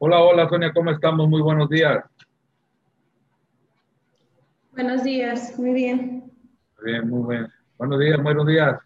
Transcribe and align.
Hola, 0.00 0.20
hola 0.20 0.48
Sonia, 0.48 0.72
¿cómo 0.72 0.92
estamos? 0.92 1.28
Muy 1.28 1.42
buenos 1.42 1.68
días. 1.68 2.04
Buenos 4.70 5.02
días, 5.02 5.58
muy 5.58 5.72
bien. 5.72 6.32
Bien, 6.84 7.08
muy 7.08 7.34
bien. 7.34 7.48
Buenos 7.76 7.98
días, 7.98 8.22
buenos 8.22 8.46
días. 8.46 8.80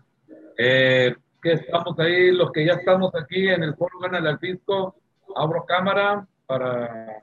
Eh, 0.56 1.14
¿Qué 1.42 1.52
estamos 1.52 1.98
ahí? 1.98 2.30
Los 2.30 2.50
que 2.50 2.64
ya 2.64 2.72
estamos 2.72 3.14
aquí 3.14 3.46
en 3.46 3.62
el 3.62 3.74
foro 3.74 3.98
Gana 3.98 4.26
al 4.26 4.38
Fisco, 4.38 4.96
abro 5.36 5.66
cámara 5.66 6.26
para 6.46 7.22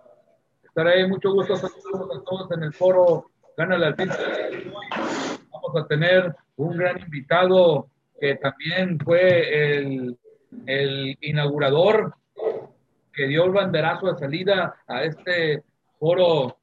estar 0.63 0.85
ahí. 0.85 1.07
Mucho 1.07 1.33
gusto 1.33 1.55
saludos 1.55 2.15
a 2.15 2.23
todos 2.23 2.51
en 2.51 2.61
el 2.61 2.73
foro 2.73 3.31
Gana 3.57 3.73
al 3.73 3.95
Fisco. 3.95 4.21
Vamos 5.51 5.83
a 5.83 5.87
tener 5.87 6.35
un 6.57 6.77
gran 6.77 6.99
invitado 6.99 7.87
que 8.21 8.35
también 8.35 8.99
fue 8.99 9.77
el, 9.79 10.15
el 10.67 11.17
inaugurador 11.21 12.13
que 13.19 13.27
dio 13.27 13.43
el 13.43 13.51
banderazo 13.51 14.07
de 14.07 14.17
salida 14.17 14.77
a 14.87 15.03
este 15.03 15.61
foro 15.99 16.57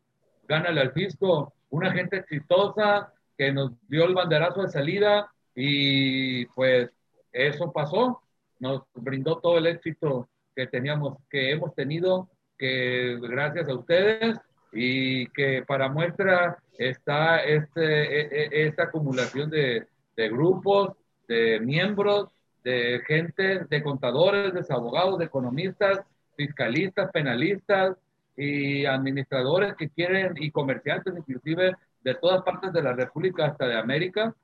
Gánale 0.49 0.81
al 0.81 0.93
Fisco, 0.93 1.53
una 1.69 1.93
gente 1.93 2.17
exitosa 2.17 3.13
que 3.37 3.53
nos 3.53 3.73
dio 3.89 4.07
el 4.07 4.15
banderazo 4.15 4.63
de 4.63 4.71
salida 4.71 5.31
y 5.55 6.47
pues 6.47 6.91
eso 7.31 7.71
pasó, 7.75 8.23
nos 8.59 8.85
brindó 8.95 9.37
todo 9.37 9.59
el 9.59 9.67
éxito 9.67 10.31
que 10.55 10.67
teníamos, 10.67 11.19
que 11.29 11.51
hemos 11.51 11.75
tenido, 11.75 12.31
que 12.57 13.19
gracias 13.21 13.69
a 13.69 13.75
ustedes 13.75 14.39
y 14.73 15.27
que 15.33 15.63
para 15.63 15.91
muestra 15.91 16.57
está 16.79 17.45
este, 17.45 17.85
e, 17.85 18.63
e, 18.63 18.67
esta 18.67 18.85
acumulación 18.85 19.51
de, 19.51 19.87
de 20.17 20.29
grupos, 20.31 20.97
de 21.29 21.61
miembros, 21.61 22.31
de 22.65 23.03
gente, 23.07 23.67
de 23.69 23.83
contadores, 23.83 24.55
de 24.55 24.75
abogados, 24.75 25.19
de 25.19 25.27
economistas, 25.27 26.01
fiscalistas, 26.37 27.11
penalistas 27.11 27.97
y 28.37 28.85
administradores 28.85 29.75
que 29.77 29.89
quieren, 29.89 30.35
y 30.37 30.51
comerciantes 30.51 31.15
inclusive, 31.17 31.75
de 32.03 32.15
todas 32.15 32.43
partes 32.43 32.73
de 32.73 32.83
la 32.83 32.93
República 32.93 33.47
hasta 33.47 33.67
de 33.67 33.79
América, 33.79 34.35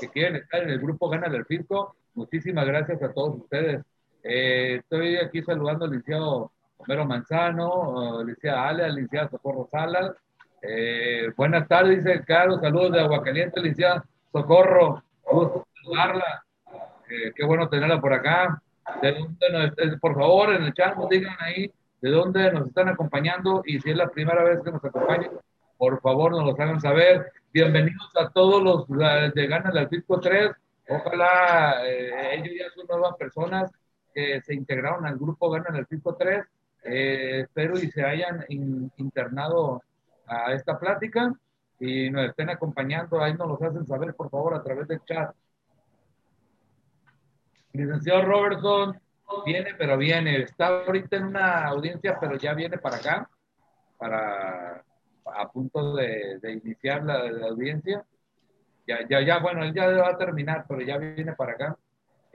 que 0.00 0.08
quieren 0.08 0.36
estar 0.36 0.62
en 0.62 0.70
el 0.70 0.80
grupo 0.80 1.08
Gana 1.08 1.28
del 1.28 1.46
Fisco. 1.46 1.94
Muchísimas 2.14 2.66
gracias 2.66 3.02
a 3.02 3.12
todos 3.12 3.36
ustedes. 3.36 3.82
Eh, 4.22 4.76
estoy 4.80 5.16
aquí 5.16 5.42
saludando 5.42 5.84
al 5.84 5.92
licenciado 5.92 6.50
Homero 6.78 7.06
Manzano, 7.06 8.18
al 8.18 8.26
licenciado 8.26 8.60
Ale, 8.60 8.84
al 8.84 8.94
licenciado 8.94 9.30
Socorro 9.30 9.68
Salas. 9.70 10.12
Eh, 10.60 11.30
buenas 11.36 11.68
tardes, 11.68 12.04
dice 12.04 12.24
Carlos, 12.24 12.60
saludos 12.60 12.92
de 12.92 13.00
Aguacaliente, 13.00 13.60
licenciado 13.60 14.04
Socorro, 14.32 15.02
gusto 15.24 15.66
saludarla. 15.82 16.44
Eh, 17.08 17.32
qué 17.36 17.44
bueno 17.44 17.68
tenerla 17.68 18.00
por 18.00 18.12
acá. 18.12 18.60
¿De 19.02 19.12
dónde 19.12 19.50
nos, 19.50 20.00
por 20.00 20.14
favor, 20.14 20.54
en 20.54 20.62
el 20.62 20.72
chat 20.72 20.96
nos 20.96 21.08
digan 21.08 21.36
ahí 21.40 21.70
de 22.00 22.10
dónde 22.10 22.52
nos 22.52 22.68
están 22.68 22.88
acompañando 22.88 23.62
y 23.64 23.80
si 23.80 23.90
es 23.90 23.96
la 23.96 24.08
primera 24.08 24.44
vez 24.44 24.60
que 24.62 24.70
nos 24.70 24.84
acompañan, 24.84 25.32
por 25.76 26.00
favor 26.00 26.30
nos 26.30 26.44
lo 26.44 26.52
hagan 26.52 26.80
saber. 26.80 27.32
Bienvenidos 27.52 28.10
a 28.16 28.30
todos 28.30 28.62
los 28.62 28.86
de 29.34 29.46
Gana 29.48 29.70
del 29.70 29.88
Fisco 29.88 30.20
3. 30.20 30.50
Ojalá 30.88 31.84
eh, 31.84 32.36
ellos 32.36 32.54
ya 32.58 32.70
son 32.74 32.86
nuevas 32.86 33.16
personas 33.16 33.70
que 34.14 34.40
se 34.40 34.54
integraron 34.54 35.04
al 35.04 35.16
grupo 35.16 35.50
Gana 35.50 35.70
del 35.72 35.86
Fisco 35.86 36.14
3. 36.14 36.44
Eh, 36.84 37.40
espero 37.40 37.78
y 37.78 37.90
se 37.90 38.04
hayan 38.04 38.44
internado 38.48 39.82
a 40.26 40.52
esta 40.52 40.78
plática 40.78 41.32
y 41.80 42.08
nos 42.10 42.28
estén 42.28 42.50
acompañando. 42.50 43.20
Ahí 43.20 43.34
nos 43.34 43.48
lo 43.48 43.66
hacen 43.66 43.86
saber, 43.86 44.14
por 44.14 44.30
favor, 44.30 44.54
a 44.54 44.62
través 44.62 44.86
del 44.86 45.02
chat. 45.04 45.34
Licenciado 47.76 48.22
Robertson 48.22 48.98
viene, 49.44 49.74
pero 49.76 49.96
viene. 49.96 50.42
Está 50.42 50.84
ahorita 50.84 51.16
en 51.16 51.24
una 51.24 51.66
audiencia, 51.66 52.18
pero 52.20 52.36
ya 52.36 52.54
viene 52.54 52.78
para 52.78 52.96
acá, 52.96 53.30
para 53.98 54.82
a 55.24 55.48
punto 55.50 55.94
de, 55.94 56.38
iniciar 56.62 57.04
la, 57.04 57.48
audiencia. 57.48 58.04
Ya, 58.86 58.98
ya, 59.08 59.20
ya, 59.20 59.38
bueno, 59.40 59.64
él 59.64 59.74
ya 59.74 59.88
va 59.88 60.10
a 60.10 60.18
terminar, 60.18 60.64
pero 60.68 60.80
ya 60.80 60.96
viene 60.98 61.32
para 61.32 61.52
acá. 61.52 61.76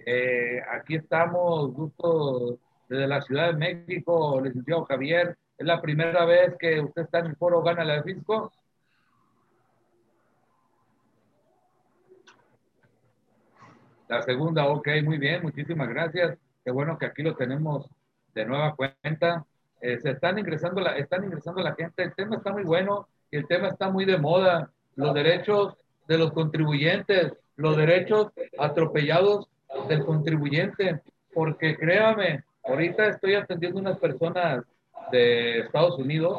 Eh, 0.05 0.61
aquí 0.71 0.95
estamos, 0.95 1.73
gusto 1.73 2.59
desde 2.89 3.07
la 3.07 3.21
Ciudad 3.21 3.53
de 3.53 3.57
México, 3.57 4.41
licenciado 4.41 4.85
Javier. 4.85 5.37
Es 5.57 5.65
la 5.65 5.81
primera 5.81 6.25
vez 6.25 6.55
que 6.59 6.79
usted 6.81 7.03
está 7.03 7.19
en 7.19 7.27
el 7.27 7.35
foro 7.37 7.61
Gana 7.61 7.85
la 7.85 8.03
Fisco. 8.03 8.51
La 14.11 14.21
segunda, 14.23 14.65
ok, 14.65 14.89
muy 15.05 15.17
bien, 15.17 15.41
muchísimas 15.41 15.87
gracias. 15.87 16.37
Qué 16.65 16.71
bueno 16.71 16.97
que 16.97 17.05
aquí 17.05 17.23
lo 17.23 17.33
tenemos 17.33 17.87
de 18.35 18.45
nueva 18.45 18.75
cuenta. 18.75 19.45
Eh, 19.79 19.99
se 20.01 20.09
están 20.09 20.37
ingresando, 20.37 20.81
la, 20.81 20.97
están 20.97 21.23
ingresando 21.23 21.61
la 21.61 21.73
gente. 21.75 22.03
El 22.03 22.13
tema 22.13 22.35
está 22.35 22.51
muy 22.51 22.63
bueno 22.63 23.07
y 23.31 23.37
el 23.37 23.47
tema 23.47 23.69
está 23.69 23.89
muy 23.89 24.03
de 24.03 24.17
moda. 24.17 24.69
Los 24.97 25.13
derechos 25.13 25.77
de 26.09 26.17
los 26.17 26.33
contribuyentes, 26.33 27.31
los 27.55 27.77
derechos 27.77 28.33
atropellados 28.59 29.47
del 29.87 30.03
contribuyente. 30.03 30.99
Porque 31.33 31.77
créame, 31.77 32.43
ahorita 32.65 33.07
estoy 33.07 33.35
atendiendo 33.35 33.79
unas 33.79 33.97
personas 33.97 34.65
de 35.13 35.59
Estados 35.59 35.97
Unidos 35.97 36.37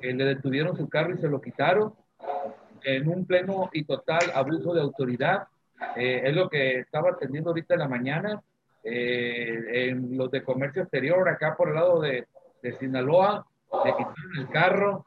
que 0.00 0.12
le 0.12 0.26
detuvieron 0.26 0.76
su 0.76 0.88
carro 0.88 1.12
y 1.12 1.18
se 1.18 1.28
lo 1.28 1.40
quitaron 1.40 1.92
en 2.84 3.08
un 3.08 3.26
pleno 3.26 3.68
y 3.72 3.82
total 3.82 4.30
abuso 4.32 4.74
de 4.74 4.80
autoridad 4.80 5.48
eh, 5.96 6.22
es 6.24 6.34
lo 6.34 6.48
que 6.48 6.80
estaba 6.80 7.10
atendiendo 7.10 7.50
ahorita 7.50 7.74
en 7.74 7.80
la 7.80 7.88
mañana. 7.88 8.42
Eh, 8.82 9.90
en 9.90 10.16
los 10.16 10.30
de 10.30 10.42
comercio 10.42 10.82
exterior, 10.82 11.28
acá 11.28 11.54
por 11.54 11.68
el 11.68 11.74
lado 11.74 12.00
de, 12.00 12.26
de 12.62 12.72
Sinaloa, 12.78 13.46
le 13.84 13.90
quitaron 13.90 14.38
el 14.38 14.48
carro 14.48 15.06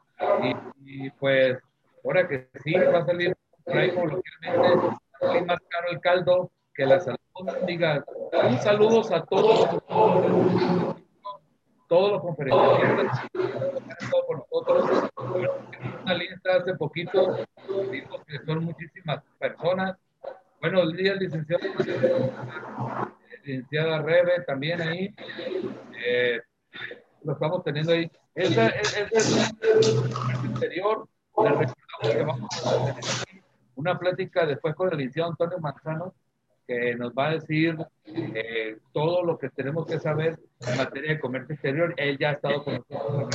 y, 0.85 1.09
pues 1.11 1.57
ahora 2.03 2.27
que 2.27 2.49
sí 2.63 2.73
va 2.73 2.99
a 2.99 3.05
salir 3.05 3.35
por 3.63 3.77
ahí 3.77 3.91
coloquialmente, 3.91 5.45
más 5.45 5.59
caro 5.69 5.89
el 5.91 5.99
caldo 6.01 6.51
que 6.73 6.85
la 6.85 6.99
salud. 6.99 7.17
Diga, 7.65 8.05
un 8.47 8.57
saludos 8.59 9.11
a 9.11 9.23
todos, 9.25 9.67
todos 11.87 12.11
los 12.11 12.21
estado 13.99 14.25
con 14.27 14.37
nosotros. 14.37 15.09
Una 16.03 16.13
lista 16.13 16.57
hace 16.57 16.75
poquito, 16.75 17.37
que 18.27 18.39
son 18.45 18.65
muchísimas 18.65 19.23
personas 19.39 19.97
Buenos 20.63 20.95
días, 20.95 21.17
licenciado. 21.19 21.61
Licenciada 23.43 24.01
Rebe, 24.01 24.43
también 24.47 24.81
ahí. 24.81 25.13
Eh, 26.05 26.39
lo 27.21 27.33
estamos 27.33 27.65
teniendo 27.65 27.91
ahí. 27.91 28.09
Esta, 28.33 28.69
es 28.69 29.51
un 30.39 30.45
interior. 30.45 31.05
que 32.01 32.23
vamos 32.23 32.49
a 32.65 32.93
tener 32.93 33.43
una 33.75 33.99
plática 33.99 34.45
después 34.45 34.73
con 34.75 34.89
el 34.89 34.99
licenciado 34.99 35.31
Antonio 35.31 35.59
Manzano, 35.59 36.13
que 36.65 36.95
nos 36.95 37.11
va 37.11 37.27
a 37.27 37.31
decir 37.31 37.77
eh, 38.05 38.77
todo 38.93 39.21
lo 39.21 39.37
que 39.37 39.49
tenemos 39.49 39.85
que 39.85 39.99
saber 39.99 40.39
en 40.65 40.77
materia 40.77 41.11
de 41.11 41.19
comercio 41.19 41.55
exterior. 41.55 41.93
Él 41.97 42.17
ya 42.17 42.29
ha 42.29 42.33
estado 42.33 42.63
con 42.63 42.75
nosotros 42.75 43.29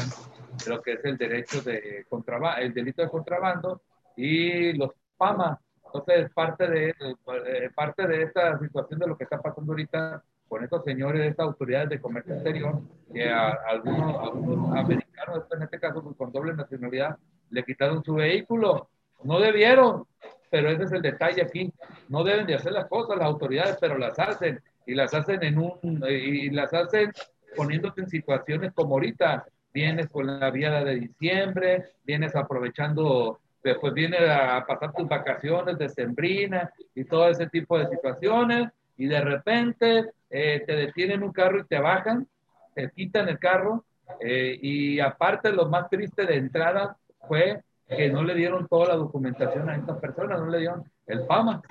de 0.65 0.71
lo 0.71 0.81
que 0.81 0.93
es 0.93 1.05
el 1.05 1.19
derecho 1.19 1.61
de 1.61 2.07
contrabando, 2.09 2.63
el 2.63 2.73
delito 2.73 3.03
de 3.03 3.11
contrabando 3.11 3.83
y 4.17 4.73
los 4.73 4.93
PAMA, 5.19 5.61
entonces, 5.93 6.31
parte 6.33 6.69
de, 6.69 6.91
eh, 6.91 7.71
parte 7.75 8.07
de 8.07 8.23
esta 8.23 8.59
situación 8.59 9.01
de 9.01 9.07
lo 9.07 9.17
que 9.17 9.25
está 9.25 9.41
pasando 9.41 9.73
ahorita 9.73 10.23
con 10.49 10.65
estos 10.65 10.85
señores 10.85 11.29
estas 11.29 11.47
autoridades 11.47 11.91
de 11.91 12.01
comercio 12.01 12.35
exterior, 12.35 12.81
que 13.13 13.29
a, 13.29 13.51
algunos, 13.69 14.23
algunos 14.23 14.77
americanos, 14.77 15.45
en 15.53 15.63
este 15.63 15.79
caso 15.79 16.03
pues, 16.03 16.17
con 16.17 16.33
doble 16.33 16.55
nacionalidad, 16.55 17.17
le 17.51 17.65
quitaron 17.65 18.03
su 18.05 18.15
vehículo. 18.15 18.89
No 19.25 19.41
debieron, 19.41 20.05
pero 20.51 20.71
ese 20.71 20.85
es 20.85 20.93
el 20.93 21.03
detalle 21.03 21.43
aquí. 21.43 21.73
No 22.09 22.25
deben 22.25 22.47
de 22.47 22.55
hacer 22.55 22.73
las 22.73 22.87
cosas 22.87 23.19
las 23.19 23.27
autoridades, 23.27 23.77
pero 23.81 23.99
las 23.99 24.19
hacen 24.19 24.61
y 24.87 24.95
las 24.95 25.13
hacen 25.13 25.43
en 25.43 25.59
un 25.59 26.03
y 26.09 26.51
las 26.51 26.73
hacen 26.73 27.13
poniéndote 27.57 28.03
en 28.03 28.09
situaciones 28.09 28.73
como 28.73 28.95
ahorita. 28.95 29.47
Vienes 29.73 30.09
con 30.09 30.27
la 30.27 30.51
vía 30.51 30.83
de 30.83 30.95
diciembre, 30.95 31.93
vienes 32.05 32.35
aprovechando 32.35 33.39
después 33.69 33.93
viene 33.93 34.19
a 34.19 34.65
pasar 34.67 34.93
tus 34.93 35.09
vacaciones 35.09 35.79
de 35.79 35.89
sembrina 35.89 36.71
y 36.95 37.05
todo 37.05 37.29
ese 37.29 37.47
tipo 37.49 37.79
de 37.79 37.89
situaciones 37.89 38.69
y 38.97 39.07
de 39.07 39.21
repente 39.21 40.11
eh, 40.31 40.63
te 40.67 40.75
detienen 40.75 41.23
un 41.23 41.33
carro 41.33 41.61
y 41.61 41.67
te 41.67 41.79
bajan, 41.79 42.27
te 42.75 42.91
quitan 42.91 43.29
el 43.29 43.39
carro 43.39 43.85
eh, 44.21 44.59
y 44.61 45.01
aparte 45.01 45.53
lo 45.53 45.69
más 45.69 45.89
triste 45.89 46.27
de 46.27 46.37
entrada 46.37 46.97
fue 47.27 47.63
que 47.89 48.11
no 48.11 48.23
le 48.23 48.35
dieron 48.35 48.67
toda 48.69 48.89
la 48.89 48.97
documentación 48.97 49.69
a 49.71 49.77
estas 49.77 49.99
personas, 49.99 50.41
no 50.41 50.47
le 50.47 50.59
dieron 50.59 50.85
el 51.07 51.27
PAMA. 51.27 51.63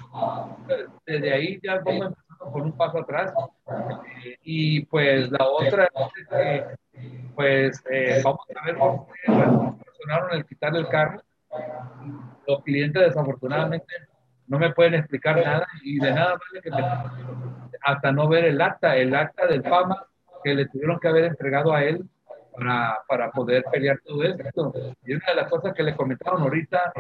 Desde 1.06 1.32
ahí 1.32 1.60
ya 1.62 1.80
vamos 1.86 2.08
empezando 2.08 2.51
con 2.51 2.62
un 2.63 2.72
paso 2.72 3.00
atrás. 3.00 3.34
Eh, 4.24 4.38
y 4.44 4.86
pues 4.86 5.30
la 5.32 5.48
otra 5.48 5.86
es 5.86 6.27
que, 6.27 6.66
pues, 7.36 7.84
vamos 8.24 8.46
a 8.56 8.66
ver 8.66 8.77
cómo 8.77 9.08
funcionaron 9.86 10.34
el 10.34 10.46
quitarle 10.46 10.80
el 10.80 10.88
carro 10.88 11.22
los 12.47 12.63
clientes 12.63 13.01
desafortunadamente 13.01 13.93
no 14.47 14.59
me 14.59 14.71
pueden 14.71 14.95
explicar 14.95 15.35
nada 15.43 15.67
y 15.83 15.99
de 15.99 16.11
nada 16.11 16.37
vale 16.37 16.61
que 16.61 16.71
hasta 17.81 18.11
no 18.11 18.27
ver 18.27 18.45
el 18.45 18.61
acta, 18.61 18.95
el 18.95 19.13
acta 19.13 19.45
del 19.47 19.61
PAMA 19.61 20.05
que 20.43 20.55
le 20.55 20.67
tuvieron 20.67 20.99
que 20.99 21.07
haber 21.07 21.25
entregado 21.25 21.73
a 21.73 21.83
él 21.83 22.03
para, 22.53 22.97
para 23.07 23.31
poder 23.31 23.63
pelear 23.71 23.99
todo 24.05 24.23
esto. 24.23 24.73
Y 25.05 25.13
una 25.13 25.25
de 25.27 25.35
las 25.35 25.49
cosas 25.49 25.73
que 25.73 25.83
le 25.83 25.95
comentaron 25.95 26.41
ahorita, 26.41 26.93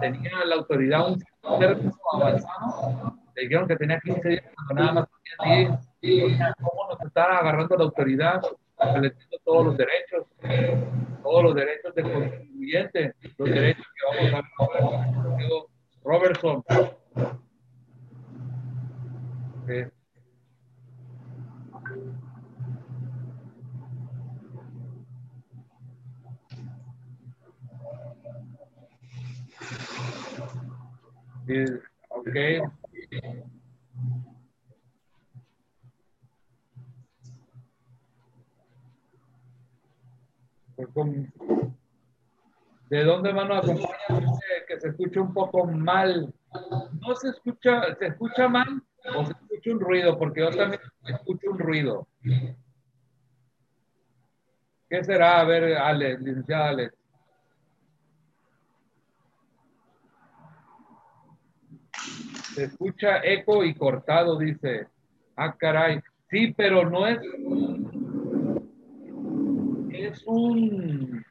tenía 0.00 0.44
la 0.44 0.56
autoridad 0.56 1.08
un 1.08 1.20
servicio 1.58 1.92
avanzado, 2.12 3.14
le 3.36 3.42
dijeron 3.42 3.68
que 3.68 3.76
tenía 3.76 4.00
15 4.00 4.28
días 4.28 4.44
cuando 4.66 4.82
nada 4.82 4.92
más 4.92 5.08
tenía 5.38 5.78
10, 6.00 6.38
cómo 6.60 6.88
nos 6.90 7.00
está 7.00 7.38
agarrando 7.38 7.76
la 7.76 7.84
autoridad, 7.84 8.42
todos 9.44 9.66
los 9.66 9.76
derechos, 9.76 10.26
todos 11.22 11.42
los 11.42 11.54
derechos 11.54 11.94
del 11.94 12.12
contribuyente, 12.12 13.14
los 13.38 13.50
derechos 13.50 13.86
que 13.86 14.30
vamos 14.30 14.44
a 14.58 15.36
ver 15.36 15.64
Robertson. 16.04 16.62
Eh, 19.66 19.90
okay. 32.10 32.60
¿De 42.90 43.04
dónde 43.04 43.32
van 43.32 43.52
a 43.52 43.58
acompañar 43.58 44.66
que 44.68 44.80
se 44.80 44.88
escucha 44.88 45.20
un 45.20 45.32
poco 45.32 45.66
mal? 45.66 46.32
No 47.00 47.14
se 47.14 47.28
escucha, 47.30 47.94
se 47.96 48.06
escucha 48.06 48.48
mal 48.48 48.82
o 49.16 49.24
se 49.24 49.32
escucha 49.32 49.70
un 49.72 49.80
ruido, 49.80 50.18
porque 50.18 50.40
yo 50.40 50.50
también 50.50 50.80
escucho 51.06 51.50
un 51.50 51.58
ruido. 51.58 52.08
¿Qué 54.88 55.02
será? 55.02 55.40
A 55.40 55.44
ver, 55.44 55.76
Alex, 55.76 56.20
licenciada 56.20 56.68
Alex. 56.68 56.94
Se 62.54 62.64
escucha 62.64 63.18
eco 63.24 63.64
y 63.64 63.74
cortado, 63.74 64.38
dice. 64.38 64.86
Ah, 65.36 65.56
caray. 65.56 66.00
Sí, 66.30 66.54
pero 66.56 66.88
no 66.88 67.06
es. 67.06 67.18
Un. 70.26 71.24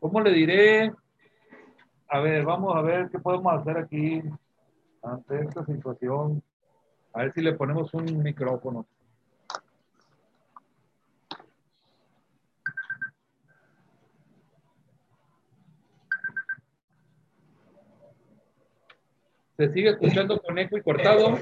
¿Cómo 0.00 0.20
le 0.20 0.30
diré? 0.30 0.92
A 2.08 2.20
ver, 2.20 2.44
vamos 2.44 2.74
a 2.76 2.82
ver 2.82 3.08
qué 3.10 3.18
podemos 3.18 3.52
hacer 3.54 3.78
aquí 3.78 4.22
ante 5.02 5.40
esta 5.40 5.64
situación. 5.64 6.42
A 7.12 7.20
ver 7.22 7.32
si 7.32 7.40
le 7.40 7.52
ponemos 7.54 7.92
un 7.94 8.22
micrófono. 8.22 8.86
Se 19.56 19.72
sigue 19.72 19.90
escuchando 19.90 20.40
con 20.40 20.58
eco 20.58 20.76
y 20.76 20.82
cortado. 20.82 21.38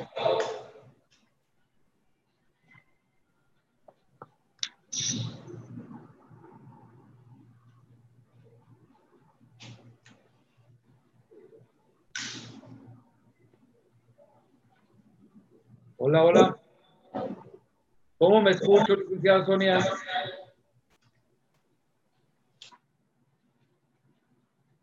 Hola, 16.02 16.24
hola. 16.24 16.58
¿Cómo 18.16 18.39
me 18.50 18.56
escucho, 18.56 18.96
licenciada 18.96 19.46
Sonia? 19.46 19.78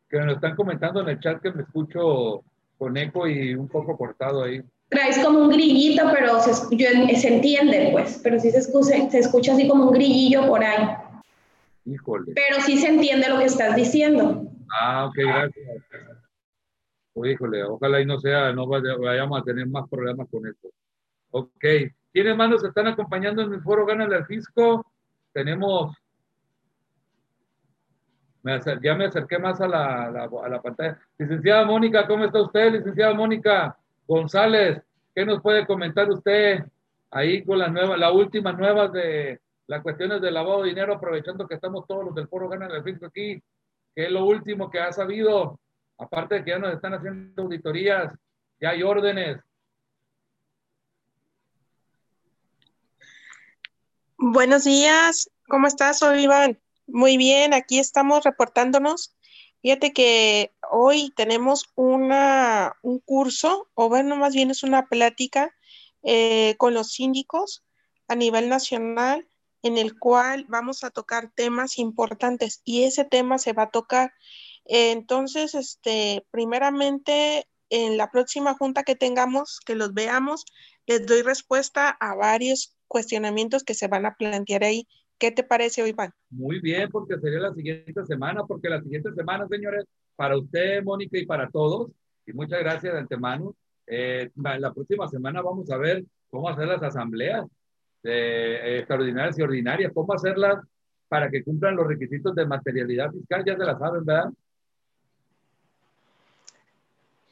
Que 0.09 0.19
me 0.19 0.33
están 0.33 0.55
comentando 0.55 1.01
en 1.01 1.09
el 1.09 1.19
chat 1.19 1.41
que 1.41 1.51
me 1.51 1.63
escucho 1.63 2.43
con 2.77 2.95
eco 2.95 3.27
y 3.27 3.55
un 3.55 3.67
poco 3.67 3.97
cortado 3.97 4.43
ahí. 4.43 4.61
Traes 4.89 5.19
como 5.19 5.39
un 5.39 5.49
grillito, 5.49 6.03
pero 6.13 6.39
se, 6.39 6.53
se 6.53 7.27
entiende, 7.27 7.89
pues, 7.91 8.21
pero 8.23 8.39
sí 8.39 8.51
se 8.51 8.59
escucha, 8.59 9.09
se 9.09 9.19
escucha 9.19 9.53
así 9.53 9.67
como 9.67 9.87
un 9.87 9.91
grillillo 9.91 10.47
por 10.47 10.63
ahí. 10.63 10.87
Híjole. 11.85 12.31
Pero 12.33 12.61
sí 12.61 12.77
se 12.77 12.87
entiende 12.87 13.27
lo 13.27 13.39
que 13.39 13.45
estás 13.45 13.75
diciendo. 13.75 14.49
Ah, 14.79 15.07
ok, 15.07 15.15
gracias. 15.17 15.83
híjole, 17.15 17.63
ojalá 17.63 17.99
y 17.99 18.05
no 18.05 18.17
sea, 18.19 18.53
no 18.53 18.65
vayamos 18.67 19.41
a 19.41 19.43
tener 19.43 19.67
más 19.67 19.89
problemas 19.89 20.27
con 20.29 20.47
esto. 20.47 20.69
Ok. 21.31 21.65
¿Quiénes 22.17 22.35
más 22.35 22.49
nos 22.49 22.63
están 22.63 22.87
acompañando 22.87 23.43
en 23.43 23.53
el 23.53 23.61
foro 23.61 23.85
Gana 23.85 24.05
el 24.05 24.25
Fisco? 24.25 24.83
Tenemos 25.31 25.95
ya 28.81 28.95
me 28.95 29.05
acerqué 29.05 29.37
más 29.37 29.61
a 29.61 29.67
la, 29.67 30.05
a 30.05 30.49
la, 30.49 30.59
pantalla. 30.59 30.99
Licenciada 31.15 31.63
Mónica, 31.63 32.07
¿cómo 32.07 32.25
está 32.25 32.41
usted, 32.41 32.71
licenciada 32.71 33.13
Mónica 33.13 33.77
González? 34.07 34.81
¿Qué 35.13 35.27
nos 35.27 35.43
puede 35.43 35.67
comentar 35.67 36.09
usted 36.09 36.65
ahí 37.11 37.43
con 37.43 37.59
las 37.59 37.71
nuevas, 37.71 37.99
las 37.99 38.11
últimas 38.11 38.57
nuevas 38.57 38.91
de 38.93 39.39
las 39.67 39.83
cuestiones 39.83 40.19
de 40.19 40.31
lavado 40.31 40.63
de 40.63 40.69
dinero, 40.69 40.95
aprovechando 40.95 41.47
que 41.47 41.53
estamos 41.53 41.85
todos 41.85 42.03
los 42.03 42.15
del 42.15 42.27
Foro 42.27 42.49
Gana 42.49 42.67
del 42.67 42.83
Fisco 42.83 43.05
aquí? 43.05 43.39
¿Qué 43.93 44.05
es 44.05 44.11
lo 44.11 44.25
último 44.25 44.71
que 44.71 44.79
ha 44.79 44.91
sabido? 44.91 45.59
Aparte 45.99 46.33
de 46.33 46.43
que 46.43 46.49
ya 46.49 46.57
nos 46.57 46.73
están 46.73 46.95
haciendo 46.95 47.43
auditorías, 47.43 48.11
ya 48.59 48.71
hay 48.71 48.81
órdenes. 48.81 49.37
Buenos 54.19 54.63
días, 54.63 55.29
¿cómo 55.47 55.67
estás? 55.67 55.99
Soy 55.99 56.23
Iván. 56.23 56.59
Muy 56.87 57.17
bien, 57.17 57.53
aquí 57.53 57.77
estamos 57.77 58.23
reportándonos. 58.23 59.15
Fíjate 59.61 59.93
que 59.93 60.55
hoy 60.71 61.13
tenemos 61.15 61.69
una, 61.75 62.73
un 62.81 62.97
curso, 62.97 63.69
o 63.75 63.89
bueno, 63.89 64.15
más 64.15 64.33
bien 64.33 64.49
es 64.49 64.63
una 64.63 64.87
plática 64.87 65.53
eh, 66.01 66.55
con 66.57 66.73
los 66.73 66.93
síndicos 66.93 67.63
a 68.07 68.15
nivel 68.15 68.49
nacional, 68.49 69.27
en 69.61 69.77
el 69.77 69.99
cual 69.99 70.45
vamos 70.49 70.83
a 70.83 70.89
tocar 70.89 71.31
temas 71.35 71.77
importantes 71.77 72.63
y 72.65 72.85
ese 72.85 73.05
tema 73.05 73.37
se 73.37 73.53
va 73.53 73.63
a 73.63 73.71
tocar. 73.71 74.13
entonces, 74.65 75.53
este, 75.53 76.25
primeramente, 76.31 77.47
en 77.69 77.97
la 77.97 78.09
próxima 78.09 78.55
junta 78.55 78.81
que 78.81 78.95
tengamos, 78.95 79.59
que 79.59 79.75
los 79.75 79.93
veamos, 79.93 80.45
les 80.87 81.05
doy 81.05 81.21
respuesta 81.21 81.89
a 81.89 82.15
varios 82.15 82.76
cuestionamientos 82.87 83.63
que 83.63 83.73
se 83.73 83.87
van 83.87 84.05
a 84.05 84.15
plantear 84.15 84.63
ahí 84.63 84.87
¿Qué 85.17 85.31
te 85.31 85.43
parece, 85.43 85.87
Iván? 85.87 86.13
Muy 86.29 86.59
bien, 86.59 86.89
porque 86.91 87.17
sería 87.19 87.39
la 87.39 87.53
siguiente 87.53 88.05
semana, 88.05 88.43
porque 88.45 88.69
la 88.69 88.81
siguiente 88.81 89.11
semana, 89.13 89.47
señores, 89.47 89.85
para 90.15 90.37
usted, 90.37 90.83
Mónica, 90.83 91.17
y 91.17 91.25
para 91.25 91.49
todos, 91.49 91.89
y 92.25 92.33
muchas 92.33 92.59
gracias 92.59 92.93
de 92.93 92.99
antemano, 92.99 93.55
eh, 93.87 94.29
la 94.35 94.73
próxima 94.73 95.07
semana 95.07 95.41
vamos 95.41 95.69
a 95.71 95.77
ver 95.77 96.03
cómo 96.29 96.49
hacer 96.49 96.67
las 96.67 96.83
asambleas 96.83 97.45
eh, 98.03 98.77
extraordinarias 98.79 99.39
y 99.39 99.41
ordinarias, 99.41 99.91
cómo 99.93 100.13
hacerlas 100.13 100.63
para 101.07 101.31
que 101.31 101.43
cumplan 101.43 101.75
los 101.75 101.87
requisitos 101.87 102.35
de 102.35 102.45
materialidad 102.45 103.11
fiscal, 103.11 103.43
ya 103.45 103.57
se 103.57 103.65
la 103.65 103.77
saben, 103.79 104.05
¿verdad? 104.05 104.29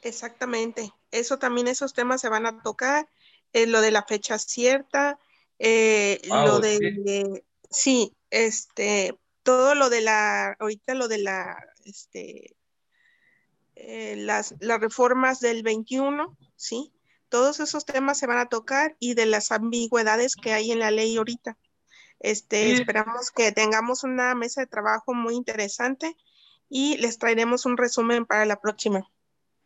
Exactamente, 0.02 0.92
eso 1.12 1.38
también, 1.38 1.68
esos 1.68 1.94
temas 1.94 2.22
se 2.22 2.30
van 2.30 2.46
a 2.48 2.64
tocar, 2.64 3.08
eh, 3.54 3.68
lo 3.68 3.82
de 3.82 3.92
la 3.92 4.04
fecha 4.04 4.40
cierta, 4.40 5.20
lo 5.60 6.60
de 6.60 7.44
Sí, 7.76 8.16
este, 8.30 9.20
todo 9.44 9.76
lo 9.76 9.90
de 9.90 10.02
la, 10.02 10.56
ahorita 10.60 10.94
lo 10.94 11.10
de 11.10 11.18
la, 11.18 11.58
este, 11.84 12.56
eh, 13.76 14.16
las, 14.18 14.56
las 14.60 14.80
reformas 14.80 15.42
del 15.42 15.62
21, 15.62 16.38
¿sí? 16.56 16.94
Todos 17.28 17.60
esos 17.60 17.86
temas 17.86 18.18
se 18.18 18.28
van 18.28 18.38
a 18.38 18.48
tocar 18.48 18.96
y 19.00 19.14
de 19.14 19.26
las 19.26 19.52
ambigüedades 19.52 20.36
que 20.36 20.54
hay 20.54 20.72
en 20.72 20.80
la 20.80 20.90
ley 20.90 21.18
ahorita. 21.18 21.58
Este, 22.22 22.72
esperamos 22.72 23.30
que 23.32 23.52
tengamos 23.52 24.06
una 24.06 24.34
mesa 24.36 24.62
de 24.62 24.68
trabajo 24.68 25.14
muy 25.14 25.36
interesante 25.36 26.16
y 26.70 26.96
les 26.98 27.18
traeremos 27.18 27.66
un 27.66 27.76
resumen 27.76 28.26
para 28.26 28.46
la 28.46 28.62
próxima. 28.62 29.06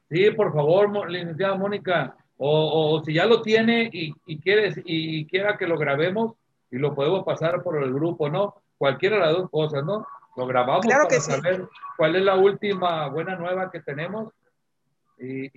Sí, 0.10 0.31
por 0.31 0.51
favor, 0.51 1.09
licenciada 1.11 1.55
Mónica, 1.55 2.18
o, 2.41 2.95
o 2.95 3.03
si 3.03 3.13
ya 3.13 3.25
lo 3.25 3.41
tiene 3.41 3.89
y, 3.91 4.13
y, 4.25 4.39
quieres, 4.39 4.79
y 4.85 5.25
quiera 5.25 5.57
que 5.57 5.67
lo 5.67 5.77
grabemos, 5.77 6.35
y 6.71 6.77
lo 6.77 6.95
podemos 6.95 7.23
pasar 7.23 7.61
por 7.63 7.81
el 7.83 7.93
grupo, 7.93 8.29
¿no? 8.29 8.55
Cualquiera 8.77 9.17
de 9.17 9.21
las 9.23 9.33
dos 9.33 9.49
cosas, 9.49 9.83
¿no? 9.83 10.07
Lo 10.37 10.47
grabamos 10.47 10.85
para 10.85 11.19
saber 11.19 11.67
cuál 11.97 12.15
es 12.15 12.23
la 12.23 12.35
última 12.35 13.07
buena 13.09 13.35
nueva 13.35 13.69
que 13.69 13.81
tenemos 13.81 14.31
y, 15.17 15.49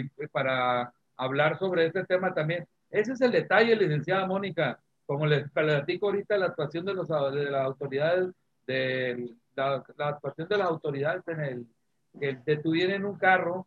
y, 0.00 0.02
para 0.30 0.92
hablar 1.16 1.58
sobre 1.58 1.86
este 1.86 2.04
tema 2.04 2.34
también. 2.34 2.66
Ese 2.90 3.12
es 3.12 3.20
el 3.20 3.32
detalle, 3.32 3.76
licenciada 3.76 4.26
Mónica. 4.26 4.78
Como 5.06 5.26
les 5.26 5.50
platico 5.50 6.06
ahorita, 6.06 6.36
la 6.36 6.46
actuación 6.46 6.84
de, 6.84 6.94
los, 6.94 7.08
de 7.08 7.50
las 7.50 7.64
autoridades, 7.64 8.28
de 8.66 9.30
la, 9.56 9.82
actuación 9.98 10.48
de 10.48 10.58
las 10.58 10.68
autoridades 10.68 11.26
en 11.28 11.40
el 11.40 11.66
que 12.18 12.38
detuvieron 12.44 13.04
un 13.04 13.16
carro 13.16 13.66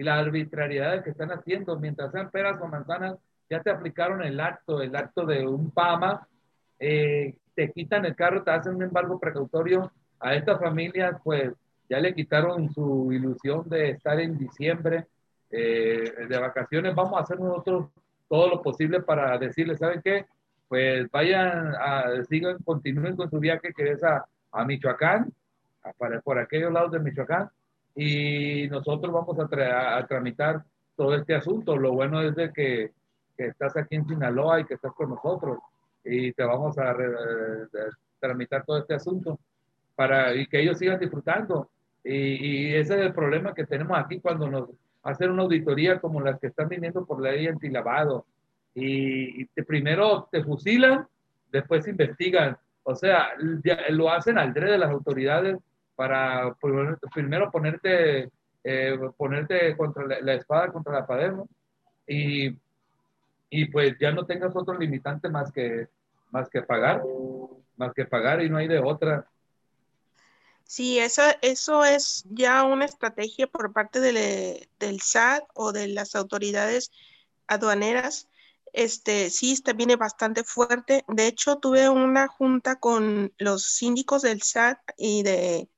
y 0.00 0.02
la 0.02 0.18
arbitrariedad 0.18 1.04
que 1.04 1.10
están 1.10 1.30
haciendo, 1.30 1.78
mientras 1.78 2.10
sean 2.10 2.30
peras 2.30 2.58
o 2.62 2.66
manzanas, 2.66 3.18
ya 3.50 3.60
te 3.60 3.68
aplicaron 3.68 4.22
el 4.22 4.40
acto, 4.40 4.80
el 4.80 4.96
acto 4.96 5.26
de 5.26 5.46
un 5.46 5.70
PAMA, 5.72 6.26
eh, 6.78 7.36
te 7.54 7.70
quitan 7.70 8.06
el 8.06 8.16
carro, 8.16 8.42
te 8.42 8.50
hacen 8.50 8.76
un 8.76 8.82
embargo 8.82 9.20
precautorio. 9.20 9.92
A 10.18 10.34
estas 10.34 10.58
familias, 10.58 11.20
pues 11.22 11.52
ya 11.86 12.00
le 12.00 12.14
quitaron 12.14 12.72
su 12.72 13.12
ilusión 13.12 13.68
de 13.68 13.90
estar 13.90 14.18
en 14.18 14.38
diciembre 14.38 15.06
eh, 15.50 16.14
de 16.26 16.38
vacaciones. 16.38 16.94
Vamos 16.94 17.18
a 17.18 17.22
hacer 17.22 17.38
nosotros 17.38 17.90
todo 18.26 18.48
lo 18.48 18.62
posible 18.62 19.02
para 19.02 19.36
decirles, 19.36 19.80
¿saben 19.80 20.00
qué? 20.02 20.24
Pues 20.66 21.10
vayan, 21.10 21.74
a, 21.78 22.24
sigan, 22.26 22.56
continúen 22.64 23.16
con 23.16 23.28
su 23.28 23.38
viaje 23.38 23.74
que 23.76 23.90
es 23.90 24.02
a, 24.02 24.24
a 24.50 24.64
Michoacán, 24.64 25.30
para, 25.98 26.22
por 26.22 26.38
aquellos 26.38 26.72
lados 26.72 26.92
de 26.92 27.00
Michoacán, 27.00 27.50
y 27.94 28.68
nosotros 28.68 29.12
vamos 29.12 29.36
a, 29.38 29.98
a, 29.98 30.06
tramitar 30.06 30.64
todo 30.96 31.14
este 31.14 31.34
asunto. 31.34 31.76
Lo 31.76 31.92
bueno 31.92 32.20
es 32.22 32.34
de 32.34 32.52
que, 32.52 32.92
que, 33.36 33.46
estás 33.46 33.76
aquí 33.76 33.96
en 33.96 34.06
Sinaloa 34.06 34.60
y 34.60 34.64
que 34.64 34.74
estás 34.74 34.92
con 34.92 35.10
nosotros 35.10 35.58
y 36.04 36.32
te 36.32 36.44
vamos 36.44 36.78
a 36.78 36.96
tramitar 38.18 38.64
todo 38.64 38.78
este 38.78 38.94
asunto 38.94 39.38
para 39.94 40.34
y 40.34 40.46
que 40.46 40.60
ellos 40.60 40.78
sigan 40.78 41.00
disfrutando. 41.00 41.70
Y, 42.04 42.70
y, 42.70 42.74
ese 42.74 42.94
es 42.94 43.00
el 43.00 43.12
problema 43.12 43.54
que 43.54 43.66
tenemos 43.66 43.98
aquí 43.98 44.20
cuando 44.20 44.48
nos 44.48 44.70
hacen 45.02 45.30
una 45.30 45.42
auditoría 45.42 46.00
como 46.00 46.20
las 46.20 46.38
que 46.38 46.48
están 46.48 46.68
viniendo 46.68 47.04
por 47.04 47.20
ley 47.20 47.46
antilavado. 47.46 48.26
Y, 48.74 49.42
y 49.42 49.46
te, 49.46 49.64
primero 49.64 50.28
te 50.30 50.44
fusilan, 50.44 51.06
después 51.50 51.86
investigan. 51.88 52.56
O 52.82 52.94
sea, 52.94 53.30
lo 53.90 54.10
hacen 54.10 54.38
al 54.38 54.54
de 54.54 54.78
las 54.78 54.90
autoridades 54.90 55.58
para 56.00 56.56
primero 57.12 57.50
ponerte, 57.50 58.30
eh, 58.64 58.98
ponerte 59.18 59.76
contra 59.76 60.06
la, 60.22 60.32
espada 60.32 60.72
contra 60.72 60.94
la 60.94 61.06
pared, 61.06 61.32
Y, 62.06 62.56
y 63.50 63.66
pues 63.66 63.98
ya 64.00 64.10
no 64.10 64.24
tengas 64.24 64.56
otro 64.56 64.78
limitante 64.78 65.28
más 65.28 65.52
que, 65.52 65.88
más 66.30 66.48
que 66.48 66.62
pagar, 66.62 67.02
más 67.76 67.92
que 67.92 68.06
pagar 68.06 68.42
y 68.42 68.48
no 68.48 68.56
hay 68.56 68.66
de 68.66 68.78
otra. 68.78 69.26
Sí, 70.64 70.98
eso, 70.98 71.20
eso 71.42 71.84
es 71.84 72.24
ya 72.30 72.64
una 72.64 72.86
estrategia 72.86 73.46
por 73.46 73.70
parte 73.74 74.00
del, 74.00 74.66
del 74.78 75.00
SAT 75.02 75.44
o 75.52 75.72
de 75.72 75.88
las 75.88 76.14
autoridades 76.14 76.90
aduaneras 77.46 78.26
este, 78.72 79.30
sí, 79.30 79.52
este 79.52 79.72
viene 79.72 79.96
bastante 79.96 80.44
fuerte. 80.44 81.04
De 81.08 81.26
hecho, 81.26 81.58
tuve 81.58 81.88
una 81.88 82.28
junta 82.28 82.78
con 82.78 83.32
los 83.38 83.64
síndicos 83.64 84.22
del 84.22 84.42
SAT 84.42 84.78
y 84.96 85.22
de 85.22 85.68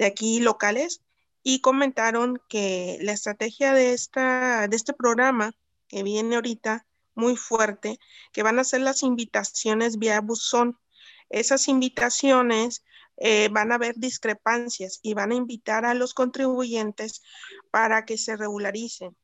de 0.00 0.06
aquí 0.06 0.40
locales 0.40 1.02
y 1.42 1.60
comentaron 1.60 2.40
que 2.48 2.96
la 3.02 3.12
estrategia 3.12 3.74
de, 3.74 3.92
esta, 3.92 4.66
de 4.66 4.74
este 4.74 4.94
programa 4.94 5.54
que 5.88 6.02
viene 6.02 6.36
ahorita 6.36 6.86
muy 7.14 7.36
fuerte, 7.36 7.98
que 8.32 8.42
van 8.42 8.58
a 8.58 8.64
ser 8.64 8.80
las 8.80 9.02
invitaciones 9.02 9.98
vía 9.98 10.22
buzón. 10.22 10.78
Esas 11.28 11.68
invitaciones 11.68 12.82
eh, 13.18 13.50
van 13.52 13.72
a 13.72 13.74
haber 13.74 13.94
discrepancias 13.96 15.00
y 15.02 15.12
van 15.12 15.32
a 15.32 15.34
invitar 15.34 15.84
a 15.84 15.92
los 15.92 16.14
contribuyentes 16.14 17.20
para 17.70 18.06
que 18.06 18.16
se 18.16 18.36
regularicen. 18.36 19.14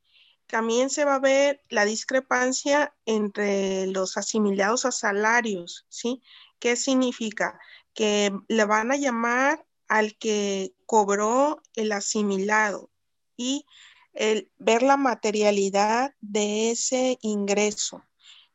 También 0.47 0.91
se 0.91 1.07
va 1.07 1.15
a 1.15 1.21
ver 1.21 1.63
la 1.71 1.87
discrepancia 1.87 2.95
entre 3.07 3.87
los 3.87 4.19
asimilados 4.19 4.85
a 4.85 4.93
salarios, 4.93 5.87
¿sí? 5.89 6.23
¿Qué 6.59 6.77
significa? 6.77 7.59
Que 7.95 8.31
le 8.49 8.65
van 8.67 8.93
a 8.93 8.97
llamar 8.97 9.65
al 9.89 10.17
que 10.17 10.75
cobró 10.87 11.63
el 11.75 11.93
asimilado 11.93 12.91
y 13.37 13.67
el, 14.15 14.51
ver 14.59 14.83
la 14.83 14.97
materialidad 14.97 16.15
de 16.21 16.71
ese 16.71 17.19
ingreso. 17.23 18.03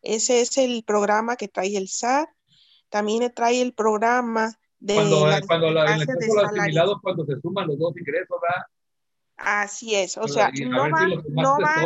Ese 0.02 0.42
es 0.42 0.58
el 0.58 0.84
programa 0.84 1.36
que 1.36 1.48
trae 1.48 1.78
el 1.78 1.88
SAT. 1.88 2.30
También 2.90 3.32
trae 3.34 3.62
el 3.62 3.74
programa 3.74 4.60
de 4.80 4.96
cuando, 4.96 5.28
la, 5.28 5.42
cuando 5.42 5.72
la, 5.72 5.96
el 5.96 6.02
asimilado 6.02 7.00
cuando 7.02 7.26
se 7.26 7.40
suman 7.40 7.68
los 7.68 7.78
dos 7.78 7.96
ingresos, 7.96 8.38
¿verdad? 8.42 8.66
Así 9.38 9.96
es, 9.96 10.18
o 10.18 10.28
sea, 10.28 10.52
no 10.68 10.90
van, 10.92 11.10
no 11.30 11.58
van, 11.60 11.86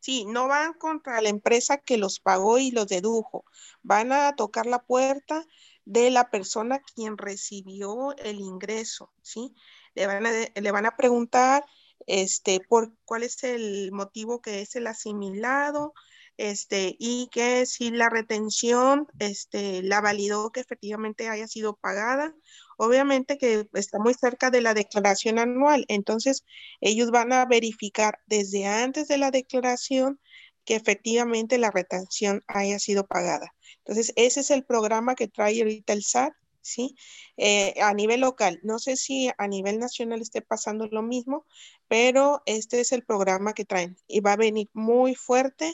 sí, 0.00 0.24
no 0.24 0.48
van 0.48 0.72
contra 0.74 1.20
la 1.20 1.28
empresa 1.28 1.78
que 1.78 1.96
los 1.96 2.18
pagó 2.18 2.58
y 2.58 2.72
los 2.72 2.88
dedujo, 2.88 3.44
van 3.82 4.10
a 4.10 4.34
tocar 4.34 4.66
la 4.66 4.82
puerta 4.82 5.44
de 5.86 6.10
la 6.10 6.30
persona 6.30 6.80
quien 6.94 7.16
recibió 7.16 8.14
el 8.18 8.40
ingreso, 8.40 9.10
¿sí? 9.22 9.54
Le 9.94 10.06
van 10.06 10.26
a, 10.26 10.30
le 10.54 10.70
van 10.72 10.84
a 10.84 10.96
preguntar 10.96 11.64
este, 12.06 12.60
por 12.60 12.92
cuál 13.04 13.22
es 13.22 13.42
el 13.44 13.90
motivo 13.92 14.42
que 14.42 14.60
es 14.60 14.76
el 14.76 14.86
asimilado, 14.88 15.94
este, 16.36 16.96
y 16.98 17.28
que 17.32 17.64
si 17.66 17.90
la 17.90 18.10
retención 18.10 19.06
este, 19.20 19.82
la 19.82 20.00
validó 20.00 20.50
que 20.50 20.60
efectivamente 20.60 21.28
haya 21.28 21.48
sido 21.48 21.76
pagada. 21.76 22.34
Obviamente 22.76 23.38
que 23.38 23.66
está 23.72 23.98
muy 23.98 24.12
cerca 24.12 24.50
de 24.50 24.60
la 24.60 24.74
declaración 24.74 25.38
anual, 25.38 25.86
entonces 25.88 26.44
ellos 26.82 27.10
van 27.10 27.32
a 27.32 27.46
verificar 27.46 28.18
desde 28.26 28.66
antes 28.66 29.08
de 29.08 29.16
la 29.16 29.30
declaración 29.30 30.20
que 30.66 30.74
efectivamente 30.74 31.56
la 31.56 31.70
retención 31.70 32.42
haya 32.48 32.78
sido 32.78 33.06
pagada. 33.06 33.54
Entonces, 33.78 34.12
ese 34.16 34.40
es 34.40 34.50
el 34.50 34.64
programa 34.64 35.14
que 35.14 35.28
trae 35.28 35.62
ahorita 35.62 35.92
el 35.92 36.02
SAT, 36.02 36.34
¿sí? 36.60 36.96
Eh, 37.36 37.80
a 37.80 37.94
nivel 37.94 38.20
local, 38.20 38.58
no 38.64 38.80
sé 38.80 38.96
si 38.96 39.30
a 39.38 39.46
nivel 39.46 39.78
nacional 39.78 40.20
esté 40.20 40.42
pasando 40.42 40.88
lo 40.88 41.02
mismo, 41.02 41.46
pero 41.86 42.42
este 42.46 42.80
es 42.80 42.90
el 42.90 43.04
programa 43.04 43.54
que 43.54 43.64
traen 43.64 43.96
y 44.08 44.20
va 44.20 44.32
a 44.32 44.36
venir 44.36 44.68
muy 44.72 45.14
fuerte. 45.14 45.72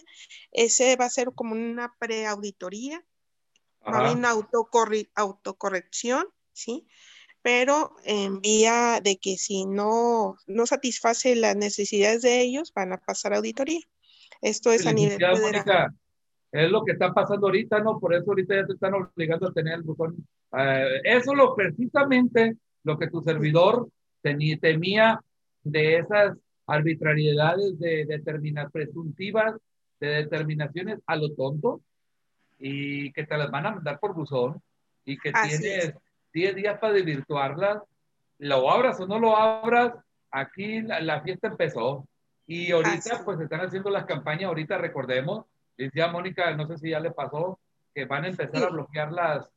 Ese 0.52 0.94
va 0.96 1.06
a 1.06 1.10
ser 1.10 1.32
como 1.34 1.54
una 1.54 1.94
preauditoría, 1.98 3.02
va 3.86 3.96
a 3.96 4.00
haber 4.00 4.16
una 4.16 4.30
autocorrección, 5.14 6.26
¿sí? 6.52 6.86
Pero 7.40 7.96
en 8.04 8.40
vía 8.42 9.00
de 9.02 9.16
que 9.16 9.38
si 9.38 9.64
no, 9.64 10.36
no 10.46 10.66
satisface 10.66 11.34
las 11.34 11.56
necesidades 11.56 12.20
de 12.22 12.42
ellos, 12.42 12.72
van 12.74 12.92
a 12.92 12.98
pasar 12.98 13.32
a 13.32 13.38
auditoría. 13.38 13.80
Esto 14.42 14.70
es 14.72 14.86
a 14.86 14.92
nivel 14.92 15.18
federal. 15.18 15.94
es 16.50 16.70
lo 16.70 16.84
que 16.84 16.92
está 16.92 17.14
pasando 17.14 17.46
ahorita, 17.46 17.78
¿no? 17.78 17.98
Por 17.98 18.12
eso 18.14 18.32
ahorita 18.32 18.56
ya 18.56 18.66
te 18.66 18.74
están 18.74 18.92
obligando 18.94 19.48
a 19.48 19.52
tener 19.52 19.74
el 19.74 19.82
buzón. 19.82 20.16
Eh, 20.58 21.00
eso 21.04 21.34
lo 21.34 21.54
precisamente 21.54 22.56
lo 22.84 22.98
que 22.98 23.08
tu 23.08 23.22
servidor 23.22 23.88
temía 24.20 25.20
de 25.62 25.98
esas 25.98 26.36
arbitrariedades 26.66 27.78
de 27.78 28.04
determinar 28.04 28.70
presuntivas 28.70 29.54
de 30.02 30.08
determinaciones 30.08 30.98
a 31.06 31.14
lo 31.14 31.32
tonto 31.32 31.80
y 32.58 33.12
que 33.12 33.24
te 33.24 33.36
las 33.36 33.50
van 33.50 33.66
a 33.66 33.70
mandar 33.76 34.00
por 34.00 34.14
buzón 34.14 34.60
y 35.04 35.16
que 35.16 35.32
tienes 35.32 35.94
10 36.32 36.56
días 36.56 36.78
para 36.80 36.92
desvirtuarlas, 36.92 37.82
lo 38.38 38.70
abras 38.70 38.98
o 39.00 39.06
no 39.06 39.20
lo 39.20 39.36
abras, 39.36 39.92
aquí 40.30 40.82
la 40.82 41.20
fiesta 41.22 41.48
empezó. 41.48 42.06
Y 42.46 42.72
ahorita 42.72 43.22
pues 43.24 43.40
están 43.40 43.60
haciendo 43.60 43.90
las 43.90 44.04
campañas, 44.04 44.44
ahorita 44.44 44.78
recordemos, 44.78 45.46
decía 45.76 46.08
Mónica, 46.08 46.54
no 46.56 46.66
sé 46.66 46.78
si 46.78 46.90
ya 46.90 47.00
le 47.00 47.10
pasó, 47.10 47.58
que 47.94 48.04
van 48.04 48.24
a 48.24 48.28
empezar 48.28 48.64
a 48.64 48.68
bloquear 48.68 49.12
las, 49.12 49.48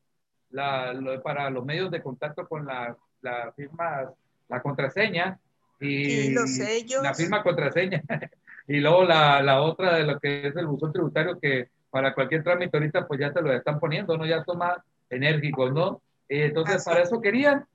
para 1.24 1.50
los 1.50 1.66
medios 1.66 1.92
de 1.92 2.02
contacto 2.02 2.48
con 2.48 2.66
la, 2.66 2.96
la 3.22 3.52
firma, 3.54 4.12
la 4.48 4.62
contraseña 4.62 5.40
y, 5.80 6.32
los 6.32 6.56
sellos. 6.56 7.04
la 7.04 7.14
firma 7.14 7.44
contraseña. 7.44 8.02
y 8.68 8.80
luego 8.80 9.04
la, 9.04 9.42
la, 9.42 9.62
otra 9.62 9.96
de 9.96 10.04
lo 10.04 10.20
que 10.20 10.48
es 10.48 10.56
el 10.56 10.68
buzón 10.68 10.94
tributario 10.94 11.40
que 11.40 11.70
para 11.90 12.14
cualquier 12.14 12.44
trámite 12.44 12.78
ahorita 12.78 13.08
pues 13.08 13.20
ya 13.20 13.32
te 13.32 13.42
lo 13.42 13.52
están 13.54 13.80
poniendo, 13.80 14.18
¿no? 14.18 14.26
Ya 14.26 14.44
son 14.44 14.58
más 14.58 14.78
enérgicos, 15.10 15.72
¿no? 15.72 16.02
entonces 16.28 16.84
para 16.84 17.04
eso 17.04 17.22
querían, 17.22 17.68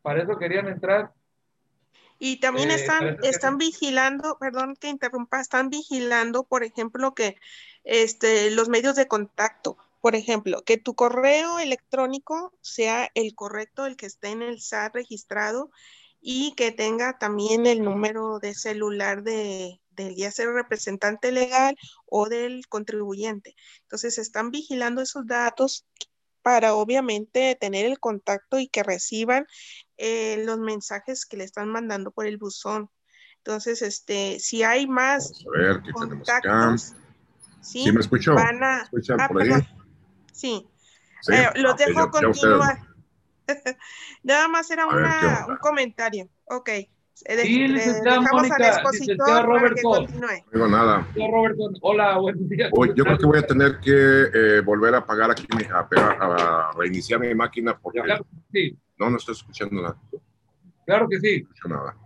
para 0.00 0.22
eso 0.22 0.38
querían 0.38 0.66
entrar 0.66 1.10
y 2.18 2.40
también 2.40 2.70
eh, 2.70 2.74
están, 2.74 3.18
están 3.22 3.58
vigilando, 3.58 4.38
perdón 4.38 4.76
que 4.76 4.88
interrumpa, 4.88 5.40
están 5.40 5.70
vigilando, 5.70 6.44
por 6.44 6.64
ejemplo, 6.64 7.14
que 7.14 7.36
este, 7.84 8.50
los 8.50 8.68
medios 8.68 8.96
de 8.96 9.06
contacto, 9.06 9.76
por 10.00 10.14
ejemplo, 10.14 10.62
que 10.62 10.78
tu 10.78 10.94
correo 10.94 11.58
electrónico 11.58 12.52
sea 12.60 13.08
el 13.14 13.34
correcto, 13.34 13.86
el 13.86 13.96
que 13.96 14.06
esté 14.06 14.28
en 14.28 14.42
el 14.42 14.60
SAT 14.60 14.94
registrado 14.94 15.70
y 16.20 16.54
que 16.54 16.72
tenga 16.72 17.18
también 17.18 17.66
el 17.66 17.82
número 17.82 18.40
de 18.40 18.54
celular 18.54 19.22
de, 19.22 19.80
del 19.90 20.16
ya 20.16 20.32
sea 20.32 20.46
representante 20.50 21.30
legal 21.30 21.76
o 22.06 22.28
del 22.28 22.66
contribuyente. 22.68 23.54
Entonces, 23.82 24.18
están 24.18 24.50
vigilando 24.50 25.02
esos 25.02 25.26
datos 25.26 25.86
para 26.48 26.72
obviamente 26.72 27.58
tener 27.60 27.84
el 27.84 27.98
contacto 27.98 28.58
y 28.58 28.68
que 28.68 28.82
reciban 28.82 29.46
eh, 29.98 30.42
los 30.46 30.58
mensajes 30.58 31.26
que 31.26 31.36
le 31.36 31.44
están 31.44 31.68
mandando 31.68 32.10
por 32.10 32.26
el 32.26 32.38
buzón. 32.38 32.88
Entonces, 33.36 33.82
este, 33.82 34.40
si 34.40 34.62
hay 34.62 34.86
más 34.86 35.44
a 35.46 35.58
ver, 35.58 35.82
¿qué 35.82 35.92
contactos, 35.92 36.94
¿sí? 37.60 37.84
¿sí? 37.84 37.92
me 37.92 38.00
escuchó? 38.00 38.34
Van 38.34 38.64
a, 38.64 38.90
ah, 39.18 39.28
por 39.28 39.42
ahí? 39.42 39.50
Sí. 40.32 40.66
Eh, 41.30 41.50
los 41.56 41.76
dejo 41.76 42.10
continuar. 42.10 42.78
Nada 44.22 44.48
más 44.48 44.70
era 44.70 44.86
una, 44.86 45.44
un 45.50 45.58
comentario. 45.58 46.30
Ok. 46.46 46.70
Eh, 47.24 47.38
sí, 47.38 47.68
licenciada 47.68 48.20
Mónica, 48.20 48.82
licenciado 48.92 49.42
Roberto. 49.42 50.06
No 50.06 50.28
digo 50.52 50.68
nada. 50.68 51.06
Roberto, 51.16 51.70
hola, 51.80 52.18
buenos 52.18 52.48
días. 52.48 52.70
yo 52.94 53.04
creo 53.04 53.18
que 53.18 53.26
voy 53.26 53.38
a 53.38 53.46
tener 53.46 53.80
que 53.80 54.24
eh, 54.32 54.60
volver 54.60 54.94
a 54.94 54.98
apagar 54.98 55.30
aquí, 55.30 55.46
a, 55.72 55.88
a, 56.00 56.72
reiniciar 56.76 57.20
mi 57.20 57.34
máquina 57.34 57.76
porque 57.76 58.00
claro, 58.02 58.24
sí. 58.52 58.76
no, 58.98 59.10
no 59.10 59.16
estoy 59.16 59.32
escuchando 59.34 59.82
nada. 59.82 59.96
Claro 60.86 61.08
que 61.08 61.18
sí. 61.18 61.42
No 61.42 61.48
escucho 61.48 61.68
nada. 61.68 61.96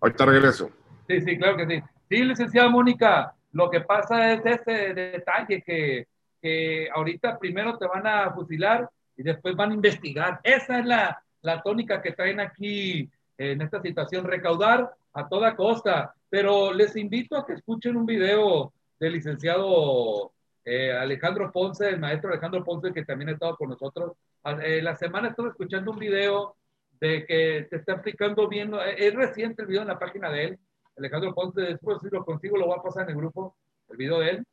Ahorita 0.00 0.26
regreso. 0.26 0.70
Sí, 1.08 1.20
sí, 1.20 1.38
claro 1.38 1.56
que 1.56 1.66
sí. 1.66 1.82
Sí, 2.10 2.24
licenciada 2.24 2.68
Mónica, 2.68 3.34
lo 3.52 3.70
que 3.70 3.80
pasa 3.80 4.32
es 4.32 4.44
ese 4.44 4.92
detalle 4.92 5.62
que, 5.62 6.08
que 6.42 6.88
ahorita 6.94 7.38
primero 7.38 7.78
te 7.78 7.86
van 7.86 8.06
a 8.06 8.30
fusilar 8.32 8.88
y 9.16 9.22
después 9.22 9.56
van 9.56 9.70
a 9.70 9.74
investigar. 9.74 10.40
Esa 10.42 10.80
es 10.80 10.84
la, 10.86 11.22
la 11.40 11.62
tónica 11.62 12.02
que 12.02 12.12
traen 12.12 12.40
aquí 12.40 13.10
en 13.50 13.62
esta 13.62 13.82
situación, 13.82 14.24
recaudar 14.24 14.94
a 15.12 15.28
toda 15.28 15.56
costa. 15.56 16.14
Pero 16.30 16.72
les 16.72 16.96
invito 16.96 17.36
a 17.36 17.44
que 17.44 17.54
escuchen 17.54 17.96
un 17.96 18.06
video 18.06 18.72
del 18.98 19.14
licenciado 19.14 20.32
eh, 20.64 20.92
Alejandro 20.92 21.50
Ponce, 21.50 21.88
el 21.88 21.98
maestro 21.98 22.30
Alejandro 22.30 22.64
Ponce, 22.64 22.92
que 22.92 23.04
también 23.04 23.30
ha 23.30 23.32
estado 23.32 23.56
con 23.56 23.70
nosotros. 23.70 24.12
Ah, 24.44 24.58
eh, 24.62 24.80
la 24.80 24.96
semana 24.96 25.28
estuve 25.28 25.48
escuchando 25.50 25.90
un 25.90 25.98
video 25.98 26.56
de 27.00 27.26
que 27.26 27.66
te 27.68 27.76
está 27.76 27.94
explicando 27.94 28.48
bien, 28.48 28.72
eh, 28.74 28.94
es 28.96 29.14
reciente 29.14 29.62
el 29.62 29.68
video 29.68 29.82
en 29.82 29.88
la 29.88 29.98
página 29.98 30.30
de 30.30 30.44
él, 30.44 30.58
Alejandro 30.96 31.34
Ponce, 31.34 31.60
después 31.62 31.98
si 32.00 32.08
lo 32.10 32.24
consigo 32.24 32.56
lo 32.56 32.66
voy 32.66 32.78
a 32.78 32.82
pasar 32.82 33.04
en 33.04 33.10
el 33.10 33.16
grupo, 33.16 33.56
el 33.88 33.96
video 33.96 34.20
de 34.20 34.30
él, 34.30 34.44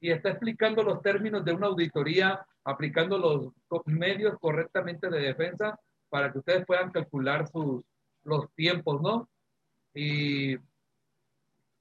y 0.00 0.10
está 0.10 0.30
explicando 0.30 0.84
los 0.84 1.02
términos 1.02 1.44
de 1.44 1.52
una 1.52 1.66
auditoría, 1.66 2.46
aplicando 2.64 3.18
los 3.18 3.86
medios 3.86 4.38
correctamente 4.40 5.08
de 5.08 5.20
defensa 5.20 5.78
para 6.08 6.30
que 6.30 6.38
ustedes 6.38 6.64
puedan 6.64 6.92
calcular 6.92 7.48
sus, 7.48 7.82
los 8.26 8.50
tiempos, 8.54 9.00
¿no? 9.00 9.28
Y 9.94 10.56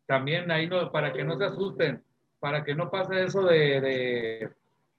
también 0.06 0.50
ahí 0.52 0.68
no, 0.68 0.92
para 0.92 1.12
que 1.12 1.24
no 1.24 1.38
se 1.38 1.46
asusten, 1.46 2.02
para 2.40 2.64
que 2.64 2.76
no 2.76 2.90
pase 2.90 3.24
eso 3.24 3.44
de, 3.44 4.50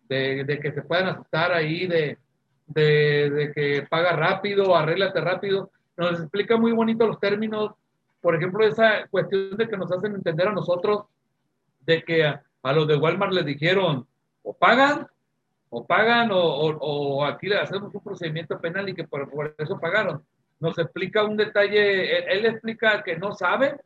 de, 0.09 0.61
que 0.61 0.73
se 0.73 0.83
puedan 0.83 1.09
asustar 1.09 1.53
ahí, 1.53 1.87
de, 1.87 2.19
de, 2.67 3.53
que 3.55 3.87
paga 3.89 4.13
rápido, 4.13 4.77
arréglate 4.77 5.21
rápido. 5.21 5.71
Nos 5.97 6.21
explica 6.21 6.57
muy 6.57 6.73
bonito 6.73 7.07
los 7.07 7.21
términos, 7.21 7.73
por 8.21 8.35
ejemplo, 8.35 8.67
esa 8.67 9.07
cuestión 9.09 9.57
de 9.57 9.69
que 9.69 9.77
nos 9.77 9.91
hacen 9.93 10.15
entender 10.15 10.49
a 10.49 10.53
nosotros 10.53 11.05
de 11.81 12.03
que 12.03 12.27
a, 12.27 12.43
los 12.73 12.89
de 12.89 12.97
Walmart 12.97 13.33
les 13.33 13.47
dijeron, 13.47 14.07
o 14.43 14.53
pagan, 14.53 15.07
o 15.71 15.87
pagan, 15.87 16.33
o, 16.33 16.39
o, 16.39 17.25
aquí 17.25 17.47
le 17.47 17.59
hacemos 17.59 17.95
un 17.95 18.03
procedimiento 18.03 18.61
penal 18.61 18.89
y 18.89 18.95
que 18.95 19.05
por, 19.05 19.31
por 19.31 19.55
eso 19.57 19.79
pagaron 19.79 20.23
nos 20.61 20.79
explica 20.79 21.25
un 21.25 21.37
detalle, 21.37 22.33
él, 22.33 22.47
explica 22.47 23.03
que 23.03 23.17
no 23.17 23.33
sabe 23.33 23.77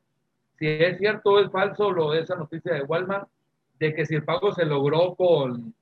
si 0.58 0.66
es 0.68 0.98
cierto 0.98 1.30
o 1.30 1.40
es 1.40 1.50
falso 1.50 1.90
lo 1.90 2.14
esa 2.14 2.36
noticia 2.36 2.74
de 2.74 2.82
Walmart, 2.82 3.28
de 3.78 3.94
que 3.94 4.04
si 4.04 4.14
el 4.14 4.24
pago 4.24 4.52
se 4.52 4.64
logró 4.64 5.14
con, 5.14 5.74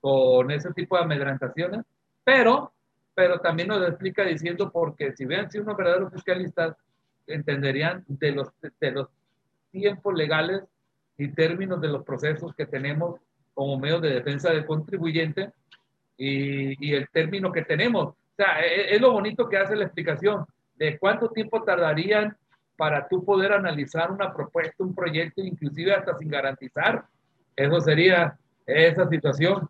con 0.00 0.50
ese 0.50 0.72
tipo 0.72 0.96
de 0.96 1.04
amedrentaciones, 1.04 1.84
pero, 2.24 2.72
pero 3.14 3.38
también 3.38 3.68
nos 3.68 3.86
explica 3.88 4.24
diciendo 4.24 4.70
porque 4.70 5.12
si 5.12 5.24
vean 5.24 5.50
si 5.50 5.58
unos 5.58 5.76
verdaderos 5.76 6.12
fiscalistas 6.12 6.76
entenderían 7.26 8.04
de 8.08 8.32
los, 8.32 8.48
de 8.80 8.90
los 8.90 9.08
tiempos 9.70 10.14
legales 10.14 10.62
y 11.16 11.28
términos 11.28 11.80
de 11.80 11.88
los 11.88 12.04
procesos 12.04 12.54
que 12.54 12.66
tenemos 12.66 13.20
como 13.54 13.78
medios 13.78 14.02
de 14.02 14.10
defensa 14.10 14.50
del 14.50 14.66
contribuyente 14.66 15.52
y, 16.18 16.84
y 16.84 16.94
el 16.94 17.08
término 17.10 17.52
que 17.52 17.62
tenemos 17.62 18.14
sea, 18.36 18.60
e, 18.60 18.66
e, 18.66 18.94
es, 18.94 19.00
lo 19.00 19.12
bonito 19.12 19.48
que 19.48 19.56
hace 19.56 19.76
la 19.76 19.84
explicación 19.84 20.44
de 20.76 20.98
cuánto 20.98 21.30
tiempo 21.30 21.62
tardarían 21.62 22.36
para 22.76 23.08
tú 23.08 23.24
poder 23.24 23.52
analizar 23.52 24.10
una 24.10 24.32
propuesta, 24.32 24.74
un 24.78 24.94
proyecto, 24.94 25.40
inclusive 25.40 25.94
hasta 25.94 26.16
sin 26.18 26.28
garantizar. 26.28 27.06
Eso 27.54 27.80
sería 27.80 28.36
esa 28.66 29.08
situación. 29.08 29.68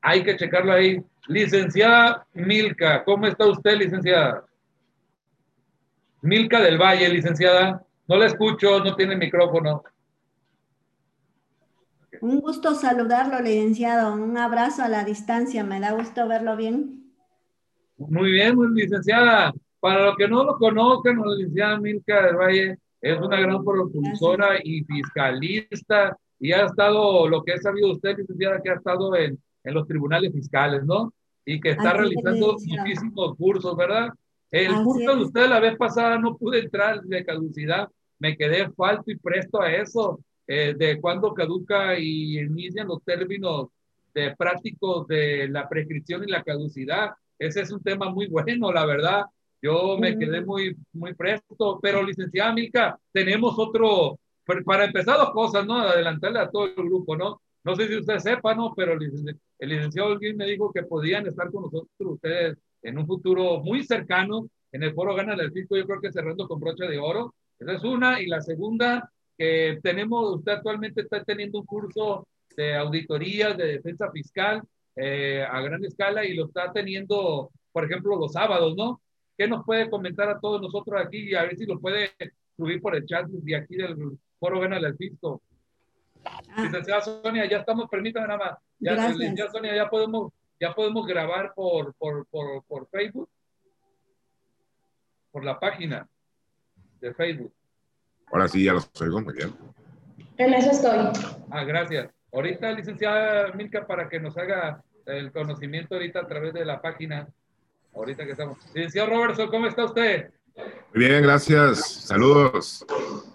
Hay 0.00 0.22
que 0.22 0.36
checarlo 0.36 0.72
ahí. 0.72 1.02
Licenciada 1.26 2.26
Milka, 2.32 3.04
¿cómo 3.04 3.26
está 3.26 3.46
usted, 3.46 3.76
licenciada? 3.76 4.44
Milka 6.22 6.60
del 6.60 6.78
Valle, 6.78 7.08
licenciada. 7.08 7.84
No 8.06 8.16
la 8.16 8.26
escucho, 8.26 8.82
no 8.82 8.94
tiene 8.94 9.16
micrófono. 9.16 9.82
Un 12.20 12.40
gusto 12.40 12.74
saludarlo, 12.74 13.40
licenciado. 13.40 14.14
Un 14.14 14.38
abrazo 14.38 14.82
a 14.82 14.88
la 14.88 15.04
distancia. 15.04 15.64
Me 15.64 15.80
da 15.80 15.92
gusto 15.92 16.26
verlo 16.26 16.56
bien. 16.56 17.03
Muy 17.96 18.32
bien, 18.32 18.56
licenciada. 18.74 19.52
Para 19.80 20.06
los 20.06 20.16
que 20.16 20.28
no 20.28 20.44
lo 20.44 20.56
conozcan, 20.56 21.18
la 21.18 21.34
licenciada 21.34 21.78
Milka 21.78 22.26
del 22.26 22.36
Valle 22.36 22.78
es 23.00 23.18
una 23.20 23.38
gran 23.38 23.62
profesora 23.62 24.58
y 24.62 24.82
fiscalista 24.84 26.16
y 26.40 26.52
ha 26.52 26.64
estado, 26.64 27.28
lo 27.28 27.42
que 27.42 27.52
ha 27.52 27.58
sabido 27.58 27.92
usted, 27.92 28.16
licenciada, 28.16 28.60
que 28.62 28.70
ha 28.70 28.74
estado 28.74 29.14
en, 29.16 29.38
en 29.62 29.74
los 29.74 29.86
tribunales 29.86 30.32
fiscales, 30.32 30.84
¿no? 30.84 31.12
Y 31.44 31.60
que 31.60 31.70
está 31.70 31.92
realizando 31.92 32.56
muchísimos 32.66 33.36
cursos, 33.36 33.76
¿verdad? 33.76 34.08
El 34.50 34.72
curso 34.82 35.16
de 35.16 35.24
usted 35.24 35.48
la 35.48 35.60
vez 35.60 35.76
pasada 35.76 36.18
no 36.18 36.36
pude 36.36 36.60
entrar 36.60 37.02
de 37.02 37.24
caducidad, 37.24 37.88
me 38.18 38.36
quedé 38.36 38.70
falto 38.70 39.10
y 39.10 39.16
presto 39.16 39.60
a 39.60 39.72
eso, 39.72 40.20
eh, 40.46 40.74
de 40.76 41.00
cuándo 41.00 41.34
caduca 41.34 41.98
y 41.98 42.38
inician 42.38 42.88
los 42.88 43.02
términos 43.02 43.68
de 44.14 44.34
prácticos 44.36 45.06
de 45.08 45.48
la 45.48 45.68
prescripción 45.68 46.22
y 46.24 46.30
la 46.30 46.42
caducidad 46.42 47.10
ese 47.46 47.62
es 47.62 47.72
un 47.72 47.82
tema 47.82 48.10
muy 48.10 48.26
bueno, 48.26 48.72
la 48.72 48.86
verdad. 48.86 49.24
Yo 49.62 49.96
me 49.98 50.18
quedé 50.18 50.42
muy, 50.42 50.76
muy 50.92 51.14
presto, 51.14 51.78
pero 51.80 52.02
licenciada 52.02 52.52
Milka, 52.52 52.98
tenemos 53.12 53.54
otro, 53.58 54.18
para 54.64 54.84
empezar 54.84 55.16
dos 55.16 55.30
cosas, 55.30 55.66
¿no? 55.66 55.78
Adelantarle 55.78 56.38
a 56.38 56.50
todo 56.50 56.66
el 56.66 56.74
grupo, 56.74 57.16
¿no? 57.16 57.40
No 57.64 57.74
sé 57.74 57.88
si 57.88 57.96
usted 57.96 58.18
sepa, 58.18 58.54
¿no? 58.54 58.74
Pero 58.76 58.92
el, 58.92 59.38
licenciado 59.60 60.10
Olguín 60.10 60.36
me 60.36 60.46
dijo 60.46 60.70
que 60.70 60.82
podían 60.82 61.26
estar 61.26 61.50
con 61.50 61.62
nosotros 61.62 61.88
ustedes 61.98 62.58
en 62.82 62.98
un 62.98 63.06
futuro 63.06 63.60
muy 63.60 63.82
cercano 63.84 64.48
en 64.70 64.82
el 64.82 64.92
foro 64.92 65.14
Gana 65.14 65.36
del 65.36 65.52
Fisco, 65.52 65.76
yo 65.76 65.86
creo 65.86 66.00
que 66.00 66.12
cerrando 66.12 66.46
con 66.48 66.60
broche 66.60 66.86
de 66.86 66.98
oro. 66.98 67.34
Esa 67.58 67.72
es 67.74 67.84
una. 67.84 68.20
Y 68.20 68.26
la 68.26 68.40
segunda, 68.40 69.08
que 69.38 69.78
tenemos, 69.82 70.36
usted 70.36 70.52
actualmente 70.52 71.02
está 71.02 71.22
teniendo 71.24 71.60
un 71.60 71.66
curso 71.66 72.26
de 72.56 72.74
auditorías, 72.74 73.56
de 73.56 73.66
defensa 73.66 74.10
fiscal, 74.10 74.62
eh, 74.96 75.44
a 75.48 75.60
gran 75.60 75.84
escala 75.84 76.24
y 76.24 76.34
lo 76.34 76.46
está 76.46 76.72
teniendo, 76.72 77.50
por 77.72 77.84
ejemplo, 77.84 78.16
los 78.16 78.32
sábados, 78.32 78.74
¿no? 78.76 79.00
¿Qué 79.36 79.48
nos 79.48 79.64
puede 79.64 79.90
comentar 79.90 80.28
a 80.28 80.38
todos 80.38 80.60
nosotros 80.60 81.00
aquí 81.04 81.30
y 81.30 81.34
a 81.34 81.42
ver 81.42 81.56
si 81.56 81.66
lo 81.66 81.80
puede 81.80 82.12
subir 82.56 82.80
por 82.80 82.94
el 82.94 83.04
chat 83.04 83.26
de 83.26 83.56
aquí 83.56 83.76
del 83.76 83.96
Foro 84.38 84.60
Gana 84.60 84.78
del 84.78 84.96
Fisco? 84.96 85.42
Ah. 86.24 86.62
Licenciada 86.64 87.00
Sonia, 87.00 87.48
ya 87.48 87.58
estamos, 87.58 87.88
permítame 87.90 88.28
nada 88.28 88.38
más. 88.38 88.58
Ya, 88.78 89.08
licenciada 89.08 89.50
Sonia, 89.50 89.74
ya 89.74 89.90
podemos, 89.90 90.32
ya 90.60 90.72
podemos 90.72 91.06
grabar 91.06 91.52
por, 91.54 91.94
por, 91.94 92.26
por, 92.26 92.64
por 92.64 92.88
Facebook, 92.88 93.28
por 95.32 95.44
la 95.44 95.58
página 95.58 96.08
de 97.00 97.12
Facebook. 97.12 97.52
Ahora 98.26 98.48
sí, 98.48 98.64
ya 98.64 98.72
lo 98.72 98.80
oigo 99.00 99.20
muy 99.20 99.34
bien. 99.34 99.52
En 100.36 100.54
eso 100.54 100.70
estoy. 100.70 100.98
Ah, 101.50 101.64
gracias. 101.64 102.10
Ahorita, 102.34 102.72
licenciada 102.72 103.52
Milka, 103.52 103.86
para 103.86 104.08
que 104.08 104.18
nos 104.18 104.36
haga 104.36 104.82
el 105.06 105.30
conocimiento 105.30 105.94
ahorita 105.94 106.20
a 106.20 106.26
través 106.26 106.52
de 106.52 106.64
la 106.64 106.82
página, 106.82 107.28
ahorita 107.94 108.24
que 108.24 108.32
estamos. 108.32 108.58
Licenciado 108.74 109.10
Robertson, 109.10 109.48
¿cómo 109.48 109.68
está 109.68 109.84
usted? 109.84 110.30
Muy 110.56 111.06
bien, 111.06 111.22
gracias. 111.22 112.06
Saludos. 112.06 112.84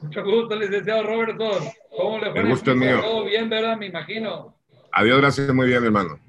Mucho 0.01 0.23
gusto, 0.23 0.55
licenciado 0.55 1.03
Robertson. 1.03 1.63
¿Cómo 1.95 2.19
le 2.19 2.31
fue? 2.31 2.41
El 2.41 2.49
gusto 2.49 2.71
es 2.71 2.77
mío. 2.77 3.01
Todo 3.01 3.23
bien, 3.23 3.49
¿verdad? 3.49 3.77
Me 3.77 3.85
imagino. 3.85 4.53
Adiós, 4.91 5.21
gracias, 5.21 5.53
muy 5.53 5.67
bien, 5.67 5.83
hermano. 5.83 6.19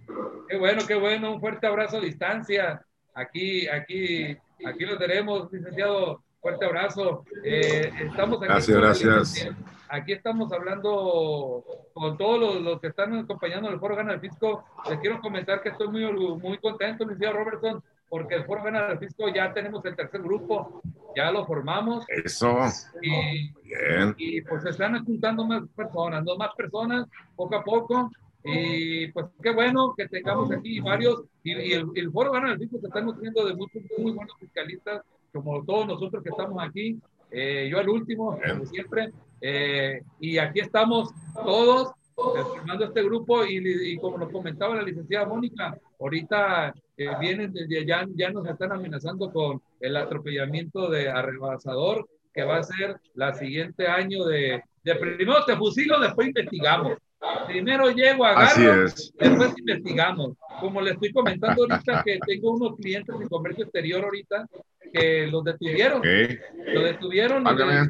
Qué 0.49 0.57
bueno, 0.57 0.83
qué 0.87 0.95
bueno. 0.95 1.33
Un 1.33 1.41
fuerte 1.41 1.67
abrazo 1.67 1.97
a 1.97 2.01
distancia. 2.01 2.85
Aquí, 3.15 3.67
aquí, 3.67 4.37
aquí 4.65 4.85
lo 4.85 4.97
tenemos, 4.97 5.53
licenciado. 5.53 6.23
Fuerte 6.41 6.67
abrazo. 6.67 7.25
Eh, 7.45 7.91
estamos 8.01 8.39
aquí. 8.39 8.47
Gracias, 8.47 8.77
gracias. 8.77 9.49
Aquí 9.93 10.13
estamos 10.13 10.53
hablando 10.53 11.65
con 11.93 12.17
todos 12.17 12.61
los, 12.63 12.81
que 12.81 12.87
están 12.87 13.13
acompañando 13.19 13.69
el 13.71 13.81
Foro 13.81 13.97
Gana 13.97 14.13
del 14.13 14.21
Fisco. 14.21 14.65
Les 14.89 15.01
quiero 15.01 15.21
comentar 15.21 15.63
que 15.63 15.71
estoy 15.71 15.89
muy, 15.89 16.05
muy 16.39 16.59
contento, 16.59 17.05
Luis 17.05 17.19
Robertson, 17.19 17.83
porque 18.09 18.37
el 18.37 18.45
Foro 18.45 18.63
Gana 18.63 18.87
del 18.87 19.01
Fisco 19.01 19.29
ya 19.35 19.53
tenemos 19.53 19.85
el 19.85 19.97
tercer 19.97 20.23
grupo, 20.23 20.81
ya 21.17 21.33
lo 21.33 21.45
formamos. 21.45 22.05
Eso. 22.09 22.57
Y, 23.03 23.53
Bien. 23.65 24.15
y 24.17 24.41
pues 24.43 24.63
se 24.63 24.71
están 24.71 25.05
juntando 25.05 25.45
más 25.45 25.63
personas, 25.75 26.25
dos 26.25 26.39
más 26.39 26.55
personas, 26.55 27.09
poco 27.35 27.57
a 27.57 27.65
poco. 27.65 28.13
Y 28.45 29.09
pues 29.09 29.27
qué 29.43 29.51
bueno 29.51 29.93
que 29.97 30.07
tengamos 30.07 30.53
aquí 30.53 30.79
varios. 30.79 31.25
Y, 31.43 31.73
el, 31.73 32.13
Foro 32.13 32.31
Gana 32.31 32.51
del 32.51 32.61
Fisco 32.61 32.79
se 32.79 32.87
está 32.87 33.01
nutriendo 33.01 33.45
de 33.45 33.57
muchos 33.57 33.83
muy 33.99 34.13
buenos 34.13 34.37
fiscalistas, 34.39 35.03
como 35.33 35.65
todos 35.65 35.89
nosotros 35.89 36.23
que 36.23 36.31
estamos 36.31 36.63
aquí. 36.63 36.97
Eh, 37.33 37.69
yo 37.69 37.81
el 37.81 37.89
último, 37.89 38.39
como 38.49 38.67
siempre. 38.67 39.11
Eh, 39.41 40.03
y 40.19 40.39
aquí 40.39 40.61
estamos 40.61 41.11
todos 41.35 41.93
formando 42.15 42.85
este 42.85 43.03
grupo 43.03 43.45
y, 43.45 43.97
como 43.99 44.19
nos 44.19 44.31
comentaba 44.31 44.75
la 44.77 44.83
licenciada 44.83 45.27
Mónica, 45.27 45.77
ahorita 45.99 46.75
eh, 46.97 47.09
vienen 47.19 47.53
desde 47.53 47.81
allá, 47.81 48.07
ya 48.15 48.31
nos 48.31 48.47
están 48.47 48.73
amenazando 48.73 49.33
con 49.33 49.63
el 49.81 49.97
atropellamiento 49.97 50.91
de 50.91 51.09
arrebasador, 51.09 52.07
que 52.33 52.45
va 52.45 52.59
a 52.59 52.63
ser 52.63 53.01
la 53.15 53.33
siguiente 53.33 53.87
año 53.87 54.25
de, 54.25 54.63
de 54.85 54.95
primero 54.97 55.45
te 55.45 55.57
fusilo, 55.57 55.99
después 55.99 56.29
investigamos. 56.29 56.99
Primero 57.47 57.91
llego, 57.91 58.25
agarro, 58.25 58.85
después 58.85 59.55
investigamos. 59.59 60.37
Como 60.59 60.81
le 60.81 60.93
estoy 60.93 61.13
comentando 61.13 61.63
ahorita 61.63 62.03
que 62.03 62.19
tengo 62.27 62.53
unos 62.53 62.77
clientes 62.77 63.19
de 63.19 63.29
comercio 63.29 63.65
exterior 63.65 64.05
ahorita 64.05 64.47
que 64.93 65.27
los 65.27 65.45
detuvieron. 65.45 66.03
Lo 66.03 66.83
detuvieron 66.83 67.47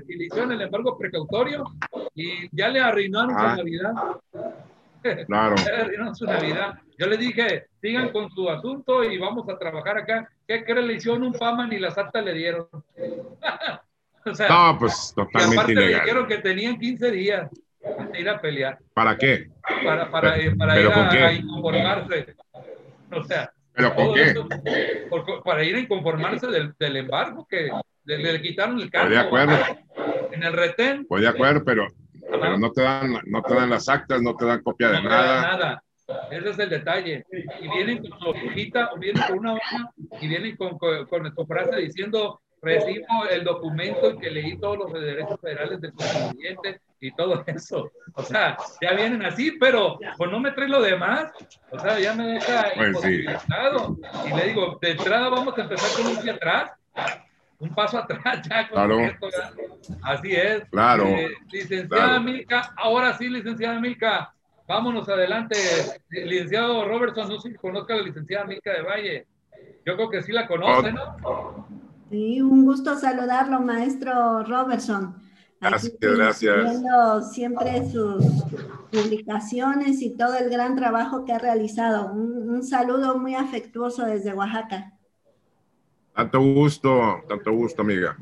y 0.08 0.16
le, 0.16 0.24
hicieron 0.24 0.52
el 0.52 0.62
embargo 0.62 0.98
precautorio 0.98 1.64
y 2.14 2.48
ya 2.56 2.68
le 2.68 2.80
arruinaron 2.80 3.30
su 3.30 3.36
ah. 3.38 3.56
Navidad. 3.56 3.92
Claro. 5.26 5.56
su 6.14 6.26
Navidad. 6.26 6.74
Yo 6.98 7.06
le 7.06 7.16
dije, 7.16 7.68
sigan 7.80 8.10
con 8.10 8.30
su 8.32 8.50
asunto 8.50 9.02
y 9.02 9.16
vamos 9.16 9.48
a 9.48 9.58
trabajar 9.58 9.96
acá. 9.96 10.30
¿Qué 10.46 10.62
creen? 10.62 10.88
Le 10.88 10.94
hicieron 10.96 11.22
un 11.22 11.32
fama 11.32 11.66
ni 11.66 11.78
las 11.78 11.96
actas 11.96 12.22
le 12.22 12.34
dieron. 12.34 12.66
o 14.26 14.34
sea, 14.34 14.48
no, 14.50 14.78
pues 14.78 15.14
totalmente 15.16 15.56
aparte 15.56 15.72
ilegal. 15.72 15.90
le 15.90 16.00
dijeron 16.00 16.28
que 16.28 16.36
tenían 16.36 16.78
15 16.78 17.10
días 17.12 17.50
ir 18.18 18.28
a 18.28 18.40
pelear. 18.40 18.78
¿Para 18.94 19.16
qué? 19.16 19.50
Para, 19.84 20.10
para, 20.10 20.38
eh, 20.38 20.54
para 20.56 20.80
ir 20.80 20.86
a, 20.88 21.32
inconformarse. 21.32 22.36
O 23.12 23.22
sea, 23.24 23.52
¿Pero 23.72 23.94
con 23.94 24.14
qué? 24.14 24.34
para 25.44 25.64
ir 25.64 25.76
a 25.76 25.80
inconformarse 25.80 26.46
del, 26.48 26.74
del 26.78 26.96
embargo 26.96 27.46
que 27.48 27.70
le, 28.04 28.42
quitaron 28.42 28.80
el 28.80 28.90
cargo. 28.90 29.10
de 29.10 29.18
acuerdo. 29.18 29.56
En 30.32 30.42
el 30.42 30.52
retén. 30.52 31.06
Pues 31.06 31.22
de 31.22 31.28
acuerdo, 31.28 31.64
pero, 31.64 31.86
pero 32.30 32.58
no, 32.58 32.70
te 32.72 32.82
dan, 32.82 33.12
no 33.26 33.42
te 33.42 33.54
dan 33.54 33.70
las 33.70 33.88
actas, 33.88 34.20
no 34.22 34.36
te 34.36 34.44
dan 34.44 34.62
copia 34.62 34.90
de 34.90 35.02
nada. 35.02 35.42
nada. 35.42 35.82
Ese 36.30 36.50
es 36.50 36.58
el 36.58 36.70
detalle. 36.70 37.24
Y 37.60 37.68
vienen 37.68 37.98
con 37.98 38.18
su 38.18 38.28
hojita, 38.30 38.90
o 38.92 38.98
vienen 38.98 39.22
con 39.22 39.38
una 39.38 39.54
hoja, 39.54 39.92
y 40.20 40.28
vienen 40.28 40.56
con, 40.56 40.76
con, 40.78 41.06
con 41.06 41.34
su 41.34 41.46
frase 41.46 41.76
diciendo 41.76 42.40
recibo 42.62 43.26
el 43.30 43.44
documento 43.44 44.10
y 44.10 44.18
que 44.18 44.30
leí 44.30 44.58
todos 44.58 44.78
los 44.78 44.92
derechos 44.92 45.40
federales 45.40 45.80
del 45.80 45.92
contribuyente 45.92 46.80
y 47.00 47.12
todo 47.12 47.42
eso. 47.46 47.90
O 48.14 48.22
sea, 48.22 48.56
ya 48.80 48.92
vienen 48.92 49.24
así, 49.24 49.52
pero 49.52 49.98
pues 50.16 50.30
no 50.30 50.40
me 50.40 50.52
trae 50.52 50.68
lo 50.68 50.82
demás. 50.82 51.32
O 51.70 51.78
sea, 51.78 51.98
ya 51.98 52.14
me 52.14 52.26
deja 52.26 52.66
pues 52.74 52.88
imposibilitado. 52.88 53.96
Y 54.26 54.36
le 54.36 54.46
digo, 54.48 54.78
de 54.80 54.90
entrada 54.90 55.28
vamos 55.28 55.56
a 55.58 55.62
empezar 55.62 55.90
con 55.96 56.12
un 56.12 56.22
pie 56.22 56.32
atrás. 56.32 56.72
Un 57.58 57.74
paso 57.74 57.98
atrás 57.98 58.40
ya 58.48 58.68
claro. 58.68 58.98
Así 60.02 60.34
es. 60.34 60.64
Claro. 60.70 61.04
Eh, 61.04 61.30
licenciada 61.50 62.18
Milka, 62.18 62.72
ahora 62.76 63.16
sí, 63.18 63.28
licenciada 63.28 63.78
Milka, 63.78 64.32
vámonos 64.66 65.08
adelante. 65.08 65.56
Licenciado 66.08 66.86
Robertson, 66.86 67.28
no 67.28 67.38
sé 67.38 67.50
si 67.50 67.56
conozca 67.56 67.94
a 67.94 67.98
la 67.98 68.02
licenciada 68.04 68.46
Milka 68.46 68.72
de 68.72 68.82
Valle. 68.82 69.26
Yo 69.84 69.94
creo 69.96 70.08
que 70.08 70.22
sí 70.22 70.32
la 70.32 70.46
conoce, 70.46 70.92
¿no? 70.92 71.66
Sí, 72.10 72.42
un 72.42 72.64
gusto 72.64 72.96
saludarlo, 72.96 73.60
maestro 73.60 74.42
Robertson. 74.42 75.14
Gracias, 75.60 75.94
gracias. 76.00 76.64
Viendo 76.64 77.22
siempre 77.22 77.88
sus 77.88 78.24
publicaciones 78.90 80.02
y 80.02 80.16
todo 80.16 80.36
el 80.36 80.50
gran 80.50 80.74
trabajo 80.74 81.24
que 81.24 81.32
ha 81.32 81.38
realizado. 81.38 82.12
Un, 82.12 82.64
saludo 82.64 83.16
muy 83.16 83.36
afectuoso 83.36 84.04
desde 84.06 84.34
Oaxaca. 84.34 84.92
Tanto 86.14 86.40
gusto, 86.40 87.22
tanto 87.28 87.52
gusto, 87.52 87.82
amiga. 87.82 88.16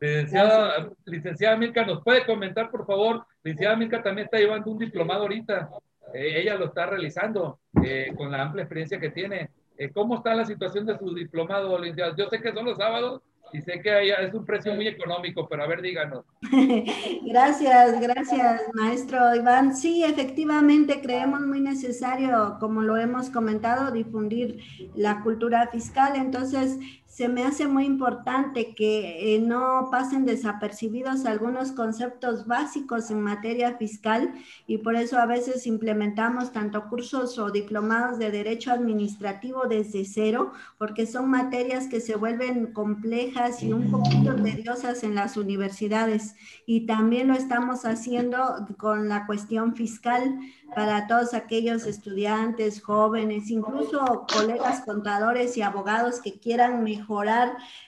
Licenciada, 0.00 0.90
licenciada 1.06 1.56
Milka, 1.56 1.86
¿nos 1.86 2.02
puede 2.04 2.26
comentar, 2.26 2.70
por 2.70 2.84
favor? 2.84 3.24
Licenciada 3.42 3.76
Milka 3.76 4.02
también 4.02 4.26
está 4.26 4.38
llevando 4.38 4.70
un 4.70 4.78
diplomado 4.78 5.22
ahorita. 5.22 5.70
Eh, 6.12 6.42
ella 6.42 6.56
lo 6.56 6.66
está 6.66 6.86
realizando 6.86 7.60
eh, 7.82 8.12
con 8.16 8.30
la 8.30 8.42
amplia 8.42 8.64
experiencia 8.64 9.00
que 9.00 9.10
tiene. 9.10 9.50
Eh, 9.76 9.90
¿Cómo 9.92 10.16
está 10.16 10.34
la 10.34 10.44
situación 10.44 10.86
de 10.86 10.98
su 10.98 11.14
diplomado, 11.14 11.78
licenciado? 11.78 12.14
Yo 12.16 12.28
sé 12.28 12.40
que 12.40 12.52
son 12.52 12.64
los 12.64 12.76
sábados 12.76 13.22
y 13.52 13.60
sé 13.60 13.80
que 13.80 14.10
es 14.10 14.34
un 14.34 14.44
precio 14.44 14.74
muy 14.74 14.88
económico, 14.88 15.46
pero 15.48 15.62
a 15.62 15.66
ver, 15.66 15.80
díganos. 15.80 16.24
gracias, 17.24 18.00
gracias, 18.00 18.62
maestro 18.72 19.34
Iván. 19.34 19.76
Sí, 19.76 20.02
efectivamente, 20.02 21.00
creemos 21.00 21.40
muy 21.40 21.60
necesario, 21.60 22.56
como 22.58 22.82
lo 22.82 22.96
hemos 22.96 23.30
comentado, 23.30 23.92
difundir 23.92 24.58
la 24.96 25.22
cultura 25.22 25.68
fiscal. 25.68 26.16
Entonces, 26.16 26.78
se 27.14 27.28
me 27.28 27.44
hace 27.44 27.68
muy 27.68 27.84
importante 27.84 28.74
que 28.74 29.36
eh, 29.36 29.38
no 29.38 29.86
pasen 29.92 30.24
desapercibidos 30.24 31.26
algunos 31.26 31.70
conceptos 31.70 32.44
básicos 32.44 33.08
en 33.08 33.20
materia 33.20 33.76
fiscal 33.76 34.34
y 34.66 34.78
por 34.78 34.96
eso 34.96 35.16
a 35.20 35.24
veces 35.24 35.68
implementamos 35.68 36.50
tanto 36.50 36.88
cursos 36.88 37.38
o 37.38 37.52
diplomados 37.52 38.18
de 38.18 38.32
derecho 38.32 38.72
administrativo 38.72 39.68
desde 39.68 40.04
cero, 40.04 40.54
porque 40.76 41.06
son 41.06 41.30
materias 41.30 41.86
que 41.86 42.00
se 42.00 42.16
vuelven 42.16 42.72
complejas 42.72 43.62
y 43.62 43.72
un 43.72 43.92
poquito 43.92 44.34
tediosas 44.34 45.04
en 45.04 45.14
las 45.14 45.36
universidades. 45.36 46.34
Y 46.66 46.86
también 46.86 47.28
lo 47.28 47.34
estamos 47.34 47.84
haciendo 47.84 48.66
con 48.76 49.08
la 49.08 49.24
cuestión 49.26 49.76
fiscal 49.76 50.36
para 50.74 51.06
todos 51.06 51.34
aquellos 51.34 51.86
estudiantes, 51.86 52.82
jóvenes, 52.82 53.50
incluso 53.50 54.26
colegas 54.32 54.80
contadores 54.80 55.56
y 55.56 55.62
abogados 55.62 56.20
que 56.20 56.38
quieran 56.40 56.82
mejorar, 56.82 57.03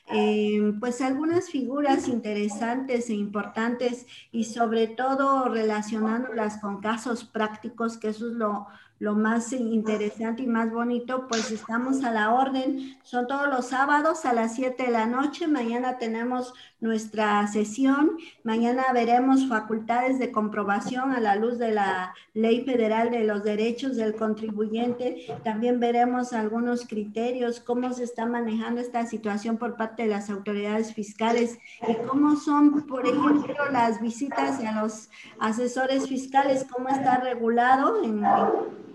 eh, 0.09 0.73
pues 0.79 1.01
algunas 1.01 1.51
figuras 1.51 2.09
interesantes 2.09 3.11
e 3.11 3.15
importantes 3.15 4.07
y 4.33 4.45
sobre 4.45 4.87
todo 4.87 5.49
relacionándolas 5.49 6.59
con 6.59 6.81
casos 6.81 7.25
prácticos, 7.25 7.99
que 7.99 8.09
eso 8.09 8.29
es 8.29 8.35
lo, 8.35 8.67
lo 8.99 9.15
más 9.15 9.53
interesante 9.53 10.43
y 10.43 10.47
más 10.47 10.71
bonito, 10.71 11.27
pues 11.29 11.51
estamos 11.51 12.03
a 12.03 12.11
la 12.11 12.33
orden. 12.33 12.97
Son 13.03 13.27
todos 13.27 13.49
los 13.49 13.67
sábados 13.67 14.25
a 14.25 14.33
las 14.33 14.55
7 14.55 14.85
de 14.85 14.91
la 14.91 15.07
noche. 15.07 15.47
Mañana 15.47 15.99
tenemos 15.99 16.55
nuestra 16.81 17.47
sesión. 17.47 18.19
Mañana 18.45 18.85
veremos 18.93 19.49
facultades 19.49 20.19
de 20.19 20.31
comprobación 20.31 21.13
a 21.13 21.21
la 21.21 21.37
luz 21.37 21.59
de 21.59 21.73
la 21.73 22.15
Ley 22.35 22.65
Federal 22.65 23.11
de 23.11 23.25
los 23.25 23.43
Derechos 23.45 23.97
del 23.97 24.15
Contribuyente. 24.15 25.27
También 25.43 25.81
veremos 25.81 26.33
algunos 26.33 26.87
criterios, 26.87 27.61
cómo 27.61 27.93
se 27.93 28.05
está 28.05 28.27
manejando 28.27 28.81
esta 28.81 29.07
situación 29.07 29.57
por 29.57 29.77
parte 29.77 30.03
de 30.03 30.09
las 30.11 30.29
autoridades 30.31 30.95
fiscales 30.95 31.59
y 31.89 31.95
cómo 32.07 32.37
son, 32.37 32.87
por 32.87 33.07
ejemplo, 33.07 33.55
las 33.73 34.01
visitas 34.01 34.61
a 34.61 34.83
los 34.83 35.09
asesores 35.39 36.09
fiscales, 36.09 36.67
cómo 36.71 36.89
está 36.89 37.19
regulado 37.19 38.03
en 38.05 38.23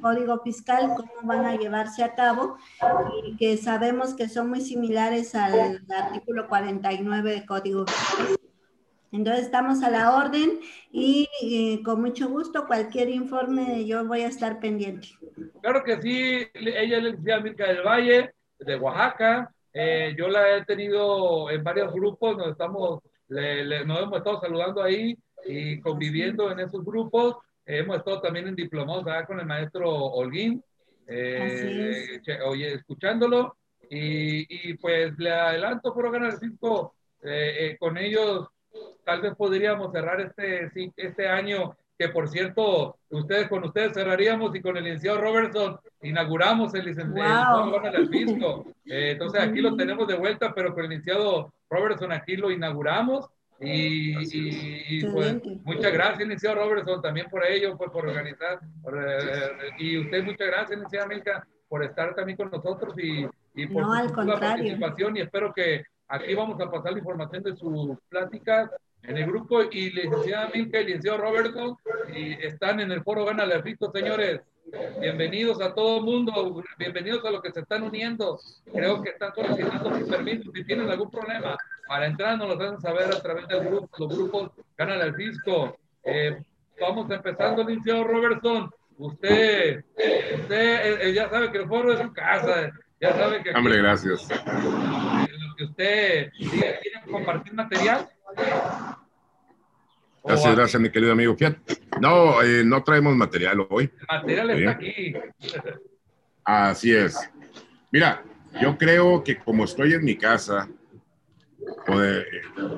código 0.01 0.39
fiscal, 0.39 0.93
cómo 0.95 1.11
van 1.23 1.45
a 1.45 1.55
llevarse 1.55 2.03
a 2.03 2.15
cabo, 2.15 2.57
y 3.23 3.37
que 3.37 3.57
sabemos 3.57 4.13
que 4.15 4.27
son 4.27 4.49
muy 4.49 4.61
similares 4.61 5.35
al 5.35 5.85
artículo 5.89 6.47
49 6.47 7.31
del 7.31 7.45
código 7.45 7.85
fiscal. 7.87 8.37
Entonces 9.11 9.45
estamos 9.45 9.83
a 9.83 9.89
la 9.89 10.15
orden 10.15 10.61
y 10.89 11.27
eh, 11.43 11.83
con 11.83 12.01
mucho 12.01 12.29
gusto 12.29 12.65
cualquier 12.65 13.09
informe 13.09 13.85
yo 13.85 14.05
voy 14.05 14.21
a 14.21 14.27
estar 14.27 14.59
pendiente. 14.61 15.09
Claro 15.61 15.83
que 15.83 16.01
sí, 16.01 16.47
ella 16.53 16.97
es 16.97 17.03
licenciada 17.03 17.41
Mirka 17.41 17.67
del 17.67 17.83
Valle, 17.83 18.33
de 18.59 18.75
Oaxaca. 18.77 19.53
Eh, 19.73 20.15
yo 20.17 20.29
la 20.29 20.57
he 20.57 20.65
tenido 20.65 21.49
en 21.49 21.63
varios 21.63 21.91
grupos, 21.93 22.37
nos, 22.37 22.51
estamos, 22.51 23.01
nos 23.27 23.99
hemos 23.99 24.17
estado 24.17 24.39
saludando 24.39 24.81
ahí 24.81 25.17
y 25.45 25.79
conviviendo 25.81 26.49
en 26.51 26.61
esos 26.61 26.83
grupos 26.85 27.37
hemos 27.79 27.97
estado 27.97 28.21
también 28.21 28.47
en 28.47 28.55
diplomados 28.55 29.05
con 29.25 29.39
el 29.39 29.45
maestro 29.45 29.89
Holguín, 29.89 30.63
eh, 31.07 32.21
oye, 32.45 32.73
escuchándolo. 32.73 33.57
Y, 33.93 34.69
y, 34.69 34.75
pues 34.75 35.17
le 35.17 35.31
adelanto, 35.31 35.93
por 35.93 36.09
ganar 36.09 36.39
Cisco, 36.39 36.95
eh, 37.23 37.55
eh, 37.59 37.77
con 37.77 37.97
ellos 37.97 38.47
tal 39.03 39.21
vez 39.21 39.35
podríamos 39.35 39.91
cerrar 39.91 40.21
este, 40.21 40.71
este 40.95 41.27
año, 41.27 41.75
que 41.97 42.09
por 42.09 42.29
cierto, 42.29 42.97
ustedes 43.09 43.47
con 43.47 43.63
ustedes 43.63 43.93
cerraríamos 43.93 44.55
y 44.55 44.61
con 44.61 44.77
el 44.77 44.85
licenciado 44.85 45.19
Robertson 45.19 45.79
inauguramos 46.01 46.73
el 46.73 46.85
licenciado 46.85 47.69
wow. 47.69 48.73
Eh, 48.85 49.11
entonces 49.11 49.41
aquí 49.41 49.61
lo 49.61 49.75
tenemos 49.75 50.07
de 50.07 50.15
vuelta, 50.15 50.53
pero 50.53 50.73
con 50.73 50.85
el 50.85 50.89
licenciado 50.89 51.53
Robertson 51.69 52.11
aquí 52.11 52.35
lo 52.35 52.49
inauguramos 52.51 53.29
y, 53.63 55.05
pues, 55.05 55.37
muchas 55.63 55.93
gracias, 55.93 56.19
licenciado 56.19 56.55
Robertson, 56.55 57.01
también 57.01 57.27
por 57.29 57.45
ello, 57.45 57.77
por, 57.77 57.91
por 57.91 58.07
organizar. 58.07 58.59
Eh, 58.59 59.51
y 59.77 59.97
usted, 59.99 60.23
muchas 60.23 60.47
gracias, 60.47 60.79
licenciada 60.79 61.07
Milka, 61.07 61.47
por 61.67 61.83
estar 61.83 62.15
también 62.15 62.37
con 62.37 62.49
nosotros 62.49 62.95
y, 62.97 63.27
y 63.53 63.67
por 63.67 63.83
su 64.09 64.15
participación. 64.15 65.17
Y 65.17 65.21
espero 65.21 65.53
que 65.53 65.83
aquí 66.07 66.33
vamos 66.33 66.59
a 66.59 66.71
pasar 66.71 66.93
la 66.93 66.99
información 66.99 67.43
de 67.43 67.55
sus 67.55 67.97
pláticas 68.09 68.71
en 69.03 69.17
el 69.17 69.27
grupo. 69.27 69.61
Y 69.71 69.91
licenciada 69.91 70.49
Milka 70.53 70.81
y 70.81 70.85
licenciado 70.85 71.19
Robertson 71.19 71.77
y 72.15 72.33
están 72.43 72.79
en 72.79 72.91
el 72.91 73.03
foro 73.03 73.25
Gana 73.25 73.45
la 73.45 73.59
Rico, 73.59 73.91
señores. 73.91 74.41
Bienvenidos 74.99 75.61
a 75.61 75.73
todo 75.73 75.97
el 75.97 76.03
mundo, 76.03 76.63
bienvenidos 76.77 77.25
a 77.25 77.31
los 77.31 77.41
que 77.41 77.51
se 77.51 77.59
están 77.59 77.83
uniendo. 77.83 78.39
Creo 78.71 79.01
que 79.01 79.09
están 79.09 79.33
solicitando 79.35 79.99
sus 79.99 80.09
permisos. 80.09 80.51
Si 80.53 80.63
tienen 80.63 80.89
algún 80.89 81.11
problema 81.11 81.57
para 81.91 82.05
entrar, 82.05 82.37
nos 82.37 82.47
lo 82.47 82.53
hacen 82.53 82.79
saber 82.79 83.13
a 83.13 83.21
través 83.21 83.49
del 83.49 83.65
grupo, 83.65 83.89
los 83.99 84.17
grupos 84.17 84.51
Canal 84.77 85.01
al 85.01 85.13
Fisco. 85.13 85.77
Eh, 86.05 86.41
vamos 86.79 87.11
empezando, 87.11 87.65
licenciado 87.65 88.05
Robertson. 88.05 88.71
usted, 88.95 89.83
usted 90.39 91.01
eh, 91.01 91.13
ya 91.13 91.29
sabe 91.29 91.51
que 91.51 91.57
el 91.57 91.67
foro 91.67 91.91
es 91.91 91.99
su 91.99 92.13
casa, 92.13 92.71
ya 93.01 93.13
sabe 93.13 93.43
que... 93.43 93.49
Hombre, 93.49 93.79
gracias. 93.79 94.25
Lo 94.29 95.55
que 95.57 95.63
usted 95.65 96.31
quiere 96.31 97.01
compartir 97.11 97.53
material. 97.55 98.07
Gracias, 100.23 100.55
gracias, 100.55 100.81
mi 100.81 100.89
querido 100.89 101.11
amigo. 101.11 101.35
No, 101.99 102.41
eh, 102.41 102.63
no 102.63 102.81
traemos 102.83 103.17
material 103.17 103.67
hoy. 103.69 103.91
El 103.99 104.07
material 104.07 104.49
está 104.51 104.71
aquí. 104.71 105.13
Así 106.45 106.95
es. 106.95 107.19
Mira, 107.91 108.23
yo 108.61 108.77
creo 108.77 109.21
que 109.25 109.37
como 109.37 109.65
estoy 109.65 109.91
en 109.91 110.05
mi 110.05 110.15
casa, 110.15 110.69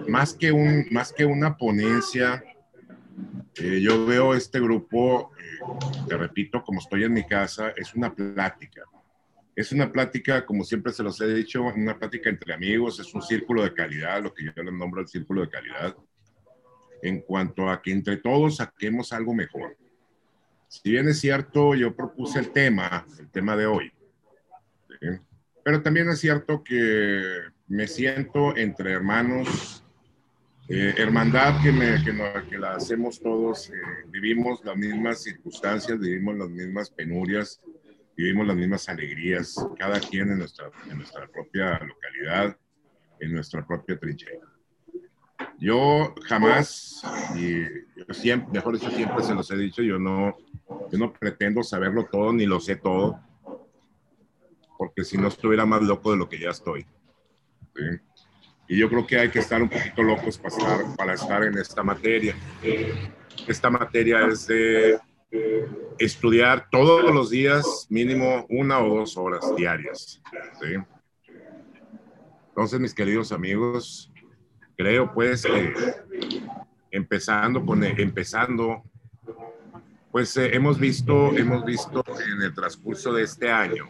más, 0.07 0.33
que 0.33 0.51
un, 0.51 0.87
más 0.91 1.13
que 1.13 1.25
una 1.25 1.57
ponencia, 1.57 2.43
eh, 3.55 3.79
yo 3.81 4.05
veo 4.05 4.33
este 4.33 4.59
grupo, 4.59 5.31
eh, 5.37 6.05
te 6.07 6.17
repito, 6.17 6.63
como 6.63 6.79
estoy 6.79 7.03
en 7.03 7.13
mi 7.13 7.25
casa, 7.25 7.73
es 7.75 7.93
una 7.93 8.13
plática. 8.13 8.83
Es 9.55 9.71
una 9.71 9.91
plática, 9.91 10.45
como 10.45 10.63
siempre 10.63 10.91
se 10.91 11.03
los 11.03 11.21
he 11.21 11.31
dicho, 11.31 11.63
una 11.63 11.97
plática 11.97 12.29
entre 12.29 12.53
amigos, 12.53 12.99
es 12.99 13.13
un 13.13 13.21
círculo 13.21 13.63
de 13.63 13.73
calidad, 13.73 14.23
lo 14.23 14.33
que 14.33 14.45
yo 14.45 14.63
le 14.63 14.71
nombro 14.71 15.01
el 15.01 15.07
círculo 15.07 15.41
de 15.41 15.49
calidad 15.49 15.95
en 17.03 17.21
cuanto 17.21 17.69
a 17.69 17.81
que 17.81 17.91
entre 17.91 18.17
todos 18.17 18.55
saquemos 18.57 19.13
algo 19.13 19.33
mejor. 19.33 19.77
Si 20.67 20.89
bien 20.89 21.07
es 21.07 21.19
cierto, 21.19 21.75
yo 21.75 21.95
propuse 21.95 22.39
el 22.39 22.49
tema, 22.49 23.05
el 23.19 23.29
tema 23.29 23.55
de 23.55 23.67
hoy, 23.67 23.91
pero 25.63 25.81
también 25.81 26.09
es 26.09 26.19
cierto 26.19 26.63
que 26.63 27.21
me 27.73 27.87
siento 27.87 28.55
entre 28.55 28.91
hermanos, 28.91 29.83
eh, 30.69 30.93
hermandad 30.95 31.59
que, 31.63 31.71
me, 31.71 32.03
que, 32.03 32.13
que, 32.47 32.57
la 32.59 32.75
hacemos 32.75 33.19
todos, 33.19 33.71
eh, 33.71 33.73
vivimos 34.09 34.63
las 34.63 34.77
mismas 34.77 35.23
circunstancias, 35.23 35.99
vivimos 35.99 36.37
las 36.37 36.49
mismas 36.49 36.91
penurias, 36.91 37.59
vivimos 38.15 38.45
las 38.45 38.55
mismas 38.57 38.87
alegrías, 38.89 39.55
cada 39.79 39.99
quien 39.99 40.29
en 40.29 40.37
nuestra, 40.37 40.69
en 40.87 40.97
nuestra 40.97 41.27
propia 41.27 41.79
localidad, 41.79 42.55
en 43.19 43.33
nuestra 43.33 43.65
propia 43.65 43.97
trinchera. 43.97 44.45
Yo 45.57 46.13
jamás, 46.27 47.01
y 47.35 47.63
siempre, 48.13 48.51
mejor 48.53 48.77
dicho, 48.77 48.91
siempre 48.91 49.23
se 49.23 49.33
los 49.33 49.49
he 49.49 49.57
dicho, 49.57 49.81
yo 49.81 49.97
no, 49.97 50.37
yo 50.91 50.99
no 50.99 51.11
pretendo 51.11 51.63
saberlo 51.63 52.05
todo 52.05 52.33
ni 52.33 52.45
lo 52.45 52.59
sé 52.59 52.75
todo, 52.75 53.19
porque 54.77 55.03
si 55.03 55.17
no 55.17 55.27
estuviera 55.27 55.65
más 55.65 55.81
loco 55.81 56.11
de 56.11 56.17
lo 56.17 56.29
que 56.29 56.39
ya 56.39 56.51
estoy. 56.51 56.85
Y 58.67 58.77
yo 58.77 58.89
creo 58.89 59.05
que 59.05 59.19
hay 59.19 59.29
que 59.29 59.39
estar 59.39 59.61
un 59.61 59.69
poquito 59.69 60.03
locos 60.03 60.37
para 60.37 60.55
estar, 60.55 60.95
para 60.95 61.13
estar 61.13 61.43
en 61.43 61.57
esta 61.57 61.83
materia. 61.83 62.35
Esta 63.47 63.69
materia 63.69 64.25
es 64.27 64.47
de 64.47 64.99
estudiar 65.97 66.67
todos 66.69 67.13
los 67.13 67.29
días 67.29 67.87
mínimo 67.89 68.45
una 68.49 68.79
o 68.79 68.99
dos 68.99 69.17
horas 69.17 69.55
diarias. 69.55 70.21
Entonces, 72.49 72.79
mis 72.79 72.93
queridos 72.93 73.31
amigos, 73.31 74.11
creo 74.77 75.11
pues 75.13 75.43
que 75.43 75.73
empezando 76.91 77.65
con 77.65 77.83
empezando 77.83 78.83
pues 80.11 80.37
eh, 80.37 80.55
hemos 80.55 80.79
visto 80.79 81.35
hemos 81.35 81.65
visto 81.65 82.03
en 82.07 82.41
el 82.41 82.53
transcurso 82.53 83.13
de 83.13 83.23
este 83.23 83.51
año 83.51 83.87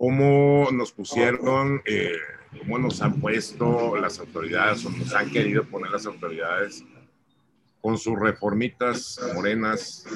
cómo 0.00 0.66
nos 0.72 0.92
pusieron 0.92 1.82
eh, 1.84 2.16
cómo 2.58 2.78
nos 2.78 3.02
han 3.02 3.20
puesto 3.20 3.96
las 3.96 4.18
autoridades 4.18 4.86
o 4.86 4.90
nos 4.90 5.14
han 5.14 5.28
querido 5.28 5.62
poner 5.64 5.90
las 5.90 6.06
autoridades 6.06 6.82
con 7.82 7.98
sus 7.98 8.18
reformitas 8.18 9.20
morenas. 9.34 10.06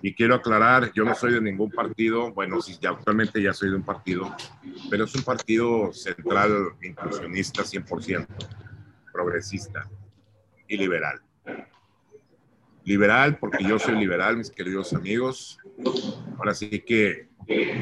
Y 0.00 0.14
quiero 0.14 0.36
aclarar, 0.36 0.92
yo 0.92 1.04
no 1.04 1.16
soy 1.16 1.32
de 1.32 1.40
ningún 1.40 1.72
partido, 1.72 2.32
bueno, 2.32 2.62
sí, 2.62 2.78
ya 2.80 2.90
actualmente 2.90 3.42
ya 3.42 3.52
soy 3.52 3.70
de 3.70 3.76
un 3.76 3.82
partido, 3.82 4.32
pero 4.88 5.06
es 5.06 5.14
un 5.16 5.22
partido 5.22 5.92
central, 5.92 6.74
inclusionista 6.80 7.64
100%, 7.64 8.26
progresista 9.12 9.90
y 10.68 10.76
liberal. 10.76 11.20
Liberal 12.84 13.38
porque 13.38 13.64
yo 13.64 13.76
soy 13.80 13.96
liberal, 13.96 14.36
mis 14.36 14.50
queridos 14.50 14.92
amigos. 14.92 15.58
Ahora 16.38 16.54
sí 16.54 16.68
que 16.80 17.31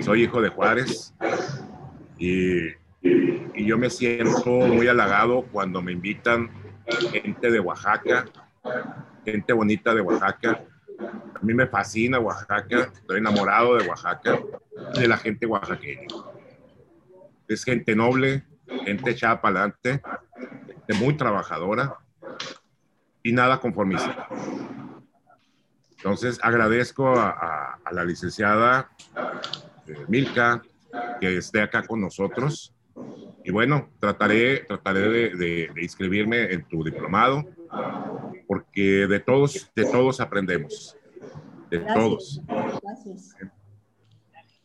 soy 0.01 0.25
hijo 0.25 0.41
de 0.41 0.49
Juárez 0.49 1.15
y, 2.19 2.79
yo 3.67 3.79
me 3.79 3.91
siento 3.91 4.51
muy 4.51 4.89
halagado 4.89 5.43
cuando 5.53 5.81
me 5.83 5.93
invitan 5.93 6.51
gente 7.13 7.51
de 7.51 7.61
Oaxaca 7.61 8.27
gente 9.25 9.53
bonita 9.53 9.95
de 9.95 10.01
Oaxaca. 10.01 10.65
A 11.35 11.39
mí 11.43 11.55
me 11.55 11.67
fascina 11.67 12.19
Oaxaca, 12.19 12.91
estoy 12.93 13.19
enamorado 13.19 13.77
de 13.77 13.89
Oaxaca, 13.89 14.39
de 14.95 15.09
la 15.09 15.17
gente 15.17 15.47
oaxaqueña. 15.47 16.09
Es 17.49 17.65
gente 17.65 17.97
noble, 17.97 18.45
gente 18.85 19.11
echada 19.11 19.41
para 19.41 19.61
adelante, 19.61 20.03
gente 20.67 20.95
muy 20.95 21.17
trabajadora 21.17 21.97
y 23.23 23.33
nada 23.33 23.61
conformista. 23.61 24.29
Entonces 26.01 26.39
agradezco 26.43 27.15
a, 27.17 27.79
la 27.93 28.05
licenciada 28.05 28.91
eh, 29.87 30.05
Milka 30.09 30.63
que 31.21 31.37
esté 31.37 31.61
acá 31.61 31.87
con 31.87 32.01
nosotros. 32.01 32.75
Y 33.45 33.51
bueno, 33.51 33.91
trataré, 33.99 34.61
trataré 34.61 35.09
de, 35.09 35.69
de 35.75 35.83
inscribirme 35.83 36.53
en 36.53 36.65
tu 36.65 36.85
diplomado 36.85 37.47
porque 38.51 39.07
de 39.07 39.21
todos, 39.21 39.71
de 39.77 39.85
todos 39.85 40.21
aprendemos, 40.21 40.97
de 41.71 41.79
todos. 41.79 42.41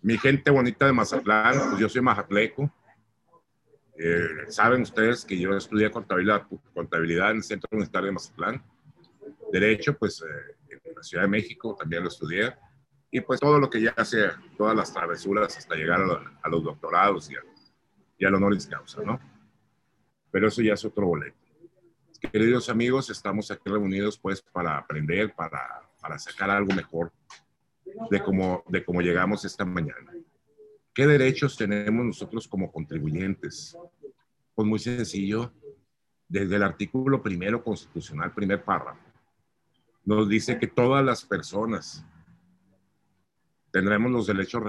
Mi 0.01 0.17
gente 0.17 0.49
bonita 0.49 0.87
de 0.87 0.93
Mazatlán, 0.93 1.69
pues 1.69 1.79
yo 1.79 1.89
soy 1.89 2.01
mazatleco. 2.01 2.71
Eh, 3.97 4.27
saben 4.49 4.81
ustedes 4.81 5.23
que 5.23 5.37
yo 5.39 5.55
estudié 5.55 5.89
contabilidad, 5.91 6.47
contabilidad 6.73 7.31
en 7.31 7.37
el 7.37 7.43
Centro 7.43 7.69
Universitario 7.71 8.07
de 8.07 8.13
Mazatlán. 8.13 8.63
Derecho, 9.51 9.95
pues 9.97 10.21
eh, 10.21 10.54
la 10.95 11.03
Ciudad 11.03 11.23
de 11.23 11.29
México 11.29 11.75
también 11.77 12.03
lo 12.03 12.09
estudié. 12.09 12.53
Y 13.11 13.21
pues 13.21 13.39
todo 13.39 13.59
lo 13.59 13.69
que 13.69 13.81
ya 13.81 13.93
sea, 14.03 14.41
todas 14.57 14.75
las 14.75 14.93
travesuras 14.93 15.57
hasta 15.57 15.75
llegar 15.75 16.01
a, 16.41 16.49
los 16.49 16.63
doctorados 16.63 17.29
y, 17.29 17.35
a, 17.35 17.39
y 18.17 18.25
al 18.25 18.35
honoris 18.35 18.67
causa, 18.67 19.01
¿no? 19.03 19.19
Pero 20.31 20.47
eso 20.47 20.61
ya 20.61 20.73
es 20.73 20.83
otro 20.83 21.07
boleto. 21.07 21.37
Queridos 22.31 22.69
amigos, 22.69 23.09
estamos 23.09 23.51
aquí 23.51 23.69
reunidos 23.69 24.17
pues 24.17 24.41
para 24.41 24.77
aprender, 24.77 25.33
para, 25.35 25.89
para 26.01 26.17
sacar 26.17 26.49
algo 26.49 26.73
mejor 26.73 27.11
de 28.09 28.23
cómo, 28.23 28.63
de 28.67 28.83
cómo 28.83 29.01
llegamos 29.01 29.45
esta 29.45 29.63
mañana. 29.63 30.11
¿Qué 30.93 31.05
derechos 31.05 31.57
tenemos 31.57 32.05
nosotros 32.05 32.47
como 32.47 32.71
contribuyentes? 32.71 33.77
Pues 34.53 34.67
muy 34.67 34.79
sencillo, 34.79 35.51
desde 36.27 36.55
el 36.55 36.63
artículo 36.63 37.21
primero 37.21 37.63
constitucional, 37.63 38.33
primer 38.33 38.63
párrafo, 38.63 39.04
nos 40.05 40.29
dice 40.29 40.59
que 40.59 40.67
todas 40.67 41.03
las 41.03 41.25
personas 41.25 42.05
tendremos 43.71 44.11
los 44.11 44.27
derechos, 44.27 44.63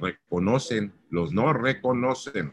reconocen, 0.00 0.92
los 1.10 1.32
no 1.32 1.52
reconocen 1.52 2.52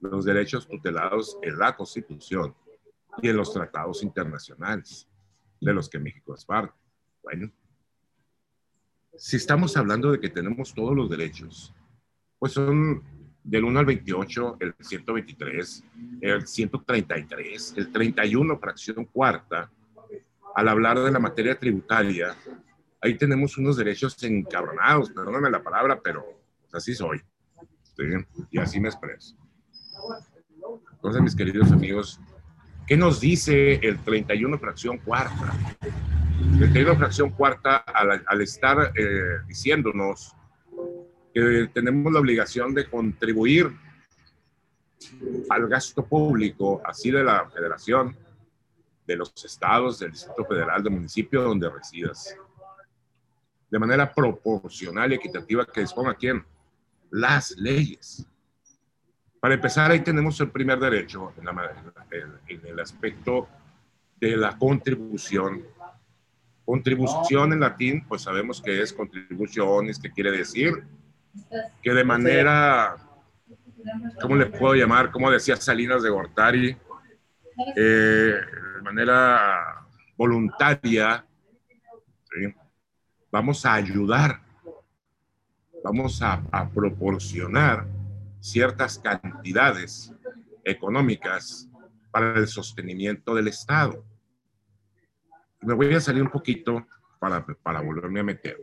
los 0.00 0.24
derechos 0.24 0.68
tutelados 0.68 1.38
en 1.42 1.58
la 1.58 1.74
Constitución 1.74 2.54
y 3.22 3.28
en 3.28 3.36
los 3.36 3.52
tratados 3.52 4.02
internacionales 4.02 5.08
de 5.60 5.72
los 5.72 5.88
que 5.88 5.98
México 5.98 6.34
es 6.34 6.44
parte. 6.44 6.74
Bueno, 7.22 7.50
si 9.16 9.36
estamos 9.36 9.76
hablando 9.76 10.12
de 10.12 10.20
que 10.20 10.28
tenemos 10.28 10.74
todos 10.74 10.94
los 10.94 11.08
derechos, 11.08 11.74
pues 12.38 12.52
son 12.52 13.02
del 13.42 13.64
1 13.64 13.78
al 13.78 13.86
28, 13.86 14.58
el 14.60 14.74
123, 14.78 15.84
el 16.20 16.46
133, 16.46 17.74
el 17.76 17.92
31, 17.92 18.58
fracción 18.58 19.04
cuarta, 19.06 19.70
al 20.56 20.68
hablar 20.68 20.98
de 20.98 21.10
la 21.10 21.18
materia 21.18 21.58
tributaria, 21.58 22.34
ahí 23.00 23.16
tenemos 23.16 23.56
unos 23.58 23.76
derechos 23.76 24.20
encabronados, 24.22 25.10
perdóname 25.10 25.50
la 25.50 25.62
palabra, 25.62 26.00
pero 26.02 26.24
así 26.72 26.94
soy. 26.94 27.22
Y 28.50 28.58
así 28.58 28.80
me 28.80 28.88
expreso. 28.88 29.36
Entonces, 30.92 31.22
mis 31.22 31.36
queridos 31.36 31.70
amigos, 31.70 32.20
¿Qué 32.86 32.96
nos 32.96 33.20
dice 33.20 33.80
el 33.82 33.98
31 33.98 34.58
fracción 34.58 34.98
cuarta? 34.98 35.52
El 36.52 36.58
31 36.58 36.96
fracción 36.96 37.30
cuarta, 37.30 37.78
al, 37.78 38.40
estar 38.40 38.92
eh, 38.94 39.40
diciéndonos 39.48 40.36
que 41.34 41.68
tenemos 41.74 42.12
la 42.12 42.20
obligación 42.20 42.72
de 42.74 42.88
contribuir 42.88 43.72
al 45.50 45.66
gasto 45.66 46.06
público, 46.06 46.80
así 46.84 47.10
de 47.10 47.24
la 47.24 47.50
federación, 47.50 48.16
de 49.06 49.16
los 49.16 49.32
estados, 49.44 49.98
del 49.98 50.12
Distrito 50.12 50.44
Federal, 50.44 50.82
del 50.82 50.92
municipio 50.92 51.42
donde 51.42 51.70
residas, 51.70 52.36
de 53.70 53.78
manera 53.78 54.12
proporcional 54.12 55.12
y 55.12 55.16
equitativa 55.16 55.66
que 55.66 55.80
disponga 55.80 56.14
quién? 56.14 56.44
Las 57.10 57.56
leyes. 57.56 58.26
Para 59.40 59.54
empezar, 59.54 59.90
ahí 59.90 60.00
tenemos 60.00 60.40
el 60.40 60.50
primer 60.50 60.78
derecho 60.78 61.32
en, 61.36 62.60
el 62.64 62.80
aspecto 62.80 63.48
de 64.18 64.36
la 64.36 64.56
contribución 64.58 65.62
Contribución 66.66 67.52
en 67.52 67.60
latín, 67.60 68.04
pues 68.08 68.22
sabemos 68.22 68.60
que 68.60 68.82
es 68.82 68.92
contribuciones, 68.92 70.00
que 70.00 70.10
quiere 70.10 70.32
decir 70.32 70.82
que 71.80 71.94
de 71.94 72.02
manera, 72.02 72.96
¿cómo 74.20 74.34
le 74.34 74.46
puedo 74.46 74.74
llamar? 74.74 75.12
Como 75.12 75.30
decía 75.30 75.54
Salinas 75.54 76.02
de 76.02 76.10
Gortari, 76.10 76.76
eh, 77.76 78.34
manera 78.86 79.84
voluntaria, 80.16 81.26
vamos 83.32 83.66
a 83.66 83.74
ayudar, 83.74 84.40
vamos 85.82 86.22
a, 86.22 86.40
a 86.52 86.68
proporcionar 86.68 87.84
ciertas 88.38 88.96
cantidades 89.00 90.12
económicas 90.64 91.68
para 92.12 92.38
el 92.38 92.46
sostenimiento 92.46 93.34
del 93.34 93.48
Estado. 93.48 94.04
Me 95.62 95.74
voy 95.74 95.92
a 95.92 96.00
salir 96.00 96.22
un 96.22 96.30
poquito 96.30 96.86
para, 97.18 97.44
para 97.44 97.80
volverme 97.80 98.20
a 98.20 98.22
meter. 98.22 98.56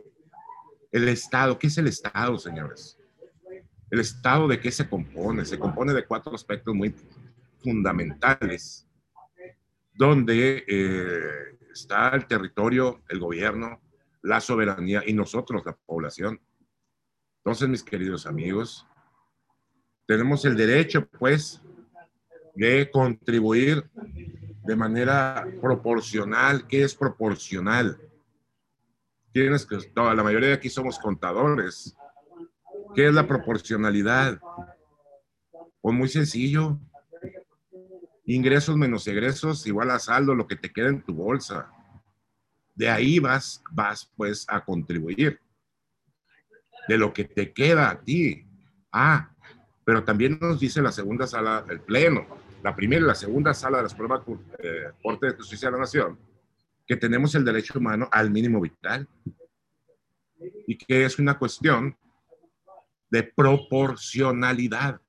El 0.90 1.06
Estado, 1.08 1.58
¿qué 1.58 1.66
es 1.66 1.76
el 1.76 1.88
Estado, 1.88 2.38
señores? 2.38 2.98
¿El 3.90 4.00
Estado 4.00 4.48
de 4.48 4.58
qué 4.58 4.70
se 4.70 4.88
compone? 4.88 5.44
Se 5.44 5.58
compone 5.58 5.92
de 5.92 6.06
cuatro 6.06 6.34
aspectos 6.34 6.74
muy 6.74 6.94
fundamentales, 7.62 8.88
donde 9.94 10.64
eh, 10.66 11.58
está 11.72 12.10
el 12.10 12.26
territorio, 12.26 13.02
el 13.08 13.20
gobierno, 13.20 13.80
la 14.22 14.40
soberanía 14.40 15.02
y 15.06 15.12
nosotros, 15.12 15.62
la 15.64 15.76
población. 15.86 16.40
Entonces, 17.38 17.68
mis 17.68 17.82
queridos 17.82 18.26
amigos, 18.26 18.86
tenemos 20.06 20.44
el 20.44 20.56
derecho, 20.56 21.06
pues, 21.06 21.60
de 22.54 22.90
contribuir 22.90 23.90
de 24.64 24.76
manera 24.76 25.46
proporcional. 25.60 26.66
¿Qué 26.66 26.82
es 26.84 26.94
proporcional? 26.94 27.98
Tienes 29.32 29.66
que, 29.66 29.78
la 29.94 30.22
mayoría 30.22 30.48
de 30.48 30.54
aquí 30.54 30.70
somos 30.70 30.98
contadores. 30.98 31.96
¿Qué 32.94 33.08
es 33.08 33.14
la 33.14 33.26
proporcionalidad? 33.26 34.40
Pues 35.80 35.96
muy 35.96 36.08
sencillo. 36.08 36.78
Ingresos 38.26 38.76
menos 38.76 39.06
egresos 39.06 39.66
igual 39.66 39.90
a 39.90 39.98
saldo, 39.98 40.34
lo 40.34 40.46
que 40.46 40.56
te 40.56 40.72
queda 40.72 40.88
en 40.88 41.02
tu 41.02 41.14
bolsa. 41.14 41.70
De 42.74 42.88
ahí 42.88 43.18
vas, 43.18 43.62
vas 43.70 44.10
pues 44.16 44.46
a 44.48 44.64
contribuir. 44.64 45.40
De 46.88 46.98
lo 46.98 47.12
que 47.12 47.24
te 47.24 47.52
queda 47.52 47.90
a 47.90 48.00
ti. 48.00 48.46
Ah, 48.92 49.30
pero 49.84 50.02
también 50.04 50.38
nos 50.40 50.58
dice 50.58 50.80
la 50.80 50.92
segunda 50.92 51.26
sala 51.26 51.62
del 51.62 51.80
Pleno, 51.80 52.26
la 52.62 52.74
primera 52.74 53.02
y 53.02 53.06
la 53.06 53.14
segunda 53.14 53.52
sala 53.52 53.78
de 53.78 53.82
la 53.84 53.88
Suprema 53.88 54.22
eh, 54.58 54.90
Corte 55.02 55.26
de 55.26 55.34
Justicia 55.34 55.68
de 55.68 55.72
la 55.72 55.80
Nación, 55.80 56.18
que 56.86 56.96
tenemos 56.96 57.34
el 57.34 57.44
derecho 57.44 57.78
humano 57.78 58.08
al 58.10 58.30
mínimo 58.30 58.60
vital 58.60 59.06
y 60.66 60.76
que 60.76 61.04
es 61.04 61.18
una 61.18 61.38
cuestión 61.38 61.96
de 63.10 63.22
proporcionalidad. 63.22 65.00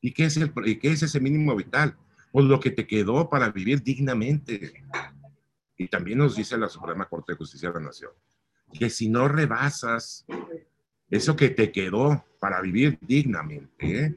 ¿Y 0.00 0.12
qué 0.12 0.24
es, 0.24 0.36
el, 0.36 0.52
y 0.64 0.76
qué 0.76 0.92
es 0.92 1.02
ese 1.02 1.20
mínimo 1.20 1.54
vital? 1.54 1.96
Pues 2.32 2.46
lo 2.46 2.60
que 2.60 2.70
te 2.70 2.86
quedó 2.86 3.28
para 3.28 3.50
vivir 3.50 3.82
dignamente. 3.82 4.84
Y 5.76 5.88
también 5.88 6.18
nos 6.18 6.36
dice 6.36 6.56
la 6.56 6.68
Suprema 6.68 7.08
Corte 7.08 7.32
de 7.32 7.38
Justicia 7.38 7.70
de 7.70 7.74
la 7.76 7.86
Nación, 7.86 8.12
que 8.72 8.90
si 8.90 9.08
no 9.08 9.28
rebasas 9.28 10.26
eso 11.08 11.34
que 11.34 11.50
te 11.50 11.72
quedó 11.72 12.24
para 12.38 12.60
vivir 12.60 12.98
dignamente, 13.00 14.04
¿eh? 14.04 14.16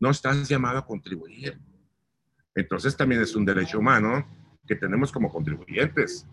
no 0.00 0.10
estás 0.10 0.48
llamado 0.48 0.78
a 0.78 0.86
contribuir. 0.86 1.58
Entonces 2.54 2.96
también 2.96 3.22
es 3.22 3.36
un 3.36 3.44
derecho 3.44 3.78
humano 3.78 4.26
que 4.66 4.74
tenemos 4.74 5.12
como 5.12 5.30
contribuyentes. 5.30 6.26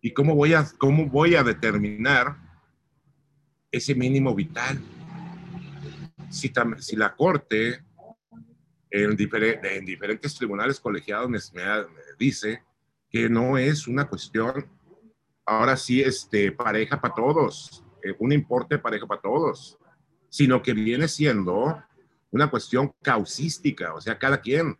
¿Y 0.00 0.12
cómo 0.12 0.34
voy 0.34 0.54
a, 0.54 0.64
cómo 0.78 1.06
voy 1.06 1.34
a 1.34 1.42
determinar 1.42 2.36
ese 3.70 3.94
mínimo 3.94 4.34
vital? 4.34 4.78
Si, 6.30 6.52
si 6.78 6.96
la 6.96 7.16
Corte 7.16 7.82
en, 8.90 9.16
en, 9.20 9.84
diferentes 9.84 10.34
tribunales 10.34 10.80
colegiados 10.80 11.28
me, 11.28 11.38
dice 12.18 12.62
que 13.10 13.28
no 13.28 13.58
es 13.58 13.86
una 13.86 14.08
cuestión, 14.08 14.66
ahora 15.44 15.76
sí, 15.76 16.02
este, 16.02 16.52
pareja 16.52 17.00
para 17.00 17.14
todos, 17.14 17.84
eh, 18.02 18.14
un 18.18 18.32
importe 18.32 18.78
parejo 18.78 19.06
para 19.06 19.20
todos, 19.20 19.78
sino 20.28 20.62
que 20.62 20.72
viene 20.74 21.08
siendo 21.08 21.82
una 22.30 22.50
cuestión 22.50 22.92
causística, 23.02 23.94
o 23.94 24.00
sea, 24.00 24.18
cada 24.18 24.40
quien, 24.40 24.78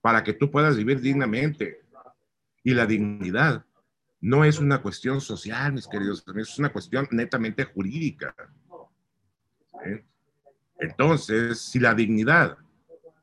para 0.00 0.22
que 0.22 0.32
tú 0.32 0.50
puedas 0.50 0.76
vivir 0.76 1.00
dignamente. 1.00 1.82
Y 2.62 2.74
la 2.74 2.86
dignidad 2.86 3.64
no 4.20 4.44
es 4.44 4.58
una 4.58 4.80
cuestión 4.82 5.20
social, 5.20 5.72
mis 5.72 5.86
queridos 5.86 6.24
es 6.36 6.58
una 6.58 6.72
cuestión 6.72 7.06
netamente 7.10 7.64
jurídica. 7.64 8.34
¿Eh? 9.84 10.04
Entonces, 10.78 11.60
si 11.60 11.78
la 11.78 11.94
dignidad, 11.94 12.58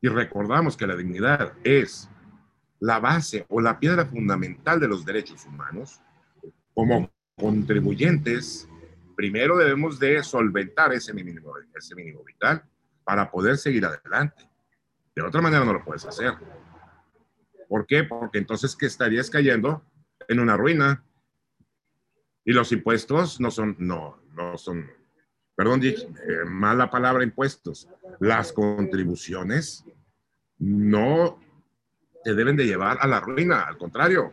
y 0.04 0.08
recordamos 0.08 0.76
que 0.76 0.86
la 0.86 0.96
dignidad 0.96 1.54
es 1.64 2.10
la 2.78 3.00
base 3.00 3.46
o 3.48 3.58
la 3.62 3.80
piedra 3.80 4.04
fundamental 4.04 4.78
de 4.78 4.86
los 4.86 5.02
derechos 5.02 5.46
humanos, 5.46 5.98
como 6.74 7.10
contribuyentes, 7.38 8.68
primero 9.16 9.56
debemos 9.56 9.98
de 9.98 10.22
solventar 10.22 10.92
ese 10.92 11.14
mínimo, 11.14 11.54
ese 11.74 11.94
mínimo 11.94 12.22
vital 12.22 12.62
para 13.02 13.30
poder 13.30 13.56
seguir 13.56 13.86
adelante. 13.86 14.46
De 15.16 15.22
otra 15.22 15.40
manera 15.40 15.64
no 15.64 15.72
lo 15.72 15.82
puedes 15.82 16.04
hacer. 16.04 16.34
¿Por 17.66 17.86
qué? 17.86 18.04
Porque 18.04 18.36
entonces 18.36 18.76
que 18.76 18.84
estarías 18.84 19.30
cayendo 19.30 19.82
en 20.28 20.38
una 20.38 20.58
ruina. 20.58 21.02
Y 22.44 22.52
los 22.52 22.72
impuestos 22.72 23.40
no 23.40 23.50
son, 23.50 23.74
no, 23.78 24.20
no 24.34 24.58
son, 24.58 24.86
perdón, 25.56 25.80
eh, 25.82 25.96
mala 26.44 26.90
palabra 26.90 27.24
impuestos. 27.24 27.88
Las 28.20 28.52
contribuciones 28.52 29.86
no 30.58 31.40
te 32.22 32.34
deben 32.34 32.56
de 32.56 32.66
llevar 32.66 32.98
a 33.00 33.06
la 33.06 33.20
ruina, 33.20 33.62
al 33.62 33.76
contrario, 33.76 34.32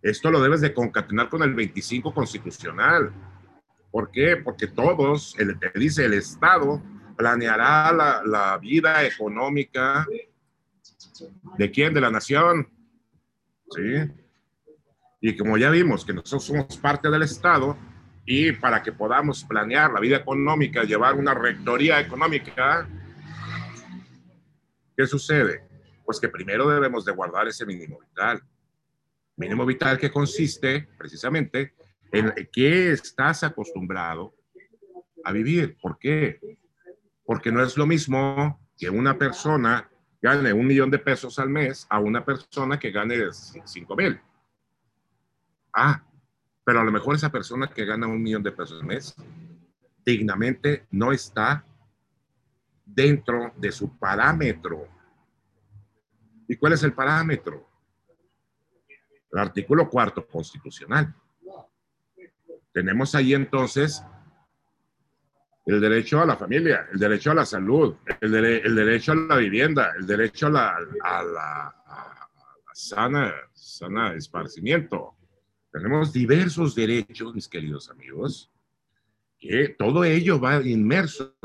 esto 0.00 0.30
lo 0.30 0.40
debes 0.40 0.60
de 0.60 0.72
concatenar 0.72 1.28
con 1.28 1.42
el 1.42 1.54
25 1.54 2.14
constitucional. 2.14 3.12
¿Por 3.90 4.10
qué? 4.10 4.36
Porque 4.36 4.68
todos, 4.68 5.34
el, 5.38 5.58
te 5.58 5.70
dice 5.78 6.04
el 6.04 6.14
Estado, 6.14 6.82
planeará 7.16 7.92
la, 7.92 8.22
la 8.24 8.58
vida 8.58 9.04
económica 9.04 10.06
de 11.58 11.70
quién, 11.70 11.92
de 11.92 12.00
la 12.00 12.10
nación. 12.10 12.68
¿Sí? 13.70 14.10
Y 15.20 15.36
como 15.36 15.58
ya 15.58 15.70
vimos 15.70 16.04
que 16.04 16.14
nosotros 16.14 16.44
somos 16.44 16.76
parte 16.76 17.10
del 17.10 17.22
Estado, 17.22 17.76
y 18.30 18.52
para 18.52 18.82
que 18.82 18.92
podamos 18.92 19.42
planear 19.44 19.90
la 19.90 20.00
vida 20.00 20.18
económica, 20.18 20.84
llevar 20.84 21.14
una 21.14 21.32
rectoría 21.32 21.98
económica, 21.98 22.86
¿qué 24.98 25.06
sucede? 25.06 25.64
Pues 26.04 26.20
que 26.20 26.28
primero 26.28 26.68
debemos 26.68 27.06
de 27.06 27.12
guardar 27.12 27.48
ese 27.48 27.64
mínimo 27.64 28.00
vital 28.00 28.42
mínimo 29.38 29.64
vital 29.64 29.98
que 29.98 30.10
consiste 30.10 30.88
precisamente 30.98 31.74
en 32.10 32.34
qué 32.52 32.90
estás 32.90 33.44
acostumbrado 33.44 34.34
a 35.24 35.32
vivir. 35.32 35.76
¿Por 35.80 35.98
qué? 35.98 36.40
Porque 37.24 37.52
no 37.52 37.62
es 37.62 37.76
lo 37.76 37.86
mismo 37.86 38.60
que 38.76 38.90
una 38.90 39.16
persona 39.16 39.88
gane 40.20 40.52
un 40.52 40.66
millón 40.66 40.90
de 40.90 40.98
pesos 40.98 41.38
al 41.38 41.48
mes 41.48 41.86
a 41.88 42.00
una 42.00 42.24
persona 42.24 42.78
que 42.78 42.90
gane 42.90 43.16
cinco 43.64 43.94
mil. 43.94 44.20
Ah, 45.72 46.02
pero 46.64 46.80
a 46.80 46.84
lo 46.84 46.90
mejor 46.90 47.14
esa 47.14 47.30
persona 47.30 47.68
que 47.68 47.84
gana 47.84 48.08
un 48.08 48.20
millón 48.20 48.42
de 48.42 48.50
pesos 48.50 48.80
al 48.80 48.86
mes 48.86 49.14
dignamente 50.04 50.86
no 50.90 51.12
está 51.12 51.64
dentro 52.94 53.52
de 53.56 53.70
su 53.70 53.98
parámetro. 53.98 54.88
¿Y 56.48 56.56
cuál 56.56 56.72
es 56.72 56.82
el 56.82 56.92
parámetro? 56.92 57.68
el 59.32 59.38
artículo 59.38 59.88
cuarto 59.88 60.26
constitucional. 60.26 61.14
Tenemos 62.72 63.14
ahí 63.14 63.34
entonces 63.34 64.02
el 65.66 65.80
derecho 65.80 66.20
a 66.20 66.26
la 66.26 66.36
familia, 66.36 66.88
el 66.92 66.98
derecho 66.98 67.32
a 67.32 67.34
la 67.34 67.44
salud, 67.44 67.96
el, 68.20 68.32
derecho 68.32 69.12
a 69.12 69.16
la 69.16 69.36
vivienda, 69.36 69.92
el 69.98 70.06
derecho 70.06 70.46
a 70.46 70.50
la, 70.50 70.78
a 71.02 71.22
la, 71.22 71.74
sana, 72.72 73.34
sana 73.52 74.14
esparcimiento. 74.14 75.14
Tenemos 75.70 76.12
diversos 76.12 76.74
derechos, 76.74 77.34
mis 77.34 77.48
queridos 77.48 77.90
amigos, 77.90 78.50
que 79.38 79.74
todo 79.78 80.04
ello 80.04 80.40
va 80.40 80.62
inmerso 80.62 81.36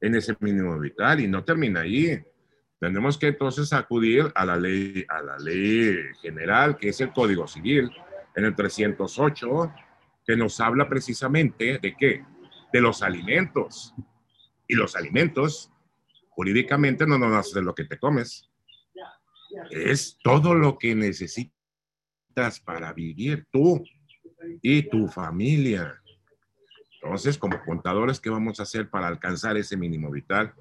en 0.00 0.14
ese 0.14 0.36
mínimo 0.40 0.78
vital 0.78 1.20
y 1.20 1.28
no 1.28 1.44
termina 1.44 1.80
ahí. 1.80 2.22
Tenemos 2.78 3.18
que 3.18 3.28
entonces 3.28 3.72
acudir 3.72 4.32
a 4.34 4.46
la 4.46 4.56
ley, 4.56 5.04
a 5.08 5.20
la 5.20 5.38
ley 5.38 5.96
general, 6.22 6.78
que 6.78 6.88
es 6.88 7.00
el 7.00 7.12
Código 7.12 7.46
Civil, 7.46 7.90
en 8.34 8.44
el 8.46 8.56
308, 8.56 9.72
que 10.26 10.36
nos 10.36 10.60
habla 10.60 10.88
precisamente 10.88 11.78
de 11.78 11.94
qué? 11.94 12.24
De 12.72 12.80
los 12.80 13.02
alimentos. 13.02 13.94
Y 14.66 14.74
los 14.74 14.96
alimentos, 14.96 15.70
jurídicamente, 16.30 17.06
no 17.06 17.18
nos 17.18 17.36
hacen 17.36 17.64
lo 17.64 17.74
que 17.74 17.84
te 17.84 17.98
comes. 17.98 18.48
Es 19.70 20.18
todo 20.22 20.54
lo 20.54 20.78
que 20.78 20.94
necesitas 20.94 21.50
para 22.64 22.92
vivir 22.92 23.46
tú 23.50 23.84
y 24.62 24.88
tu 24.88 25.08
familia. 25.08 25.99
Entonces, 27.02 27.38
como 27.38 27.62
contadores, 27.64 28.20
¿qué 28.20 28.28
vamos 28.28 28.60
a 28.60 28.64
hacer 28.64 28.90
para 28.90 29.08
alcanzar 29.08 29.56
ese 29.56 29.76
mínimo 29.76 30.10
vital? 30.10 30.52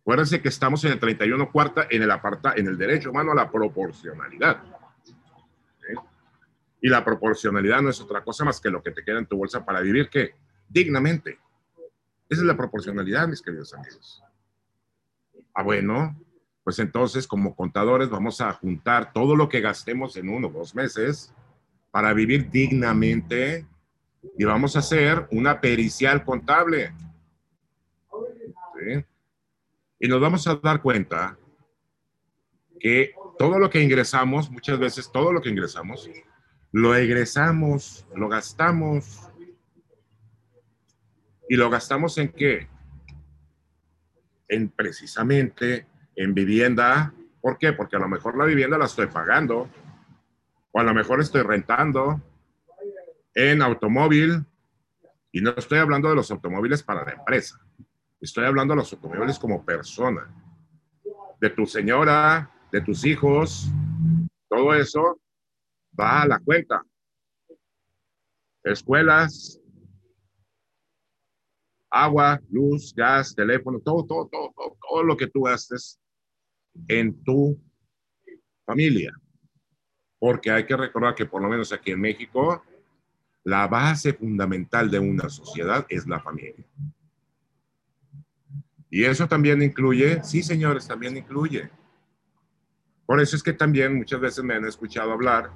Acuérdense 0.00 0.40
que 0.40 0.48
estamos 0.48 0.84
en 0.84 0.92
el 0.92 1.00
31 1.00 1.50
cuarta, 1.50 1.86
en 1.90 2.02
el 2.02 2.10
aparta, 2.10 2.54
en 2.56 2.66
el 2.66 2.78
derecho 2.78 3.10
humano 3.10 3.32
a 3.32 3.34
la 3.34 3.50
proporcionalidad. 3.50 4.62
Y 6.80 6.88
la 6.88 7.04
proporcionalidad 7.04 7.82
no 7.82 7.90
es 7.90 8.00
otra 8.00 8.22
cosa 8.22 8.44
más 8.44 8.60
que 8.60 8.70
lo 8.70 8.82
que 8.82 8.92
te 8.92 9.04
queda 9.04 9.18
en 9.18 9.26
tu 9.26 9.36
bolsa 9.36 9.64
para 9.64 9.80
vivir, 9.80 10.08
¿qué? 10.08 10.34
Dignamente. 10.68 11.38
Esa 12.28 12.42
es 12.42 12.46
la 12.46 12.56
proporcionalidad, 12.56 13.26
mis 13.26 13.42
queridos 13.42 13.74
amigos. 13.74 14.22
Ah, 15.52 15.64
bueno, 15.64 16.16
pues 16.62 16.78
entonces 16.78 17.26
como 17.26 17.56
contadores 17.56 18.08
vamos 18.10 18.40
a 18.40 18.52
juntar 18.52 19.12
todo 19.12 19.34
lo 19.34 19.48
que 19.48 19.60
gastemos 19.60 20.16
en 20.16 20.28
uno 20.28 20.48
o 20.48 20.52
dos 20.52 20.74
meses 20.74 21.34
para 21.90 22.12
vivir 22.12 22.50
dignamente 22.50 23.66
y 24.36 24.44
vamos 24.44 24.76
a 24.76 24.80
hacer 24.80 25.26
una 25.30 25.60
pericial 25.60 26.24
contable. 26.24 26.92
Y 29.98 30.08
nos 30.08 30.20
vamos 30.20 30.46
a 30.46 30.56
dar 30.56 30.80
cuenta 30.80 31.36
que 32.78 33.12
todo 33.38 33.58
lo 33.58 33.70
que 33.70 33.82
ingresamos, 33.82 34.50
muchas 34.50 34.78
veces 34.78 35.10
todo 35.10 35.32
lo 35.32 35.40
que 35.40 35.48
ingresamos, 35.48 36.08
lo 36.72 36.94
egresamos, 36.94 38.06
lo 38.14 38.28
gastamos. 38.28 39.20
¿Y 41.48 41.56
lo 41.56 41.70
gastamos 41.70 42.18
en 42.18 42.28
qué? 42.28 42.68
En 44.48 44.68
precisamente 44.68 45.86
en 46.14 46.34
vivienda. 46.34 47.14
¿Por 47.40 47.58
qué? 47.58 47.72
Porque 47.72 47.96
a 47.96 48.00
lo 48.00 48.08
mejor 48.08 48.36
la 48.36 48.44
vivienda 48.44 48.76
la 48.76 48.84
estoy 48.84 49.06
pagando, 49.06 49.68
o 50.72 50.80
a 50.80 50.82
lo 50.82 50.92
mejor 50.92 51.20
estoy 51.20 51.42
rentando, 51.42 52.20
en 53.38 53.62
automóvil, 53.62 54.44
y 55.30 55.40
no 55.40 55.50
estoy 55.50 55.78
hablando 55.78 56.08
de 56.08 56.16
los 56.16 56.28
automóviles 56.32 56.82
para 56.82 57.04
la 57.04 57.12
empresa, 57.12 57.60
estoy 58.20 58.44
hablando 58.44 58.74
de 58.74 58.78
los 58.78 58.92
automóviles 58.92 59.38
como 59.38 59.64
persona, 59.64 60.28
de 61.40 61.50
tu 61.50 61.64
señora, 61.64 62.52
de 62.72 62.80
tus 62.80 63.04
hijos, 63.04 63.70
todo 64.48 64.74
eso 64.74 65.20
va 65.98 66.22
a 66.22 66.26
la 66.26 66.40
cuenta. 66.40 66.82
Escuelas, 68.64 69.60
agua, 71.90 72.40
luz, 72.50 72.92
gas, 72.92 73.36
teléfono, 73.36 73.78
todo, 73.78 74.04
todo, 74.04 74.26
todo, 74.26 74.52
todo, 74.56 74.76
todo 74.80 75.02
lo 75.04 75.16
que 75.16 75.28
tú 75.28 75.42
gastes 75.42 76.00
en 76.88 77.22
tu 77.22 77.56
familia. 78.66 79.12
Porque 80.18 80.50
hay 80.50 80.66
que 80.66 80.76
recordar 80.76 81.14
que 81.14 81.26
por 81.26 81.40
lo 81.40 81.48
menos 81.48 81.72
aquí 81.72 81.92
en 81.92 82.00
México, 82.00 82.64
la 83.48 83.66
base 83.66 84.12
fundamental 84.12 84.90
de 84.90 84.98
una 84.98 85.30
sociedad 85.30 85.86
es 85.88 86.06
la 86.06 86.20
familia. 86.20 86.66
Y 88.90 89.04
eso 89.04 89.26
también 89.26 89.62
incluye, 89.62 90.22
sí 90.22 90.42
señores, 90.42 90.86
también 90.86 91.16
incluye. 91.16 91.70
Por 93.06 93.22
eso 93.22 93.36
es 93.36 93.42
que 93.42 93.54
también 93.54 93.96
muchas 93.96 94.20
veces 94.20 94.44
me 94.44 94.54
han 94.54 94.66
escuchado 94.66 95.12
hablar 95.12 95.50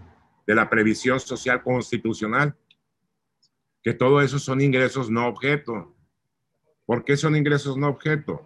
de 0.47 0.55
la 0.55 0.71
previsión 0.71 1.21
social 1.21 1.63
constitucional, 1.63 2.57
que 3.83 3.93
todo 3.93 4.23
eso 4.23 4.39
son 4.39 4.63
ingresos 4.63 5.11
no 5.11 5.29
objeto. 5.29 5.95
¿Por 6.87 7.05
qué 7.05 7.19
son 7.19 7.37
ingresos 7.37 7.77
no 7.77 7.89
objeto? 7.89 8.41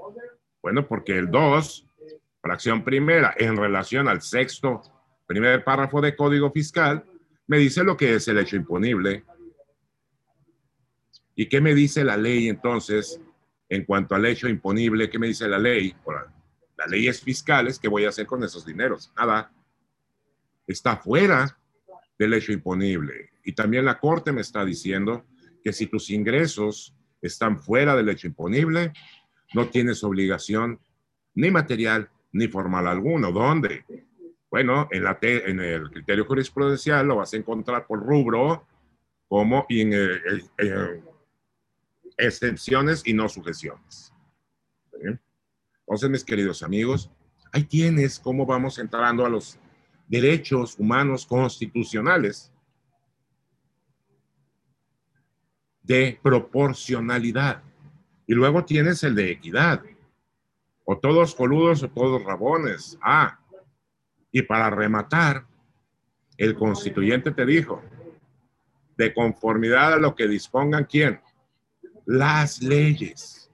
Bueno, 0.61 0.89
porque 0.89 1.17
el 1.17 1.31
2, 1.31 1.87
fracción 2.43 2.83
primera, 2.83 3.33
en 3.39 3.57
relación 3.57 4.09
al 4.09 4.23
sexto, 4.23 4.83
primer 5.25 5.63
párrafo 5.63 6.01
de 6.01 6.17
código 6.17 6.51
fiscal, 6.51 7.05
me 7.47 7.59
dice 7.59 7.85
lo 7.85 7.97
que 7.97 8.17
es 8.17 8.27
el 8.27 8.39
hecho 8.39 8.57
imponible. 8.57 9.25
¿Y 11.39 11.49
qué 11.49 11.61
me 11.61 11.75
dice 11.75 12.03
la 12.03 12.17
ley 12.17 12.49
entonces 12.49 13.21
en 13.69 13.85
cuanto 13.85 14.15
al 14.15 14.25
hecho 14.25 14.49
imponible? 14.49 15.11
¿Qué 15.11 15.19
me 15.19 15.29
dice 15.29 15.47
la 15.47 15.59
ley? 15.59 15.95
Las 16.79 16.91
leyes 16.91 17.21
fiscales, 17.21 17.79
¿qué 17.79 17.89
voy 17.89 18.07
a 18.07 18.09
hacer 18.09 18.27
con 18.27 18.43
esos 18.43 18.65
dineros? 18.65 19.13
Nada. 19.17 19.53
Está 20.67 20.97
fuera 20.97 21.59
del 22.19 22.33
hecho 22.33 22.53
imponible. 22.53 23.31
Y 23.45 23.53
también 23.53 23.85
la 23.85 23.99
Corte 24.01 24.33
me 24.33 24.41
está 24.41 24.65
diciendo 24.65 25.27
que 25.63 25.75
si 25.75 25.87
tus 25.87 26.09
ingresos 26.09 26.97
están 27.21 27.59
fuera 27.59 27.95
del 27.95 28.09
hecho 28.09 28.27
imponible, 28.27 28.95
no 29.55 29.69
tienes 29.69 30.03
obligación 30.05 30.81
ni 31.35 31.51
material 31.51 32.09
ni 32.33 32.49
formal 32.49 32.87
alguno. 32.87 33.31
¿Dónde? 33.31 33.85
Bueno, 34.51 34.89
en, 34.91 35.05
la 35.05 35.19
en 35.21 35.61
el 35.61 35.91
criterio 35.91 36.25
jurisprudencial 36.25 37.07
lo 37.07 37.17
vas 37.17 37.35
a 37.35 37.37
encontrar 37.37 37.87
por 37.87 38.03
rubro 38.03 38.67
como 39.29 39.67
en, 39.69 39.93
en 39.93 41.03
excepciones 42.17 43.03
y 43.05 43.13
no 43.13 43.29
sujeciones. 43.29 44.13
Entonces, 45.81 46.11
mis 46.11 46.25
queridos 46.25 46.63
amigos, 46.63 47.11
ahí 47.53 47.65
tienes 47.65 48.19
cómo 48.19 48.45
vamos 48.45 48.79
entrando 48.79 49.25
a 49.25 49.29
los 49.29 49.59
derechos 50.09 50.79
humanos 50.79 51.27
constitucionales 51.27 52.53
de 55.83 56.19
proporcionalidad. 56.23 57.63
Y 58.27 58.35
luego 58.35 58.65
tienes 58.65 59.05
el 59.05 59.15
de 59.15 59.31
equidad. 59.31 59.83
O 60.85 60.99
todos 60.99 61.35
coludos 61.35 61.83
o 61.83 61.91
todos 61.91 62.25
rabones. 62.25 62.99
Ah, 63.01 63.39
y 64.33 64.43
para 64.43 64.71
rematar, 64.71 65.47
el 66.37 66.55
constituyente 66.55 67.31
te 67.31 67.47
dijo, 67.47 67.83
de 68.97 69.15
conformidad 69.15 69.95
a 69.95 69.99
lo 69.99 70.15
que 70.15 70.27
dispongan 70.27 70.85
quién? 70.85 71.21
Las 72.07 72.63
leyes. 72.63 73.51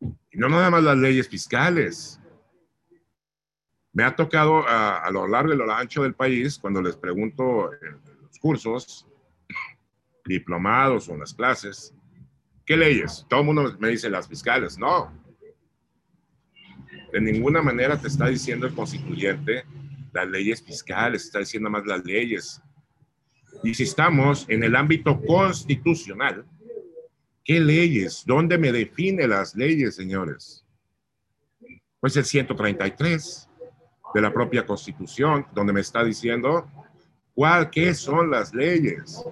Y 0.00 0.38
no 0.38 0.48
nada 0.48 0.70
más 0.70 0.82
las 0.82 0.96
leyes 0.96 1.28
fiscales, 1.28 2.18
me 3.92 4.02
ha 4.02 4.16
tocado 4.16 4.66
a, 4.66 5.08
lo 5.12 5.28
largo 5.28 5.52
y 5.52 5.54
a 5.54 5.56
lo 5.56 5.72
ancho 5.72 6.02
del 6.02 6.14
país, 6.14 6.58
cuando 6.58 6.80
les 6.80 6.96
pregunto 6.96 7.70
en 7.74 8.00
los 8.22 8.38
cursos, 8.40 9.06
diplomados 10.24 11.08
o 11.08 11.12
en 11.12 11.20
las 11.20 11.34
clases, 11.34 11.94
¿qué 12.64 12.76
leyes? 12.76 13.26
Todo 13.28 13.40
el 13.40 13.46
mundo 13.46 13.76
me 13.78 13.88
dice 13.88 14.08
las 14.08 14.26
fiscales. 14.26 14.78
No. 14.78 15.12
De 17.12 17.20
ninguna 17.20 17.60
manera 17.60 18.00
te 18.00 18.08
está 18.08 18.26
diciendo 18.26 18.66
el 18.66 18.74
constituyente 18.74 19.64
las 20.12 20.28
leyes 20.28 20.62
fiscales, 20.62 21.24
está 21.24 21.40
diciendo 21.40 21.70
más 21.70 21.86
las 21.86 22.04
leyes. 22.04 22.62
Y 23.62 23.74
si 23.74 23.84
estamos 23.84 24.46
en 24.48 24.62
el 24.64 24.76
ámbito 24.76 25.20
constitucional, 25.22 26.44
¿qué 27.44 27.60
leyes? 27.60 28.24
¿Dónde 28.26 28.58
me 28.58 28.72
define 28.72 29.26
las 29.26 29.54
leyes, 29.54 29.96
señores? 29.96 30.64
Pues 32.00 32.16
el 32.16 32.24
133 32.24 33.48
de 34.14 34.20
la 34.20 34.32
propia 34.32 34.66
Constitución, 34.66 35.46
donde 35.54 35.72
me 35.72 35.80
está 35.80 36.04
diciendo 36.04 36.70
cuál, 37.34 37.70
qué 37.70 37.94
son 37.94 38.30
las 38.30 38.54
leyes. 38.54 39.22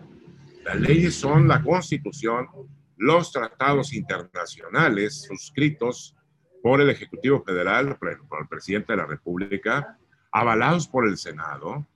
Las 0.64 0.80
leyes 0.80 1.14
son 1.14 1.48
la 1.48 1.62
Constitución, 1.62 2.48
los 2.96 3.32
tratados 3.32 3.92
internacionales 3.92 5.22
suscritos 5.22 6.14
por 6.62 6.80
el 6.80 6.90
Ejecutivo 6.90 7.42
Federal, 7.42 7.96
por 7.98 8.10
el 8.10 8.48
presidente 8.48 8.92
de 8.92 8.98
la 8.98 9.06
República, 9.06 9.98
avalados 10.32 10.86
por 10.86 11.08
el 11.08 11.16
Senado, 11.16 11.86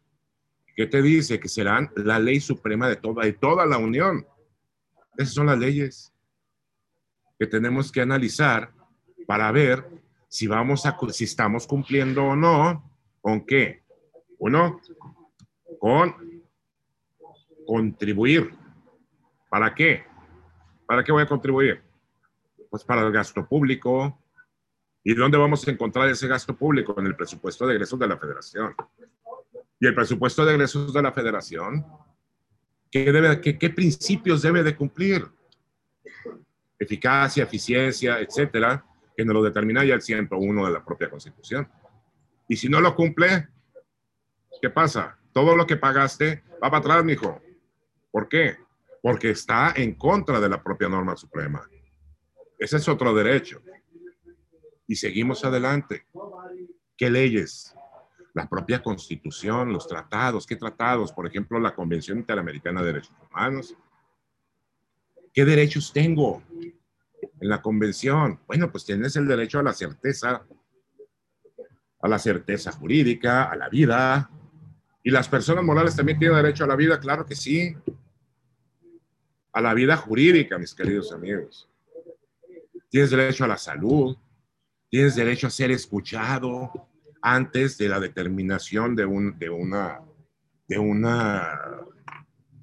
que 0.75 0.87
te 0.87 1.03
dice 1.03 1.39
que 1.39 1.49
serán 1.49 1.91
la 1.97 2.19
ley 2.19 2.41
suprema 2.41 2.89
de 2.89 2.97
toda, 2.97 3.25
de 3.25 3.33
toda 3.33 3.67
la 3.67 3.79
Unión. 3.79 4.27
Esas 5.17 5.35
son 5.35 5.47
las 5.47 5.59
leyes 5.59 6.12
que 7.39 7.47
tenemos 7.47 7.91
que 7.91 8.01
analizar 8.01 8.73
para 9.27 9.51
ver 9.53 9.89
si 10.29 10.47
vamos 10.47 10.87
a, 10.87 10.97
si 11.11 11.25
estamos 11.25 11.67
cumpliendo 11.67 12.25
o 12.25 12.37
no, 12.37 12.91
¿con 13.21 13.47
qué? 13.47 13.83
Uno, 14.39 14.81
con 15.79 16.43
contribuir. 17.67 18.55
¿Para 19.49 19.75
qué? 19.75 20.05
¿Para 20.87 21.05
qué 21.05 21.12
voy 21.12 21.23
a 21.23 21.29
contribuir? 21.29 21.83
Pues 22.69 22.85
para 22.85 23.03
el 23.03 23.12
gasto 23.12 23.47
público. 23.47 24.19
¿Y 25.03 25.15
dónde 25.15 25.39
vamos 25.39 25.67
a 25.67 25.71
encontrar 25.71 26.09
ese 26.09 26.27
gasto 26.27 26.57
público? 26.57 26.95
En 26.99 27.07
el 27.07 27.17
presupuesto 27.17 27.67
de 27.67 27.75
egresos 27.75 27.99
de 27.99 28.09
la 28.09 28.19
federación. 28.19 28.75
Y 29.79 29.87
el 29.87 29.95
presupuesto 29.95 30.45
de 30.45 30.55
egresos 30.55 30.93
de 30.93 31.03
la 31.03 31.12
federación, 31.12 31.87
¿qué, 32.95 33.11
debe, 33.11 33.40
qué, 33.40 33.59
qué 33.59 33.70
principios 33.70 34.40
debe 34.40 34.62
de 34.62 34.76
cumplir? 34.76 35.26
Eficacia, 36.78 37.42
eficiencia, 37.42 38.20
etcétera 38.20 38.86
que 39.16 39.24
nos 39.24 39.34
lo 39.34 39.42
determina 39.42 39.84
ya 39.84 39.95
el 39.95 40.03
101 40.03 40.66
de 40.66 40.72
la 40.72 40.84
propia 40.84 41.11
Constitución. 41.11 41.68
Y 42.49 42.57
si 42.57 42.68
no 42.68 42.80
lo 42.80 42.95
cumple, 42.95 43.49
¿qué 44.61 44.70
pasa? 44.70 45.18
Todo 45.32 45.57
lo 45.57 45.66
que 45.66 45.76
pagaste 45.76 46.42
va 46.62 46.70
para 46.70 46.78
atrás, 46.78 47.05
mijo. 47.05 47.40
¿Por 48.11 48.28
qué? 48.28 48.57
Porque 49.03 49.30
está 49.30 49.72
en 49.76 49.95
contra 49.95 50.40
de 50.40 50.49
la 50.49 50.62
propia 50.62 50.88
norma 50.88 51.16
suprema. 51.16 51.68
Ese 52.59 52.76
es 52.76 52.88
otro 52.88 53.14
derecho. 53.14 53.62
Y 54.86 54.97
seguimos 54.97 55.45
adelante. 55.45 56.07
¿Qué 56.97 57.11
leyes? 57.11 57.74
La 58.35 58.49
propia 58.49 58.82
constitución, 58.82 59.72
los 59.72 59.87
tratados. 59.87 60.47
¿Qué 60.47 60.57
tratados? 60.57 61.12
Por 61.12 61.26
ejemplo, 61.26 61.59
la 61.61 61.74
Convención 61.74 62.18
Interamericana 62.18 62.80
de 62.80 62.87
Derechos 62.89 63.14
Humanos. 63.30 63.76
¿Qué 65.32 65.45
derechos 65.45 65.93
tengo 65.93 66.43
en 67.22 67.49
la 67.49 67.62
convención? 67.62 68.41
Bueno, 68.47 68.70
pues 68.70 68.85
tienes 68.85 69.14
el 69.16 69.28
derecho 69.28 69.61
a 69.61 69.62
la 69.62 69.72
certeza, 69.72 70.45
a 72.01 72.09
la 72.09 72.18
certeza 72.18 72.72
jurídica, 72.72 73.45
a 73.45 73.57
la 73.57 73.68
vida. 73.68 74.28
¿Y 75.05 75.11
las 75.11 75.28
personas 75.28 75.64
morales 75.64 75.95
también 75.95 76.18
tienen 76.18 76.37
derecho 76.37 76.64
a 76.64 76.68
la 76.68 76.76
vida? 76.76 76.99
Claro 76.99 77.24
que 77.24 77.37
sí. 77.37 77.76
A 79.53 79.61
la 79.61 79.74
vida 79.74 79.97
jurídica, 79.97 80.59
mis 80.59 80.74
queridos 80.74 81.12
amigos. 81.12 81.68
Tienes 82.89 83.11
derecho 83.11 83.45
a 83.45 83.49
la 83.49 83.59
salud, 83.59 84.16
tienes 84.89 85.14
derecho 85.14 85.47
a 85.47 85.51
ser 85.51 85.70
escuchado 85.70 86.89
antes 87.27 87.79
de 87.79 87.89
la 87.89 87.99
determinación 87.99 88.95
de 88.95 89.07
un, 89.07 89.39
de 89.39 89.49
una, 89.49 89.99
de 90.68 90.79
una, 90.79 91.59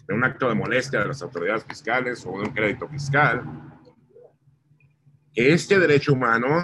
de 0.08 0.14
un 0.14 0.24
acto 0.24 0.50
de 0.50 0.54
molestia 0.54 1.00
de 1.00 1.08
las 1.08 1.24
autoridades 1.24 1.66
fiscales 1.66 2.24
o 2.28 2.40
de 2.40 2.48
un 2.48 2.54
crédito 2.54 2.88
fiscal. 2.88 3.44
Este 5.34 5.80
derecho 5.80 6.14
humano, 6.14 6.64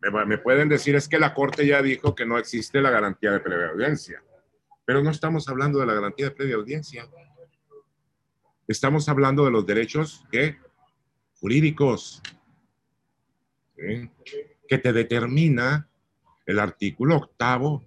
me, 0.00 0.24
me 0.24 0.38
pueden 0.38 0.70
decir, 0.70 0.96
es 0.96 1.06
que 1.06 1.18
la 1.18 1.34
Corte 1.34 1.66
ya 1.66 1.82
dijo 1.82 2.14
que 2.14 2.24
no 2.24 2.38
existe 2.38 2.80
la 2.80 2.88
garantía 2.88 3.32
de 3.32 3.40
previa 3.40 3.68
audiencia, 3.68 4.24
pero 4.86 5.02
no 5.02 5.10
estamos 5.10 5.46
hablando 5.50 5.80
de 5.80 5.86
la 5.86 5.92
garantía 5.92 6.30
de 6.30 6.34
previa 6.34 6.56
audiencia. 6.56 7.06
Estamos 8.66 9.06
hablando 9.06 9.44
de 9.44 9.50
los 9.50 9.66
derechos 9.66 10.24
jurídicos 11.38 12.22
que 13.76 14.78
te 14.78 14.92
determina 14.94 15.87
el 16.48 16.58
artículo 16.58 17.16
octavo, 17.16 17.84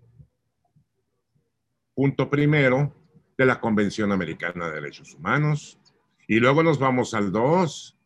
punto 1.96 2.30
primero 2.30 2.96
de 3.36 3.46
la 3.48 3.60
Convención 3.60 4.12
Americana 4.12 4.68
de 4.68 4.76
Derechos 4.76 5.16
Humanos. 5.16 5.80
Y 6.28 6.40
luego 6.40 6.62
nos 6.62 6.78
vamos 6.78 7.16
al 7.16 7.32
dos, 7.32 7.98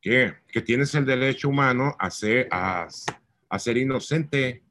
que, 0.00 0.32
que 0.46 0.62
tienes 0.62 0.94
el 0.94 1.04
derecho 1.04 1.48
humano 1.48 1.96
a 1.98 2.08
ser, 2.08 2.46
a, 2.52 2.86
ser 3.58 3.76
inocente, 3.76 4.62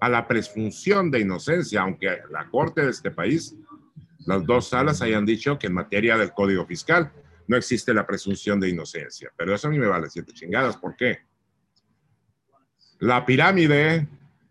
a 0.00 0.10
la 0.10 0.28
presunción 0.28 1.10
de 1.10 1.20
inocencia, 1.20 1.80
aunque 1.80 2.18
la 2.30 2.46
Corte 2.50 2.82
de 2.82 2.90
este 2.90 3.10
país, 3.10 3.56
las 4.26 4.44
dos 4.44 4.68
salas 4.68 5.00
hayan 5.00 5.24
dicho 5.24 5.58
que 5.58 5.68
en 5.68 5.72
materia 5.72 6.18
del 6.18 6.34
Código 6.34 6.66
Fiscal 6.66 7.10
no 7.48 7.56
existe 7.56 7.94
la 7.94 8.06
presunción 8.06 8.60
de 8.60 8.68
inocencia. 8.68 9.32
Pero 9.34 9.54
eso 9.54 9.68
a 9.68 9.70
mí 9.70 9.78
me 9.78 9.86
vale 9.86 10.10
siete 10.10 10.34
chingadas. 10.34 10.76
¿Por 10.76 10.94
qué? 10.94 11.20
La 12.98 13.24
pirámide 13.24 14.06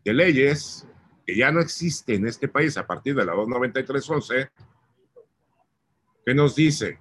de 0.06 0.14
leyes 0.14 0.88
que 1.26 1.36
ya 1.36 1.52
no 1.52 1.60
existe 1.60 2.14
en 2.14 2.28
este 2.28 2.48
país 2.48 2.78
a 2.78 2.86
partir 2.86 3.16
de 3.16 3.26
la 3.26 3.34
293.11, 3.34 4.50
que 6.24 6.34
nos 6.36 6.56
dice 6.56 7.00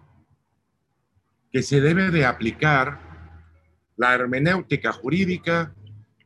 que 1.52 1.62
se 1.62 1.80
debe 1.80 2.10
de 2.10 2.24
aplicar 2.24 2.98
la 3.96 4.14
hermenéutica 4.14 4.92
jurídica, 4.92 5.74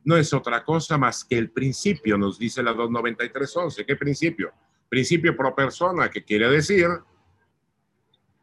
no 0.05 0.15
es 0.15 0.33
otra 0.33 0.63
cosa 0.63 0.97
más 0.97 1.23
que 1.25 1.37
el 1.37 1.51
principio, 1.51 2.17
nos 2.17 2.39
dice 2.39 2.63
la 2.63 2.73
293.11. 2.73 3.85
¿Qué 3.85 3.95
principio? 3.95 4.53
Principio 4.87 5.35
pro 5.35 5.53
persona, 5.53 6.09
que 6.09 6.23
quiere 6.23 6.49
decir 6.49 6.87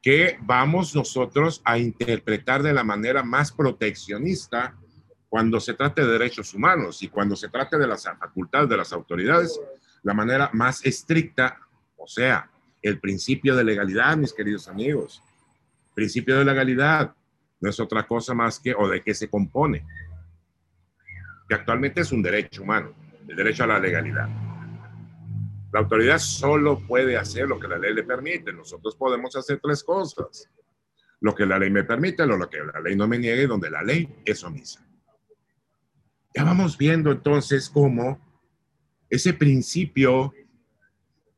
que 0.03 0.39
vamos 0.43 0.95
nosotros 0.95 1.63
a 1.65 1.79
interpretar 1.79 2.63
de 2.63 2.73
la 2.73 2.85
manera 2.85 3.25
más 3.25 3.51
proteccionista 3.51 4.77
cuando 5.29 5.61
se 5.61 5.75
trate 5.75 6.03
de 6.03 6.13
derechos 6.13 6.55
humanos 6.55 7.03
y 7.03 7.09
cuando 7.09 7.37
se 7.37 7.49
trate 7.49 7.79
de 7.79 7.87
las 7.87 8.05
facultades 8.05 8.69
de 8.69 8.77
las 8.77 8.93
autoridades, 8.93 9.61
la 10.03 10.15
manera 10.15 10.51
más 10.53 10.85
estricta, 10.85 11.61
o 11.97 12.07
sea, 12.07 12.51
el 12.83 13.01
principio 13.01 13.57
de 13.57 13.65
legalidad, 13.65 14.17
mis 14.17 14.33
queridos 14.33 14.69
amigos. 14.69 15.23
Principio 15.95 16.39
de 16.39 16.45
legalidad 16.45 17.15
no 17.61 17.71
es 17.71 17.81
otra 17.81 18.07
cosa 18.07 18.35
más 18.35 18.61
que, 18.61 18.75
o 18.75 18.89
de 18.89 19.03
qué 19.03 19.15
se 19.15 19.29
compone, 19.29 19.85
que 21.49 21.55
actualmente 21.55 22.03
es 22.03 22.13
un 22.13 22.23
derecho 22.23 22.63
humano, 22.63 22.93
el 23.27 23.37
derecho 23.37 23.65
a 23.65 23.69
la 23.69 23.81
legalidad. 23.81 24.29
La 25.73 25.81
autoridad 25.81 26.19
solo 26.19 26.79
puede 26.87 27.17
hacer 27.17 27.49
lo 27.49 27.59
que 27.59 27.69
la 27.69 27.79
ley 27.79 27.93
le 27.93 28.05
permite. 28.05 28.53
Nosotros 28.53 28.95
podemos 28.97 29.35
hacer 29.37 29.61
tres 29.63 29.83
cosas. 29.83 30.49
Lo 31.21 31.35
que 31.35 31.45
la 31.45 31.59
ley 31.59 31.71
me 31.71 31.85
permite, 31.85 32.25
lo 32.27 32.49
que 32.49 32.59
la 32.59 32.81
ley 32.81 32.95
no 32.95 33.09
me 33.09 33.19
niegue, 33.19 33.47
donde 33.47 33.69
la 33.69 33.83
ley 33.83 34.23
es 34.25 34.43
omisa. 34.45 34.86
Ya 36.37 36.45
vamos 36.45 36.77
viendo 36.77 37.11
entonces 37.11 37.71
cómo 37.71 38.21
ese 39.09 39.33
principio 39.33 40.35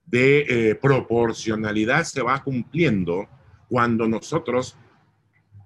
de 0.05 0.41
eh, 0.71 0.75
proporcionalidad 0.75 2.03
se 2.03 2.21
va 2.21 2.43
cumpliendo 2.43 3.29
cuando 3.69 4.09
nosotros 4.09 4.77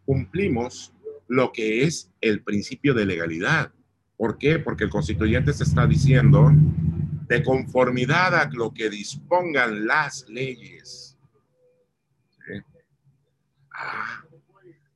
cumplimos 0.04 0.92
lo 1.28 1.50
que 1.50 1.84
es 1.84 2.10
el 2.20 2.42
principio 2.42 2.92
de 2.92 3.06
legalidad. 3.06 3.72
¿Por 4.18 4.36
qué? 4.36 4.58
Porque 4.58 4.84
el 4.84 4.90
constituyente 4.90 5.54
se 5.54 5.64
está 5.64 5.86
diciendo 5.86 6.52
de 7.26 7.42
conformidad 7.42 8.34
a 8.34 8.50
lo 8.52 8.74
que 8.74 8.90
dispongan 8.90 9.86
las 9.86 10.28
leyes. 10.28 11.16
Ah, 13.72 14.24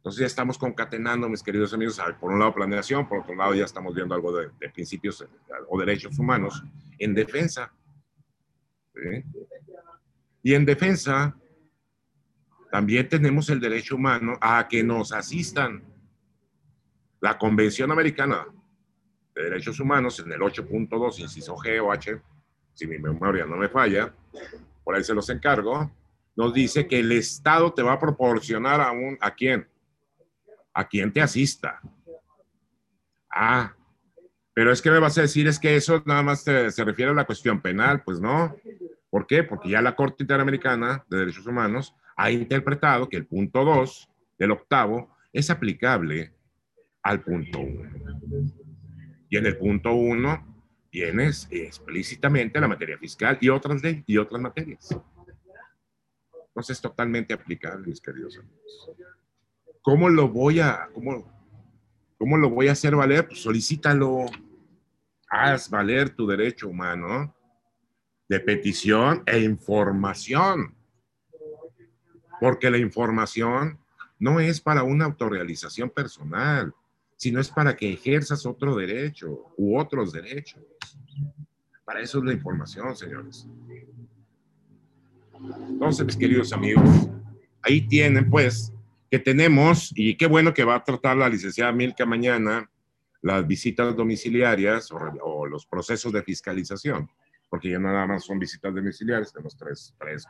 entonces 0.06 0.20
ya 0.20 0.26
estamos 0.26 0.56
concatenando, 0.56 1.28
mis 1.28 1.42
queridos 1.42 1.74
amigos, 1.74 2.00
por 2.20 2.30
un 2.30 2.38
lado 2.38 2.54
planeación, 2.54 3.08
por 3.08 3.18
otro 3.18 3.34
lado 3.34 3.54
ya 3.54 3.64
estamos 3.64 3.92
viendo 3.92 4.14
algo 4.14 4.36
de, 4.36 4.50
principios 4.72 5.22
eh, 5.22 5.26
o 5.68 5.80
derechos 5.80 6.16
humanos 6.16 6.62
en 6.96 7.12
defensa. 7.12 7.72
Y 10.44 10.54
en 10.54 10.64
defensa 10.64 11.36
también 12.70 13.08
tenemos 13.08 13.50
el 13.50 13.58
derecho 13.58 13.96
humano 13.96 14.38
a 14.40 14.68
que 14.68 14.84
nos 14.84 15.10
asistan. 15.10 15.82
La 17.18 17.36
Convención 17.36 17.90
Americana 17.90 18.46
de 19.34 19.42
Derechos 19.42 19.80
Humanos 19.80 20.20
en 20.20 20.30
el 20.30 20.38
8.2, 20.38 21.18
inciso 21.18 21.56
G 21.56 21.82
o 21.84 21.90
H, 21.90 22.16
si 22.74 22.86
mi 22.86 22.98
memoria 22.98 23.44
no 23.44 23.56
me 23.56 23.68
falla, 23.68 24.14
por 24.84 24.94
ahí 24.94 25.02
se 25.02 25.14
los 25.14 25.28
encargo, 25.30 25.90
nos 26.36 26.54
dice 26.54 26.86
que 26.86 27.00
el 27.00 27.10
Estado 27.10 27.72
te 27.72 27.82
va 27.82 27.94
a 27.94 27.98
proporcionar 27.98 28.80
a 28.80 28.92
un, 28.92 29.18
¿a 29.20 29.34
quién? 29.34 29.66
A 30.76 30.86
quien 30.86 31.10
te 31.10 31.22
asista. 31.22 31.80
Ah, 33.30 33.74
pero 34.52 34.70
es 34.70 34.82
que 34.82 34.90
me 34.90 34.98
vas 34.98 35.16
a 35.16 35.22
decir, 35.22 35.48
es 35.48 35.58
que 35.58 35.74
eso 35.74 36.02
nada 36.04 36.22
más 36.22 36.42
se 36.42 36.84
refiere 36.84 37.12
a 37.12 37.14
la 37.14 37.24
cuestión 37.24 37.62
penal. 37.62 38.02
Pues 38.04 38.20
no. 38.20 38.54
¿Por 39.08 39.26
qué? 39.26 39.42
Porque 39.42 39.70
ya 39.70 39.80
la 39.80 39.96
Corte 39.96 40.22
Interamericana 40.22 41.02
de 41.08 41.16
Derechos 41.16 41.46
Humanos 41.46 41.94
ha 42.14 42.30
interpretado 42.30 43.08
que 43.08 43.16
el 43.16 43.26
punto 43.26 43.64
2 43.64 44.10
del 44.38 44.50
octavo 44.50 45.16
es 45.32 45.48
aplicable 45.48 46.34
al 47.02 47.22
punto 47.22 47.58
1. 47.58 47.90
Y 49.30 49.38
en 49.38 49.46
el 49.46 49.56
punto 49.56 49.94
1 49.94 50.56
tienes 50.90 51.48
explícitamente 51.50 52.60
la 52.60 52.68
materia 52.68 52.98
fiscal 52.98 53.38
y 53.40 53.48
otras 53.48 53.82
leyes 53.82 54.04
y 54.06 54.18
otras 54.18 54.42
materias. 54.42 54.94
Entonces 56.48 56.76
es 56.76 56.82
totalmente 56.82 57.32
aplicable, 57.32 57.86
mis 57.86 58.00
queridos 58.00 58.36
amigos. 58.36 58.90
¿Cómo 59.86 60.08
lo 60.08 60.28
voy 60.28 60.58
a, 60.58 60.88
cómo, 60.92 61.24
cómo 62.18 62.36
lo 62.36 62.50
voy 62.50 62.66
a 62.66 62.72
hacer 62.72 62.96
valer? 62.96 63.28
Pues 63.28 63.40
solicítalo. 63.40 64.26
Haz 65.30 65.70
valer 65.70 66.10
tu 66.10 66.26
derecho 66.26 66.68
humano 66.68 67.32
de 68.28 68.40
petición 68.40 69.22
e 69.26 69.38
información. 69.38 70.74
Porque 72.40 72.68
la 72.68 72.78
información 72.78 73.78
no 74.18 74.40
es 74.40 74.60
para 74.60 74.82
una 74.82 75.04
autorrealización 75.04 75.88
personal, 75.88 76.74
sino 77.14 77.38
es 77.38 77.48
para 77.48 77.76
que 77.76 77.92
ejerzas 77.92 78.44
otro 78.44 78.74
derecho 78.74 79.54
u 79.56 79.78
otros 79.78 80.10
derechos. 80.10 80.64
Para 81.84 82.00
eso 82.00 82.18
es 82.18 82.24
la 82.24 82.32
información, 82.32 82.96
señores. 82.96 83.46
Entonces, 85.68 86.06
mis 86.06 86.16
queridos 86.16 86.52
amigos, 86.52 87.08
ahí 87.62 87.86
tienen 87.86 88.28
pues 88.28 88.72
que 89.10 89.18
tenemos, 89.18 89.92
y 89.94 90.16
qué 90.16 90.26
bueno 90.26 90.52
que 90.52 90.64
va 90.64 90.76
a 90.76 90.84
tratar 90.84 91.16
la 91.16 91.28
licenciada 91.28 91.72
Milka 91.72 92.06
mañana, 92.06 92.70
las 93.22 93.46
visitas 93.46 93.94
domiciliarias 93.96 94.90
o, 94.92 95.46
los 95.46 95.66
procesos 95.66 96.12
de 96.12 96.22
fiscalización, 96.22 97.08
porque 97.48 97.70
ya 97.70 97.78
nada 97.78 98.06
más 98.06 98.24
son 98.24 98.38
visitas 98.38 98.74
domiciliarias, 98.74 99.32
tenemos 99.32 99.56
tres, 99.56 99.94
tres 99.98 100.26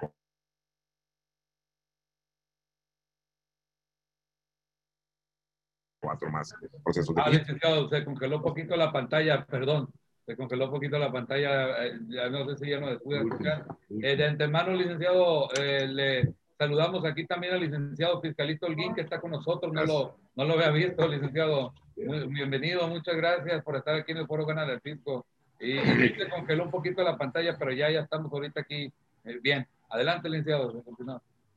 cuatro 6.01 6.31
más 6.31 6.55
procesos 6.85 7.15
de 7.15 7.23
Ah, 7.23 7.31
licenciado, 7.31 7.89
se 7.89 8.05
congeló 8.05 8.37
un 8.37 8.43
poquito 8.43 8.77
la 8.77 8.93
pantalla, 8.93 9.45
perdón, 9.45 9.93
se 10.25 10.37
congeló 10.37 10.67
un 10.67 10.71
poquito 10.71 10.99
la 10.99 11.11
pantalla, 11.11 11.85
eh, 11.85 11.99
ya 12.09 12.29
no 12.29 12.49
sé 12.49 12.57
si 12.57 12.71
ya 12.71 12.81
no 12.81 12.99
pude 12.99 13.19
escuchar. 13.19 13.67
Eh, 14.03 14.17
de 14.17 14.27
antemano, 14.27 14.73
licenciado, 14.73 15.49
eh, 15.55 15.87
le 15.89 16.35
Saludamos 16.59 17.05
aquí 17.05 17.27
también 17.27 17.53
al 17.53 17.61
licenciado 17.61 18.21
fiscalista 18.23 18.67
Holguín 18.67 18.95
que 18.95 19.03
está 19.03 19.21
con 19.21 19.31
nosotros. 19.31 19.73
No 19.73 19.85
lo, 19.85 20.17
no 20.37 20.45
lo 20.45 20.55
había 20.55 20.71
visto, 20.71 21.07
licenciado. 21.07 21.75
bienvenido, 21.95 22.89
muchas 22.89 23.15
gracias 23.15 23.63
por 23.63 23.77
estar 23.77 23.95
aquí 23.95 24.13
en 24.13 24.19
el 24.19 24.27
Foro 24.27 24.47
Gana 24.47 24.65
del 24.65 24.81
Fisco. 24.81 25.27
Y, 25.61 25.79
se 25.79 26.29
congeló 26.31 26.65
un 26.65 26.71
poquito 26.71 27.03
la 27.03 27.19
pantalla, 27.19 27.57
pero 27.59 27.73
ya, 27.73 27.91
ya 27.91 28.01
estamos 28.01 28.33
ahorita 28.33 28.61
aquí. 28.61 28.91
eh, 29.25 29.39
bien, 29.43 29.67
adelante, 29.91 30.31
licenciado. 30.31 30.83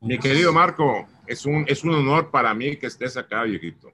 Mi 0.01 0.17
querido 0.17 0.51
Marco, 0.51 1.07
es 1.25 1.45
un, 1.45 1.63
es 1.67 1.83
un 1.83 1.93
honor 1.93 2.29
para 2.29 2.53
mí 2.53 2.75
que 2.75 2.87
estés 2.87 3.15
acá, 3.15 3.43
viejito. 3.43 3.93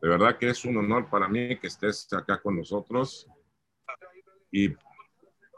De 0.00 0.08
verdad 0.08 0.38
que 0.38 0.48
es 0.48 0.64
un 0.64 0.78
honor 0.78 1.10
para 1.10 1.28
mí 1.28 1.56
que 1.56 1.66
estés 1.66 2.10
acá 2.14 2.40
con 2.40 2.56
nosotros. 2.56 3.26
Y, 4.50 4.70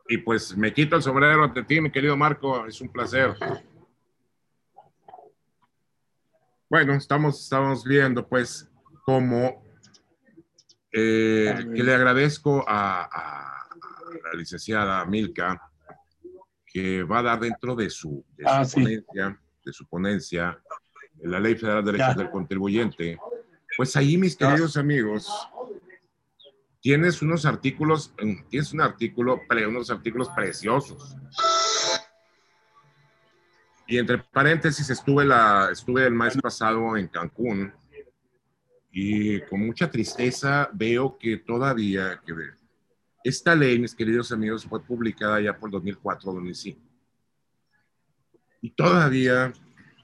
y 0.09 0.18
pues 0.18 0.57
me 0.57 0.72
quito 0.72 0.97
el 0.97 1.03
sombrero 1.03 1.45
ante 1.45 1.62
ti, 1.62 1.80
mi 1.80 1.91
querido 1.93 2.16
Marco. 2.16 2.66
Es 2.66 2.80
un 2.80 2.89
placer. 2.89 3.37
Bueno, 6.73 6.95
estamos, 6.95 7.39
estamos 7.39 7.85
viendo 7.85 8.27
pues 8.27 8.66
cómo 9.05 9.62
eh, 10.91 11.55
que 11.77 11.83
le 11.83 11.95
agradezco 11.95 12.64
a, 12.66 13.03
a- 13.03 13.59
a 13.68 14.29
la 14.33 14.39
licenciada 14.39 15.05
Milka 15.05 15.61
que 16.64 17.03
va 17.03 17.18
a 17.18 17.23
dar 17.25 17.41
dentro 17.41 17.77
de 17.77 17.91
su, 17.91 18.25
de 18.39 18.45
su 18.45 18.51
Ah, 18.51 18.64
sí. 18.64 18.81
ponencia, 18.81 19.39
de 19.66 19.73
su 19.75 19.87
ponencia, 19.87 20.59
la 21.23 21.39
Ley 21.41 21.57
Federal 21.57 21.85
de 21.85 21.93
Derechos 21.93 22.16
Ya. 22.16 22.23
del 22.23 22.31
Contribuyente. 22.31 23.18
Pues 23.77 23.95
ahí, 23.95 24.16
mis 24.16 24.35
queridos 24.35 24.79
amigos, 24.79 25.29
tienes 26.81 27.20
unos 27.20 27.45
artículos, 27.45 28.14
mm, 28.23 28.49
tienes 28.49 28.73
un 28.73 28.81
artículo, 28.81 29.43
unos 29.68 29.91
artículos 29.91 30.31
preciosos. 30.31 31.14
Y 33.87 33.99
entre 33.99 34.18
paréntesis, 34.18 34.89
estuve, 34.91 35.24
la, 35.24 35.68
estuve 35.72 36.07
el 36.07 36.14
mes 36.14 36.37
pasado 36.41 36.97
en 36.97 37.09
Cancún 37.09 37.72
y 38.91 39.41
con 39.43 39.61
mucha 39.66 39.91
tristeza 39.91 40.68
veo 40.72 41.16
que 41.18 41.39
todavía, 41.39 42.20
que 42.24 42.35
esta 43.24 43.55
ley, 43.55 43.78
mis 43.78 43.95
queridos 43.95 44.33
amigos, 44.33 44.64
fue 44.64 44.83
publicada 44.83 45.41
ya 45.41 45.57
por 45.57 45.70
2004-2005. 45.70 46.76
Y 48.61 48.70
todavía 48.70 49.53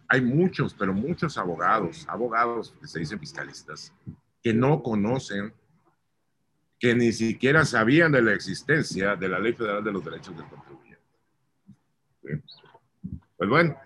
hay 0.08 0.20
muchos, 0.20 0.74
pero 0.74 0.92
muchos 0.92 1.36
abogados, 1.36 2.06
abogados 2.08 2.74
que 2.80 2.86
se 2.86 2.98
dicen 3.00 3.20
fiscalistas, 3.20 3.92
que 4.42 4.54
no 4.54 4.82
conocen, 4.82 5.52
que 6.78 6.94
ni 6.94 7.12
siquiera 7.12 7.64
sabían 7.64 8.12
de 8.12 8.22
la 8.22 8.32
existencia 8.32 9.16
de 9.16 9.28
la 9.28 9.38
Ley 9.38 9.52
Federal 9.52 9.84
de 9.84 9.92
los 9.92 10.04
Derechos 10.04 10.36
del 10.36 10.46
Contribuyente. 10.46 11.02
¿Sí? 12.22 12.67
Pues 13.38 13.48
bueno, 13.48 13.80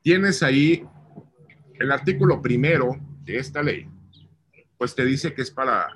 tienes 0.00 0.42
ahí 0.42 0.88
el 1.74 1.92
artículo 1.92 2.40
primero 2.40 2.96
de 3.20 3.36
esta 3.36 3.62
ley, 3.62 3.86
pues 4.78 4.94
te 4.94 5.04
dice 5.04 5.34
que 5.34 5.42
es 5.42 5.50
para, 5.50 5.92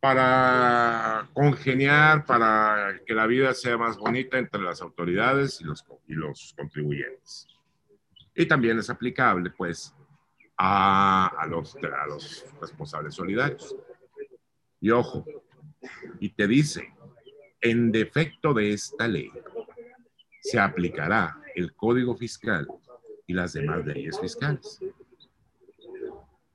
para 0.00 1.30
congeniar, 1.32 2.26
para 2.26 3.00
que 3.06 3.14
la 3.14 3.28
vida 3.28 3.54
sea 3.54 3.78
más 3.78 3.96
bonita 3.96 4.36
entre 4.36 4.62
las 4.62 4.82
autoridades 4.82 5.60
y 5.60 5.64
los, 5.64 5.84
y 6.08 6.14
los 6.14 6.54
contribuyentes. 6.58 7.46
Y 8.34 8.46
también 8.46 8.80
es 8.80 8.90
aplicable, 8.90 9.50
pues, 9.50 9.94
a, 10.56 11.28
a 11.38 11.46
los, 11.46 11.76
a 11.76 12.06
los 12.08 12.44
responsables 12.60 13.14
solidarios. 13.14 13.76
Y 14.80 14.90
ojo, 14.90 15.24
y 16.18 16.30
te 16.30 16.48
dice, 16.48 16.92
en 17.60 17.92
defecto 17.92 18.52
de 18.52 18.72
esta 18.72 19.06
ley, 19.06 19.30
se 20.40 20.58
aplicará 20.58 21.40
el 21.54 21.74
Código 21.74 22.16
Fiscal 22.16 22.66
y 23.26 23.32
las 23.32 23.52
demás 23.52 23.84
leyes 23.86 24.18
fiscales. 24.18 24.80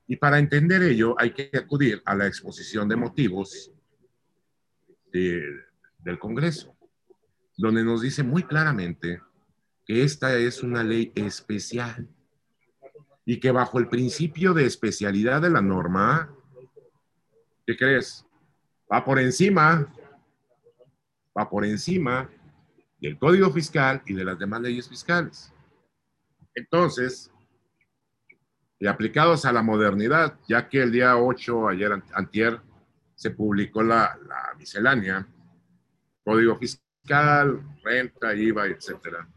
Y 0.06 0.16
para 0.16 0.38
entender 0.38 0.82
ello 0.82 1.14
hay 1.18 1.32
que 1.32 1.50
acudir 1.56 2.02
a 2.04 2.14
la 2.14 2.26
exposición 2.26 2.88
de 2.88 2.96
motivos 2.96 3.70
de- 5.12 5.44
del 5.98 6.18
Congreso, 6.18 6.76
donde 7.56 7.84
nos 7.84 8.02
dice 8.02 8.22
muy 8.22 8.42
claramente 8.42 9.20
que 9.86 10.02
esta 10.02 10.36
es 10.36 10.62
una 10.62 10.82
ley 10.82 11.12
especial 11.14 12.08
y 13.24 13.38
que 13.38 13.50
bajo 13.50 13.78
el 13.78 13.88
principio 13.88 14.54
de 14.54 14.64
especialidad 14.66 15.42
de 15.42 15.50
la 15.50 15.60
norma, 15.62 16.34
¿qué 17.66 17.76
crees? 17.76 18.24
Va 18.92 19.04
por 19.04 19.18
encima, 19.20 19.92
va 21.36 21.48
por 21.48 21.64
encima 21.64 22.28
del 23.00 23.18
Código 23.18 23.50
Fiscal 23.50 24.02
y 24.06 24.14
de 24.14 24.24
las 24.24 24.38
demás 24.38 24.60
leyes 24.60 24.88
fiscales. 24.88 25.52
Entonces, 26.54 27.30
aplicados 28.88 29.44
a 29.44 29.52
la 29.52 29.62
modernidad, 29.62 30.38
ya 30.48 30.68
que 30.68 30.82
el 30.82 30.92
día 30.92 31.16
8, 31.16 31.68
ayer, 31.68 31.92
an- 31.92 32.04
antier, 32.14 32.60
se 33.14 33.30
publicó 33.30 33.82
la, 33.82 34.18
miscelánea, 34.58 35.26
Código 36.24 36.56
Fiscal, 36.58 37.60
renta, 37.82 38.34
IVA, 38.34 38.66
etcétera. 38.66 39.28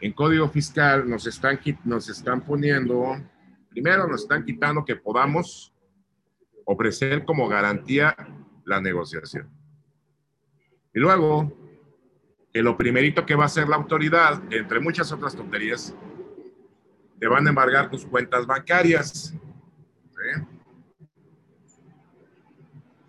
En 0.00 0.12
Código 0.12 0.48
Fiscal 0.50 1.08
nos 1.08 1.26
están, 1.26 1.60
nos 1.84 2.08
están 2.08 2.40
poniendo, 2.42 3.16
primero 3.70 4.06
nos 4.06 4.22
están 4.22 4.44
quitando 4.44 4.84
que 4.84 4.96
podamos 4.96 5.72
ofrecer 6.64 7.24
como 7.24 7.48
garantía 7.48 8.14
la 8.64 8.80
negociación. 8.80 9.48
Y 10.92 10.98
luego, 10.98 11.56
que 12.52 12.62
lo 12.62 12.76
primerito 12.76 13.24
que 13.24 13.34
va 13.34 13.44
a 13.44 13.46
hacer 13.46 13.68
la 13.68 13.76
autoridad, 13.76 14.42
entre 14.50 14.80
muchas 14.80 15.12
otras 15.12 15.36
tonterías, 15.36 15.94
te 17.18 17.28
van 17.28 17.46
a 17.46 17.50
embargar 17.50 17.90
tus 17.90 18.04
cuentas 18.04 18.46
bancarias. 18.46 19.34
¿sí? 20.10 20.46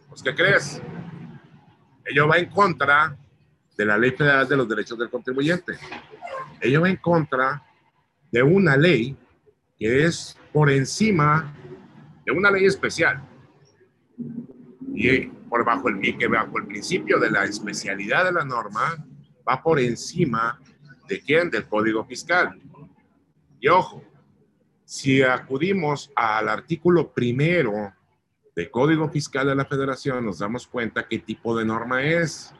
Pues, 0.10 0.22
¿qué 0.22 0.36
crees? 0.36 0.82
Ello 2.06 2.28
va 2.28 2.38
en 2.38 2.50
contra 2.50 3.18
de 3.78 3.86
la 3.86 3.98
Ley 3.98 4.12
Federal 4.12 4.48
de 4.48 4.58
los 4.58 4.68
Derechos 4.68 5.00
del 5.00 5.10
Contribuyente. 5.10 5.78
Ello 6.60 6.82
va 6.82 6.89
en 6.89 6.98
contra 6.98 7.64
de 8.32 8.44
una 8.44 8.78
ley 8.78 9.18
que 9.80 10.06
es 10.06 10.38
por 10.54 10.70
encima 10.70 11.54
de 12.26 12.32
una 12.32 12.52
ley 12.52 12.66
especial. 12.66 13.22
Y 14.94 15.22
por 15.50 15.66
bajo 15.66 15.89
el, 15.89 16.30
bajo 16.30 16.60
el 16.60 16.68
principio 16.68 17.18
de 17.20 17.32
la 17.32 17.46
especialidad 17.46 18.26
de 18.26 18.34
la 18.34 18.46
norma 18.46 19.04
va 19.48 19.62
por 19.62 19.80
encima 19.80 20.60
de 21.08 21.22
quién? 21.22 21.50
Del 21.50 21.68
Código 21.68 22.06
Fiscal. 22.06 22.60
Y 23.60 23.68
ojo, 23.68 24.04
si 24.86 25.22
acudimos 25.22 26.12
al 26.16 26.50
artículo 26.50 27.12
primero 27.12 27.94
del 28.56 28.70
Código 28.70 29.10
Fiscal 29.10 29.48
de 29.48 29.56
la 29.56 29.66
Federación, 29.66 30.26
nos 30.26 30.39
damos 30.39 30.68
cuenta 30.68 31.08
qué 31.08 31.20
tipo 31.20 31.58
de 31.58 31.66
norma 31.66 32.04
es. 32.04 32.54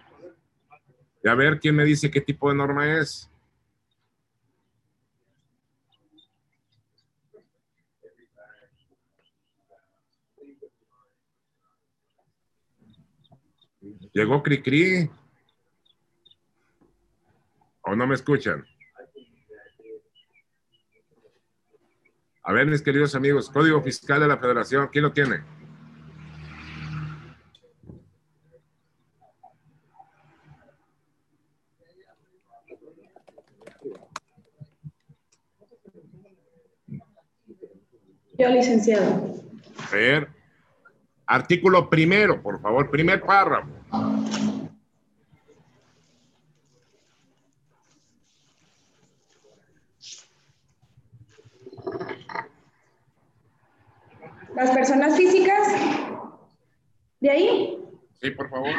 Y 1.24 1.30
a 1.30 1.36
ver 1.36 1.60
quién 1.60 1.76
me 1.76 1.86
dice 1.86 2.10
qué 2.10 2.22
tipo 2.22 2.50
de 2.50 2.56
norma 2.56 3.00
es. 3.00 3.32
Llegó 14.14 14.44
Cricri. 14.44 15.10
¿O 17.84 17.96
no 17.96 18.08
me 18.08 18.16
escuchan? 18.16 18.64
A 22.44 22.54
ver, 22.54 22.66
mis 22.66 22.82
queridos 22.82 23.14
amigos, 23.16 23.50
Código 23.50 23.82
Fiscal 23.82 24.20
de 24.20 24.28
la 24.28 24.38
Federación, 24.38 24.90
¿quién 24.92 25.04
lo 25.04 25.12
tiene? 25.12 25.42
Yo, 38.38 38.50
licenciado. 38.50 39.36
A 39.88 39.96
ver. 39.96 40.28
Artículo 41.28 41.90
primero, 41.90 42.42
por 42.42 42.60
favor, 42.60 42.90
primer 42.90 43.22
párrafo. 43.22 43.70
Las 54.56 54.72
personas 54.72 55.16
físicas, 55.16 55.68
de 57.20 57.30
ahí, 57.30 57.78
Sí, 58.22 58.32
por 58.32 58.50
favor. 58.50 58.70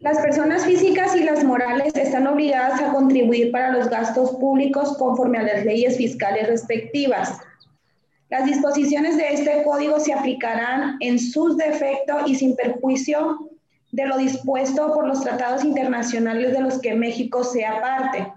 las 0.00 0.18
personas 0.18 0.64
físicas 0.64 1.14
y 1.14 1.22
las 1.22 1.44
morales 1.44 1.94
están 1.94 2.26
obligadas 2.26 2.80
a 2.80 2.92
contribuir 2.92 3.52
para 3.52 3.70
los 3.70 3.88
gastos 3.88 4.32
públicos 4.32 4.96
conforme 4.98 5.38
a 5.38 5.42
las 5.42 5.64
leyes 5.64 5.96
fiscales 5.96 6.48
respectivas. 6.48 7.38
Las 8.30 8.46
disposiciones 8.46 9.18
de 9.18 9.34
este 9.34 9.62
código 9.62 10.00
se 10.00 10.14
aplicarán 10.14 10.96
en 11.00 11.18
sus 11.18 11.56
defectos 11.56 12.22
y 12.26 12.34
sin 12.34 12.56
perjuicio 12.56 13.50
de 13.92 14.06
lo 14.06 14.16
dispuesto 14.16 14.94
por 14.94 15.06
los 15.06 15.20
tratados 15.20 15.64
internacionales 15.64 16.52
de 16.52 16.60
los 16.60 16.80
que 16.80 16.94
México 16.94 17.44
sea 17.44 17.80
parte. 17.80 18.32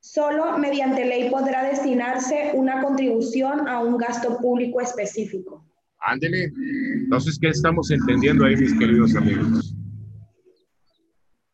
Solo 0.00 0.58
mediante 0.58 1.04
ley 1.04 1.30
podrá 1.30 1.64
destinarse 1.64 2.52
una 2.54 2.82
contribución 2.82 3.66
a 3.66 3.80
un 3.80 3.96
gasto 3.96 4.36
público 4.38 4.80
específico. 4.80 5.64
Ándele. 6.00 6.52
Entonces, 6.94 7.38
¿qué 7.38 7.48
estamos 7.48 7.90
entendiendo 7.90 8.44
ahí, 8.44 8.56
mis 8.56 8.78
queridos 8.78 9.14
amigos? 9.14 9.74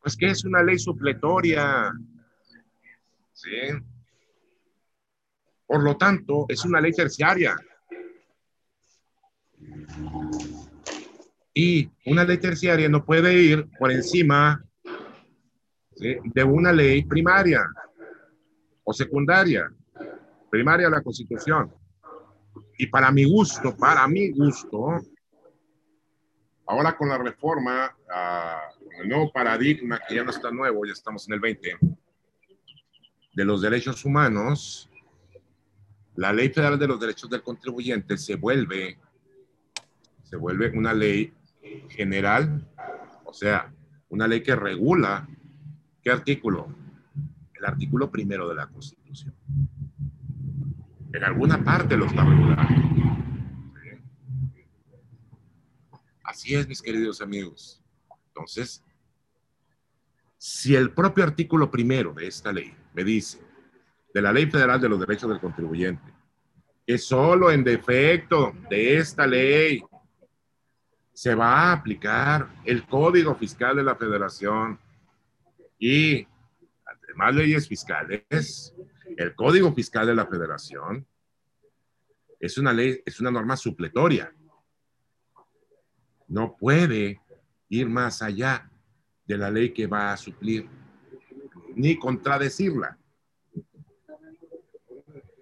Pues 0.01 0.16
que 0.16 0.26
es 0.26 0.44
una 0.44 0.62
ley 0.62 0.78
supletoria. 0.78 1.92
¿Sí? 3.32 3.51
Por 5.66 5.82
lo 5.82 5.97
tanto, 5.97 6.47
es 6.49 6.64
una 6.64 6.80
ley 6.80 6.92
terciaria. 6.92 7.57
Y 11.53 11.90
una 12.05 12.24
ley 12.24 12.38
terciaria 12.38 12.88
no 12.88 13.05
puede 13.05 13.34
ir 13.34 13.66
por 13.78 13.90
encima 13.90 14.62
de 15.99 16.44
una 16.44 16.72
ley 16.72 17.05
primaria 17.05 17.64
o 18.84 18.92
secundaria. 18.92 19.68
Primaria 20.51 20.88
la 20.88 21.03
Constitución. 21.03 21.72
Y 22.78 22.86
para 22.86 23.10
mi 23.10 23.24
gusto, 23.24 23.76
para 23.76 24.06
mi 24.06 24.30
gusto, 24.30 25.00
ahora 26.66 26.96
con 26.96 27.08
la 27.08 27.18
reforma, 27.18 27.96
uh, 28.08 29.00
el 29.00 29.08
nuevo 29.08 29.32
paradigma, 29.32 30.00
que 30.06 30.16
ya 30.16 30.24
no 30.24 30.30
está 30.30 30.50
nuevo, 30.50 30.84
ya 30.84 30.92
estamos 30.92 31.26
en 31.28 31.34
el 31.34 31.40
20, 31.40 31.78
de 33.34 33.44
los 33.44 33.62
derechos 33.62 34.04
humanos, 34.04 34.90
la 36.16 36.32
Ley 36.32 36.48
Federal 36.48 36.78
de 36.78 36.86
los 36.88 36.98
Derechos 36.98 37.28
del 37.28 37.42
Contribuyente 37.42 38.16
se 38.16 38.36
vuelve, 38.36 38.98
se 40.22 40.36
vuelve 40.36 40.70
una 40.70 40.94
ley 40.94 41.32
general, 41.90 42.66
o 43.24 43.34
sea, 43.34 43.70
una 44.08 44.26
ley 44.26 44.42
que 44.42 44.56
regula, 44.56 45.28
¿qué 46.02 46.10
artículo? 46.10 46.74
El 47.54 47.66
artículo 47.66 48.10
primero 48.10 48.48
de 48.48 48.54
la 48.54 48.66
Constitución. 48.66 49.34
En 51.16 51.24
alguna 51.24 51.64
parte 51.64 51.96
lo 51.96 52.04
está 52.04 52.22
regulando. 52.22 52.62
Así 56.22 56.54
es, 56.54 56.68
mis 56.68 56.82
queridos 56.82 57.22
amigos. 57.22 57.82
Entonces, 58.28 58.84
si 60.36 60.76
el 60.76 60.92
propio 60.92 61.24
artículo 61.24 61.70
primero 61.70 62.12
de 62.12 62.26
esta 62.26 62.52
ley 62.52 62.76
me 62.92 63.02
dice, 63.02 63.40
de 64.12 64.20
la 64.20 64.30
Ley 64.30 64.50
Federal 64.50 64.78
de 64.78 64.90
los 64.90 65.00
Derechos 65.00 65.30
del 65.30 65.40
Contribuyente, 65.40 66.12
que 66.86 66.98
solo 66.98 67.50
en 67.50 67.64
defecto 67.64 68.52
de 68.68 68.98
esta 68.98 69.26
ley 69.26 69.82
se 71.14 71.34
va 71.34 71.70
a 71.70 71.72
aplicar 71.72 72.46
el 72.66 72.86
Código 72.86 73.34
Fiscal 73.36 73.76
de 73.76 73.84
la 73.84 73.96
Federación 73.96 74.78
y 75.78 76.26
además 76.84 77.34
leyes 77.34 77.66
fiscales, 77.66 78.74
el 79.16 79.34
Código 79.34 79.72
Fiscal 79.72 80.06
de 80.06 80.14
la 80.14 80.26
Federación 80.26 81.06
es 82.38 82.58
una 82.58 82.72
ley, 82.72 83.02
es 83.04 83.20
una 83.20 83.30
norma 83.30 83.56
supletoria. 83.56 84.32
No 86.28 86.56
puede 86.56 87.20
ir 87.68 87.88
más 87.88 88.22
allá 88.22 88.70
de 89.24 89.38
la 89.38 89.50
ley 89.50 89.72
que 89.72 89.86
va 89.86 90.12
a 90.12 90.16
suplir, 90.16 90.68
ni 91.74 91.98
contradecirla. 91.98 92.98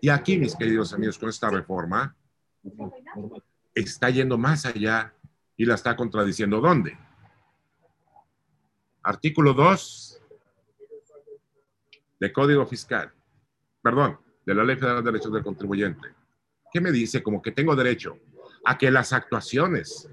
Y 0.01 0.09
aquí, 0.09 0.39
mis 0.39 0.55
queridos 0.55 0.93
amigos, 0.93 1.19
con 1.19 1.31
esta 1.31 1.49
reforma, 1.49 2.15
está 3.75 4.11
yendo 4.11 4.37
más 4.37 4.67
allá 4.67 5.15
y 5.57 5.65
la 5.65 5.75
está 5.75 5.97
contradiciendo. 5.97 6.61
¿Dónde? 6.61 6.97
Artículo 9.03 9.55
2 9.55 10.23
de 12.21 12.33
Código 12.33 12.67
Fiscal, 12.67 13.14
perdón, 13.85 14.19
de 14.47 14.55
la 14.55 14.65
Ley 14.65 14.77
Federal 14.77 15.05
de 15.05 15.13
Derechos 15.13 15.31
del 15.31 15.45
Contribuyente. 15.45 16.09
¿Qué 16.73 16.81
me 16.81 16.91
dice? 16.91 17.23
Como 17.23 17.43
que 17.43 17.53
tengo 17.53 17.77
derecho 17.77 18.19
a 18.65 18.79
que 18.79 18.91
las 18.91 19.13
actuaciones 19.13 20.09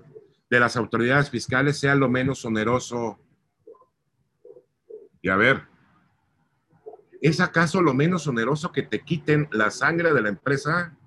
de 0.49 0.59
las 0.59 0.75
autoridades 0.75 1.29
fiscales 1.29 1.79
sean 1.79 2.01
lo 2.01 2.09
menos 2.09 2.43
oneroso. 2.43 3.17
Y 5.21 5.29
a 5.29 5.37
ver, 5.37 5.63
¿es 7.21 7.39
acaso 7.39 7.81
lo 7.81 7.93
menos 7.93 8.27
oneroso 8.27 8.73
que 8.73 8.83
te 8.83 9.05
quiten 9.05 9.47
la 9.53 9.71
sangre 9.71 10.13
de 10.13 10.21
la 10.21 10.29
empresa? 10.29 10.97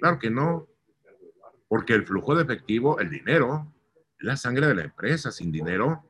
Claro 0.00 0.18
que 0.18 0.28
no. 0.28 0.66
Porque 1.68 1.94
el 1.94 2.04
flujo 2.04 2.34
de 2.34 2.42
efectivo, 2.42 2.98
el 2.98 3.10
dinero, 3.10 3.72
la 4.18 4.36
sangre 4.36 4.66
de 4.66 4.74
la 4.74 4.82
empresa. 4.82 5.30
Sin 5.30 5.52
dinero 5.52 6.02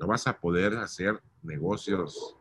no 0.00 0.08
vas 0.08 0.26
a 0.26 0.40
poder 0.40 0.76
hacer 0.78 1.22
negocios. 1.42 2.37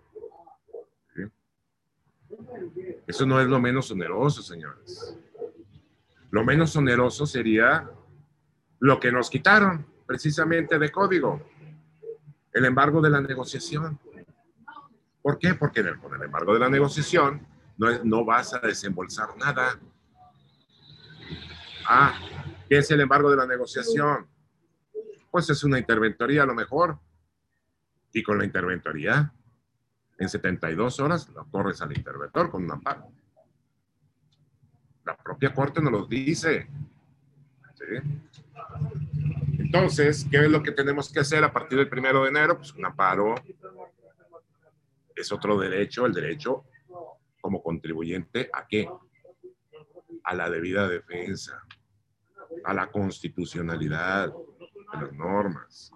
Eso 3.06 3.26
no 3.26 3.40
es 3.40 3.48
lo 3.48 3.60
menos 3.60 3.90
oneroso, 3.92 4.42
señores. 4.42 5.18
Lo 6.32 6.44
menos 6.44 6.76
oneroso 6.76 7.26
sería 7.26 7.90
lo 8.80 9.00
que 9.00 9.12
nos 9.12 9.30
quitaron 9.30 9.86
precisamente 10.06 10.78
de 10.78 10.92
código, 10.92 11.42
el 12.54 12.66
embargo 12.66 13.02
de 13.02 13.10
la 13.10 13.22
negociación. 13.22 14.00
¿Por 15.22 15.38
qué? 15.40 15.54
Porque 15.56 15.84
con 15.98 16.16
el 16.16 16.24
embargo 16.24 16.54
de 16.54 16.60
la 16.60 16.70
negociación 16.70 17.46
no, 17.78 18.26
vas 18.26 18.54
a 18.54 18.60
desembolsar 18.60 19.38
nada. 19.38 19.80
Ah, 21.88 22.20
¿Qué 22.68 22.78
es 22.80 22.92
el 22.92 23.02
embargo 23.02 23.30
de 23.30 23.38
la 23.38 23.46
negociación? 23.46 24.28
Pues 25.30 25.50
es 25.50 25.64
una 25.64 25.78
interventoría 25.80 26.44
a 26.44 26.46
lo 26.46 26.56
mejor. 26.56 27.00
Y 28.14 28.24
con 28.24 28.38
la 28.38 28.46
interventoría, 28.46 29.32
en 30.20 30.30
72 30.30 31.00
horas 31.00 31.30
lo 31.30 31.46
corres 31.46 31.82
al 31.82 31.96
interventor 31.96 32.50
con 32.50 32.64
un 32.64 32.72
amparo. 32.72 33.08
La 35.06 35.16
propia 35.16 35.54
corte 35.54 35.82
nos 35.82 35.92
lo 35.92 36.06
dice. 36.06 36.68
Entonces, 39.58 40.26
¿qué 40.30 40.38
es 40.38 40.50
lo 40.50 40.64
que 40.64 40.72
tenemos 40.72 41.12
que 41.12 41.20
hacer 41.20 41.44
a 41.44 41.52
partir 41.52 41.78
del 41.78 41.90
primero 41.90 42.24
de 42.24 42.30
enero? 42.30 42.58
Pues 42.58 42.74
un 42.74 42.86
amparo 42.86 43.36
es 45.16 45.32
otro 45.32 45.58
derecho, 45.58 46.06
el 46.06 46.14
derecho 46.14 46.66
como 47.40 47.62
contribuyente 47.62 48.50
a 48.52 48.68
qué? 48.68 48.90
A 50.24 50.34
la 50.34 50.50
debida 50.50 50.88
defensa 50.88 51.64
a 52.64 52.74
la 52.74 52.88
constitucionalidad 52.88 54.28
de 54.30 55.02
las 55.02 55.14
normas, 55.14 55.92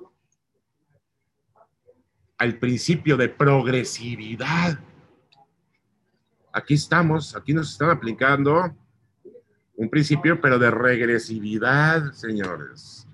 al 2.42 2.58
principio 2.58 3.18
de 3.18 3.30
progresividad. 3.30 4.80
Aquí 6.52 6.74
estamos, 6.74 7.36
aquí 7.36 7.54
nos 7.54 7.72
están 7.72 7.92
aplicando 7.92 8.76
un 9.76 9.88
principio, 9.92 10.42
pero 10.42 10.58
de 10.58 10.72
regresividad, 10.72 12.12
señores. 12.14 13.08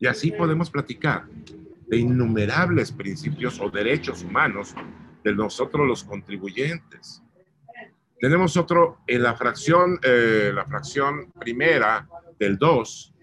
Y 0.00 0.06
así 0.08 0.32
podemos 0.32 0.70
platicar 0.70 1.24
de 1.86 1.98
innumerables 1.98 2.90
principios 2.90 3.60
o 3.60 3.70
derechos 3.70 4.24
humanos 4.24 4.74
de 5.22 5.32
nosotros 5.36 5.86
los 5.86 6.02
contribuyentes. 6.02 7.22
Tenemos 8.18 8.56
otro 8.56 8.98
en 9.06 9.22
la 9.22 9.36
fracción, 9.36 10.00
eh, 10.02 10.50
la 10.52 10.64
fracción 10.64 11.30
primera 11.38 12.08
del 12.40 12.58
2, 12.58 13.13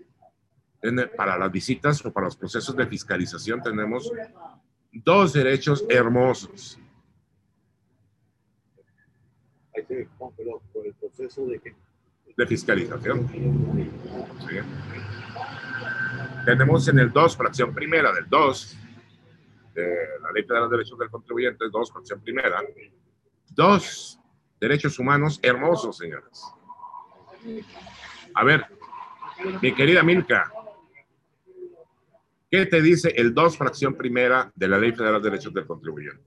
para 1.16 1.38
las 1.38 1.52
visitas 1.52 2.04
o 2.06 2.12
para 2.12 2.26
los 2.26 2.36
procesos 2.36 2.76
de 2.76 2.88
fiscalización 2.88 3.62
tenemos 3.62 4.12
dos 4.92 5.34
derechos 5.34 5.86
hermosos. 5.90 6.80
por 10.74 10.86
el 10.86 10.94
proceso 10.96 11.46
de 11.48 11.76
De 12.38 12.48
fiscalización. 12.48 13.28
Tenemos 16.46 16.88
en 16.88 17.00
el 17.00 17.12
2, 17.12 17.38
fracción 17.38 17.74
primera 17.74 18.12
del 18.14 18.28
2, 18.28 18.78
de 19.76 19.98
la 20.22 20.32
Ley 20.32 20.44
Federal 20.44 20.70
de 20.70 20.78
Derechos 20.78 20.98
del 20.98 21.10
Contribuyente, 21.10 21.66
2, 21.72 21.92
fracción 21.92 22.22
primera, 22.22 22.62
dos 23.50 24.20
derechos 24.60 24.98
humanos 25.00 25.40
hermosos, 25.42 25.98
señores. 25.98 26.44
A 28.34 28.44
ver, 28.44 28.66
mi 29.62 29.74
querida 29.74 30.04
Milka, 30.04 30.52
¿qué 32.52 32.68
te 32.68 32.82
dice 32.82 33.14
el 33.16 33.34
2 33.34 33.58
fracción 33.58 33.96
primera 33.96 34.52
de 34.56 34.68
la 34.68 34.78
Ley 34.78 34.92
Federal 34.92 35.22
de 35.22 35.30
Derechos 35.32 35.54
del 35.54 35.66
Contribuyente? 35.66 36.22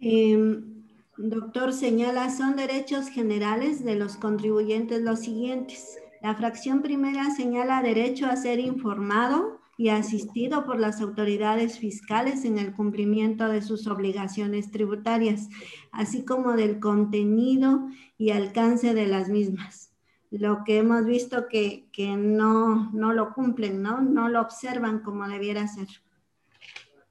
Em, 0.00 0.84
doctor, 1.18 1.72
señala, 1.72 2.30
son 2.30 2.56
derechos 2.56 3.08
generales 3.08 3.84
de 3.84 3.94
los 3.94 4.16
contribuyentes 4.16 5.02
los 5.02 5.20
siguientes. 5.20 5.98
La 6.22 6.34
fracción 6.34 6.82
primera 6.82 7.30
señala 7.30 7.82
derecho 7.82 8.26
a 8.26 8.36
ser 8.36 8.58
informado, 8.58 9.60
y 9.80 9.88
asistido 9.88 10.66
por 10.66 10.78
las 10.78 11.00
autoridades 11.00 11.78
fiscales 11.78 12.44
en 12.44 12.58
el 12.58 12.74
cumplimiento 12.74 13.48
de 13.48 13.62
sus 13.62 13.86
obligaciones 13.86 14.70
tributarias, 14.70 15.48
así 15.90 16.22
como 16.26 16.52
del 16.52 16.80
contenido 16.80 17.88
y 18.18 18.28
alcance 18.28 18.92
de 18.92 19.06
las 19.06 19.30
mismas. 19.30 19.89
Lo 20.30 20.62
que 20.64 20.78
hemos 20.78 21.04
visto 21.04 21.48
que, 21.48 21.88
que 21.92 22.16
no, 22.16 22.90
no 22.92 23.12
lo 23.12 23.34
cumplen, 23.34 23.82
¿no? 23.82 24.00
No 24.00 24.28
lo 24.28 24.40
observan 24.40 25.00
como 25.00 25.26
debiera 25.28 25.66
ser. 25.66 25.88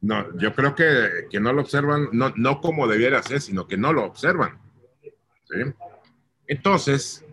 No, 0.01 0.37
yo 0.37 0.53
creo 0.53 0.75
que, 0.75 1.27
que 1.29 1.39
no 1.41 1.51
lo 1.51 1.61
observan, 1.61 2.07
no, 2.13 2.31
no 2.37 2.61
como 2.61 2.87
debiera 2.87 3.21
ser, 3.21 3.41
sino 3.41 3.67
que 3.67 3.75
no 3.75 3.91
lo 3.91 4.05
observan. 4.05 4.57
¿sí? 5.03 5.73
Entonces, 6.47 7.25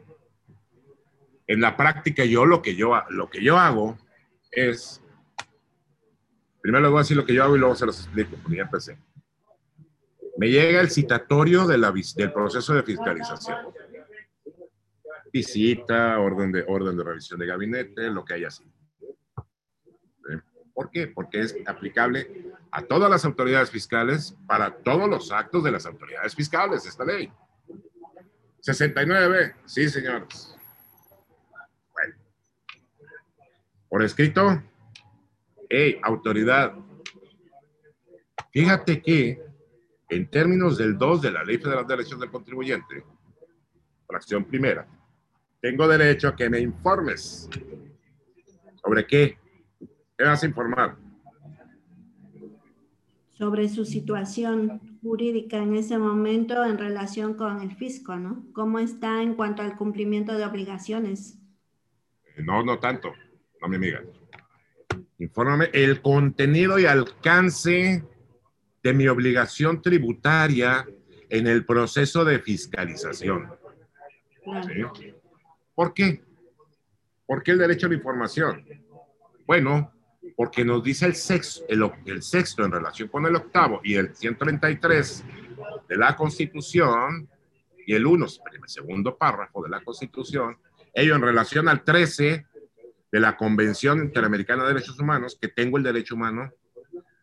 en 1.47 1.61
la 1.61 1.76
práctica 1.76 2.24
yo 2.24 2.45
lo 2.45 2.62
que 2.62 2.74
yo, 2.74 2.93
lo 3.11 3.30
que 3.30 3.43
yo 3.43 3.57
hago 3.57 3.97
es, 4.51 5.01
primero 6.61 6.82
les 6.82 6.91
voy 6.91 6.99
a 6.99 7.03
decir 7.03 7.16
lo 7.16 7.24
que 7.24 7.34
yo 7.34 7.45
hago 7.45 7.57
y 7.57 7.61
luego 7.61 7.76
se 7.76 7.87
los 7.87 8.01
explico, 8.01 8.37
porque 8.43 8.57
ya 8.57 8.64
empecé. 8.64 8.99
Me 10.37 10.51
llega 10.51 10.80
el 10.80 10.91
citatorio 10.91 11.66
de 11.66 11.78
la, 11.78 11.93
del 11.93 12.32
proceso 12.32 12.74
de 12.74 12.82
fiscalización. 12.82 13.57
Visita, 15.37 16.18
orden 16.18 16.51
de, 16.51 16.64
orden 16.66 16.97
de 16.97 17.05
revisión 17.05 17.39
de 17.39 17.45
gabinete, 17.45 18.09
lo 18.09 18.24
que 18.24 18.32
haya 18.32 18.51
sido. 18.51 18.70
¿Por 20.72 20.91
qué? 20.91 21.09
Porque 21.09 21.41
es 21.41 21.55
aplicable 21.66 22.55
a 22.70 22.80
todas 22.80 23.11
las 23.11 23.22
autoridades 23.26 23.70
fiscales 23.70 24.34
para 24.47 24.74
todos 24.78 25.11
los 25.11 25.30
actos 25.30 25.62
de 25.62 25.72
las 25.72 25.84
autoridades 25.84 26.34
fiscales, 26.34 26.87
esta 26.87 27.05
ley. 27.05 27.30
69, 28.61 29.57
sí, 29.66 29.91
señores. 29.91 30.57
Bueno. 31.93 32.14
Por 33.91 34.03
escrito, 34.05 34.62
hey, 35.68 36.01
autoridad. 36.03 36.72
Fíjate 38.53 39.03
que 39.03 39.45
en 40.09 40.30
términos 40.30 40.78
del 40.78 40.97
2 40.97 41.20
de 41.20 41.30
la 41.30 41.45
Ley 41.45 41.59
Federal 41.59 41.87
de 41.87 41.95
Derechos 41.95 42.18
del 42.18 42.30
Contribuyente, 42.30 43.05
fracción 44.07 44.43
primera, 44.43 44.95
tengo 45.67 45.89
derecho 45.89 46.29
a 46.29 46.37
que 46.37 46.49
me 46.49 46.61
informes. 46.61 47.51
¿Sobre 48.85 49.05
qué? 49.05 49.37
¿Qué 50.17 50.25
vas 50.25 50.41
a 50.45 50.47
informar? 50.47 50.97
Sobre 53.33 53.69
su 53.69 53.85
situación 53.85 54.81
jurídica 55.03 55.57
en 55.57 55.75
ese 55.75 55.99
momento 55.99 56.64
en 56.64 56.79
relación 56.79 57.35
con 57.35 57.62
el 57.62 57.75
fisco, 57.75 58.14
¿no? 58.14 58.47
¿Cómo 58.53 58.79
está 58.79 59.21
en 59.23 59.35
cuanto 59.35 59.62
al 59.62 59.77
cumplimiento 59.77 60.39
de 60.39 60.45
obligaciones? 60.45 61.37
No, 62.37 62.62
no 62.62 62.79
tanto, 62.79 63.12
no 63.61 63.67
mi 63.67 63.75
amiga. 63.75 64.05
Infórmame 65.19 65.71
el 65.73 66.01
contenido 66.01 66.79
y 66.79 66.87
alcance 66.87 68.05
de 68.85 68.95
mi 68.95 69.09
obligación 69.09 69.83
tributaria 69.83 70.87
en 71.29 71.49
el 71.49 71.67
proceso 71.67 72.25
de 72.25 72.39
fiscalización. 72.39 73.51
¿Por 75.77 75.93
qué? 75.93 76.24
¿Por 77.27 77.43
qué 77.43 77.51
el 77.53 77.59
derecho 77.59 77.87
a 77.87 77.91
la 77.91 77.97
información? 77.97 78.64
Bueno, 79.47 79.93
porque 80.35 80.64
nos 80.64 80.83
dice 80.83 81.05
el 81.05 81.14
sexto, 81.14 81.66
el, 81.68 82.22
sexto 82.22 82.64
en 82.64 82.72
relación 82.72 83.09
con 83.09 83.27
el 83.27 83.37
octavo 83.37 83.83
y 83.85 83.95
el 83.95 84.16
133 84.16 85.24
de 85.87 85.97
la 85.97 86.16
Constitución 86.16 87.29
y 87.87 87.95
el 87.95 88.07
1, 88.07 88.27
el 88.27 88.68
segundo 88.68 89.18
párrafo 89.18 89.62
de 89.62 89.68
la 89.68 89.83
Constitución, 89.83 90.57
ello 90.95 91.14
en 91.14 91.22
relación 91.22 91.68
al 91.68 91.85
13 91.85 92.47
de 93.12 93.20
la 93.20 93.37
Convención 93.37 94.01
Interamericana 94.01 94.62
de 94.62 94.70
Derechos 94.70 94.99
Humanos, 94.99 95.37
que 95.39 95.49
tengo 95.49 95.77
el 95.77 95.85
derecho 95.85 96.14
humano 96.14 96.51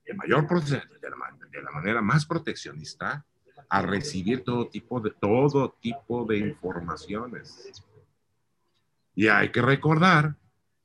de 0.05 0.13
mayor 0.13 0.47
de 0.47 0.77
la, 1.09 1.37
de 1.51 1.63
la 1.63 1.71
manera 1.71 2.03
más 2.03 2.27
proteccionista, 2.27 3.25
a 3.67 3.81
recibir 3.81 4.43
todo 4.43 4.67
tipo 4.67 4.99
de, 4.99 5.09
todo 5.09 5.75
tipo 5.81 6.23
de 6.25 6.37
informaciones. 6.37 7.83
Y 9.15 9.27
hay 9.27 9.49
que 9.49 9.61
recordar 9.61 10.35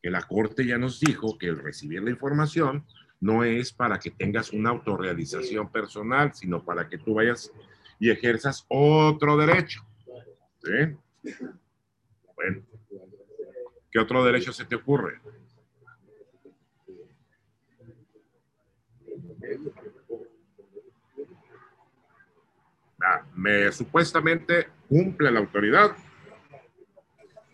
que 0.03 0.11
la 0.11 0.23
Corte 0.23 0.67
ya 0.67 0.79
nos 0.79 1.01
dijo 1.01 1.39
que 1.39 1.47
el 1.47 1.59
recibir 1.59 2.03
la 2.03 2.11
información 2.11 2.85
no 3.21 3.43
es 3.43 3.73
para 3.73 3.99
que 3.99 4.11
tengas 4.11 4.53
una 4.53 4.71
autorrealización 4.71 5.71
personal, 5.71 6.33
sino 6.35 6.65
para 6.65 6.89
que 6.89 6.99
tú 6.99 7.15
vayas 7.15 7.53
y 7.99 8.11
ejerzas 8.11 8.65
otro 8.69 9.37
derecho. 9.37 9.85
¿Sí? 10.63 11.33
Bueno, 12.37 12.63
¿qué 13.91 13.99
otro 13.99 14.25
derecho 14.25 14.53
se 14.53 14.65
te 14.65 14.77
ocurre? 14.77 15.21
Ah, 23.01 23.25
me 23.35 23.73
supuestamente 23.73 24.69
cumple 24.89 25.31
la 25.31 25.41
autoridad 25.41 25.97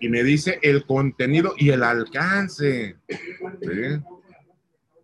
y 0.01 0.09
me 0.09 0.23
dice 0.23 0.59
el 0.63 0.85
contenido 0.87 1.55
y 1.57 1.71
el 1.71 1.83
alcance 1.83 2.97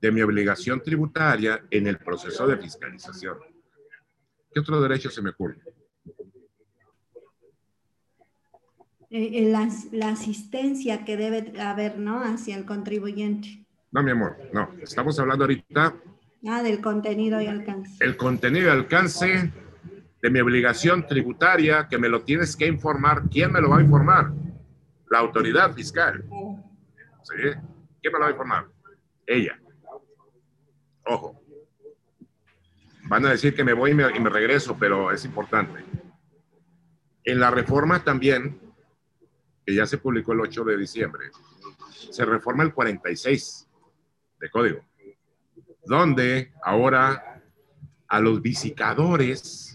de 0.01 0.12
mi 0.12 0.22
obligación 0.22 0.82
tributaria 0.82 1.62
en 1.70 1.86
el 1.86 1.99
proceso 1.99 2.47
de 2.47 2.57
fiscalización. 2.57 3.38
¿Qué 4.53 4.61
otro 4.61 4.80
derecho 4.80 5.11
se 5.11 5.22
me 5.22 5.30
ocurre? 5.30 5.59
Eh, 9.11 9.30
eh, 9.32 9.51
la, 9.51 9.68
la, 9.91 10.11
asistencia 10.11 11.05
que 11.05 11.16
debe 11.16 11.61
haber, 11.61 11.99
¿no? 11.99 12.22
Hacia 12.22 12.57
el 12.57 12.64
contribuyente. 12.64 13.66
No, 13.91 14.05
mi 14.05 14.12
amor, 14.12 14.36
no. 14.53 14.70
Estamos 14.80 15.18
hablando 15.18 15.45
ahorita. 15.45 15.97
Ah, 16.47 16.62
del 16.62 16.80
contenido 16.80 17.41
y 17.41 17.47
alcance. 17.47 18.05
El 18.05 18.16
contenido 18.16 18.68
y 18.68 18.70
alcance 18.70 19.51
de 20.22 20.30
mi 20.30 20.41
obligación 20.41 21.07
tributaria 21.07 21.88
que 21.88 21.99
me 21.99 22.09
lo 22.09 22.22
tienes 22.22 22.55
que 22.55 22.66
informar. 22.66 23.24
¿Quién 23.28 23.51
me 23.53 23.61
lo 23.61 23.70
va 23.70 23.78
a 23.78 23.82
informar? 23.82 24.32
La 25.11 25.18
autoridad 25.18 25.74
fiscal. 25.74 26.24
¿Sí? 27.22 27.34
¿Quién 28.00 28.12
me 28.12 28.18
lo 28.18 28.20
va 28.20 28.26
a 28.28 28.30
informar? 28.30 28.68
Ella. 29.26 29.61
Ojo. 31.04 31.42
Van 33.04 33.26
a 33.26 33.30
decir 33.30 33.54
que 33.54 33.64
me 33.64 33.72
voy 33.72 33.90
y 33.90 33.94
me, 33.94 34.16
y 34.16 34.20
me 34.20 34.30
regreso, 34.30 34.76
pero 34.78 35.11
es 35.11 35.24
importante. 35.24 35.84
En 37.24 37.40
la 37.40 37.50
reforma 37.50 38.02
también, 38.02 38.61
que 39.66 39.74
ya 39.74 39.84
se 39.84 39.98
publicó 39.98 40.32
el 40.32 40.40
8 40.40 40.64
de 40.64 40.76
diciembre, 40.78 41.30
se 42.11 42.24
reforma 42.24 42.62
el 42.62 42.72
46 42.72 43.68
de 44.38 44.50
código, 44.50 44.84
donde 45.84 46.52
ahora 46.62 47.42
a 48.08 48.20
los 48.20 48.40
visitadores 48.40 49.69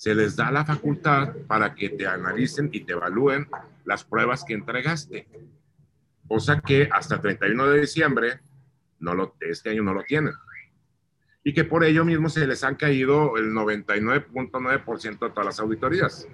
se 0.00 0.14
les 0.14 0.34
da 0.34 0.50
la 0.50 0.64
facultad 0.64 1.36
para 1.46 1.74
que 1.74 1.90
te 1.90 2.06
analicen 2.06 2.70
y 2.72 2.80
te 2.80 2.92
evalúen 2.92 3.46
las 3.84 4.02
pruebas 4.02 4.44
que 4.44 4.54
entregaste. 4.54 5.28
Cosa 6.26 6.58
que 6.62 6.88
hasta 6.90 7.16
el 7.16 7.20
31 7.20 7.66
de 7.66 7.80
diciembre 7.82 8.40
no 8.98 9.12
lo, 9.12 9.36
este 9.40 9.68
año 9.68 9.82
no 9.82 9.92
lo 9.92 10.02
tienen. 10.02 10.32
Y 11.44 11.52
que 11.52 11.64
por 11.64 11.84
ello 11.84 12.02
mismo 12.06 12.30
se 12.30 12.46
les 12.46 12.64
han 12.64 12.76
caído 12.76 13.36
el 13.36 13.52
99.9% 13.52 15.18
de 15.18 15.30
todas 15.30 15.44
las 15.44 15.60
auditorías. 15.60 16.26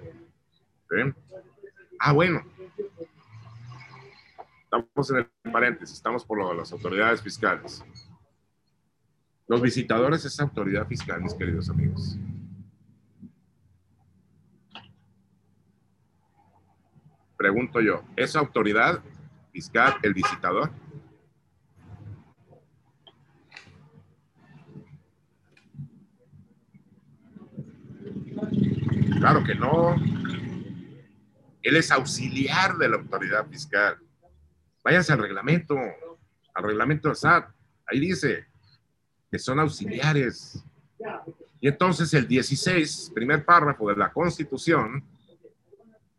Ah, 1.99 2.13
bueno. 2.13 2.45
Estamos 4.63 5.11
en 5.11 5.17
el 5.17 5.51
paréntesis, 5.51 5.97
estamos 5.97 6.23
por 6.23 6.37
lo 6.37 6.51
de 6.51 6.55
las 6.55 6.71
autoridades 6.71 7.21
fiscales. 7.21 7.83
Los 9.45 9.61
visitadores 9.61 10.23
es 10.23 10.39
autoridad 10.39 10.87
fiscal, 10.87 11.21
mis 11.21 11.33
queridos 11.33 11.69
amigos. 11.69 12.17
Pregunto 17.37 17.79
yo, 17.81 18.03
¿es 18.15 18.35
autoridad 18.35 19.01
fiscal 19.51 19.95
el 20.01 20.13
visitador? 20.13 20.71
Claro 29.19 29.43
que 29.43 29.55
no. 29.55 29.95
Él 31.61 31.75
es 31.75 31.91
auxiliar 31.91 32.77
de 32.77 32.89
la 32.89 32.97
autoridad 32.97 33.45
fiscal. 33.47 33.97
Váyanse 34.83 35.13
al 35.13 35.19
reglamento, 35.19 35.75
al 36.53 36.63
reglamento 36.63 37.09
de 37.09 37.15
SAT. 37.15 37.49
Ahí 37.87 37.99
dice 37.99 38.45
que 39.29 39.39
son 39.39 39.59
auxiliares. 39.59 40.63
Y 41.59 41.67
entonces 41.67 42.13
el 42.13 42.27
16, 42.27 43.11
primer 43.13 43.43
párrafo 43.43 43.89
de 43.89 43.95
la 43.95 44.11
Constitución, 44.13 45.03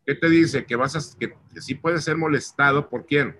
¿Qué 0.09 0.15
te 0.15 0.27
dice? 0.27 0.65
Que 0.65 0.75
vas 0.75 0.95
a, 0.95 1.19
que, 1.19 1.35
sí 1.61 1.75
puedes 1.75 2.03
ser 2.03 2.17
molestado 2.17 2.89
por 2.89 3.05
quién? 3.05 3.37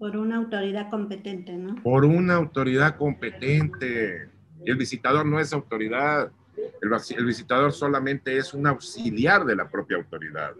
Por 0.00 0.16
una 0.16 0.34
autoridad 0.34 0.90
competente, 0.90 1.52
¿no? 1.52 1.80
Por 1.80 2.04
una 2.04 2.34
autoridad 2.34 2.96
competente. 2.96 4.28
el 4.66 4.76
visitador 4.76 5.24
no 5.24 5.38
es 5.38 5.52
autoridad. 5.52 6.32
El, 6.80 7.24
visitador 7.24 7.72
solamente 7.72 8.36
es 8.36 8.52
un 8.52 8.66
auxiliar 8.66 9.44
de 9.44 9.54
la 9.54 9.70
propia 9.70 9.96
autoridad. 9.96 10.54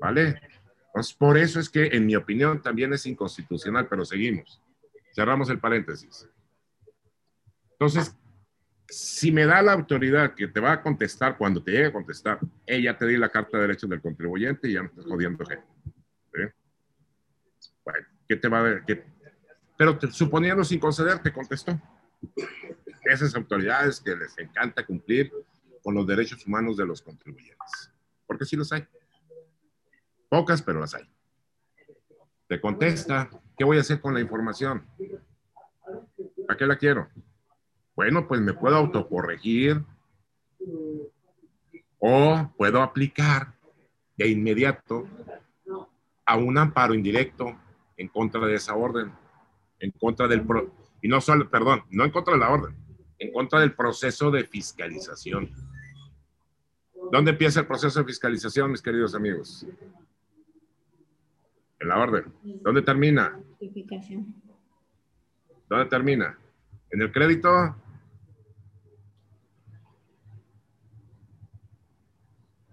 ¿Vale? 0.00 0.40
Pues 0.94 1.12
por 1.12 1.36
eso 1.36 1.60
es 1.60 1.68
que, 1.68 1.88
en 1.88 2.06
mi 2.06 2.16
opinión, 2.16 2.62
también 2.62 2.94
es 2.94 3.04
inconstitucional, 3.04 3.88
pero 3.90 4.06
seguimos. 4.06 4.62
Cerramos 5.14 5.50
el 5.50 5.58
paréntesis. 5.58 6.26
Entonces, 7.72 8.16
si 8.90 9.30
me 9.30 9.46
da 9.46 9.62
la 9.62 9.72
autoridad 9.72 10.34
que 10.34 10.48
te 10.48 10.60
va 10.60 10.72
a 10.72 10.82
contestar 10.82 11.38
cuando 11.38 11.62
te 11.62 11.70
llegue 11.70 11.86
a 11.86 11.92
contestar, 11.92 12.40
ella 12.66 12.96
te 12.96 13.06
di 13.06 13.16
la 13.16 13.28
carta 13.28 13.56
de 13.56 13.62
derechos 13.62 13.88
del 13.88 14.00
contribuyente 14.00 14.68
y 14.68 14.74
ya 14.74 14.82
no 14.82 14.88
estás 14.88 15.04
jodiendo 15.06 15.44
gente. 15.46 15.66
Bueno, 17.84 18.06
¿qué 18.28 18.36
te 18.36 18.48
va 18.48 18.60
a 18.60 18.62
ver? 18.62 18.84
Pero 19.76 19.98
suponiendo 20.10 20.64
sin 20.64 20.80
conceder, 20.80 21.20
te 21.20 21.32
contestó. 21.32 21.80
Esas 23.04 23.34
autoridades 23.34 24.00
que 24.00 24.14
les 24.14 24.36
encanta 24.38 24.84
cumplir 24.84 25.32
con 25.82 25.94
los 25.94 26.06
derechos 26.06 26.44
humanos 26.46 26.76
de 26.76 26.84
los 26.84 27.00
contribuyentes. 27.00 27.90
Porque 28.26 28.44
sí 28.44 28.56
los 28.56 28.72
hay. 28.72 28.86
Pocas, 30.28 30.62
pero 30.62 30.80
las 30.80 30.94
hay. 30.94 31.08
Te 32.46 32.60
contesta, 32.60 33.30
¿qué 33.56 33.64
voy 33.64 33.78
a 33.78 33.80
hacer 33.80 34.00
con 34.00 34.12
la 34.12 34.20
información? 34.20 34.84
¿Para 36.46 36.58
qué 36.58 36.66
la 36.66 36.76
quiero? 36.76 37.08
Bueno, 38.00 38.26
pues 38.26 38.40
me 38.40 38.54
puedo 38.54 38.76
autocorregir 38.76 39.84
o 41.98 42.50
puedo 42.56 42.80
aplicar 42.80 43.52
de 44.16 44.26
inmediato 44.26 45.06
a 46.24 46.38
un 46.38 46.56
amparo 46.56 46.94
indirecto 46.94 47.54
en 47.98 48.08
contra 48.08 48.46
de 48.46 48.54
esa 48.54 48.74
orden, 48.74 49.12
en 49.80 49.90
contra 49.90 50.26
del, 50.26 50.46
y 51.02 51.08
no 51.08 51.20
solo, 51.20 51.50
perdón, 51.50 51.82
no 51.90 52.06
en 52.06 52.10
contra 52.10 52.32
de 52.32 52.40
la 52.40 52.48
orden, 52.48 52.74
en 53.18 53.34
contra 53.34 53.60
del 53.60 53.74
proceso 53.74 54.30
de 54.30 54.44
fiscalización. 54.44 55.50
¿Dónde 57.12 57.32
empieza 57.32 57.60
el 57.60 57.66
proceso 57.66 57.98
de 57.98 58.06
fiscalización, 58.06 58.70
mis 58.70 58.80
queridos 58.80 59.14
amigos? 59.14 59.66
En 61.78 61.88
la 61.88 61.98
orden. 61.98 62.32
¿Dónde 62.62 62.80
termina? 62.80 63.38
¿Dónde 65.68 65.84
termina? 65.84 66.38
¿En 66.90 67.02
el 67.02 67.12
crédito? 67.12 67.76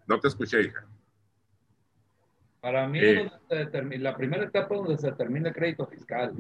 No 0.08 0.20
te 0.20 0.30
escuché, 0.30 0.62
hija. 0.62 0.86
Para 2.62 2.88
mí, 2.88 3.00
eh. 3.00 3.30
la 4.00 4.16
primera 4.16 4.44
etapa 4.44 4.76
donde 4.76 4.98
se 4.98 5.12
termina 5.12 5.50
el 5.50 5.56
crédito 5.56 5.86
fiscal. 5.86 6.34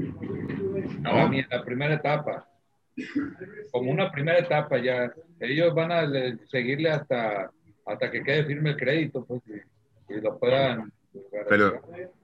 Para 1.03 1.28
mí, 1.30 1.43
la 1.49 1.63
primera 1.63 1.93
etapa. 1.93 2.47
Como 3.72 3.91
una 3.91 4.11
primera 4.11 4.39
etapa 4.39 4.78
ya. 4.80 5.13
Ellos 5.39 5.74
van 5.76 5.91
a 5.91 6.09
seguirle 6.49 6.89
hasta, 6.89 7.51
hasta 7.86 8.11
que 8.11 8.24
quede 8.24 8.45
firme 8.45 8.72
el 8.72 8.78
crédito, 8.78 9.24
pues, 9.26 9.41
y, 10.09 10.20
lo 10.20 10.39
puedan. 10.39 10.91
Pero, 11.47 11.82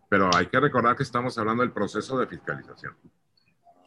pero 0.09 0.29
hay 0.35 0.47
que 0.47 0.59
recordar 0.59 0.95
que 0.95 1.03
estamos 1.03 1.37
hablando 1.37 1.61
del 1.61 1.71
proceso 1.71 2.17
de 2.17 2.27
fiscalización. 2.27 2.95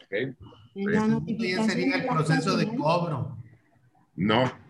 Okay. 0.06 0.36
Ya 0.74 1.62
sería 1.64 1.96
el 1.96 2.06
proceso 2.06 2.56
de 2.56 2.68
cobro. 2.76 3.36
No. 4.14 4.65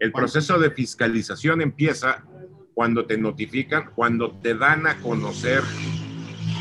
El 0.00 0.12
proceso 0.12 0.58
de 0.58 0.70
fiscalización 0.70 1.60
empieza 1.60 2.24
cuando 2.72 3.04
te 3.04 3.18
notifican, 3.18 3.90
cuando 3.94 4.32
te 4.40 4.54
dan 4.54 4.86
a 4.86 4.96
conocer, 4.96 5.62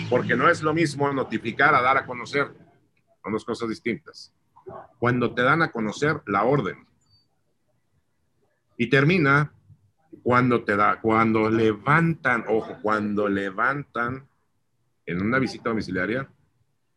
porque 0.09 0.35
no 0.35 0.49
es 0.49 0.61
lo 0.61 0.73
mismo 0.73 1.11
notificar 1.13 1.73
a 1.73 1.81
dar 1.81 1.95
a 1.95 2.05
conocer, 2.05 2.51
son 3.23 3.31
dos 3.31 3.45
cosas 3.45 3.69
distintas. 3.69 4.33
Cuando 4.99 5.33
te 5.33 5.41
dan 5.41 5.61
a 5.61 5.71
conocer 5.71 6.21
la 6.25 6.43
orden. 6.43 6.85
Y 8.75 8.89
termina 8.89 9.53
cuando 10.21 10.65
te 10.65 10.75
da, 10.75 10.99
cuando 10.99 11.49
levantan, 11.49 12.43
ojo, 12.49 12.77
cuando 12.81 13.29
levantan 13.29 14.27
en 15.05 15.21
una 15.21 15.39
visita 15.39 15.69
domiciliaria 15.69 16.29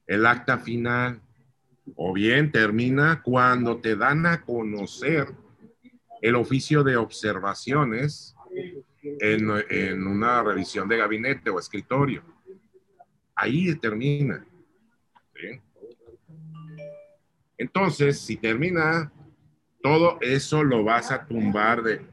el 0.08 0.26
acta 0.26 0.58
final, 0.58 1.22
o 1.94 2.12
bien 2.12 2.50
termina 2.50 3.22
cuando 3.22 3.76
te 3.80 3.94
dan 3.94 4.26
a 4.26 4.42
conocer 4.42 5.41
el 6.22 6.36
oficio 6.36 6.84
de 6.84 6.96
observaciones 6.96 8.34
en, 9.02 10.06
una 10.06 10.42
revisión 10.42 10.88
de 10.88 10.96
gabinete 10.96 11.50
o 11.50 11.58
escritorio. 11.58 12.22
Ahí 13.34 13.74
termina. 13.74 14.46
Entonces, 17.58 18.20
si 18.20 18.36
termina, 18.36 19.12
todo 19.82 20.18
eso 20.20 20.62
lo 20.62 20.84
vas 20.84 21.10
a 21.10 21.26
tumbar 21.26 21.82
de 21.82 22.06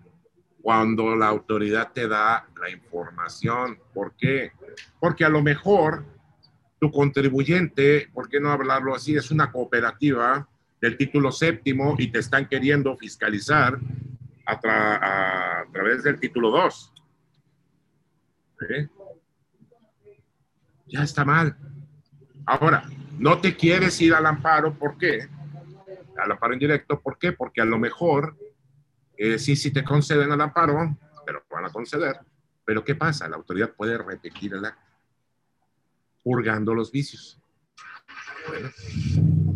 cuando 0.61 1.15
la 1.15 1.27
autoridad 1.27 1.91
te 1.93 2.07
da 2.07 2.47
la 2.59 2.69
información. 2.69 3.79
¿Por 3.93 4.15
qué? 4.15 4.51
Porque 4.99 5.23
a 5.23 5.29
lo 5.29 5.43
mejor 5.43 6.03
tu 6.79 6.91
contribuyente, 6.91 8.09
¿por 8.11 8.27
qué 8.27 8.39
no 8.39 8.51
hablarlo 8.51 8.95
así? 8.95 9.15
Es 9.15 9.29
una 9.29 9.51
cooperativa 9.51 10.47
del 10.81 10.97
título 10.97 11.31
séptimo 11.31 11.95
y 11.97 12.11
te 12.11 12.19
están 12.19 12.47
queriendo 12.47 12.95
fiscalizar 12.97 13.79
a, 14.45 15.65
través 15.71 16.03
del 16.03 16.19
título 16.19 16.49
2. 16.51 16.93
Ya 20.87 21.03
está 21.03 21.23
mal. 21.23 21.55
Ahora, 22.45 22.83
no 23.17 23.39
te 23.39 23.55
quieres 23.55 23.99
ir 24.01 24.13
al 24.13 24.25
amparo, 24.25 24.73
¿por 24.73 24.97
qué? 24.97 25.27
Al 26.17 26.31
amparo 26.31 26.53
indirecto, 26.53 26.99
¿por 26.99 27.17
qué? 27.17 27.31
Porque 27.31 27.61
a 27.61 27.65
lo 27.65 27.77
mejor, 27.77 28.37
eh, 29.17 29.37
sí, 29.37 29.55
sí 29.55 29.71
te 29.71 29.83
conceden 29.83 30.31
el 30.31 30.41
amparo, 30.41 30.97
pero 31.25 31.43
van 31.49 31.65
a 31.65 31.69
conceder. 31.69 32.19
Pero 32.65 32.83
¿qué 32.83 32.95
pasa? 32.95 33.27
La 33.27 33.35
autoridad 33.35 33.73
puede 33.75 33.97
repetir 33.97 34.53
el 34.53 34.65
acto, 34.65 34.81
purgando 36.23 36.73
los 36.73 36.91
vicios. 36.91 37.38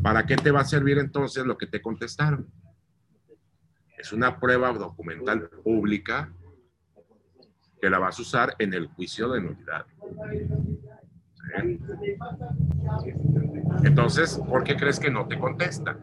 ¿Para 0.01 0.25
qué 0.25 0.35
te 0.35 0.51
va 0.51 0.61
a 0.61 0.65
servir 0.65 0.97
entonces 0.97 1.45
lo 1.45 1.57
que 1.57 1.67
te 1.67 1.81
contestaron? 1.81 2.47
es 4.03 4.11
una 4.11 4.37
prueba 4.37 4.73
documental 4.73 5.49
pública 5.63 6.29
que 7.81 7.89
la 7.89 7.99
vas 7.99 8.19
a 8.19 8.21
usar 8.21 8.55
en 8.59 8.73
el 8.73 8.87
juicio 8.87 9.29
de 9.29 9.39
nulidad. 9.39 9.85
Entonces, 13.85 14.37
¿por 14.45 14.65
qué 14.65 14.75
crees 14.75 14.99
que 14.99 15.09
no 15.09 15.25
te 15.25 15.39
contestan? 15.39 16.01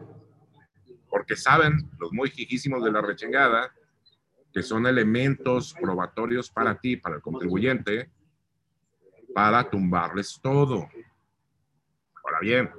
Porque 1.11 1.35
saben, 1.35 1.91
los 1.99 2.11
muy 2.11 2.31
jijísimos 2.31 2.83
de 2.83 2.91
la 2.91 3.03
rechengada, 3.03 3.71
que 4.51 4.63
son 4.63 4.87
elementos 4.87 5.75
probatorios 5.79 6.49
para 6.49 6.79
ti, 6.79 6.97
para 6.97 7.17
el 7.17 7.21
contribuyente, 7.21 8.09
para 9.35 9.69
tumbarles 9.69 10.39
todo. 10.41 10.89
Ahora 12.23 12.39
bien, 12.41 12.71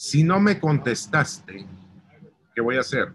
si 0.00 0.22
no 0.22 0.38
me 0.38 0.60
contestaste, 0.60 1.66
¿qué 2.54 2.60
voy 2.60 2.76
a 2.76 2.80
hacer? 2.80 3.08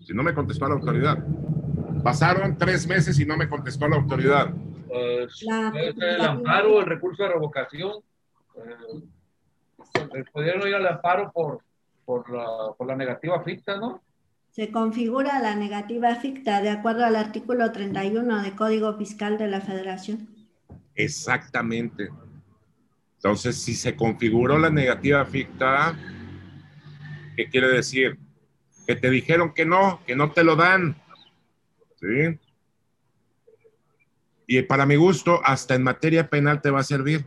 si 0.00 0.12
no 0.12 0.24
me 0.24 0.34
contestó 0.34 0.66
la 0.66 0.74
autoridad. 0.74 1.24
Pasaron 2.02 2.58
tres 2.58 2.84
meses 2.88 3.16
y 3.20 3.24
no 3.24 3.36
me 3.36 3.48
contestó 3.48 3.86
la 3.86 3.94
autoridad. 3.94 4.52
Pues, 4.88 5.46
el 5.46 6.20
amparo, 6.20 6.80
el 6.80 6.86
recurso 6.86 7.22
de 7.22 7.28
revocación. 7.28 8.02
Eh, 8.56 10.24
pudieron 10.32 10.66
ir 10.66 10.74
al 10.74 10.88
amparo 10.88 11.30
por, 11.30 11.60
por, 12.04 12.28
la, 12.28 12.72
por 12.76 12.88
la 12.88 12.96
negativa 12.96 13.40
ficta, 13.44 13.76
¿no? 13.76 14.02
Se 14.50 14.72
configura 14.72 15.38
la 15.38 15.54
negativa 15.54 16.12
ficta 16.16 16.60
de 16.60 16.70
acuerdo 16.70 17.04
al 17.04 17.14
artículo 17.14 17.70
31 17.70 18.42
del 18.42 18.56
Código 18.56 18.94
Fiscal 18.94 19.38
de 19.38 19.46
la 19.46 19.60
Federación. 19.60 20.39
Exactamente. 21.04 22.08
Entonces, 23.16 23.56
si 23.56 23.74
se 23.74 23.94
configuró 23.94 24.58
la 24.58 24.70
negativa 24.70 25.24
ficta, 25.24 25.96
¿qué 27.36 27.48
quiere 27.48 27.68
decir? 27.68 28.18
que 28.90 28.96
te 28.96 29.08
dijeron 29.08 29.54
que 29.54 29.64
no, 29.64 30.02
que 30.04 30.16
no 30.16 30.32
te 30.32 30.42
lo 30.42 30.56
dan. 30.56 31.00
¿Sí? 32.00 32.40
Y 34.48 34.62
para 34.62 34.84
mi 34.84 34.96
gusto, 34.96 35.40
hasta 35.44 35.76
en 35.76 35.84
materia 35.84 36.28
penal 36.28 36.60
te 36.60 36.70
va 36.70 36.80
a 36.80 36.82
servir. 36.82 37.24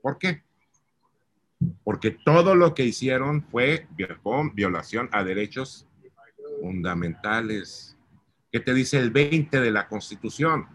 ¿Por 0.00 0.18
qué? 0.18 0.44
Porque 1.82 2.12
todo 2.12 2.54
lo 2.54 2.74
que 2.74 2.84
hicieron 2.84 3.42
fue 3.42 3.88
violación 4.54 5.08
a 5.10 5.24
derechos 5.24 5.88
fundamentales. 6.60 7.96
¿Qué 8.52 8.60
te 8.60 8.72
dice 8.72 8.98
el 8.98 9.10
20 9.10 9.60
de 9.60 9.72
la 9.72 9.88
Constitución? 9.88 10.68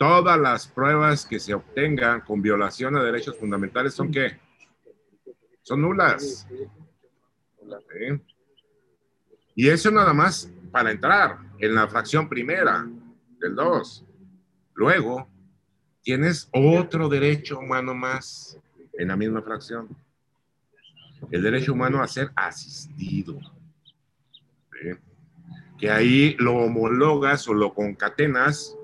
Todas 0.00 0.40
las 0.40 0.66
pruebas 0.66 1.26
que 1.26 1.38
se 1.38 1.52
obtengan 1.52 2.22
con 2.22 2.40
violación 2.40 2.96
a 2.96 3.04
derechos 3.04 3.36
fundamentales 3.36 3.92
son 3.92 4.10
qué? 4.10 4.40
Son 5.60 5.82
nulas. 5.82 6.48
Y 9.54 9.68
eso 9.68 9.90
nada 9.90 10.14
más 10.14 10.50
para 10.72 10.90
entrar 10.90 11.36
en 11.58 11.74
la 11.74 11.86
fracción 11.86 12.30
primera 12.30 12.88
del 13.38 13.54
2. 13.54 14.06
Luego, 14.72 15.28
tienes 16.00 16.48
otro 16.50 17.10
derecho 17.10 17.58
humano 17.58 17.92
más 17.92 18.58
en 18.94 19.08
la 19.08 19.18
misma 19.18 19.42
fracción. 19.42 19.86
El 21.30 21.42
derecho 21.42 21.74
humano 21.74 22.02
a 22.02 22.08
ser 22.08 22.30
asistido. 22.36 23.38
Que 25.78 25.90
ahí 25.90 26.36
lo 26.38 26.54
homologas 26.54 27.46
o 27.48 27.52
lo 27.52 27.74
concatenas 27.74 28.78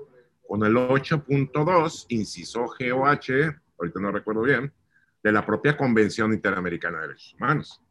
con 0.47 0.63
el 0.63 0.75
8.2, 0.75 2.05
inciso 2.09 2.65
GOH, 2.79 3.55
ahorita 3.77 3.99
no 3.99 4.11
recuerdo 4.11 4.41
bien, 4.43 4.71
de 5.21 5.31
la 5.31 5.45
propia 5.45 5.75
Convención 5.75 6.33
Interamericana 6.33 7.01
de 7.01 7.07
Derechos 7.07 7.33
Humanos. 7.33 7.81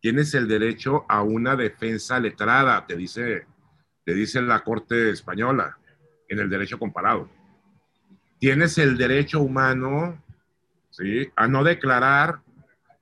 Tienes 0.00 0.34
el 0.34 0.46
derecho 0.46 1.04
a 1.08 1.22
una 1.22 1.56
defensa 1.56 2.20
letrada, 2.20 2.86
te 2.86 2.96
dice, 2.96 3.46
te 4.04 4.14
dice 4.14 4.42
la 4.42 4.60
Corte 4.60 5.10
Española 5.10 5.78
en 6.28 6.38
el 6.38 6.50
derecho 6.50 6.78
comparado. 6.78 7.28
Tienes 8.38 8.78
el 8.78 8.96
derecho 8.96 9.40
humano 9.40 10.22
¿sí? 10.90 11.28
a 11.34 11.48
no 11.48 11.64
declarar, 11.64 12.40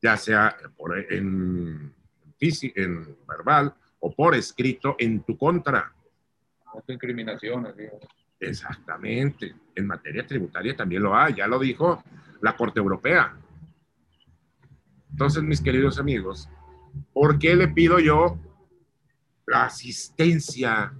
ya 0.00 0.16
sea 0.16 0.56
por, 0.76 0.96
en, 1.12 1.92
verbal 3.28 3.74
o 4.00 4.14
por 4.14 4.34
escrito, 4.34 4.96
en 4.98 5.22
tu 5.22 5.36
contra. 5.36 5.92
Incriminaciones. 6.88 7.74
Exactamente. 8.38 9.54
En 9.74 9.86
materia 9.86 10.26
tributaria 10.26 10.76
también 10.76 11.02
lo 11.02 11.16
hay, 11.16 11.34
ya 11.34 11.46
lo 11.46 11.58
dijo 11.58 12.02
la 12.42 12.56
Corte 12.56 12.80
Europea. 12.80 13.36
Entonces, 15.10 15.42
mis 15.42 15.60
queridos 15.60 15.98
amigos, 15.98 16.48
¿por 17.12 17.38
qué 17.38 17.56
le 17.56 17.68
pido 17.68 17.98
yo 17.98 18.38
la 19.46 19.64
asistencia? 19.64 20.92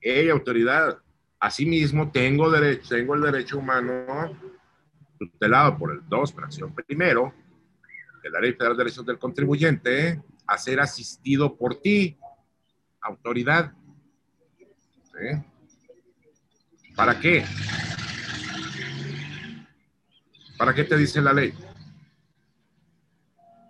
Hey, 0.00 0.28
autoridad, 0.28 0.98
asimismo 1.40 2.10
tengo, 2.10 2.50
derecho, 2.50 2.94
tengo 2.94 3.14
el 3.14 3.22
derecho 3.22 3.58
humano 3.58 4.38
tutelado 5.18 5.76
por 5.76 5.92
el 5.92 6.08
2, 6.08 6.32
fracción 6.32 6.74
primero, 6.74 7.34
de 8.22 8.30
la 8.30 8.40
Ley 8.40 8.52
Federal 8.52 8.76
de 8.76 8.84
Derechos 8.84 9.06
del 9.06 9.18
Contribuyente, 9.18 10.22
a 10.46 10.58
ser 10.58 10.80
asistido 10.80 11.56
por 11.56 11.80
ti, 11.80 12.16
autoridad. 13.00 13.72
¿Para 16.96 17.18
qué? 17.18 17.44
¿Para 20.58 20.74
qué 20.74 20.84
te 20.84 20.96
dice 20.96 21.20
la 21.20 21.32
ley? 21.32 21.52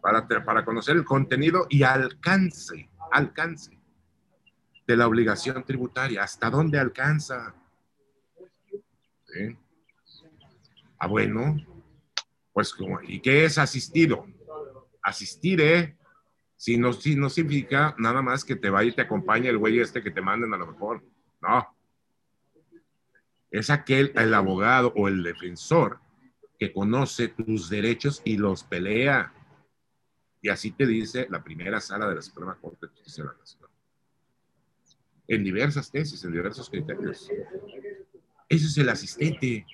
Para, 0.01 0.27
para 0.27 0.65
conocer 0.65 0.97
el 0.97 1.05
contenido 1.05 1.67
y 1.71 1.83
alcance, 1.83 2.91
alcance 3.11 3.79
de 4.87 4.97
la 4.97 5.07
obligación 5.07 5.65
tributaria. 5.65 6.23
¿Hasta 6.23 6.51
dónde 6.51 6.79
alcanza? 6.79 7.55
Ah, 10.99 11.07
bueno, 11.07 11.57
pues, 12.53 12.75
¿y 13.09 13.21
qué 13.21 13.45
es 13.45 13.59
asistido? 13.59 14.27
Asistir, 15.03 15.61
¿eh? 15.61 15.97
Si 16.57 16.79
no, 16.79 16.93
si 16.93 17.17
no 17.17 17.29
significa 17.29 17.95
nada 17.99 18.23
más 18.23 18.45
que 18.45 18.57
te 18.57 18.71
vaya 18.71 18.91
y 18.91 18.95
te 18.95 19.03
acompañe 19.03 19.49
el 19.49 19.59
güey 19.59 19.81
este 19.81 20.03
que 20.03 20.11
te 20.11 20.23
manden 20.23 20.55
a 20.55 20.57
lo 20.57 20.69
mejor. 20.69 21.03
No. 21.45 21.77
Es 23.51 23.71
aquel, 23.71 24.13
el 24.17 24.35
abogado 24.35 24.93
o 24.97 25.09
el 25.09 25.23
defensor 25.23 26.01
que 26.59 26.73
conoce 26.73 27.29
tus 27.29 27.69
derechos 27.69 28.23
y 28.25 28.37
los 28.37 28.65
pelea. 28.65 29.33
Y 30.41 30.49
así 30.49 30.73
te 30.73 30.87
dice 30.87 31.27
la 31.31 31.43
primera 31.43 31.81
sala 31.81 32.09
de 32.09 32.17
la 32.17 32.23
Suprema 32.23 32.57
Corte 32.57 32.87
de 32.87 32.93
Justicia 32.93 33.25
de 33.25 33.31
la 33.31 33.37
Nación. 33.39 33.71
En 35.29 35.45
diversas 35.45 35.91
tesis, 35.91 36.25
en 36.25 36.33
diversos 36.33 36.69
criterios. 36.69 37.31
Ese 38.49 38.67
es 38.67 38.79
el 38.79 38.89
asistente. 38.89 39.67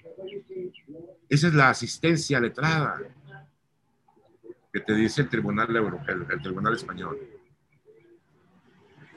Esa 1.29 1.49
es 1.49 1.55
la 1.55 1.71
asistencia 1.71 2.41
letrada 2.41 3.01
que 4.73 4.81
te 4.81 4.95
dice 4.95 5.23
el 5.23 5.29
Tribunal 5.29 5.75
Europeo, 5.75 6.27
el 6.29 6.43
Tribunal 6.43 6.75
Español. 6.75 7.19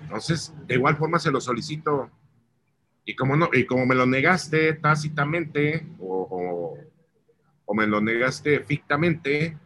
Entonces, 0.01 0.53
de 0.65 0.75
igual 0.75 0.97
forma 0.97 1.19
se 1.19 1.31
lo 1.31 1.39
solicito. 1.39 2.09
Y 3.05 3.15
como, 3.15 3.35
no, 3.35 3.49
y 3.51 3.65
como 3.65 3.85
me 3.85 3.95
lo 3.95 4.05
negaste 4.05 4.73
tácitamente 4.73 5.85
o, 5.99 6.77
me 7.75 7.87
lo 7.87 7.99
negaste 7.99 8.59
fictamente, 8.59 9.57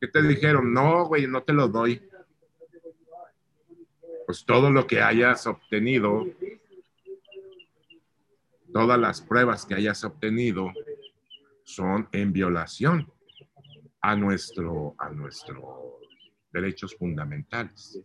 ¿qué 0.00 0.08
te 0.08 0.22
dijeron? 0.22 0.72
No, 0.72 1.04
güey, 1.06 1.26
no 1.26 1.42
te 1.42 1.52
lo 1.52 1.68
doy. 1.68 2.00
Pues 4.24 4.44
todo 4.46 4.70
lo 4.70 4.86
que 4.86 5.02
hayas 5.02 5.46
obtenido 5.46 6.26
todas 8.72 8.98
las 8.98 9.20
pruebas 9.20 9.64
que 9.64 9.74
hayas 9.74 10.04
obtenido 10.04 10.72
son 11.64 12.08
en 12.12 12.32
violación 12.32 13.10
a 14.00 14.14
nuestro 14.14 14.94
a 14.98 15.10
nuestros 15.10 15.64
derechos 16.52 16.94
fundamentales. 16.96 18.00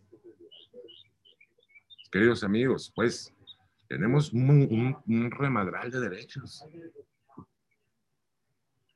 Queridos 2.10 2.44
amigos, 2.44 2.92
pues 2.94 3.34
tenemos 3.88 4.32
un, 4.32 5.30
remadral 5.30 5.90
de 5.90 6.00
derechos, 6.00 6.64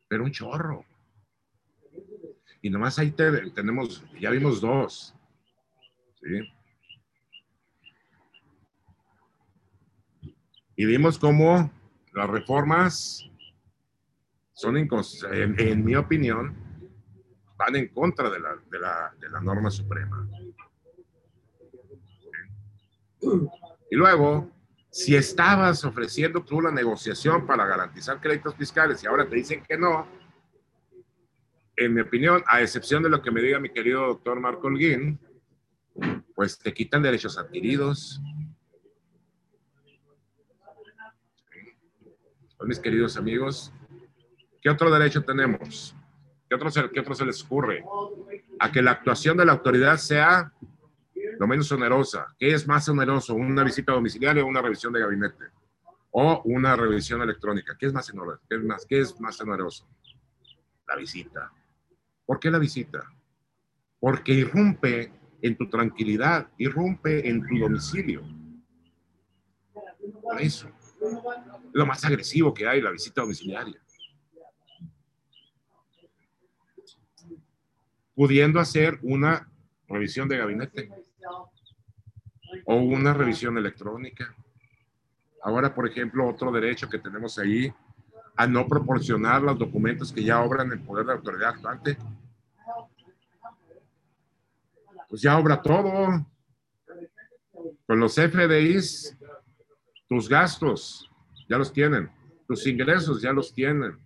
pero 0.09 0.25
un 0.25 0.33
chorro. 0.33 0.85
Y 2.63 2.71
nomás 2.71 2.99
ahí 2.99 3.13
tenemos, 3.13 4.05
ya 4.21 4.31
vimos 4.31 4.61
dos. 4.61 5.15
Y 10.77 10.85
vimos 10.85 11.19
cómo 11.19 11.71
las 12.13 12.31
reformas 12.31 13.25
son, 14.53 14.77
en, 14.77 14.89
en 15.59 15.85
mi 15.85 15.95
opinión, 15.95 16.57
van 17.57 17.77
en 17.77 17.89
contra 17.89 18.31
de 18.31 18.41
la, 18.41 18.57
de 18.71 18.79
la, 18.79 19.15
de 19.19 19.29
la 19.29 19.41
norma 19.41 19.71
suprema. 19.71 20.29
Y 23.91 23.97
luego, 23.97 24.51
si 24.99 25.15
estabas 25.15 25.85
ofreciendo 25.85 26.43
tú 26.43 26.61
la 26.61 26.73
negociación 26.73 27.47
para 27.47 27.65
garantizar 27.65 28.21
créditos 28.21 28.57
fiscales 28.57 29.01
y 29.01 29.07
ahora 29.07 29.29
te 29.29 29.37
dicen 29.37 29.63
que 29.63 29.79
no, 29.79 30.09
en 31.77 31.95
mi 31.95 32.01
opinión, 32.01 32.43
a 32.49 32.63
excepción 32.63 33.05
de 33.05 33.09
lo 33.09 33.23
que 33.23 33.31
me 33.31 33.41
diga 33.41 33.61
mi 33.61 33.71
querido 33.71 34.09
doctor 34.09 34.41
Marco 34.41 34.67
Holguín, 34.67 35.21
pues 36.35 36.59
te 36.59 36.75
quitan 36.75 37.01
derechos 37.01 37.39
adquiridos, 37.39 38.21
mis 42.65 42.81
queridos 42.81 43.17
amigos, 43.17 43.73
¿qué 44.61 44.69
otro 44.69 44.91
derecho 44.91 45.23
tenemos? 45.23 45.95
¿Qué 46.49 46.57
otro, 46.57 46.91
¿Qué 46.91 46.99
otro 46.99 47.15
se 47.15 47.25
les 47.25 47.45
ocurre? 47.45 47.85
A 48.59 48.73
que 48.73 48.83
la 48.83 48.91
actuación 48.91 49.37
de 49.37 49.45
la 49.45 49.53
autoridad 49.53 49.97
sea 49.97 50.53
lo 51.39 51.47
menos 51.47 51.71
onerosa. 51.71 52.35
¿Qué 52.39 52.53
es 52.53 52.67
más 52.67 52.89
oneroso? 52.89 53.35
¿Una 53.35 53.65
visita 53.65 53.93
domiciliaria 53.93 54.45
o 54.45 54.47
una 54.47 54.61
revisión 54.61 54.93
de 54.93 55.01
gabinete? 55.01 55.45
¿O 56.11 56.43
una 56.45 56.75
revisión 56.75 57.23
electrónica? 57.23 57.77
¿Qué 57.79 57.87
es 57.87 57.93
más 57.93 58.11
oneroso? 58.11 58.41
¿Qué 58.49 58.57
es 58.57 58.63
más, 58.63 58.87
qué 58.87 59.01
es 59.01 59.21
más 59.21 59.41
oneroso? 59.41 59.89
La 60.87 60.97
visita. 60.97 61.53
¿Por 62.27 62.41
qué 62.41 62.51
la 62.51 62.59
visita? 62.59 63.01
Porque 64.01 64.33
irrumpe 64.33 65.13
en 65.41 65.57
tu 65.57 65.69
tranquilidad, 65.69 66.49
irrumpe 66.59 67.29
en 67.29 67.47
tu 67.47 67.59
domicilio. 67.59 68.23
Por 70.23 70.41
eso 70.41 70.71
lo 71.73 71.87
más 71.87 72.05
agresivo 72.05 72.53
que 72.53 72.67
hay, 72.67 72.81
la 72.81 72.91
visita 72.91 73.21
domiciliaria. 73.21 73.81
Pudiendo 78.15 78.59
hacer 78.59 78.99
una 79.03 79.49
revisión 79.87 80.29
de 80.29 80.39
gabinete 80.39 80.91
o 82.71 82.75
una 82.75 83.15
revisión 83.15 83.57
electrónica. 83.57 84.35
Ahora, 85.43 85.75
por 85.75 85.89
ejemplo, 85.89 86.29
otro 86.29 86.53
derecho 86.53 86.87
que 86.87 86.99
tenemos 86.99 87.39
ahí, 87.39 87.73
a 88.37 88.47
no 88.47 88.69
proporcionar 88.69 89.41
los 89.41 89.59
documentos 89.59 90.13
que 90.13 90.23
ya 90.23 90.43
obran 90.43 90.71
en 90.73 90.85
poder 90.85 91.07
de 91.07 91.13
la 91.13 91.19
autoridad 91.19 91.49
actuante. 91.49 91.97
Pues 95.09 95.23
ya 95.23 95.39
obra 95.39 95.63
todo. 95.63 96.27
Con 97.87 97.99
los 97.99 98.15
FDIs, 98.17 99.17
tus 100.07 100.29
gastos, 100.29 101.11
ya 101.49 101.57
los 101.57 101.73
tienen. 101.73 102.11
Tus 102.47 102.67
ingresos 102.67 103.23
ya 103.23 103.33
los 103.33 103.51
tienen. 103.51 103.99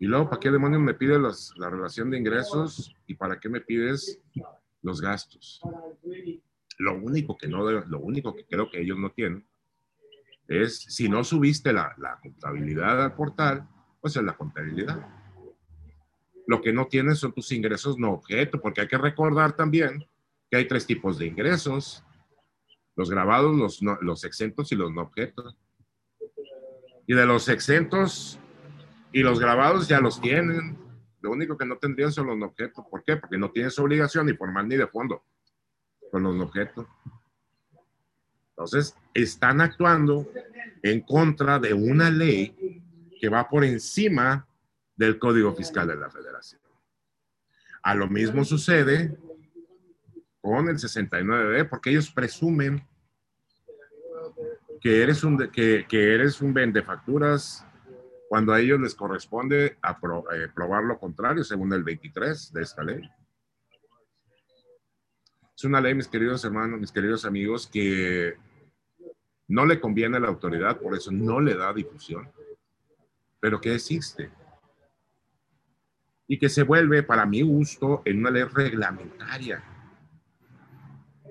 Y 0.00 0.06
luego, 0.06 0.28
¿para 0.28 0.40
qué 0.40 0.50
demonios 0.50 0.82
me 0.82 0.94
pides 0.94 1.52
la 1.56 1.70
relación 1.70 2.10
de 2.10 2.18
ingresos 2.18 2.92
y 3.06 3.14
para 3.14 3.38
qué 3.38 3.48
me 3.48 3.60
pides 3.60 4.20
los 4.82 5.00
gastos? 5.00 5.60
Lo 6.78 6.94
único 6.94 7.36
que 7.36 7.48
no, 7.48 7.68
lo 7.68 7.98
único 7.98 8.34
que 8.34 8.46
creo 8.46 8.70
que 8.70 8.80
ellos 8.80 8.96
no 8.98 9.10
tienen 9.10 9.44
es 10.46 10.78
si 10.78 11.08
no 11.08 11.24
subiste 11.24 11.72
la, 11.72 11.94
la 11.98 12.18
contabilidad 12.22 13.04
al 13.04 13.14
portal, 13.14 13.68
pues 14.00 14.16
es 14.16 14.22
la 14.22 14.36
contabilidad. 14.36 15.06
Lo 16.46 16.62
que 16.62 16.72
no 16.72 16.86
tienes 16.86 17.18
son 17.18 17.32
tus 17.32 17.52
ingresos 17.52 17.98
no 17.98 18.12
objeto, 18.12 18.60
porque 18.60 18.80
hay 18.80 18.88
que 18.88 18.96
recordar 18.96 19.54
también 19.54 20.06
que 20.50 20.56
hay 20.56 20.66
tres 20.66 20.86
tipos 20.86 21.18
de 21.18 21.26
ingresos: 21.26 22.04
los 22.96 23.10
grabados, 23.10 23.54
los, 23.56 23.82
los 24.00 24.24
exentos 24.24 24.72
y 24.72 24.76
los 24.76 24.92
no 24.92 25.02
objetos. 25.02 25.56
Y 27.06 27.14
de 27.14 27.26
los 27.26 27.48
exentos 27.48 28.38
y 29.12 29.22
los 29.22 29.40
grabados 29.40 29.88
ya 29.88 30.00
los 30.00 30.20
tienen. 30.20 30.78
Lo 31.20 31.32
único 31.32 31.58
que 31.58 31.66
no 31.66 31.76
tendrían 31.76 32.12
son 32.12 32.28
los 32.28 32.40
objetos. 32.40 32.84
¿Por 32.88 33.02
qué? 33.02 33.16
Porque 33.16 33.36
no 33.36 33.50
tienes 33.50 33.78
obligación 33.78 34.26
ni 34.26 34.34
formal 34.34 34.68
ni 34.68 34.76
de 34.76 34.86
fondo 34.86 35.24
con 36.10 36.22
los 36.22 36.40
objetos. 36.40 36.86
Entonces, 38.50 38.96
están 39.14 39.60
actuando 39.60 40.28
en 40.82 41.00
contra 41.02 41.58
de 41.58 41.74
una 41.74 42.10
ley 42.10 42.82
que 43.20 43.28
va 43.28 43.48
por 43.48 43.64
encima 43.64 44.46
del 44.96 45.18
Código 45.18 45.54
Fiscal 45.54 45.88
de 45.88 45.96
la 45.96 46.10
Federación. 46.10 46.60
A 47.82 47.94
lo 47.94 48.08
mismo 48.08 48.44
sucede 48.44 49.16
con 50.40 50.68
el 50.68 50.76
69B, 50.76 51.68
porque 51.68 51.90
ellos 51.90 52.10
presumen 52.10 52.86
que 54.80 55.02
eres 55.02 55.24
un, 55.24 55.38
que, 55.50 55.86
eres 55.90 56.40
un 56.40 56.54
vendefacturas 56.54 57.64
cuando 58.28 58.52
a 58.52 58.60
ellos 58.60 58.80
les 58.80 58.94
corresponde 58.94 59.66
eh, 59.66 60.48
probar 60.54 60.84
lo 60.84 60.98
contrario, 60.98 61.42
según 61.44 61.72
el 61.72 61.82
23 61.82 62.52
de 62.52 62.62
esta 62.62 62.82
ley. 62.82 63.08
Es 65.58 65.64
una 65.64 65.80
ley, 65.80 65.92
mis 65.92 66.06
queridos 66.06 66.44
hermanos, 66.44 66.78
mis 66.78 66.92
queridos 66.92 67.24
amigos, 67.24 67.66
que 67.66 68.36
no 69.48 69.66
le 69.66 69.80
conviene 69.80 70.16
a 70.16 70.20
la 70.20 70.28
autoridad, 70.28 70.78
por 70.78 70.94
eso 70.94 71.10
no 71.10 71.40
le 71.40 71.56
da 71.56 71.72
difusión, 71.72 72.30
pero 73.40 73.60
que 73.60 73.74
existe. 73.74 74.30
Y 76.28 76.38
que 76.38 76.48
se 76.48 76.62
vuelve, 76.62 77.02
para 77.02 77.26
mi 77.26 77.42
gusto, 77.42 78.02
en 78.04 78.20
una 78.20 78.30
ley 78.30 78.44
reglamentaria. 78.44 79.60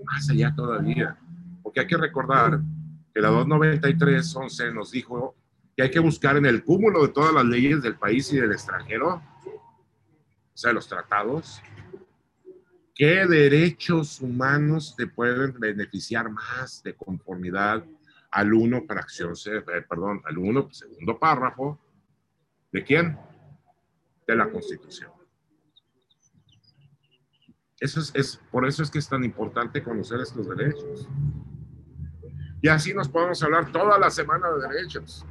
Más 0.03 0.29
allá 0.29 0.53
todavía. 0.53 1.17
Porque 1.63 1.79
hay 1.79 1.87
que 1.87 1.95
recordar 1.95 2.59
que 3.15 3.21
la 3.21 3.31
293.11 3.31 4.73
nos 4.73 4.91
dijo 4.91 5.37
que 5.73 5.83
hay 5.83 5.89
que 5.89 5.99
buscar 5.99 6.35
en 6.35 6.47
el 6.47 6.65
cúmulo 6.65 7.03
de 7.03 7.13
todas 7.13 7.33
las 7.33 7.45
leyes 7.45 7.81
del 7.81 7.95
país 7.95 8.33
y 8.33 8.41
del 8.41 8.51
extranjero, 8.51 9.21
o 9.45 10.57
sea, 10.57 10.73
los 10.73 10.89
tratados, 10.89 11.61
qué 12.97 13.27
derechos 13.27 14.19
humanos 14.21 14.95
te 14.97 15.05
pueden 15.05 15.59
beneficiar 15.59 16.29
más 16.31 16.81
de 16.83 16.95
conformidad 16.95 17.85
al 18.31 18.53
uno 18.53 18.83
fracción, 18.87 19.33
eh, 19.45 19.61
perdón, 19.87 20.21
al 20.25 20.37
uno 20.37 20.67
segundo 20.71 21.17
párrafo, 21.19 21.79
¿de 22.71 22.83
quién? 22.83 23.17
De 24.25 24.35
la 24.35 24.49
Constitución. 24.49 25.11
Eso 27.79 27.99
es, 27.99 28.11
es, 28.15 28.41
por 28.51 28.67
eso 28.67 28.81
es 28.81 28.89
que 28.89 28.97
es 28.97 29.07
tan 29.07 29.23
importante 29.23 29.83
conocer 29.83 30.19
estos 30.19 30.49
derechos. 30.49 31.07
Y 32.61 32.67
así 32.67 32.93
nos 32.93 33.07
podemos 33.07 33.41
hablar 33.43 33.71
toda 33.71 33.99
la 33.99 34.09
semana 34.09 34.49
de 34.49 34.67
derechos. 34.67 35.23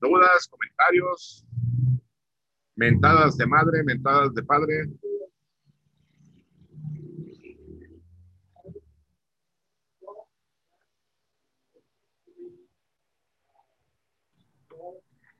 Dudas, 0.00 0.48
comentarios, 0.48 1.46
mentadas 2.80 3.36
de 3.36 3.46
madre, 3.46 3.84
mentadas 3.84 4.34
de 4.34 4.42
padre. 4.42 4.88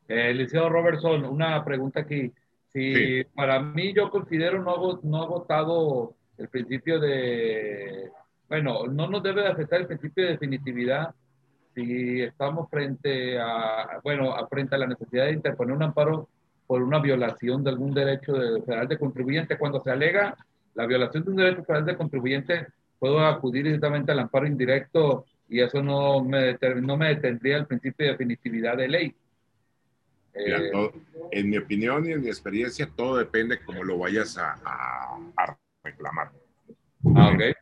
Eh, 0.09 0.35
licenciado 0.35 0.69
Robertson, 0.69 1.25
una 1.25 1.65
pregunta 1.65 2.01
aquí. 2.01 2.31
Si 2.73 3.25
para 3.35 3.59
mí 3.61 3.95
yo 3.95 4.11
considero 4.11 4.63
no, 4.63 5.01
no 5.03 5.23
agotado 5.23 6.15
el 6.37 6.49
principio 6.49 7.01
de 7.01 8.11
bueno, 8.49 8.87
no 8.87 9.09
nos 9.09 9.23
debe 9.23 9.47
afectar 9.47 9.81
el 9.81 9.87
principio 9.87 10.25
de 10.25 10.33
definitividad 10.33 11.15
si 11.75 12.21
estamos 12.21 12.69
frente 12.69 13.39
a, 13.39 14.01
bueno, 14.03 14.35
frente 14.49 14.75
a 14.75 14.79
la 14.79 14.89
necesidad 14.89 15.27
de 15.27 15.33
interponer 15.33 15.75
un 15.77 15.85
amparo 15.85 16.29
por 16.71 16.85
una 16.85 17.01
violación 17.01 17.65
de 17.65 17.71
algún 17.71 17.93
derecho 17.93 18.33
federal 18.65 18.87
de 18.87 18.97
contribuyente. 18.97 19.59
Cuando 19.59 19.83
se 19.83 19.91
alega 19.91 20.37
la 20.77 20.87
violación 20.87 21.25
de 21.25 21.31
un 21.33 21.37
derecho 21.39 21.65
federal 21.65 21.85
de 21.85 21.97
contribuyente, 21.97 22.69
puedo 22.97 23.27
acudir 23.27 23.65
directamente 23.65 24.13
al 24.13 24.21
amparo 24.21 24.47
indirecto 24.47 25.27
y 25.49 25.63
eso 25.63 25.83
no 25.83 26.23
me, 26.23 26.57
no 26.81 26.97
me 26.97 27.09
detendría 27.09 27.57
el 27.57 27.67
principio 27.67 28.07
de 28.07 28.13
definitividad 28.13 28.77
de 28.77 28.87
ley. 28.87 29.15
Eh, 30.33 30.71
en 31.33 31.51
mi 31.51 31.59
opinión 31.59 32.09
y 32.09 32.13
en 32.13 32.21
mi 32.21 32.29
experiencia, 32.29 32.89
todo 32.95 33.17
depende 33.17 33.59
cómo 33.65 33.83
lo 33.83 33.99
vayas 33.99 34.39
a, 34.39 34.57
a 34.65 35.59
reclamar. 35.83 36.31
Ah, 37.17 37.33
ok. 37.35 37.57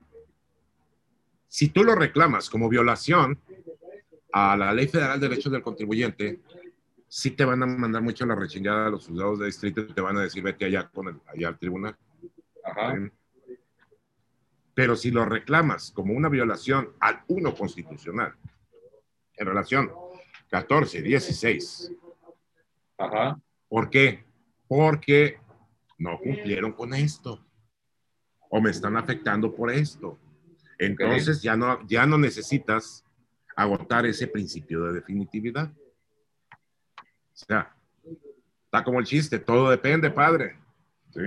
Si 1.49 1.71
tú 1.71 1.83
lo 1.83 1.95
reclamas 1.95 2.51
como 2.51 2.69
violación 2.69 3.39
a 4.35 4.55
la 4.55 4.75
Ley 4.75 4.87
Federal 4.87 5.19
de 5.19 5.31
Derechos 5.31 5.51
del 5.51 5.63
Contribuyente, 5.63 6.41
sí 7.09 7.31
te 7.33 7.45
van 7.45 7.63
a 7.63 7.67
mandar 7.67 8.03
mucho 8.03 8.27
la 8.27 8.35
rechingada 8.35 8.87
a 8.87 8.91
los 8.91 9.07
juzgados 9.07 9.39
de 9.39 9.47
distrito 9.47 9.81
y 9.81 9.93
te 9.93 10.01
van 10.01 10.17
a 10.19 10.23
decir 10.23 10.43
vete 10.43 10.67
allá, 10.67 10.89
con 10.89 11.09
el, 11.09 11.21
allá 11.27 11.49
al 11.49 11.59
tribunal. 11.59 11.97
Pero 14.75 14.95
si 14.95 15.11
lo 15.11 15.25
reclamas 15.25 15.91
como 15.91 16.15
una 16.15 16.29
violación 16.29 16.93
al 17.01 17.25
uno 17.29 17.55
constitucional, 17.55 18.35
en 19.35 19.47
relación 19.47 19.91
14, 20.51 21.03
16. 21.03 21.93
Ajá. 22.99 23.41
¿Por 23.69 23.91
qué? 23.91 24.25
Porque 24.67 25.39
no 25.99 26.19
cumplieron 26.19 26.73
con 26.73 26.95
esto. 26.95 27.45
O 28.51 28.61
me 28.61 28.71
están 28.71 28.97
afectando 28.97 29.55
por 29.55 29.71
esto. 29.71 30.19
Entonces 30.79 31.43
ya, 31.43 31.57
no, 31.57 31.87
ya 31.87 32.07
no 32.07 32.19
necesitas 32.19 33.05
agotar 33.57 34.07
ese 34.07 34.27
principio 34.29 34.85
de 34.85 34.95
definitividad. 34.95 35.73
Sea, 37.47 37.73
está 38.65 38.83
como 38.83 38.99
el 38.99 39.07
chiste, 39.07 39.39
todo 39.39 39.71
depende, 39.71 40.11
padre. 40.11 40.57
¿Sí? 41.11 41.21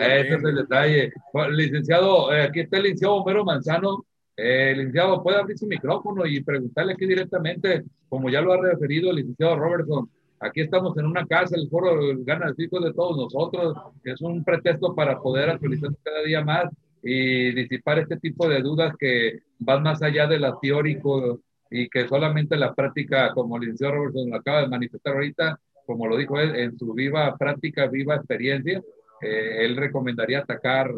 Ese 0.00 0.34
es 0.34 0.44
el 0.44 0.56
detalle. 0.56 1.12
licenciado, 1.50 2.32
eh, 2.32 2.42
aquí 2.42 2.60
está 2.60 2.76
el 2.76 2.82
licenciado 2.82 3.14
Homero 3.14 3.44
Manzano. 3.44 4.04
Eh, 4.36 4.74
licenciado, 4.76 5.22
puede 5.22 5.38
abrir 5.38 5.56
su 5.56 5.66
micrófono 5.66 6.26
y 6.26 6.42
preguntarle 6.42 6.92
aquí 6.92 7.06
directamente, 7.06 7.84
como 8.10 8.28
ya 8.28 8.42
lo 8.42 8.52
ha 8.52 8.60
referido 8.60 9.08
el 9.10 9.16
licenciado 9.16 9.56
Robertson. 9.56 10.10
Aquí 10.40 10.60
estamos 10.60 10.96
en 10.98 11.06
una 11.06 11.24
casa, 11.26 11.56
el 11.56 11.70
foro 11.70 11.98
gana 12.18 12.48
el 12.48 12.54
de 12.54 12.92
todos 12.92 13.16
nosotros, 13.16 13.76
es 14.04 14.20
un 14.20 14.44
pretexto 14.44 14.94
para 14.94 15.18
poder 15.18 15.48
actualizar 15.48 15.90
cada 16.02 16.22
día 16.22 16.44
más 16.44 16.66
y 17.02 17.52
disipar 17.54 18.00
este 18.00 18.18
tipo 18.18 18.46
de 18.48 18.60
dudas 18.60 18.94
que 18.98 19.40
van 19.58 19.82
más 19.82 20.02
allá 20.02 20.26
de 20.26 20.38
la 20.38 20.58
teórico 20.60 21.40
y 21.76 21.88
que 21.88 22.06
solamente 22.06 22.56
la 22.56 22.72
práctica, 22.72 23.32
como 23.34 23.56
el 23.56 23.62
licenciado 23.62 23.94
Robertson 23.94 24.30
lo 24.30 24.36
acaba 24.36 24.60
de 24.60 24.68
manifestar 24.68 25.14
ahorita, 25.14 25.58
como 25.84 26.06
lo 26.06 26.16
dijo 26.16 26.38
él, 26.38 26.54
en 26.54 26.78
su 26.78 26.94
viva 26.94 27.36
práctica, 27.36 27.88
viva 27.88 28.14
experiencia, 28.14 28.80
eh, 29.20 29.64
él 29.64 29.76
recomendaría 29.76 30.38
atacar 30.38 30.92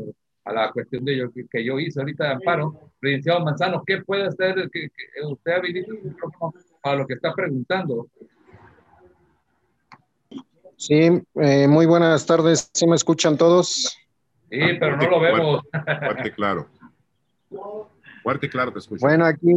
a 0.44 0.52
la 0.52 0.70
cuestión 0.72 1.02
de 1.06 1.16
yo, 1.16 1.30
que, 1.32 1.64
yo 1.64 1.80
hice 1.80 2.00
ahorita 2.00 2.24
de 2.24 2.30
amparo. 2.34 2.92
Licenciado 3.00 3.42
Manzano, 3.42 3.82
¿qué 3.86 4.02
puede 4.02 4.26
hacer 4.26 4.68
que, 4.70 4.90
usted 5.24 5.52
habilite 5.52 5.90
el 5.90 6.02
micrófono 6.10 6.52
para 6.82 6.96
lo 6.96 7.06
que 7.06 7.14
está 7.14 7.32
preguntando? 7.32 8.08
Sí, 10.76 11.08
eh, 11.36 11.66
muy 11.66 11.86
buenas 11.86 12.26
tardes. 12.26 12.70
¿Sí 12.74 12.86
me 12.86 12.96
escuchan 12.96 13.38
todos? 13.38 13.96
Sí, 14.50 14.60
pero 14.78 14.98
no 14.98 15.08
lo 15.08 15.20
vemos. 15.20 15.62
Fuerte, 15.72 16.32
claro. 16.32 16.66
Fuerte 18.22 18.50
claro, 18.50 18.72
te 18.72 18.80
escucho. 18.80 19.00
Bueno, 19.06 19.24
aquí 19.24 19.56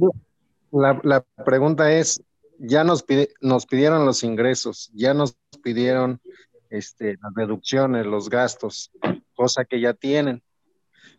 la, 0.72 1.26
pregunta 1.46 1.92
es, 1.92 2.22
ya 2.58 2.84
nos, 2.84 3.06
nos 3.42 3.66
pidieron 3.66 4.06
los 4.06 4.24
ingresos, 4.24 4.92
ya 4.94 5.14
nos 5.14 5.38
pidieron 5.64 6.22
este, 6.70 7.18
las 7.22 7.34
deducciones, 7.36 8.06
los 8.06 8.30
gastos, 8.30 8.92
cosa 9.34 9.66
que 9.66 9.80
ya 9.80 9.94
tienen, 9.94 10.44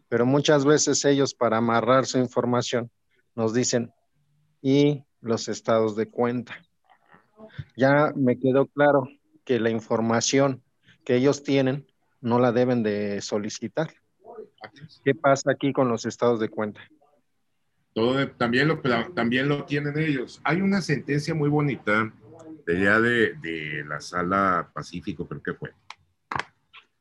pero 0.09 0.27
muchas 0.27 0.65
veces 0.65 1.05
ellos 1.05 1.35
para 1.35 1.59
amarrar 1.59 2.07
su 2.07 2.19
información 2.19 2.91
nos 3.35 3.55
dicen, 3.55 3.93
y 4.63 5.05
los 5.21 5.49
estados 5.49 5.97
de 5.97 6.07
cuenta. 6.07 6.55
Ya 7.77 8.13
me 8.15 8.39
quedó 8.39 8.67
claro 8.67 9.09
que 9.45 9.61
la 9.61 9.71
información 9.71 10.63
que 11.05 11.17
ellos 11.17 11.43
tienen 11.43 11.87
no 12.21 12.39
la 12.39 12.53
deben 12.53 12.83
de 12.83 13.21
solicitar. 13.23 13.91
¿Qué 15.05 15.15
pasa 15.15 15.53
aquí 15.53 15.73
con 15.73 15.89
los 15.89 16.05
estados 16.05 16.41
de 16.41 16.49
cuenta? 16.49 16.81
Todo, 17.93 18.29
también, 18.29 18.69
lo, 18.69 18.81
también 19.15 19.49
lo 19.49 19.65
tienen 19.65 19.99
ellos. 19.99 20.41
Hay 20.45 20.61
una 20.61 20.81
sentencia 20.81 21.35
muy 21.35 21.49
bonita 21.49 22.12
de 22.67 22.77
allá 22.79 23.01
de, 23.01 23.85
la 23.87 24.01
sala 24.01 24.71
Pacífico, 24.73 25.27
creo 25.27 25.43
que 25.43 25.55
fue, 25.55 25.75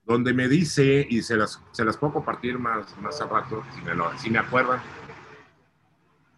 donde 0.03 0.33
me 0.33 0.47
dice, 0.47 1.05
y 1.07 1.21
se 1.21 1.37
las, 1.37 1.61
se 1.71 1.85
las 1.85 1.97
puedo 1.97 2.13
compartir 2.13 2.57
más, 2.57 2.97
más 2.99 3.21
a 3.21 3.27
rato, 3.27 3.63
si 3.75 3.81
me, 3.81 3.91
si 4.17 4.29
me 4.31 4.39
acuerdan, 4.39 4.81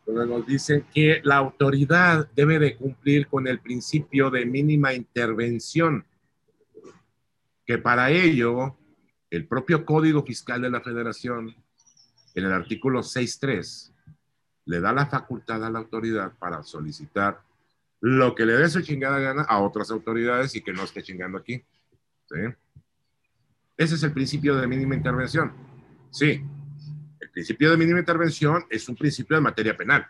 donde 0.06 0.28
nos 0.28 0.46
dice 0.46 0.84
que 0.94 1.22
la 1.24 1.38
autoridad 1.38 2.30
debe 2.36 2.60
de 2.60 2.76
cumplir 2.76 3.28
con 3.28 3.48
el 3.48 3.60
principio 3.60 4.30
de 4.30 4.46
mínima 4.46 4.94
intervención 4.94 6.06
que 7.66 7.78
para 7.78 8.12
ello 8.12 8.78
el 9.30 9.48
propio 9.48 9.86
Código 9.86 10.24
Fiscal 10.24 10.62
de 10.62 10.70
la 10.70 10.82
Federación, 10.82 11.56
en 12.36 12.46
el 12.46 12.52
artículo 12.52 13.00
6.3, 13.00 13.91
le 14.72 14.80
da 14.80 14.94
la 14.94 15.06
facultad 15.06 15.66
a 15.66 15.70
la 15.70 15.80
autoridad 15.80 16.32
para 16.40 16.64
solicitar 16.64 17.42
lo 18.00 18.34
que 18.34 18.46
le 18.46 18.54
dé 18.54 18.70
su 18.70 18.82
chingada 18.82 19.20
gana 19.20 19.42
a 19.42 19.60
otras 19.60 19.92
autoridades 19.92 20.56
y 20.56 20.62
que 20.62 20.72
no 20.72 20.84
esté 20.84 21.04
chingando 21.04 21.38
aquí. 21.38 21.62
Ese 23.76 23.96
es 23.96 24.04
el 24.04 24.14
principio 24.14 24.56
de 24.56 24.68
mínima 24.68 24.96
intervención. 24.96 25.52
Sí, 26.10 26.42
el 27.20 27.30
principio 27.32 27.70
de 27.70 27.76
mínima 27.76 28.00
intervención 28.00 28.66
es 28.70 28.88
un 28.88 28.96
principio 28.96 29.36
de 29.36 29.42
materia 29.42 29.76
penal. 29.76 30.08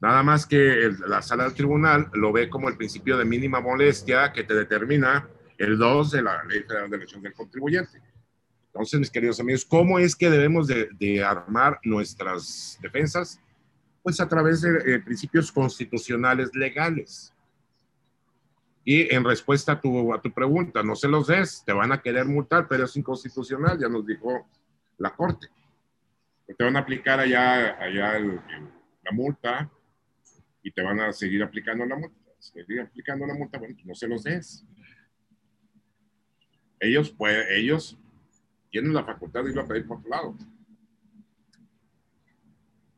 Nada 0.00 0.24
más 0.24 0.44
que 0.44 0.90
la 1.06 1.22
sala 1.22 1.44
del 1.44 1.54
tribunal 1.54 2.10
lo 2.14 2.32
ve 2.32 2.50
como 2.50 2.68
el 2.68 2.76
principio 2.76 3.16
de 3.16 3.24
mínima 3.24 3.60
molestia 3.60 4.32
que 4.32 4.42
te 4.42 4.54
determina 4.54 5.28
el 5.56 5.78
2 5.78 6.10
de 6.10 6.22
la 6.22 6.42
Ley 6.42 6.62
Federal 6.64 6.90
de 6.90 6.96
Elección 6.96 7.22
del 7.22 7.32
Contribuyente. 7.32 8.02
Entonces, 8.76 9.00
mis 9.00 9.10
queridos 9.10 9.40
amigos, 9.40 9.64
¿cómo 9.64 9.98
es 9.98 10.14
que 10.14 10.28
debemos 10.28 10.66
de, 10.66 11.24
armar 11.24 11.80
nuestras 11.82 12.78
defensas? 12.82 13.40
Pues 14.02 14.20
a 14.20 14.28
través 14.28 14.60
de 14.60 15.00
principios 15.00 15.50
constitucionales 15.50 16.54
legales. 16.54 17.32
Y 18.84 19.12
en 19.14 19.24
respuesta 19.24 19.72
a 19.72 19.80
tu, 19.80 20.12
a 20.12 20.20
tu 20.20 20.30
pregunta, 20.30 20.82
no 20.82 20.94
se 20.94 21.08
los 21.08 21.26
des, 21.26 21.64
te 21.64 21.72
van 21.72 21.90
a 21.90 22.02
querer 22.02 22.26
multar, 22.26 22.68
pero 22.68 22.84
es 22.84 22.94
inconstitucional, 22.98 23.78
ya 23.80 23.88
nos 23.88 24.06
dijo 24.06 24.46
la 24.98 25.16
Corte. 25.16 25.48
te 26.46 26.62
van 26.62 26.76
a 26.76 26.80
aplicar 26.80 27.18
allá, 27.18 27.82
allá 27.82 28.18
la 28.18 29.10
multa 29.10 29.70
y 30.62 30.70
te 30.70 30.82
van 30.82 31.00
a 31.00 31.14
seguir 31.14 31.42
aplicando 31.42 31.86
la 31.86 31.96
multa. 31.96 32.16
Seguir 32.38 32.82
aplicando 32.82 33.26
la 33.26 33.32
multa, 33.32 33.58
bueno, 33.58 33.74
pues 33.74 33.86
no 33.86 33.94
se 33.94 34.06
los 34.06 34.22
des. 34.22 34.66
Ellos, 36.78 37.10
pueden, 37.10 37.46
ellos 37.52 37.98
tienen 38.76 38.92
la 38.92 39.04
facultad 39.04 39.42
de 39.42 39.52
ir 39.52 39.58
a 39.58 39.66
pedir 39.66 39.86
por 39.86 39.96
otro 39.96 40.10
lado. 40.10 40.34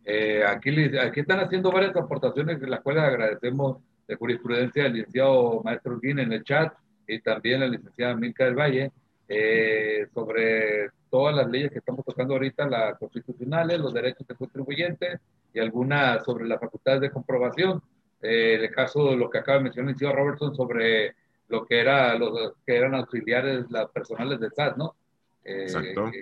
Eh, 0.05 0.43
aquí, 0.45 0.71
aquí 0.97 1.21
están 1.21 1.39
haciendo 1.39 1.71
varias 1.71 1.95
aportaciones, 1.95 2.61
las 2.63 2.81
cuales 2.81 3.05
agradecemos 3.05 3.77
de 4.09 4.17
jurisprudencia 4.17 4.83
del 4.83 4.95
licenciado 4.95 5.63
Maestro 5.63 6.01
Guín 6.01 6.19
en 6.19 6.33
el 6.33 6.43
chat 6.43 6.75
y 7.07 7.21
también 7.21 7.61
la 7.61 7.69
licenciada 7.69 8.17
Milka 8.17 8.45
del 8.45 8.57
Valle 8.57 8.91
eh, 9.29 10.09
sobre 10.13 10.91
todas 11.11 11.37
las 11.37 11.49
leyes 11.49 11.71
que 11.71 11.79
estamos 11.79 12.05
tocando 12.05 12.35
ahorita, 12.35 12.67
las 12.67 12.99
constitucionales, 12.99 13.79
los 13.79 13.95
derechos 13.95 14.27
de 14.27 14.35
contribuyentes 14.35 15.21
y 15.55 15.61
algunas 15.61 16.25
sobre 16.25 16.49
las 16.49 16.59
facultades 16.59 17.03
de 17.03 17.11
comprobación. 17.11 17.81
Eh, 18.21 18.59
el 18.61 18.71
caso 18.73 19.11
de 19.11 19.17
lo 19.17 19.31
que 19.31 19.39
acaba 19.39 19.59
de 19.59 19.65
mencionar 19.65 19.91
el 19.91 19.95
licenciado 19.95 20.25
Robertson 20.25 20.57
sobre 20.57 21.15
lo 21.47 21.65
que, 21.65 21.81
era, 21.81 22.19
los, 22.19 22.55
que 22.67 22.77
eran 22.77 22.97
auxiliares, 22.97 23.71
las 23.71 23.89
personales 23.91 24.41
del 24.41 24.53
SAT, 24.53 24.77
¿no? 24.77 24.97
Eh. 25.44 25.66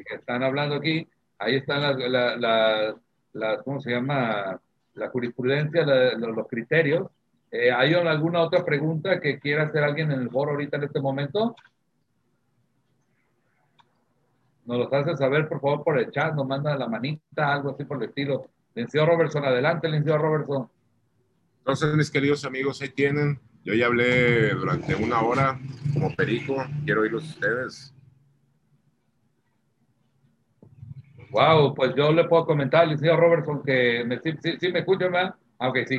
Que, 0.07 0.15
están 0.15 0.43
hablando 0.43 0.77
aquí. 0.77 1.09
Ahí 1.39 1.57
están 1.57 1.83
las, 1.83 2.97
las, 3.33 3.63
¿cómo 3.63 3.81
se 3.81 3.91
llama? 3.91 4.61
La 4.95 5.09
jurisprudencia, 5.11 5.85
los 6.17 6.49
criterios 6.49 7.09
eh, 7.51 7.71
¿Hay 7.71 7.95
alguna 7.95 8.41
otra 8.41 8.65
pregunta 8.65 9.21
que 9.21 9.39
quiera 9.39 9.65
hacer 9.65 9.83
alguien 9.85 10.11
en 10.11 10.21
el 10.21 10.31
foro 10.31 10.53
ahorita 10.53 10.77
en 10.77 10.85
este 10.85 11.01
momento? 11.01 11.55
Nos 14.65 14.79
lo 14.79 14.95
hace 14.95 15.17
saber, 15.17 15.49
por 15.49 15.61
favor, 15.61 15.85
por 15.85 15.99
el 15.99 16.11
chat, 16.11 16.35
nos 16.35 16.47
manda 16.47 16.77
la 16.77 16.89
manita, 16.89 17.55
algo 17.55 17.71
así 17.71 17.85
por 17.85 18.03
el 18.03 18.09
estilo. 18.09 18.51
Licenciado 18.75 19.07
Robertson, 19.07 19.45
adelante, 19.45 19.89
licenciado 19.89 20.19
Robertson. 20.19 20.69
Entonces, 21.59 21.95
mis 21.95 22.11
queridos 22.11 22.45
amigos, 22.45 22.83
ahí 22.83 22.89
tienen. 22.89 23.41
Yo 23.65 23.75
ya 23.75 23.87
hablé 23.87 24.51
durante 24.51 24.95
una 24.95 25.23
hora 25.23 25.59
como 25.95 26.15
perico. 26.15 26.57
Quiero 26.85 27.03
oírlos 27.03 27.25
ustedes. 27.25 27.95
Wow, 31.31 31.75
pues 31.75 31.95
yo 31.95 32.13
le 32.13 32.25
puedo 32.25 32.47
comentar, 32.47 32.87
licenciado 32.87 33.21
Robertson, 33.21 33.63
que 33.63 34.05
me, 34.05 34.19
sí, 34.19 34.73
me 34.73 34.81
escuchan, 34.81 35.13
¿verdad? 35.13 35.35
Ah, 35.59 35.69
ok, 35.69 35.79
sí. 35.87 35.99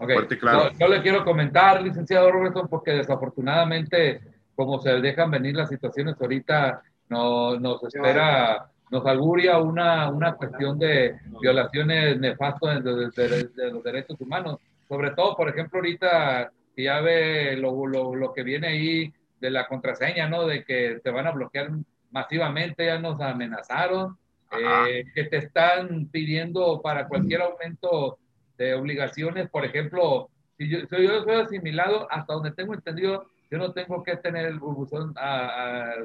Okay. 0.00 0.38
Claro. 0.38 0.70
Yo, 0.78 0.86
le 0.86 1.02
quiero 1.02 1.24
comentar, 1.24 1.82
licenciado 1.82 2.30
Robertson, 2.30 2.68
porque 2.68 2.92
desafortunadamente, 2.92 4.20
como 4.54 4.80
se 4.80 5.00
dejan 5.00 5.30
venir 5.30 5.56
las 5.56 5.68
situaciones 5.68 6.14
ahorita, 6.20 6.82
no, 7.08 7.58
nos 7.58 7.82
espera, 7.82 8.70
nos 8.90 9.04
auguria 9.06 9.58
una, 9.58 10.08
una 10.08 10.34
cuestión 10.34 10.78
de 10.78 11.16
violaciones 11.40 12.18
nefastas 12.20 12.84
de, 12.84 13.50
de, 13.56 13.70
los 13.72 13.82
derechos 13.82 14.20
humanos. 14.20 14.58
Sobre 14.88 15.10
todo, 15.10 15.36
por 15.36 15.48
ejemplo, 15.48 15.78
ahorita 15.80 16.52
que 16.76 16.84
ya 16.84 17.00
ve 17.00 17.56
lo, 17.56 17.86
lo, 17.86 18.14
lo, 18.14 18.32
que 18.32 18.44
viene 18.44 18.68
ahí 18.68 19.12
de 19.40 19.50
la 19.50 19.66
contraseña, 19.66 20.28
¿no? 20.28 20.46
De 20.46 20.62
que 20.62 21.00
te 21.02 21.10
van 21.10 21.26
a 21.26 21.32
bloquear 21.32 21.70
masivamente, 22.12 22.86
ya 22.86 22.98
nos 22.98 23.20
amenazaron, 23.20 24.16
eh, 24.50 25.04
que 25.14 25.24
te 25.24 25.38
están 25.38 26.08
pidiendo 26.10 26.80
para 26.82 27.06
cualquier 27.06 27.42
aumento 27.42 28.18
de 28.56 28.74
obligaciones, 28.74 29.48
por 29.50 29.64
ejemplo, 29.64 30.30
si 30.56 30.68
yo, 30.68 30.80
soy 30.88 31.06
asimilado, 31.34 32.10
hasta 32.10 32.34
donde 32.34 32.52
tengo 32.52 32.74
entendido, 32.74 33.26
yo 33.50 33.58
no 33.58 33.72
tengo 33.72 34.02
que 34.02 34.16
tener 34.16 34.46
el 34.46 34.58
buzón 34.58 35.14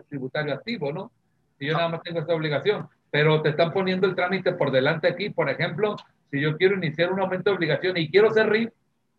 tributario 0.10 0.54
activo, 0.54 0.92
¿no? 0.92 1.12
Si 1.58 1.66
yo 1.66 1.74
nada 1.74 1.90
más 1.90 2.04
tengo 2.04 2.20
esta 2.20 2.36
obligación, 2.36 2.88
pero 3.12 3.42
te 3.42 3.50
están 3.50 3.72
poniendo 3.72 4.08
el 4.08 4.16
trámite 4.16 4.54
por 4.54 4.72
delante 4.72 5.08
aquí, 5.08 5.30
por 5.30 5.50
ejemplo, 5.50 5.96
si 6.30 6.42
yo 6.42 6.58
quiero 6.58 6.76
iniciar 6.76 7.12
un 7.12 7.20
aumento 7.20 7.50
de 7.50 7.56
obligación 7.56 7.98
y 7.98 8.10
quiero 8.10 8.32
ser 8.32 8.50
RIF, 8.50 8.72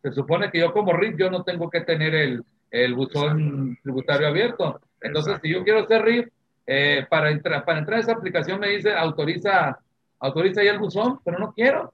se 0.03 0.13
supone 0.13 0.51
que 0.51 0.61
yo 0.61 0.73
como 0.73 0.93
RIF 0.93 1.17
yo 1.17 1.31
no 1.31 1.45
tengo 1.45 1.71
que 1.71 1.81
tener 1.81 2.15
el, 2.15 2.43
el 2.71 2.95
buzón 2.95 3.79
tributario 3.83 4.29
abierto. 4.29 4.81
Entonces, 5.01 5.39
si 5.43 5.51
yo 5.51 5.63
quiero 5.65 5.87
ser 5.87 6.03
RIF, 6.03 6.29
eh, 6.66 7.07
para, 7.09 7.31
entrar, 7.31 7.65
para 7.65 7.78
entrar 7.78 7.99
a 7.99 8.01
esa 8.01 8.12
aplicación 8.12 8.61
me 8.61 8.69
dice 8.69 8.95
autoriza, 8.95 9.78
autoriza 10.19 10.62
ya 10.62 10.73
el 10.73 10.78
buzón, 10.78 11.20
pero 11.24 11.39
no 11.39 11.53
quiero. 11.53 11.93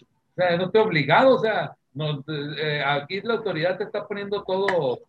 O 0.00 0.34
sea, 0.34 0.56
no 0.56 0.64
estoy 0.66 0.80
obligado, 0.80 1.34
o 1.34 1.38
sea, 1.38 1.74
no, 1.94 2.24
eh, 2.28 2.82
aquí 2.84 3.20
la 3.20 3.34
autoridad 3.34 3.76
te 3.76 3.84
está 3.84 4.06
poniendo 4.06 4.42
todo 4.42 5.00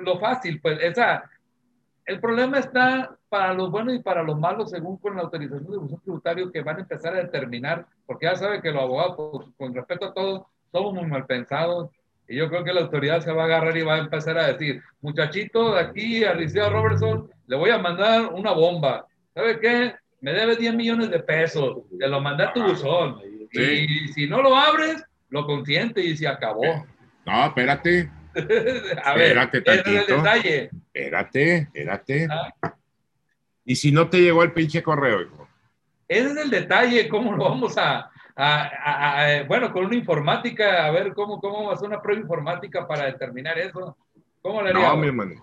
lo 0.00 0.18
fácil, 0.18 0.60
pues 0.60 0.78
esa, 0.82 1.24
el 2.06 2.20
problema 2.20 2.58
está 2.58 3.16
para 3.28 3.54
los 3.54 3.70
buenos 3.70 3.94
y 3.94 4.00
para 4.00 4.22
los 4.22 4.38
malos, 4.38 4.70
según 4.70 4.96
con 4.98 5.16
la 5.16 5.22
autorización 5.22 5.70
de 5.70 5.78
uso 5.78 6.00
tributario 6.02 6.50
que 6.50 6.62
van 6.62 6.78
a 6.78 6.80
empezar 6.80 7.14
a 7.14 7.22
determinar, 7.22 7.86
porque 8.06 8.26
ya 8.26 8.34
sabe 8.34 8.60
que 8.60 8.72
los 8.72 8.82
abogados, 8.82 9.14
pues, 9.16 9.48
con 9.56 9.74
respecto 9.74 10.06
a 10.06 10.14
todo, 10.14 10.48
somos 10.72 10.94
muy 10.94 11.06
mal 11.06 11.26
pensados, 11.26 11.90
y 12.30 12.36
yo 12.36 12.48
creo 12.48 12.62
que 12.62 12.72
la 12.72 12.82
autoridad 12.82 13.20
se 13.22 13.32
va 13.32 13.42
a 13.42 13.46
agarrar 13.46 13.76
y 13.76 13.82
va 13.82 13.96
a 13.96 13.98
empezar 13.98 14.38
a 14.38 14.52
decir, 14.52 14.80
muchachito, 15.00 15.74
de 15.74 15.80
aquí 15.80 16.24
a 16.24 16.32
Liceo 16.32 16.70
Robertson, 16.70 17.28
le 17.48 17.56
voy 17.56 17.70
a 17.70 17.78
mandar 17.78 18.26
una 18.32 18.52
bomba. 18.52 19.04
¿Sabe 19.34 19.58
qué? 19.58 19.96
Me 20.20 20.32
debe 20.32 20.54
10 20.54 20.74
millones 20.74 21.10
de 21.10 21.18
pesos, 21.18 21.78
te 21.98 22.06
lo 22.06 22.20
mandé 22.20 22.44
a 22.44 22.52
tu 22.52 22.62
buzón. 22.62 23.20
Y 23.50 24.12
si 24.12 24.28
no 24.28 24.42
lo 24.42 24.56
abres, 24.56 25.02
lo 25.30 25.44
consiente 25.44 26.00
y 26.02 26.16
se 26.16 26.28
acabó. 26.28 26.62
No, 27.26 27.46
espérate. 27.46 28.10
a 29.04 29.14
ver, 29.14 29.36
espérate 29.36 29.60
tantito. 29.60 29.90
es 29.90 30.08
el 30.08 30.16
detalle. 30.16 30.70
Espérate, 30.94 31.56
espérate. 31.58 32.28
Ah. 32.30 32.74
¿Y 33.64 33.76
si 33.76 33.92
no 33.92 34.08
te 34.08 34.22
llegó 34.22 34.42
el 34.42 34.52
pinche 34.52 34.82
correo, 34.82 35.20
hijo? 35.20 35.46
Ese 36.08 36.30
es 36.30 36.36
el 36.38 36.50
detalle, 36.50 37.08
cómo 37.08 37.32
lo 37.32 37.44
vamos 37.44 37.76
a, 37.76 38.10
bueno, 39.46 39.72
con 39.72 39.84
una 39.86 39.96
informática, 39.96 40.86
a 40.86 40.90
ver 40.90 41.12
cómo, 41.14 41.40
cómo 41.40 41.74
ser 41.76 41.88
una 41.88 42.00
prueba 42.00 42.22
informática 42.22 42.86
para 42.86 43.06
determinar 43.06 43.58
eso. 43.58 43.96
¿Cómo 44.42 44.62
le 44.62 44.70
haríamos? 44.70 44.94
No, 44.94 45.00
mi 45.00 45.08
hermano. 45.08 45.42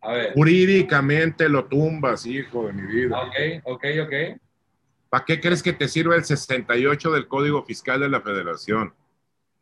A 0.00 0.12
ver. 0.12 0.32
Jurídicamente 0.34 1.48
lo 1.48 1.64
tumbas, 1.64 2.26
hijo 2.26 2.66
de 2.66 2.72
mi 2.72 2.82
vida. 2.82 3.18
Ok, 3.20 3.34
ok, 3.64 3.84
ok. 4.04 4.40
¿Para 5.08 5.24
qué 5.24 5.40
crees 5.40 5.62
que 5.62 5.72
te 5.72 5.88
sirve 5.88 6.16
el 6.16 6.24
68 6.24 7.12
del 7.12 7.28
Código 7.28 7.64
Fiscal 7.64 8.00
de 8.00 8.08
la 8.08 8.20
Federación 8.20 8.94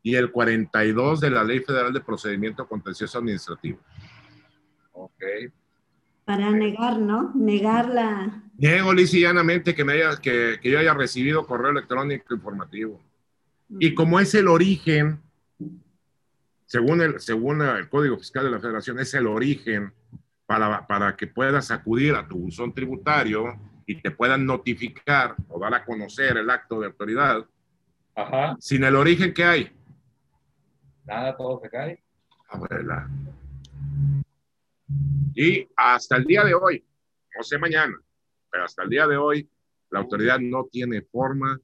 y 0.03 0.17
el 0.17 0.33
42 0.33 1.21
de 1.21 1.31
la 1.31 1.45
Ley 1.45 1.61
Federal 1.61 1.93
de 1.93 2.01
Procedimiento 2.01 2.67
Contencioso 2.67 3.19
Administrativo? 3.19 3.79
Ok. 4.93 5.23
Para 6.27 6.51
negar, 6.51 6.99
¿no? 6.99 7.31
Negar 7.37 7.89
la... 7.89 8.43
Niego 8.59 8.93
llanamente 8.93 9.77
que, 9.77 9.85
me 9.85 9.93
haya, 9.93 10.17
que, 10.21 10.59
que 10.61 10.71
yo 10.71 10.79
haya 10.81 10.93
recibido 10.93 11.47
correo 11.47 11.71
electrónico 11.71 12.35
informativo. 12.35 13.01
Y 13.79 13.95
como 13.95 14.19
es 14.19 14.35
el 14.35 14.49
origen, 14.49 15.21
según 16.67 17.01
el, 17.01 17.21
según 17.21 17.63
el 17.63 17.89
Código 17.89 18.19
Fiscal 18.19 18.45
de 18.45 18.51
la 18.51 18.59
Federación, 18.59 18.99
es 18.99 19.15
el 19.15 19.29
origen 19.29 19.93
para, 20.47 20.85
para 20.89 21.17
que 21.17 21.29
puedas 21.29 21.71
acudir 21.71 22.17
a 22.17 22.27
tu 22.27 22.39
buzón 22.39 22.75
tributario 22.75 23.57
y 23.87 24.01
te 24.03 24.11
puedan 24.11 24.45
notificar 24.45 25.37
o 25.49 25.61
dar 25.61 25.75
a 25.75 25.85
conocer 25.85 26.37
el 26.37 26.51
acto 26.51 26.81
de 26.81 26.87
autoridad, 26.87 27.47
Ajá. 28.17 28.57
sin 28.59 28.83
el 28.83 28.97
origen 28.97 29.33
que 29.33 29.45
hay. 29.45 29.73
Nada, 31.05 31.37
todo 31.37 31.61
se 31.63 31.71
cae. 31.71 32.03
Abuela. 32.49 33.09
Y 35.35 35.67
hasta 35.77 36.17
el 36.17 36.25
día 36.25 36.45
de 36.45 36.55
hoy, 36.55 36.85
no 37.37 37.43
sé 37.43 37.59
mañana, 37.59 37.95
pero 38.51 38.65
hasta 38.65 38.85
el 38.85 38.89
día 38.89 39.07
de 39.07 39.17
hoy, 39.17 39.49
la 39.91 40.01
autoridad 40.01 40.39
no 40.39 40.67
tiene 40.71 41.03
forma 41.03 41.61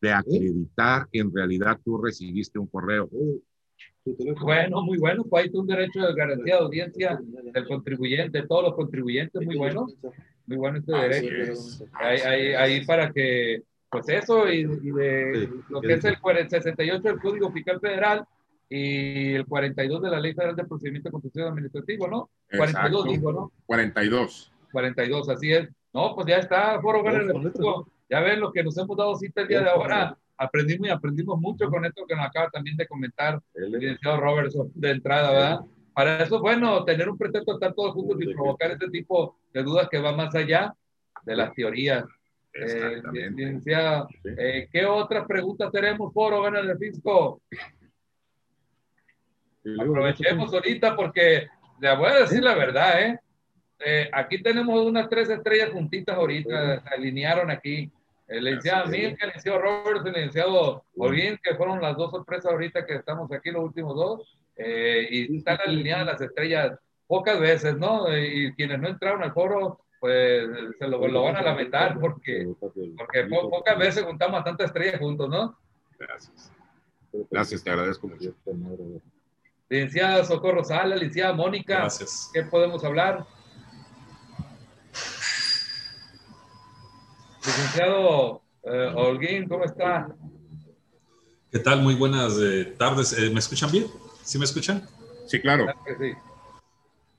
de 0.00 0.12
acreditar 0.12 1.08
que 1.10 1.20
en 1.20 1.34
realidad 1.34 1.80
tú 1.84 2.02
recibiste 2.02 2.58
un 2.58 2.66
correo. 2.66 3.08
Bueno, 4.40 4.82
muy 4.82 4.98
bueno, 4.98 5.24
pues 5.24 5.44
hay 5.44 5.50
un 5.54 5.66
derecho 5.66 6.00
de 6.00 6.14
garantía 6.14 6.56
de 6.56 6.62
audiencia 6.62 7.20
del 7.52 7.66
contribuyente, 7.66 8.42
de 8.42 8.46
todos 8.46 8.64
los 8.64 8.74
contribuyentes, 8.74 9.42
muy 9.44 9.56
bueno 9.56 9.86
muy 10.46 10.56
bueno 10.56 10.78
este 10.78 10.92
derecho. 10.92 11.54
Ahí, 11.94 12.84
para 12.84 13.12
que, 13.12 13.62
pues 13.90 14.08
eso, 14.08 14.48
y, 14.50 14.64
de 14.64 15.48
lo 15.68 15.80
que 15.80 15.94
es 15.94 16.04
el 16.04 16.18
68 16.48 17.02
del 17.02 17.20
Código 17.20 17.50
Fiscal 17.52 17.80
Federal 17.80 18.26
y 18.68 19.34
el 19.34 19.46
42 19.46 20.02
de 20.02 20.10
la 20.10 20.20
Ley 20.20 20.34
Federal 20.34 20.56
de 20.56 20.64
Procedimiento 20.64 21.10
Constitucional 21.10 21.50
Administrativo, 21.50 22.08
¿no? 22.08 22.30
42 22.56 23.04
digo, 23.04 23.32
¿no? 23.32 23.52
42. 23.66 24.52
42, 24.72 25.28
así 25.28 25.52
es. 25.52 25.68
No, 25.92 26.14
pues 26.14 26.26
ya 26.26 26.38
está, 26.38 26.80
Foro 26.80 27.04
Ya 28.08 28.20
ven 28.20 28.40
lo 28.40 28.52
que 28.52 28.64
nos 28.64 28.76
hemos 28.76 28.96
dado 28.96 29.14
cita 29.16 29.42
el 29.42 29.48
día 29.48 29.60
de 29.60 29.70
ahora. 29.70 30.16
Aprendimos 30.36 30.88
y 30.88 30.90
aprendimos 30.90 31.40
mucho 31.40 31.70
con 31.70 31.84
esto 31.84 32.04
que 32.08 32.16
nos 32.16 32.26
acaba 32.26 32.50
también 32.50 32.76
de 32.76 32.88
comentar 32.88 33.40
el 33.54 33.70
licenciado 33.70 34.20
Robertson 34.20 34.72
de 34.74 34.90
entrada, 34.90 35.30
¿verdad? 35.30 35.60
Para 35.94 36.24
eso, 36.24 36.40
bueno, 36.40 36.84
tener 36.84 37.08
un 37.08 37.16
pretexto, 37.16 37.54
estar 37.54 37.72
todos 37.72 37.92
juntos 37.92 38.16
y 38.20 38.34
provocar 38.34 38.72
este 38.72 38.88
tipo 38.90 39.36
de 39.52 39.62
dudas 39.62 39.88
que 39.88 40.00
va 40.00 40.10
más 40.10 40.34
allá 40.34 40.74
de 41.24 41.36
las 41.36 41.54
teorías. 41.54 42.04
Eh, 42.52 43.02
eh, 44.24 44.68
¿qué 44.72 44.86
otras 44.86 45.26
preguntas 45.26 45.70
tenemos, 45.72 46.12
Foro 46.12 46.42
Gana 46.42 46.62
del 46.62 46.78
Fisco? 46.78 47.40
Aprovechemos 49.80 50.52
ahorita 50.52 50.94
porque 50.94 51.48
le 51.80 51.96
voy 51.96 52.10
a 52.10 52.20
decir 52.20 52.42
la 52.42 52.54
verdad, 52.54 53.02
¿eh? 53.02 53.20
¿eh? 53.84 54.10
aquí 54.12 54.42
tenemos 54.42 54.80
unas 54.84 55.08
tres 55.08 55.28
estrellas 55.30 55.70
juntitas 55.70 56.16
ahorita, 56.16 56.80
se 56.82 56.88
alinearon 56.94 57.50
aquí. 57.50 57.90
El 58.26 58.44
licenciado 58.44 58.86
Milka, 58.86 59.24
el 59.24 59.28
licenciado 59.28 59.58
Roberts, 59.60 60.06
el 60.06 60.12
licenciado 60.12 60.84
Olguín, 60.96 61.38
que 61.42 61.54
fueron 61.56 61.80
las 61.80 61.96
dos 61.96 62.10
sorpresas 62.10 62.52
ahorita 62.52 62.86
que 62.86 62.94
estamos 62.94 63.30
aquí, 63.32 63.50
los 63.50 63.64
últimos 63.64 63.94
dos. 63.94 64.38
Eh, 64.56 65.06
y 65.10 65.36
están 65.36 65.58
alineadas 65.66 66.06
las 66.06 66.20
estrellas 66.20 66.78
pocas 67.06 67.38
veces, 67.38 67.76
¿no? 67.76 68.06
Y 68.16 68.52
quienes 68.54 68.80
no 68.80 68.88
entraron 68.88 69.22
al 69.22 69.32
foro, 69.32 69.80
pues 70.00 70.48
se 70.78 70.88
lo, 70.88 71.06
lo 71.06 71.22
van 71.24 71.36
a 71.36 71.42
lamentar 71.42 71.98
porque, 71.98 72.54
porque 72.60 73.24
pocas 73.24 73.78
veces 73.78 74.04
juntamos 74.04 74.40
a 74.40 74.44
tanta 74.44 74.64
estrella 74.64 74.98
juntos, 74.98 75.28
¿no? 75.28 75.58
Gracias. 75.98 76.52
Gracias, 77.30 77.62
te 77.62 77.70
agradezco 77.70 78.08
mucho. 78.08 78.34
Licenciada 79.74 80.24
Socorro 80.24 80.62
Sala, 80.62 80.94
licenciada 80.94 81.32
Mónica. 81.32 81.78
Gracias. 81.78 82.30
¿Qué 82.32 82.44
podemos 82.44 82.84
hablar? 82.84 83.26
Licenciado 87.44 88.40
eh, 88.62 88.92
Holguín, 88.94 89.48
¿cómo 89.48 89.64
está? 89.64 90.14
¿Qué 91.50 91.58
tal? 91.58 91.82
Muy 91.82 91.96
buenas 91.96 92.34
eh, 92.40 92.72
tardes. 92.78 93.18
Eh, 93.18 93.30
¿Me 93.30 93.40
escuchan 93.40 93.72
bien? 93.72 93.88
¿Sí 94.22 94.38
me 94.38 94.44
escuchan? 94.44 94.88
Sí, 95.26 95.40
claro. 95.40 95.66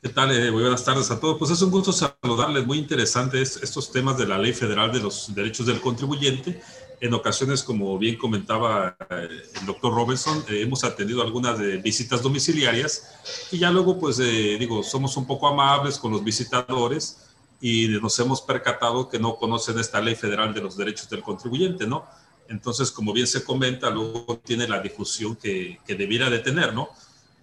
¿Qué 0.01 0.09
tal? 0.09 0.29
muy 0.53 0.61
buenas 0.61 0.85
tardes 0.85 1.11
a 1.11 1.19
todos. 1.19 1.37
Pues 1.37 1.51
es 1.51 1.61
un 1.61 1.71
gusto 1.71 1.91
saludarles. 1.91 2.65
Muy 2.65 2.77
interesantes 2.77 3.59
estos 3.61 3.91
temas 3.91 4.17
de 4.17 4.27
la 4.27 4.37
Ley 4.37 4.53
Federal 4.53 4.93
de 4.93 5.01
los 5.01 5.35
Derechos 5.35 5.65
del 5.65 5.81
Contribuyente. 5.81 6.61
En 7.01 7.13
ocasiones, 7.13 7.63
como 7.63 7.97
bien 7.97 8.17
comentaba 8.17 8.95
el 9.09 9.65
doctor 9.65 9.93
Robinson, 9.93 10.43
hemos 10.49 10.83
atendido 10.83 11.21
algunas 11.21 11.59
de 11.59 11.77
visitas 11.77 12.21
domiciliarias 12.21 13.15
y 13.51 13.59
ya 13.59 13.71
luego, 13.71 13.99
pues 13.99 14.17
digo, 14.17 14.81
somos 14.83 15.17
un 15.17 15.27
poco 15.27 15.47
amables 15.47 15.97
con 15.97 16.11
los 16.11 16.23
visitadores 16.23 17.25
y 17.61 17.87
nos 17.87 18.17
hemos 18.19 18.41
percatado 18.41 19.09
que 19.09 19.19
no 19.19 19.35
conocen 19.35 19.79
esta 19.79 20.01
ley 20.01 20.15
federal 20.15 20.53
de 20.53 20.61
los 20.61 20.77
derechos 20.77 21.09
del 21.09 21.21
contribuyente, 21.21 21.87
¿no? 21.87 22.05
Entonces, 22.47 22.91
como 22.91 23.11
bien 23.11 23.27
se 23.27 23.43
comenta, 23.43 23.89
luego 23.89 24.39
tiene 24.43 24.67
la 24.67 24.79
difusión 24.79 25.35
que, 25.35 25.79
que 25.85 25.95
debiera 25.95 26.29
de 26.29 26.39
tener, 26.39 26.73
¿no? 26.73 26.89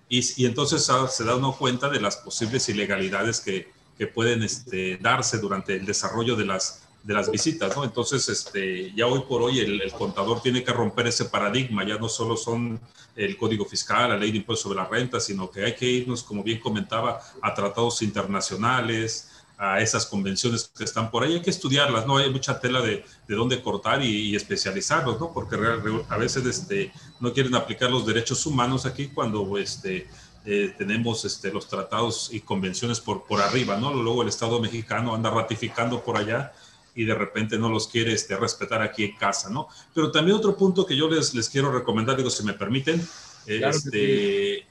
Y, 0.08 0.20
y 0.42 0.46
entonces 0.46 0.88
ah, 0.90 1.08
se 1.08 1.24
da 1.24 1.36
uno 1.36 1.56
cuenta 1.56 1.88
de 1.88 2.00
las 2.00 2.18
posibles 2.18 2.68
ilegalidades 2.68 3.40
que, 3.40 3.72
que 3.98 4.06
pueden 4.06 4.42
este, 4.42 4.98
darse 4.98 5.38
durante 5.38 5.74
el 5.74 5.86
desarrollo 5.86 6.36
de 6.36 6.46
las, 6.46 6.81
de 7.02 7.14
las 7.14 7.30
visitas, 7.30 7.76
¿no? 7.76 7.84
Entonces, 7.84 8.28
este, 8.28 8.92
ya 8.94 9.06
hoy 9.06 9.22
por 9.28 9.42
hoy 9.42 9.58
el, 9.58 9.92
contador 9.92 10.40
tiene 10.40 10.62
que 10.62 10.72
romper 10.72 11.08
ese 11.08 11.24
paradigma, 11.24 11.84
ya 11.84 11.98
no 11.98 12.08
solo 12.08 12.36
son 12.36 12.80
el 13.16 13.36
código 13.36 13.64
fiscal, 13.64 14.10
la 14.10 14.16
ley 14.16 14.30
de 14.30 14.38
impuestos 14.38 14.62
sobre 14.62 14.78
la 14.78 14.86
renta, 14.86 15.20
sino 15.20 15.50
que 15.50 15.64
hay 15.64 15.74
que 15.74 15.86
irnos, 15.86 16.22
como 16.22 16.42
bien 16.42 16.60
comentaba, 16.60 17.20
a 17.40 17.54
tratados 17.54 18.02
internacionales, 18.02 19.28
a 19.58 19.80
esas 19.80 20.06
convenciones 20.06 20.70
que 20.76 20.84
están 20.84 21.10
por 21.10 21.24
ahí. 21.24 21.34
Hay 21.34 21.42
que 21.42 21.50
estudiarlas, 21.50 22.06
¿no? 22.06 22.16
Hay 22.16 22.30
mucha 22.30 22.58
tela 22.58 22.80
de, 22.80 23.04
de 23.28 23.34
dónde 23.34 23.60
cortar 23.62 24.02
y, 24.02 24.34
especializarlos, 24.34 25.20
¿no? 25.20 25.32
Porque 25.32 25.56
a 26.08 26.16
veces 26.16 26.46
este, 26.46 26.92
no 27.20 27.32
quieren 27.32 27.54
aplicar 27.54 27.90
los 27.90 28.06
derechos 28.06 28.46
humanos 28.46 28.86
aquí 28.86 29.08
cuando 29.08 29.58
este, 29.58 30.08
eh, 30.44 30.74
tenemos 30.78 31.24
este, 31.24 31.52
los 31.52 31.68
tratados 31.68 32.30
y 32.32 32.40
convenciones 32.40 33.00
por, 33.00 33.24
por 33.24 33.40
arriba, 33.40 33.76
¿no? 33.76 33.92
Luego 33.92 34.22
el 34.22 34.28
Estado 34.28 34.60
mexicano 34.60 35.14
anda 35.14 35.30
ratificando 35.30 36.02
por 36.02 36.16
allá 36.16 36.52
y 36.94 37.04
de 37.04 37.14
repente 37.14 37.58
no 37.58 37.68
los 37.68 37.88
quiere 37.88 38.12
este, 38.12 38.36
respetar 38.36 38.82
aquí 38.82 39.04
en 39.04 39.16
casa, 39.16 39.48
¿no? 39.48 39.68
Pero 39.94 40.10
también 40.10 40.36
otro 40.36 40.56
punto 40.56 40.84
que 40.84 40.96
yo 40.96 41.08
les, 41.08 41.34
les 41.34 41.48
quiero 41.48 41.72
recomendar, 41.72 42.16
digo, 42.16 42.30
si 42.30 42.44
me 42.44 42.52
permiten, 42.52 43.06
este, 43.46 44.66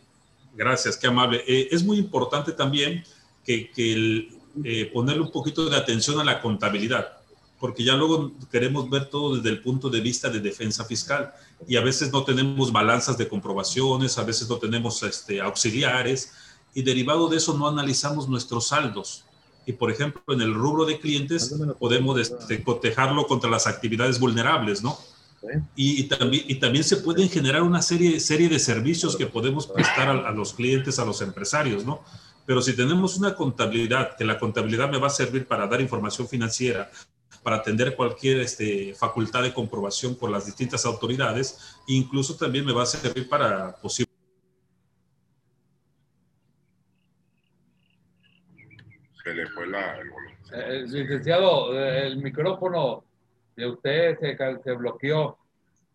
gracias, 0.56 0.98
qué 0.98 1.07
amable. 1.07 1.43
Eh, 1.48 1.69
es 1.72 1.84
muy 1.84 1.98
importante 1.98 2.52
también 2.52 3.03
que, 3.43 3.72
que 3.72 3.93
el, 3.93 4.41
eh, 4.64 4.89
ponerle 4.93 5.22
un 5.22 5.31
poquito 5.31 5.69
de 5.69 5.77
atención 5.77 6.19
a 6.19 6.26
la 6.26 6.41
contabilidad, 6.41 7.18
porque 7.57 7.85
ya 7.85 7.95
luego 7.95 8.34
queremos 8.52 8.89
ver 8.89 9.10
todo 9.10 9.38
desde 9.38 9.49
el 9.49 9.61
punto 9.61 9.89
de 9.89 10.02
vista 10.02 10.30
de 10.30 10.41
defensa 10.41 10.84
fiscal 10.84 11.34
y 11.68 11.77
a 11.77 11.81
veces 11.81 12.11
no 12.11 12.26
tenemos 12.26 12.72
balanzas 12.72 13.18
de 13.18 13.30
comprobaciones, 13.30 14.18
a 14.18 14.23
veces 14.23 14.49
no 14.49 14.57
tenemos 14.57 15.03
este, 15.03 15.39
auxiliares 15.39 16.34
y 16.73 16.81
derivado 16.81 17.30
de 17.30 17.38
eso 17.38 17.57
no 17.57 17.68
analizamos 17.68 18.27
nuestros 18.27 18.68
saldos. 18.68 19.23
Y 19.65 19.73
por 19.73 19.91
ejemplo, 19.91 20.21
en 20.29 20.41
el 20.41 20.53
rubro 20.53 20.85
de 20.85 20.99
clientes 20.99 21.55
podemos 21.79 22.19
este, 22.19 22.63
cotejarlo 22.63 23.27
contra 23.27 23.49
las 23.49 23.67
actividades 23.67 24.19
vulnerables, 24.19 24.81
¿no? 24.81 24.97
Y, 25.75 26.01
y, 26.01 26.03
también, 26.03 26.43
y 26.47 26.55
también 26.55 26.83
se 26.83 26.97
pueden 26.97 27.27
generar 27.27 27.63
una 27.63 27.81
serie, 27.81 28.19
serie 28.19 28.47
de 28.47 28.59
servicios 28.59 29.15
que 29.15 29.25
podemos 29.25 29.65
prestar 29.65 30.09
a, 30.09 30.27
a 30.29 30.31
los 30.31 30.53
clientes, 30.53 30.99
a 30.99 31.05
los 31.05 31.21
empresarios, 31.21 31.83
¿no? 31.83 32.03
Pero 32.45 32.61
si 32.61 32.75
tenemos 32.75 33.17
una 33.17 33.35
contabilidad, 33.35 34.15
que 34.17 34.25
la 34.25 34.38
contabilidad 34.38 34.89
me 34.89 34.99
va 34.99 35.07
a 35.07 35.11
servir 35.11 35.47
para 35.47 35.67
dar 35.67 35.81
información 35.81 36.27
financiera, 36.27 36.91
para 37.43 37.57
atender 37.57 37.95
cualquier 37.95 38.39
este, 38.41 38.93
facultad 38.93 39.43
de 39.43 39.53
comprobación 39.53 40.15
por 40.15 40.29
las 40.29 40.45
distintas 40.45 40.85
autoridades, 40.85 41.57
incluso 41.88 42.35
también 42.35 42.65
me 42.65 42.73
va 42.73 42.83
a 42.83 42.85
servir 42.85 43.27
para 43.27 43.75
posible. 43.77 44.10
Se 49.23 49.34
le 49.34 49.48
fue 49.48 49.68
la, 49.68 49.98
el 49.99 50.10
eh, 50.53 50.85
licenciado, 50.88 51.77
el 51.80 52.18
micrófono 52.18 53.03
de 53.56 53.68
usted 53.68 54.18
se, 54.19 54.38
se, 54.64 54.72
bloqueó. 54.73 55.38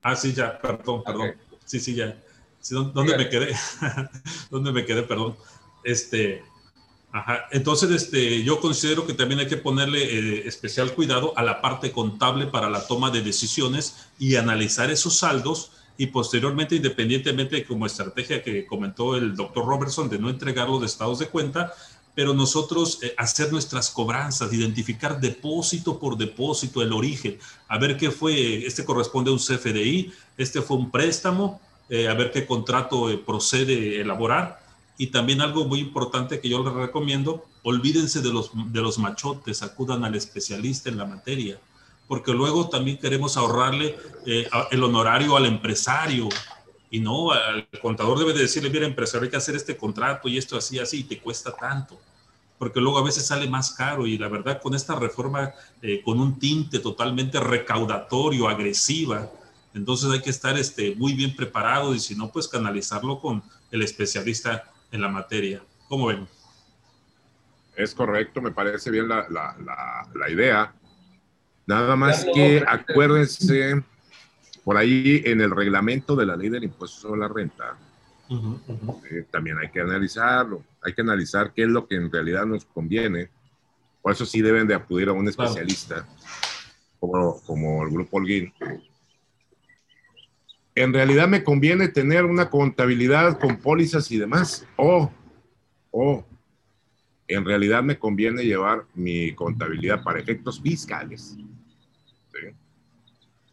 Ah, 0.03 0.15
sí, 0.15 0.33
ya, 0.33 0.59
perdón, 0.59 1.03
perdón. 1.05 1.31
Okay. 1.31 1.41
Sí, 1.65 1.81
sí, 1.81 1.95
ya. 1.95 2.17
Sí, 2.61 2.75
¿Dónde, 2.75 3.17
me 3.17 3.29
quedé? 3.29 3.55
¿Dónde 4.51 4.73
me 4.73 4.85
quedé? 4.85 5.03
Perdón. 5.03 5.37
Este, 5.85 6.43
ajá. 7.13 7.47
Entonces, 7.51 7.91
este, 7.91 8.43
yo 8.43 8.61
considero 8.61 9.07
que 9.07 9.15
también 9.15 9.41
hay 9.41 9.47
que 9.47 9.57
ponerle 9.57 10.03
eh, 10.03 10.49
especial 10.49 10.93
cuidado 10.93 11.33
a 11.37 11.43
la 11.43 11.61
parte 11.61 11.93
contable 11.93 12.47
para 12.47 12.71
la 12.71 12.87
toma 12.87 13.11
de 13.11 13.23
decisiones 13.23 14.09
y 14.19 14.37
analizar 14.37 14.91
esos 14.91 15.19
saldos 15.19 15.73
y 15.99 16.09
posteriormente, 16.09 16.77
independientemente 16.77 17.65
como 17.65 17.87
estrategia 17.87 18.43
que 18.43 18.67
comentó 18.67 19.17
el 19.17 19.35
doctor 19.35 19.65
Robertson 19.67 20.09
de 20.09 20.19
no 20.19 20.29
entregarlo 20.29 20.79
de 20.79 20.87
estados 20.87 21.19
de 21.19 21.27
cuenta, 21.27 21.73
pero 22.17 22.33
nosotros 22.33 22.99
eh, 23.03 23.15
hacer 23.19 23.53
nuestras 23.53 23.91
cobranzas, 23.91 24.51
identificar 24.51 25.21
depósito 25.21 26.01
por 26.01 26.17
depósito, 26.17 26.81
el 26.81 26.95
origen, 26.95 27.39
a 27.69 27.77
ver 27.77 27.99
qué 27.99 28.11
fue, 28.11 28.67
este 28.67 28.87
corresponde 28.87 29.31
a 29.31 29.35
un 29.35 29.39
CFDI, 29.39 30.11
este 30.39 30.63
fue 30.63 30.79
un 30.79 30.91
préstamo, 30.91 31.61
eh, 31.91 32.09
a 32.09 32.15
ver 32.15 32.33
qué 32.33 32.47
contrato 32.47 33.11
eh, 33.11 33.19
procede 33.19 34.01
elaborar 34.01 34.61
y 34.97 35.09
también 35.09 35.43
algo 35.43 35.67
muy 35.67 35.81
importante 35.81 36.41
que 36.41 36.49
yo 36.49 36.65
les 36.65 36.73
recomiendo, 36.73 37.45
olvídense 37.63 38.23
de 38.23 38.33
los, 38.33 38.51
de 38.55 38.81
los 38.81 38.99
machotes, 38.99 39.63
acudan 39.63 40.03
al 40.03 40.15
especialista 40.15 40.89
en 40.89 40.97
la 40.97 41.05
materia, 41.05 41.61
porque 42.09 42.33
luego 42.33 42.71
también 42.71 42.97
queremos 42.97 43.37
ahorrarle 43.37 43.95
eh, 44.25 44.49
el 44.71 44.83
honorario 44.83 45.37
al 45.37 45.45
empresario. 45.45 46.31
Y 46.91 47.01
no, 47.01 47.33
al 47.33 47.69
contador 47.83 48.19
debe 48.19 48.33
de 48.33 48.43
decirle, 48.43 48.71
mira, 48.71 48.87
empresario, 48.87 49.25
hay 49.25 49.31
que 49.31 49.37
hacer 49.37 49.57
este 49.57 49.77
contrato 49.77 50.29
y 50.29 50.39
esto 50.39 50.57
así, 50.57 50.79
así, 50.79 51.01
y 51.01 51.05
te 51.05 51.19
cuesta 51.19 51.53
tanto. 51.53 51.99
Porque 52.59 52.81
luego 52.81 52.99
a 52.99 53.05
veces 53.05 53.27
sale 53.27 53.49
más 53.49 53.73
caro 53.73 54.07
y 54.07 54.17
la 54.17 54.29
verdad 54.29 54.61
con 54.63 54.75
esta 54.75 54.95
reforma, 54.95 55.53
eh, 55.83 56.01
con 56.03 56.21
un 56.21 56.39
tinte 56.39 56.79
totalmente 56.79 57.39
recaudatorio, 57.41 58.49
agresiva, 58.49 59.31
entonces 59.75 60.11
hay 60.11 60.23
que 60.23 60.31
estar 60.31 60.57
este, 60.57 60.95
muy 60.95 61.13
bien 61.13 61.37
preparado 61.37 61.95
y 61.95 61.99
si 61.99 62.15
no, 62.15 62.31
pues 62.31 62.49
canalizarlo 62.49 63.21
con 63.21 63.43
el 63.71 63.83
especialista 63.83 64.65
en 64.91 65.03
la 65.03 65.09
materia. 65.09 65.63
¿Cómo 65.87 66.07
ven? 66.07 66.27
Es 67.75 67.95
correcto, 67.95 68.41
me 68.41 68.53
parece 68.53 68.91
bien 68.91 69.07
la, 69.07 69.27
la, 69.29 69.55
la, 69.63 70.09
la 70.15 70.31
idea. 70.31 70.73
Nada 71.67 71.95
más 71.95 72.25
que 72.33 72.65
acuérdense, 72.67 73.85
por 74.67 74.77
ahí 74.77 75.23
en 75.25 75.41
el 75.41 75.53
reglamento 75.53 76.17
de 76.17 76.27
la 76.27 76.35
ley 76.37 76.49
del 76.49 76.65
impuesto 76.65 76.99
sobre 76.99 77.21
la 77.21 77.29
renta, 77.29 77.79
uh 78.29 78.35
-huh, 78.35 78.61
uh 78.67 78.79
-huh. 78.81 79.01
Eh, 79.13 79.25
también 79.31 79.59
hay 79.59 79.71
que 79.71 79.81
analizarlo, 79.81 80.65
hay 80.83 80.93
que 80.93 81.03
analizar 81.03 81.53
qué 81.55 81.63
es 81.63 81.69
lo 81.69 81.87
que 81.87 81.95
en 81.95 82.11
realidad 82.11 82.45
nos 82.47 82.65
conviene. 82.65 83.29
Por 84.03 84.11
eso 84.11 84.27
sí 84.27 84.43
deben 84.43 84.67
de 84.67 84.75
acudir 84.75 85.09
a 85.09 85.13
un 85.13 85.29
especialista, 85.29 85.95
claro. 85.95 86.09
como, 86.99 87.41
como 87.43 87.85
el 87.85 87.91
grupo 87.91 88.17
Holguín, 88.17 88.53
en 90.75 90.93
realidad 90.93 91.29
me 91.29 91.45
conviene 91.45 91.87
tener 91.87 92.25
una 92.25 92.51
contabilidad 92.51 93.39
con 93.39 93.59
pólizas 93.59 94.11
y 94.11 94.19
demás. 94.19 94.67
O, 94.75 95.13
o, 95.93 96.25
en 97.29 97.45
realidad 97.45 97.85
me 97.85 98.01
conviene 98.01 98.43
llevar 98.43 98.85
mi 98.95 99.33
contabilidad 99.33 100.03
para 100.03 100.19
efectos 100.19 100.61
fiscales. 100.61 101.37
¿sí? 102.33 102.49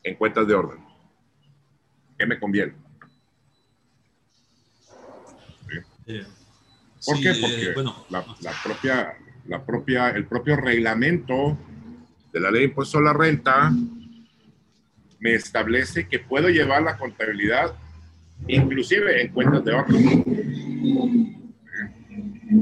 En 0.02 0.16
cuentas 0.16 0.48
de 0.48 0.56
orden. 0.56 0.83
¿Qué 2.24 2.28
me 2.28 2.40
conviene? 2.40 2.72
¿Sí? 6.08 6.22
¿Por 7.06 7.18
sí, 7.18 7.22
qué? 7.22 7.34
Porque 7.42 7.64
eh, 7.64 7.74
bueno. 7.74 8.06
la, 8.10 8.26
la, 8.40 8.54
propia, 8.64 9.18
la 9.46 9.66
propia, 9.66 10.10
el 10.12 10.26
propio 10.26 10.56
reglamento 10.56 11.58
de 12.32 12.40
la 12.40 12.50
ley 12.50 12.62
de 12.62 12.68
impuesto 12.68 13.00
a 13.00 13.02
la 13.02 13.12
renta 13.12 13.74
me 15.20 15.34
establece 15.34 16.08
que 16.08 16.20
puedo 16.20 16.48
llevar 16.48 16.84
la 16.84 16.98
contabilidad 16.98 17.76
inclusive 18.48 19.22
en 19.22 19.34
cuentas 19.34 19.66
de 19.66 19.74
orden. 19.74 20.26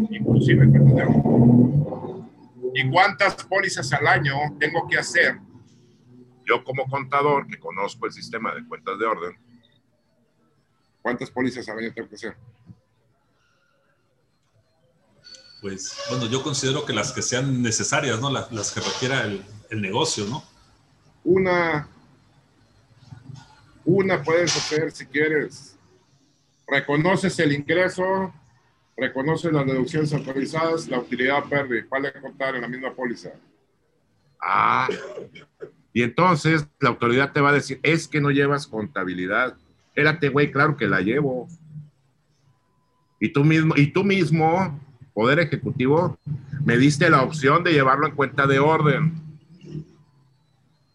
Inclusive 0.09 0.63
en 0.63 0.71
cuentas 0.71 0.95
de 0.95 1.03
orden. 1.03 2.27
¿Y 2.73 2.89
cuántas 2.89 3.35
pólizas 3.45 3.93
al 3.93 4.07
año 4.07 4.33
tengo 4.59 4.87
que 4.87 4.97
hacer? 4.97 5.37
Yo 6.47 6.63
como 6.63 6.85
contador, 6.87 7.47
que 7.47 7.59
conozco 7.59 8.07
el 8.07 8.11
sistema 8.11 8.53
de 8.55 8.65
cuentas 8.65 8.97
de 8.97 9.05
orden, 9.05 9.37
¿cuántas 11.01 11.29
pólizas 11.31 11.67
al 11.69 11.79
año 11.79 11.93
tengo 11.93 12.09
que 12.09 12.15
hacer? 12.15 12.35
Pues, 15.61 15.95
bueno, 16.09 16.25
yo 16.25 16.41
considero 16.41 16.85
que 16.85 16.93
las 16.93 17.11
que 17.11 17.21
sean 17.21 17.61
necesarias, 17.61 18.19
¿no? 18.19 18.31
Las, 18.31 18.51
las 18.51 18.71
que 18.71 18.79
requiera 18.79 19.23
el, 19.23 19.43
el 19.69 19.81
negocio, 19.81 20.25
¿no? 20.25 20.43
Una, 21.23 21.87
una 23.85 24.23
puedes 24.23 24.55
hacer 24.55 24.91
si 24.91 25.05
quieres. 25.05 25.77
Reconoces 26.67 27.37
el 27.39 27.51
ingreso, 27.51 28.33
reconoces 28.97 29.51
las 29.51 29.65
deducciones 29.65 30.13
autorizadas, 30.13 30.87
la 30.87 30.99
utilidad 30.99 31.43
PERDI, 31.43 31.81
vale 31.89 32.13
contar 32.13 32.55
en 32.55 32.61
la 32.61 32.67
misma 32.67 32.93
póliza. 32.93 33.31
Ah, 34.41 34.87
y 35.93 36.01
entonces 36.01 36.65
la 36.79 36.89
autoridad 36.89 37.31
te 37.31 37.41
va 37.41 37.49
a 37.49 37.53
decir, 37.53 37.79
es 37.83 38.07
que 38.07 38.21
no 38.21 38.31
llevas 38.31 38.65
contabilidad. 38.65 39.57
Érate, 39.95 40.29
güey, 40.29 40.51
claro 40.51 40.77
que 40.77 40.87
la 40.87 41.01
llevo. 41.01 41.47
Y 43.19 43.29
tú 43.33 43.43
mismo, 43.43 43.75
y 43.77 43.87
tú 43.87 44.03
mismo, 44.03 44.79
Poder 45.13 45.39
Ejecutivo, 45.39 46.17
me 46.63 46.77
diste 46.77 47.09
la 47.09 47.21
opción 47.21 47.63
de 47.63 47.73
llevarlo 47.73 48.07
en 48.07 48.15
cuenta 48.15 48.47
de 48.47 48.59
orden. 48.59 49.21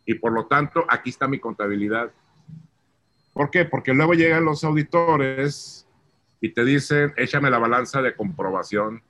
Y 0.06 0.14
por 0.14 0.32
lo 0.32 0.47
tanto, 0.47 0.85
aquí 0.89 1.10
está 1.10 1.28
mi 1.28 1.39
contabilidad. 1.39 2.10
¿Por 3.32 3.51
qué? 3.51 3.64
Porque 3.64 3.93
luego 3.93 4.14
llegan 4.14 4.44
los 4.44 4.64
auditores 4.64 5.86
y 6.40 6.51
te 6.51 6.64
dicen, 6.64 7.12
échame 7.16 7.51
la 7.51 7.59
balanza 7.59 8.01
de 8.01 8.14
comprobación. 8.14 9.02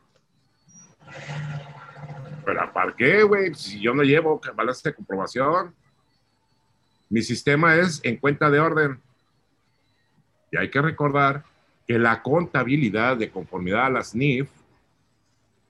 ¿Pero 2.45 2.73
para 2.73 2.95
qué, 2.97 3.23
güey? 3.23 3.55
Si 3.55 3.81
yo 3.81 3.95
no 3.95 4.03
llevo 4.03 4.41
balanza 4.55 4.89
de 4.89 4.95
comprobación. 4.95 5.75
Mi 7.09 7.23
sistema 7.23 7.77
es 7.77 8.01
en 8.03 8.17
cuenta 8.17 8.51
de 8.51 8.59
orden. 8.59 9.01
Hay 10.59 10.71
que 10.71 10.81
recordar 10.81 11.45
que 11.87 11.99
la 11.99 12.23
contabilidad 12.23 13.17
de 13.17 13.31
conformidad 13.31 13.87
a 13.87 13.91
las 13.91 14.15
NIF 14.15 14.51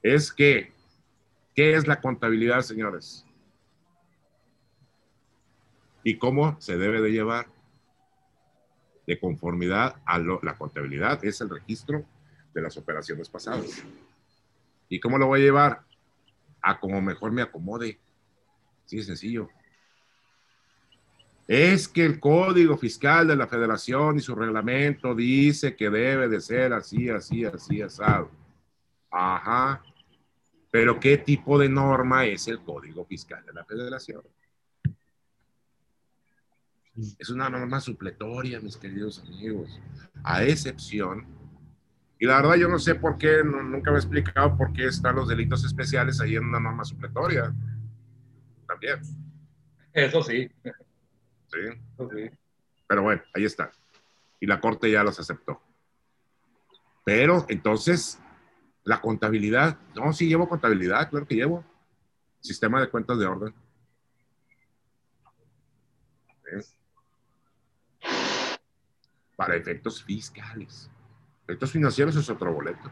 es 0.02 0.32
que, 0.32 0.72
¿qué 1.54 1.74
es 1.74 1.86
la 1.86 2.00
contabilidad, 2.00 2.62
señores? 2.62 3.24
¿Y 6.02 6.16
cómo 6.18 6.56
se 6.60 6.76
debe 6.76 7.00
de 7.00 7.10
llevar? 7.10 7.46
De 9.06 9.18
conformidad 9.18 9.96
a 10.04 10.18
la 10.18 10.56
contabilidad, 10.56 11.24
es 11.24 11.40
el 11.40 11.50
registro 11.50 12.04
de 12.54 12.62
las 12.62 12.76
operaciones 12.76 13.28
pasadas. 13.28 13.82
¿Y 14.88 15.00
cómo 15.00 15.18
lo 15.18 15.26
voy 15.26 15.40
a 15.40 15.44
llevar? 15.44 15.82
A 16.62 16.80
como 16.80 17.00
mejor 17.00 17.32
me 17.32 17.42
acomode. 17.42 17.98
Sí, 18.86 19.02
sencillo. 19.02 19.48
Es 21.46 21.86
que 21.86 22.04
el 22.04 22.18
código 22.18 22.76
fiscal 22.76 23.28
de 23.28 23.36
la 23.36 23.46
federación 23.46 24.16
y 24.16 24.20
su 24.20 24.34
reglamento 24.34 25.14
dice 25.14 25.76
que 25.76 25.88
debe 25.88 26.28
de 26.28 26.40
ser 26.40 26.72
así, 26.72 27.08
así, 27.08 27.44
así, 27.44 27.80
asado. 27.82 28.30
Ajá. 29.10 29.82
Pero 30.70 30.98
¿qué 30.98 31.18
tipo 31.18 31.58
de 31.58 31.68
norma 31.68 32.26
es 32.26 32.48
el 32.48 32.60
código 32.60 33.04
fiscal 33.04 33.44
de 33.46 33.52
la 33.52 33.64
federación? 33.64 34.22
Es 37.18 37.30
una 37.30 37.48
norma 37.48 37.80
supletoria, 37.80 38.58
mis 38.58 38.76
queridos 38.76 39.20
amigos, 39.20 39.80
a 40.24 40.42
excepción. 40.42 41.26
Y 42.18 42.26
la 42.26 42.36
verdad 42.36 42.56
yo 42.56 42.68
no 42.68 42.78
sé 42.78 42.94
por 42.94 43.18
qué, 43.18 43.44
nunca 43.44 43.90
me 43.90 43.98
he 43.98 44.00
explicado 44.00 44.56
por 44.56 44.72
qué 44.72 44.86
están 44.86 45.16
los 45.16 45.28
delitos 45.28 45.64
especiales 45.64 46.20
ahí 46.20 46.36
en 46.36 46.44
una 46.44 46.58
norma 46.58 46.84
supletoria. 46.84 47.54
También. 48.66 49.00
Eso 49.92 50.22
sí. 50.22 50.50
Sí. 51.56 52.30
Pero 52.86 53.02
bueno, 53.02 53.22
ahí 53.34 53.44
está. 53.44 53.70
Y 54.40 54.46
la 54.46 54.60
corte 54.60 54.90
ya 54.90 55.02
los 55.02 55.18
aceptó. 55.18 55.60
Pero 57.04 57.46
entonces, 57.48 58.18
la 58.84 59.00
contabilidad. 59.00 59.78
No, 59.94 60.12
sí 60.12 60.28
llevo 60.28 60.48
contabilidad, 60.48 61.08
claro 61.10 61.26
que 61.26 61.34
llevo. 61.34 61.64
Sistema 62.40 62.80
de 62.80 62.88
cuentas 62.88 63.18
de 63.18 63.26
orden. 63.26 63.54
para 69.36 69.54
efectos 69.54 70.02
fiscales. 70.02 70.90
Efectos 71.44 71.70
financieros 71.70 72.16
es 72.16 72.28
otro 72.30 72.52
boleto. 72.52 72.90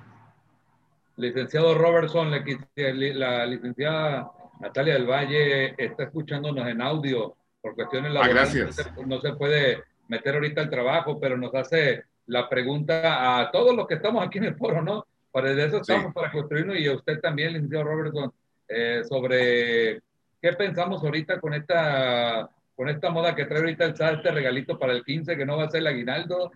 Licenciado 1.17 1.75
Robertson, 1.75 2.31
la 2.31 3.47
licenciada 3.47 4.31
Natalia 4.61 4.95
del 4.95 5.07
Valle 5.07 5.75
está 5.83 6.05
escuchándonos 6.05 6.67
en 6.69 6.83
audio 6.83 7.37
por 7.65 7.75
cuestiones 7.75 8.11
ah, 8.11 8.15
laborales. 8.15 8.93
no, 9.07 9.21
se, 9.23 9.33
puede 9.33 9.83
meter 10.09 10.35
ahorita 10.35 10.61
el 10.61 10.69
trabajo, 10.69 11.19
pero 11.19 11.39
nos 11.39 11.55
hace 11.55 12.05
la 12.27 12.47
pregunta 12.47 13.41
a 13.41 13.51
todos 13.51 13.75
los 13.75 13.87
que 13.87 13.95
estamos 13.95 14.25
aquí 14.25 14.37
en 14.37 14.45
el 14.45 14.57
foro, 14.57 14.83
¿no? 14.83 15.07
Para 15.33 15.51
eso 15.51 15.79
estamos, 15.79 16.13
para 16.13 16.31
construirnos 16.31 16.77
y 16.79 16.87
a 16.87 16.93
usted 16.95 17.21
también, 17.21 17.55
licenciado 17.55 17.85
Robertson, 17.85 18.33
eh, 18.69 19.03
sobre 19.09 20.03
qué 20.43 20.53
pensamos 20.53 21.03
ahorita 21.03 21.41
con 21.41 21.55
esta 21.55 22.51
con 22.77 22.89
esta 22.89 23.09
moda 23.09 23.35
que 23.35 23.47
trae 23.47 23.61
ahorita 23.61 23.85
el 23.85 23.97
SAT, 23.97 24.17
este 24.17 24.33
regalito 24.33 24.79
para 24.79 24.93
el 24.93 25.05
15, 25.05 25.37
que 25.37 25.47
no 25.47 25.57
va 25.57 25.65
a 25.65 25.71
ser 25.71 25.81
el 25.81 25.87
aguinaldo. 25.87 26.51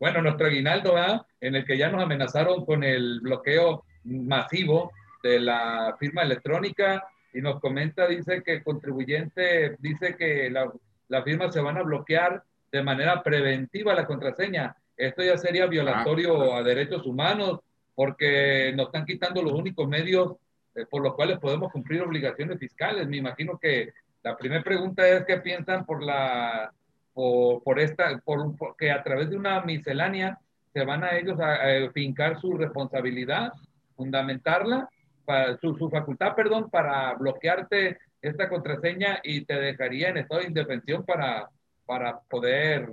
Bueno, 0.00 0.20
nuestro 0.20 0.48
aguinaldo, 0.48 0.94
¿verdad? 0.94 1.22
En 1.40 1.54
el 1.54 1.64
que 1.64 1.78
ya 1.78 1.88
nos 1.88 2.02
amenazaron 2.02 2.66
con 2.66 2.82
el 2.82 3.20
bloqueo 3.20 3.84
masivo 4.02 4.92
de 5.22 5.38
la 5.40 5.96
firma 5.98 6.22
electrónica 6.22 7.04
y 7.34 7.42
nos 7.42 7.60
comenta, 7.60 8.06
dice 8.06 8.42
que 8.42 8.54
el 8.54 8.64
contribuyente 8.64 9.76
dice 9.80 10.16
que 10.16 10.48
la, 10.50 10.72
la 11.08 11.22
firma 11.22 11.50
se 11.50 11.60
van 11.60 11.76
a 11.76 11.82
bloquear 11.82 12.42
de 12.72 12.82
manera 12.82 13.22
preventiva 13.22 13.94
la 13.94 14.06
contraseña. 14.06 14.76
Esto 14.96 15.22
ya 15.22 15.36
sería 15.36 15.66
violatorio 15.66 16.54
ah. 16.54 16.58
a 16.58 16.62
derechos 16.62 17.04
humanos 17.06 17.60
porque 17.94 18.72
nos 18.74 18.86
están 18.86 19.04
quitando 19.04 19.42
los 19.42 19.52
únicos 19.52 19.88
medios 19.88 20.36
eh, 20.74 20.86
por 20.90 21.02
los 21.02 21.14
cuales 21.14 21.38
podemos 21.38 21.70
cumplir 21.70 22.02
obligaciones 22.02 22.58
fiscales. 22.58 23.06
Me 23.06 23.18
imagino 23.18 23.58
que 23.58 23.92
la 24.22 24.36
primera 24.36 24.62
pregunta 24.62 25.06
es 25.06 25.24
qué 25.24 25.38
piensan 25.38 25.84
por 25.84 26.02
la 26.02 26.72
por, 27.12 27.78
esta 27.78 28.20
por, 28.24 28.56
que 28.76 28.90
a 28.90 29.02
través 29.04 29.30
de 29.30 29.36
una 29.36 29.60
miscelánea 29.60 30.40
se 30.72 30.84
van 30.84 31.04
a 31.04 31.16
ellos 31.16 31.38
a, 31.40 31.58
fincar 31.92 32.40
su 32.40 32.56
responsabilidad, 32.56 33.52
fundamentarla, 33.96 34.88
para, 35.24 35.56
su, 35.58 35.76
su, 35.76 35.90
facultad, 35.90 36.34
perdón, 36.34 36.70
para 36.70 37.14
bloquearte 37.14 37.98
esta 38.20 38.48
contraseña 38.48 39.20
y 39.22 39.44
te 39.44 39.54
dejaría 39.54 40.08
en 40.08 40.18
estado 40.18 40.40
de 40.40 40.48
indefensión 40.48 41.04
para, 41.04 41.48
para 41.86 42.20
poder 42.20 42.88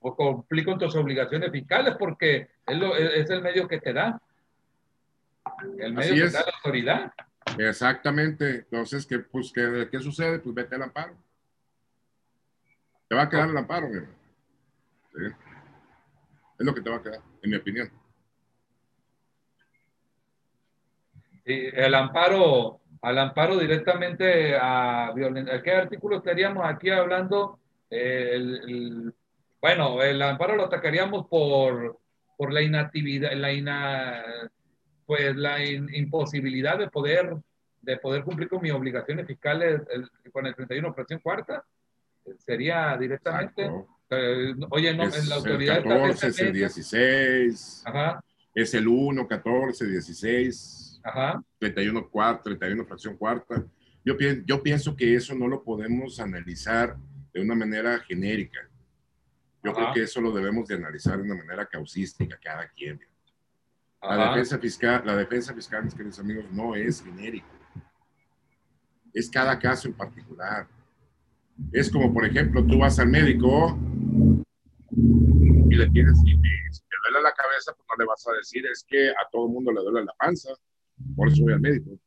cumplir 0.00 0.64
con 0.64 0.78
tus 0.78 0.96
obligaciones 0.96 1.50
fiscales, 1.50 1.94
porque 1.98 2.48
es, 2.66 2.76
lo, 2.76 2.96
es 2.96 3.28
el 3.30 3.42
medio 3.42 3.68
que 3.68 3.80
te 3.80 3.92
da. 3.92 4.20
El 5.78 5.92
medio 5.92 6.14
que 6.14 6.30
te 6.30 6.36
da 6.36 6.44
la 6.46 6.52
autoridad. 6.56 7.12
Exactamente. 7.58 8.66
Entonces, 8.70 9.06
¿qué, 9.06 9.18
pues, 9.18 9.52
¿qué, 9.52 9.88
¿qué 9.90 9.98
sucede? 10.00 10.38
Pues 10.38 10.54
vete 10.54 10.74
al 10.76 10.82
amparo. 10.84 11.16
Te 13.08 13.14
va 13.14 13.22
a 13.22 13.28
quedar 13.28 13.50
el 13.50 13.56
amparo, 13.56 13.88
¿Sí? 13.90 15.24
Es 16.58 16.66
lo 16.66 16.74
que 16.74 16.80
te 16.80 16.90
va 16.90 16.96
a 16.96 17.02
quedar, 17.02 17.20
en 17.42 17.50
mi 17.50 17.56
opinión. 17.56 17.90
Sí, 21.14 21.29
el 21.44 21.94
amparo, 21.94 22.80
al 23.02 23.18
amparo 23.18 23.58
directamente 23.58 24.56
a 24.60 25.12
violencia. 25.14 25.62
¿Qué 25.62 25.72
artículo 25.72 26.18
estaríamos 26.18 26.64
aquí 26.66 26.90
hablando? 26.90 27.58
El, 27.88 29.12
bueno, 29.60 30.02
el 30.02 30.22
amparo 30.22 30.56
lo 30.56 30.64
atacaríamos 30.64 31.26
por, 31.26 31.98
por 32.36 32.52
la 32.52 32.62
inactividad, 32.62 33.32
la 33.32 33.52
ina, 33.52 34.24
pues 35.06 35.34
la 35.36 35.64
imposibilidad 35.64 36.78
de 36.78 36.88
poder, 36.88 37.36
de 37.82 37.96
poder 37.96 38.22
cumplir 38.22 38.48
con 38.48 38.62
mis 38.62 38.72
obligaciones 38.72 39.26
fiscales 39.26 39.82
con 40.32 40.46
el 40.46 40.54
31 40.54 40.94
fracción 40.94 41.20
cuarta, 41.20 41.64
sería 42.38 42.96
directamente. 42.96 43.70
Eh, 44.10 44.54
oye, 44.70 44.94
no, 44.94 45.04
en 45.04 45.28
la 45.28 45.36
autoridad. 45.36 45.78
El 45.78 45.84
14, 45.84 46.26
es 46.28 46.38
el 46.40 46.52
16. 46.52 47.82
Ajá. 47.86 48.24
Es 48.54 48.74
el 48.74 48.88
1, 48.88 49.28
14, 49.28 49.86
16. 49.86 50.89
Ajá. 51.02 51.42
31 51.58 52.08
cuarta, 52.08 52.42
31 52.44 52.84
fracción 52.84 53.16
cuarta. 53.16 53.64
Yo, 54.04 54.14
yo 54.44 54.62
pienso 54.62 54.96
que 54.96 55.14
eso 55.14 55.34
no 55.34 55.46
lo 55.46 55.62
podemos 55.62 56.20
analizar 56.20 56.96
de 57.32 57.40
una 57.40 57.54
manera 57.54 57.98
genérica. 58.00 58.60
Yo 59.62 59.74
creo 59.74 59.92
que 59.92 60.02
eso 60.02 60.20
lo 60.20 60.32
debemos 60.32 60.66
de 60.68 60.76
analizar 60.76 61.18
de 61.18 61.24
una 61.24 61.34
manera 61.34 61.66
causística, 61.66 62.38
cada 62.42 62.68
quien. 62.68 62.98
La 64.02 64.28
defensa, 64.28 64.58
fiscal, 64.58 65.02
la 65.04 65.14
defensa 65.14 65.52
fiscal, 65.52 65.84
mis 65.84 65.94
queridos 65.94 66.18
amigos, 66.18 66.46
no 66.50 66.74
es 66.74 67.02
genérico. 67.02 67.46
Es 69.12 69.28
cada 69.28 69.58
caso 69.58 69.88
en 69.88 69.94
particular. 69.94 70.66
Es 71.72 71.90
como, 71.90 72.12
por 72.12 72.24
ejemplo, 72.24 72.64
tú 72.64 72.78
vas 72.78 72.98
al 72.98 73.08
médico 73.08 73.78
y 74.90 75.74
le 75.74 75.90
tienes, 75.90 76.18
y 76.24 76.30
si 76.30 76.82
te 76.82 76.96
duele 77.02 77.22
la 77.22 77.32
cabeza, 77.32 77.74
pues 77.74 77.86
no 77.90 77.96
le 78.02 78.06
vas 78.06 78.26
a 78.26 78.32
decir, 78.32 78.64
es 78.66 78.84
que 78.88 79.10
a 79.10 79.28
todo 79.30 79.46
el 79.46 79.52
mundo 79.52 79.70
le 79.72 79.82
duele 79.82 80.06
la 80.06 80.14
panza, 80.14 80.50
por 81.16 81.28
eso 81.28 81.42
voy 81.42 81.52
al 81.52 81.60
médico. 81.60 81.98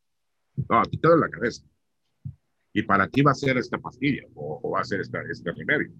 No, 0.69 0.79
a 0.79 0.83
ti 0.83 0.97
te 0.97 1.07
la 1.07 1.29
cabeza. 1.29 1.63
Y 2.73 2.81
para 2.83 3.07
ti 3.07 3.21
va 3.21 3.31
a 3.31 3.35
ser 3.35 3.57
esta 3.57 3.77
pastilla 3.77 4.23
o, 4.35 4.71
va 4.71 4.81
a 4.81 4.83
ser 4.83 5.01
esta, 5.01 5.21
este 5.29 5.51
remedio. 5.51 5.93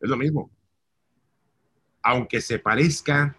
Es 0.00 0.08
lo 0.10 0.16
mismo. 0.16 0.50
Aunque 2.02 2.40
se 2.40 2.58
parezca, 2.58 3.36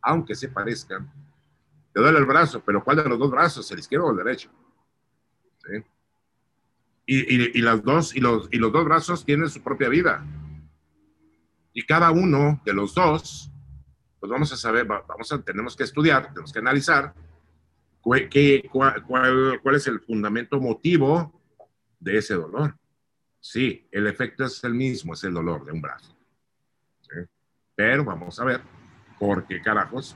aunque 0.00 0.34
se 0.34 0.48
parezca, 0.48 1.06
te 1.92 2.00
duele 2.00 2.18
el 2.18 2.24
brazo, 2.24 2.62
pero 2.64 2.82
¿cuál 2.82 2.96
de 2.98 3.08
los 3.08 3.18
dos 3.18 3.30
brazos? 3.30 3.70
¿El 3.70 3.80
izquierdo 3.80 4.06
o 4.06 4.10
el 4.12 4.16
derecho? 4.16 4.50
¿Sí? 5.66 5.84
Y, 7.06 7.58
y, 7.58 7.60
las 7.60 7.82
dos, 7.82 8.14
y, 8.14 8.20
los, 8.20 8.48
y 8.52 8.58
los 8.58 8.72
dos 8.72 8.84
brazos 8.84 9.24
tienen 9.24 9.48
su 9.48 9.60
propia 9.62 9.88
vida. 9.88 10.24
Y 11.72 11.82
cada 11.84 12.12
uno 12.12 12.62
de 12.64 12.72
los 12.72 12.94
dos, 12.94 13.50
pues 14.20 14.30
vamos 14.30 14.52
a 14.52 14.56
saber, 14.56 14.86
vamos 14.86 15.32
a, 15.32 15.42
tenemos 15.42 15.74
que 15.74 15.84
estudiar, 15.84 16.28
tenemos 16.28 16.52
que 16.52 16.58
analizar 16.58 17.14
qué, 18.30 18.68
cuál, 18.70 19.02
cuál 19.06 19.74
es 19.74 19.86
el 19.86 20.00
fundamento 20.00 20.60
motivo 20.60 21.40
de 21.98 22.18
ese 22.18 22.34
dolor. 22.34 22.76
Sí, 23.40 23.88
el 23.90 24.06
efecto 24.06 24.44
es 24.44 24.62
el 24.64 24.74
mismo, 24.74 25.14
es 25.14 25.24
el 25.24 25.32
dolor 25.32 25.64
de 25.64 25.72
un 25.72 25.80
brazo. 25.80 26.14
Pero 27.74 28.04
vamos 28.04 28.38
a 28.38 28.44
ver, 28.44 28.60
¿por 29.18 29.46
qué 29.46 29.62
carajos? 29.62 30.14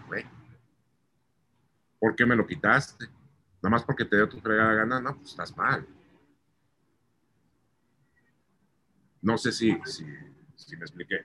¿Por 1.98 2.14
qué 2.14 2.26
me 2.26 2.36
lo 2.36 2.46
quitaste? 2.46 3.06
Nada 3.62 3.70
más 3.70 3.84
porque 3.84 4.04
te 4.04 4.16
dio 4.16 4.28
tu 4.28 4.38
fregada 4.38 4.74
gana, 4.74 5.00
no, 5.00 5.16
pues 5.16 5.30
estás 5.30 5.56
mal. 5.56 5.86
No 9.22 9.38
sé 9.38 9.52
si, 9.52 9.74
si, 9.86 10.04
si 10.54 10.76
me 10.76 10.82
expliqué. 10.82 11.24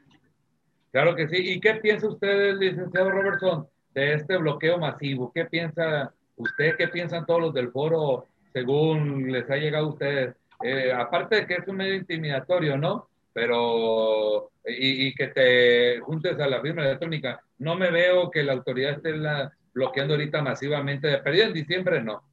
Claro 0.92 1.16
que 1.16 1.28
sí. 1.28 1.38
¿Y 1.38 1.60
qué 1.60 1.76
piensa 1.76 2.08
usted, 2.08 2.56
licenciado 2.56 3.12
Robertson, 3.12 3.68
de 3.94 4.14
este 4.14 4.38
bloqueo 4.38 4.78
masivo? 4.78 5.32
¿Qué 5.34 5.46
piensa 5.46 6.14
usted? 6.36 6.76
¿Qué 6.78 6.88
piensan 6.88 7.26
todos 7.26 7.42
los 7.42 7.54
del 7.54 7.72
foro 7.72 8.26
según 8.54 9.32
les 9.32 9.50
ha 9.50 9.58
llegado 9.58 9.88
a 9.88 9.90
ustedes? 9.90 10.36
Eh, 10.64 10.92
aparte 10.92 11.38
de 11.38 11.48
que 11.48 11.56
es 11.56 11.68
un 11.68 11.78
medio 11.78 11.96
intimidatorio, 11.96 12.78
¿no? 12.78 13.08
Pero, 13.32 14.52
y, 14.66 15.14
que 15.14 15.28
te 15.28 16.00
juntes 16.00 16.38
a 16.40 16.48
la 16.48 16.62
firma 16.62 16.84
electrónica, 16.84 17.42
no 17.60 17.76
me 17.76 17.92
veo 17.92 18.30
que 18.32 18.44
la 18.44 18.54
autoridad 18.54 18.94
esté 18.94 19.16
la, 19.16 19.54
bloqueando 19.74 20.16
ahorita 20.16 20.42
masivamente. 20.42 21.08
De 21.08 21.20
perdida 21.20 21.46
en 21.46 21.54
diciembre, 21.54 22.04
no. 22.04 22.24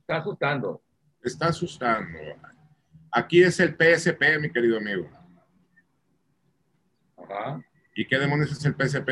Está 0.00 0.16
asustando. 0.16 0.82
Está 1.22 1.46
asustando. 1.46 2.18
Aquí 3.10 3.42
es 3.42 3.58
el 3.60 3.76
PSP, 3.76 4.38
mi 4.40 4.50
querido 4.50 4.76
amigo. 4.76 5.08
Ajá. 7.30 7.60
¿Y 7.94 8.06
qué 8.06 8.18
demonios 8.18 8.52
es 8.52 8.64
el 8.64 8.74
PSP? 8.74 9.08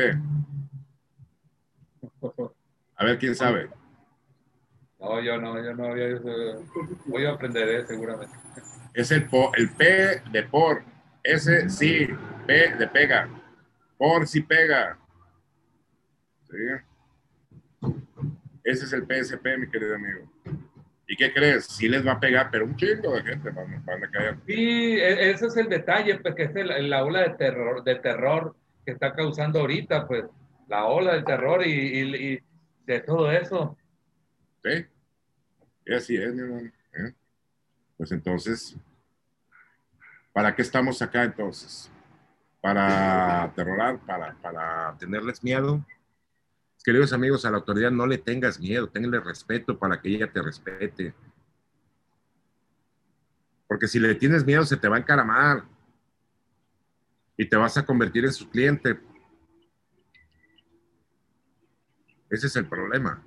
A 2.95 3.05
ver, 3.05 3.17
¿quién 3.17 3.35
sabe? 3.35 3.69
No, 4.99 5.21
yo 5.21 5.37
no, 5.39 5.63
yo 5.63 5.73
no, 5.73 5.95
yo, 5.97 6.63
voy 7.07 7.25
a 7.25 7.31
aprender, 7.31 7.67
eh, 7.67 7.85
seguramente. 7.85 8.35
Es 8.93 9.11
el, 9.11 9.27
el 9.57 9.69
P 9.71 10.21
de 10.31 10.43
por, 10.43 10.83
S 11.23 11.69
sí, 11.69 12.07
P 12.47 12.75
de 12.75 12.87
pega, 12.87 13.27
por 13.97 14.27
si 14.27 14.41
pega. 14.41 14.97
¿Sí? 16.43 16.57
Ese 18.63 18.85
es 18.85 18.93
el 18.93 19.05
PSP, 19.05 19.57
mi 19.57 19.69
querido 19.69 19.95
amigo. 19.95 20.31
¿Y 21.07 21.15
qué 21.15 21.31
crees? 21.31 21.65
Sí 21.65 21.87
les 21.87 22.05
va 22.05 22.13
a 22.13 22.19
pegar, 22.19 22.49
pero 22.51 22.65
un 22.65 22.75
chingo 22.75 23.13
de 23.13 23.21
gente 23.21 23.49
van, 23.51 24.03
a 24.03 24.11
caer. 24.11 24.37
Sí, 24.47 24.97
e, 24.97 25.31
ese 25.31 25.47
es 25.47 25.57
el 25.57 25.69
detalle, 25.69 26.19
pues 26.19 26.35
que 26.35 26.43
es 26.43 26.53
la 26.53 27.03
ola 27.03 27.21
de 27.21 27.29
terror, 27.35 27.83
de 27.83 27.95
terror 27.95 28.55
que 28.85 28.91
está 28.93 29.13
causando 29.13 29.59
ahorita, 29.59 30.07
pues 30.07 30.25
la 30.67 30.85
ola 30.85 31.15
de 31.15 31.23
terror 31.23 31.65
y, 31.65 31.71
y 31.71 32.39
de 32.85 32.99
todo 33.01 33.31
eso. 33.31 33.77
Sí. 34.63 34.85
Y 35.85 35.93
así 35.93 36.15
es, 36.15 36.33
mi 36.33 36.41
hermano. 36.41 36.71
¿eh? 36.93 37.13
Pues 37.97 38.11
entonces, 38.11 38.75
¿para 40.33 40.55
qué 40.55 40.63
estamos 40.63 41.01
acá 41.01 41.23
entonces? 41.23 41.91
¿Para 42.61 43.43
aterrorar? 43.43 43.99
¿Para, 43.99 44.33
para 44.41 44.95
tenerles 44.97 45.43
miedo? 45.43 45.85
Queridos 46.85 47.13
amigos, 47.13 47.43
a 47.43 47.49
la 47.49 47.57
autoridad 47.57 47.89
no 47.89 48.05
le 48.05 48.19
tengas 48.19 48.59
miedo, 48.59 48.87
tenle 48.87 49.19
respeto 49.19 49.75
para 49.75 49.99
que 49.99 50.09
ella 50.09 50.31
te 50.31 50.39
respete. 50.39 51.15
Porque 53.67 53.87
si 53.87 53.99
le 53.99 54.13
tienes 54.13 54.45
miedo, 54.45 54.63
se 54.65 54.77
te 54.77 54.87
va 54.87 54.97
a 54.97 54.99
encaramar 54.99 55.63
y 57.35 57.49
te 57.49 57.57
vas 57.57 57.75
a 57.79 57.85
convertir 57.87 58.25
en 58.25 58.33
su 58.33 58.47
cliente. 58.51 58.99
Ese 62.29 62.45
es 62.45 62.55
el 62.55 62.67
problema. 62.67 63.25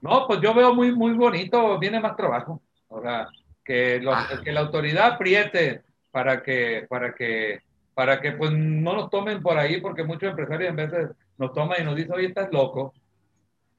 No, 0.00 0.24
pues 0.28 0.40
yo 0.40 0.54
veo 0.54 0.72
muy, 0.72 0.94
muy 0.94 1.14
bonito, 1.14 1.76
viene 1.80 1.98
más 1.98 2.14
trabajo. 2.14 2.62
O 2.86 3.02
sea, 3.02 3.26
que, 3.64 4.00
ah. 4.08 4.40
que 4.44 4.52
la 4.52 4.60
autoridad 4.60 5.14
apriete 5.14 5.82
para 6.12 6.40
que, 6.40 6.86
para 6.88 7.16
que, 7.16 7.62
para 7.94 8.20
que 8.20 8.30
pues 8.30 8.52
no 8.52 8.94
nos 8.94 9.10
tomen 9.10 9.42
por 9.42 9.58
ahí, 9.58 9.80
porque 9.80 10.04
muchos 10.04 10.30
empresarios 10.30 10.70
en 10.70 10.76
veces 10.76 11.08
nos 11.42 11.52
toman 11.52 11.80
y 11.80 11.84
nos 11.84 11.96
dicen, 11.96 12.12
oye, 12.12 12.26
estás 12.26 12.52
loco. 12.52 12.94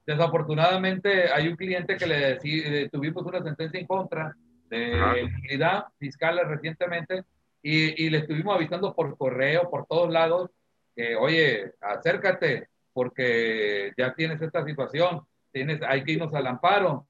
Desafortunadamente 0.06 1.32
hay 1.32 1.48
un 1.48 1.56
cliente 1.56 1.96
que 1.96 2.06
le 2.06 2.90
tuvimos 2.90 3.26
una 3.26 3.42
sentencia 3.42 3.80
en 3.80 3.88
contra 3.88 4.36
de 4.70 5.30
unidad 5.46 5.86
fiscal 5.98 6.40
recientemente 6.46 7.24
y, 7.62 8.06
y, 8.06 8.10
le 8.10 8.20
estuvimos 8.20 8.56
avisando 8.56 8.94
por 8.94 9.18
correo, 9.18 9.70
por 9.70 9.86
todos 9.86 10.12
lados, 10.12 10.52
que, 10.96 11.16
oye, 11.16 11.72
acércate 11.80 12.68
porque 12.92 13.94
ya 13.98 14.14
tienes 14.14 14.42
esta 14.42 14.66
situación 14.66 15.22
tienes, 15.54 15.82
hay 15.88 16.04
que 16.04 16.14
irnos 16.14 16.34
al 16.34 16.48
amparo. 16.48 17.08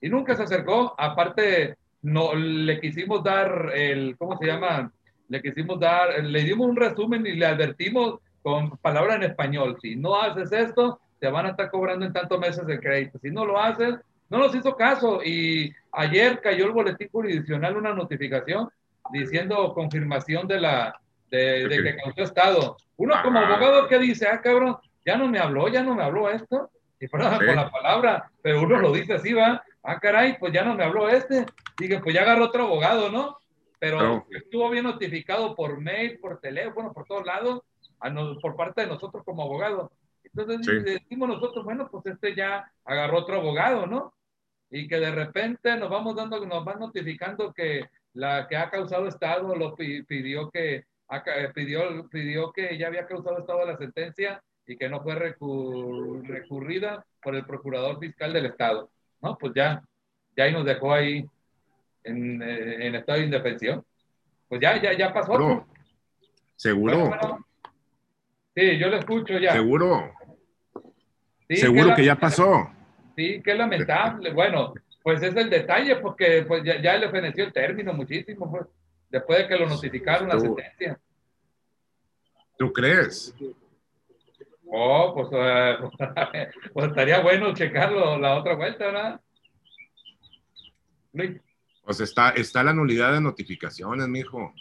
Y 0.00 0.08
nunca 0.08 0.34
se 0.34 0.44
acercó, 0.44 0.94
aparte 0.96 1.76
no 2.00 2.34
le 2.34 2.80
quisimos 2.80 3.22
dar 3.22 3.72
el, 3.74 4.16
¿cómo 4.16 4.38
se 4.38 4.46
llama? 4.46 4.90
Le 5.28 5.42
quisimos 5.42 5.78
dar, 5.78 6.24
le 6.24 6.42
dimos 6.42 6.66
un 6.68 6.76
resumen 6.76 7.26
y 7.26 7.32
le 7.32 7.44
advertimos 7.44 8.20
con 8.42 8.76
palabra 8.78 9.16
en 9.16 9.24
español, 9.24 9.76
si 9.80 9.96
no 9.96 10.20
haces 10.20 10.52
esto, 10.52 11.00
te 11.18 11.30
van 11.30 11.46
a 11.46 11.50
estar 11.50 11.70
cobrando 11.70 12.06
en 12.06 12.12
tantos 12.12 12.38
meses 12.38 12.66
de 12.66 12.80
crédito. 12.80 13.18
Si 13.18 13.30
no 13.30 13.44
lo 13.44 13.58
haces, 13.60 13.96
no 14.30 14.38
nos 14.38 14.54
hizo 14.54 14.74
caso. 14.76 15.22
Y 15.22 15.74
ayer 15.92 16.40
cayó 16.40 16.66
el 16.66 16.72
boletín 16.72 17.08
jurisdiccional 17.10 17.76
una 17.76 17.92
notificación 17.92 18.68
diciendo 19.12 19.74
confirmación 19.74 20.46
de 20.46 20.60
la 20.60 21.00
de, 21.30 21.68
de 21.68 21.82
que 21.82 21.96
causó 21.96 22.22
estado. 22.22 22.76
Uno 22.96 23.14
como 23.22 23.38
abogado 23.38 23.88
que 23.88 23.98
dice, 23.98 24.26
ah, 24.28 24.40
cabrón, 24.40 24.76
ya 25.04 25.16
no 25.16 25.28
me 25.28 25.38
habló, 25.38 25.68
ya 25.68 25.82
no 25.82 25.94
me 25.94 26.02
habló 26.02 26.28
esto. 26.30 26.70
Y 26.98 27.08
perdón 27.08 27.38
por 27.38 27.54
la 27.54 27.70
palabra, 27.70 28.30
pero 28.42 28.62
uno 28.62 28.78
lo 28.78 28.92
dice 28.92 29.14
así, 29.14 29.32
va, 29.32 29.62
ah, 29.82 29.98
caray, 29.98 30.38
pues 30.38 30.52
ya 30.52 30.64
no 30.64 30.74
me 30.74 30.84
habló 30.84 31.08
este, 31.08 31.46
dije, 31.78 31.98
pues 32.00 32.14
ya 32.14 32.22
agarró 32.22 32.44
otro 32.44 32.64
abogado, 32.64 33.10
¿no? 33.10 33.38
Pero 33.78 34.26
estuvo 34.30 34.68
bien 34.68 34.84
notificado 34.84 35.56
por 35.56 35.80
mail, 35.80 36.18
por 36.18 36.38
teléfono, 36.40 36.92
por 36.92 37.06
todos 37.06 37.24
lados, 37.24 37.62
por 38.40 38.56
parte 38.56 38.82
de 38.82 38.86
nosotros 38.88 39.24
como 39.24 39.42
abogados. 39.42 39.90
Entonces 40.24 40.84
decimos 40.84 41.28
nosotros, 41.28 41.64
bueno, 41.64 41.88
pues 41.90 42.06
este 42.06 42.34
ya 42.34 42.70
agarró 42.84 43.18
otro 43.18 43.36
abogado, 43.36 43.86
¿no? 43.86 44.14
Y 44.70 44.86
que 44.86 45.00
de 45.00 45.10
repente 45.10 45.76
nos 45.76 45.90
vamos 45.90 46.14
dando, 46.14 46.44
nos 46.46 46.64
van 46.64 46.78
notificando 46.78 47.52
que 47.52 47.84
la 48.12 48.46
que 48.48 48.56
ha 48.56 48.70
causado 48.70 49.08
estado 49.08 49.54
lo 49.56 49.74
pidió 49.74 50.50
que 50.50 50.84
pidió, 51.54 52.08
pidió 52.08 52.52
que 52.52 52.78
ya 52.78 52.86
había 52.86 53.06
causado 53.06 53.38
estado 53.38 53.64
la 53.64 53.76
sentencia 53.76 54.42
y 54.66 54.76
que 54.76 54.88
no 54.88 55.02
fue 55.02 55.16
recurrida 55.16 57.04
por 57.22 57.34
el 57.34 57.44
procurador 57.44 57.98
fiscal 57.98 58.32
del 58.32 58.46
Estado. 58.46 58.88
No, 59.20 59.36
pues 59.36 59.52
ya, 59.54 59.82
ya 60.36 60.44
ahí 60.44 60.52
nos 60.52 60.64
dejó 60.64 60.92
ahí 60.92 61.28
en, 62.04 62.40
eh, 62.40 62.86
en 62.86 62.94
estado 62.94 63.18
de 63.18 63.24
indefensión. 63.24 63.84
Pues 64.48 64.60
ya, 64.60 64.80
ya, 64.80 64.96
ya 64.96 65.12
pasó. 65.12 65.66
¿Seguro? 66.54 67.10
Sí, 68.60 68.78
yo 68.78 68.88
lo 68.88 68.98
escucho 68.98 69.38
ya. 69.38 69.52
¿Seguro? 69.52 70.12
¿Seguro 71.48 71.94
que, 71.94 72.04
ya 72.04 72.16
pasó? 72.16 72.70
Sí, 73.16 73.40
qué 73.44 73.54
lamentable. 73.54 74.32
Bueno, 74.32 74.74
pues 75.02 75.22
es 75.22 75.34
el 75.34 75.50
detalle, 75.50 75.96
porque 75.96 76.44
pues 76.46 76.62
ya, 76.64 76.80
ya 76.80 76.96
le 76.96 77.10
feneció 77.10 77.44
el 77.44 77.52
término 77.52 77.92
muchísimo, 77.92 78.50
pues, 78.50 78.66
después 79.08 79.40
de 79.40 79.48
que 79.48 79.56
lo 79.56 79.66
notificaron 79.66 80.28
la 80.28 80.38
sentencia. 80.38 80.98
¿Tú 82.56 82.72
crees? 82.72 83.34
Oh, 84.66 85.12
pues, 85.14 85.28
eh, 85.32 85.76
pues, 86.72 86.86
estaría 86.86 87.20
bueno 87.20 87.52
checarlo 87.54 88.18
la 88.18 88.36
otra 88.36 88.54
vuelta, 88.54 88.86
¿verdad? 88.86 89.20
Pues 91.84 92.00
está, 92.00 92.30
está 92.30 92.62
la 92.62 92.72
nulidad 92.72 93.12
de 93.12 93.20
notificaciones, 93.20 94.06
mijo. 94.06 94.54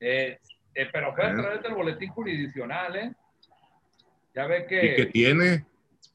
Eh, 0.00 0.40
eh, 0.74 0.88
pero 0.92 1.14
fue 1.14 1.24
a 1.24 1.30
¿Eh? 1.30 1.34
través 1.34 1.62
del 1.62 1.74
boletín 1.74 2.10
jurisdiccional, 2.10 2.96
¿eh? 2.96 3.14
Ya 4.36 4.46
ve 4.46 4.66
que. 4.66 4.84
¿Y 4.84 4.96
qué 4.96 5.06
tiene? 5.06 5.66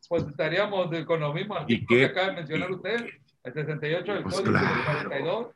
Pues 0.07 0.23
estaríamos 0.27 0.89
con 1.06 1.22
lo 1.22 1.34
mismo 1.34 1.56
¿Y 1.68 1.85
qué? 1.85 1.99
que 1.99 2.06
acaba 2.06 2.27
de 2.27 2.34
mencionar 2.34 2.72
usted, 2.72 3.06
el 3.43 3.53
68 3.53 4.14
del 4.14 4.23
pues 4.23 4.35
Código 4.35 4.52
claro, 4.52 4.84
42. 4.85 5.48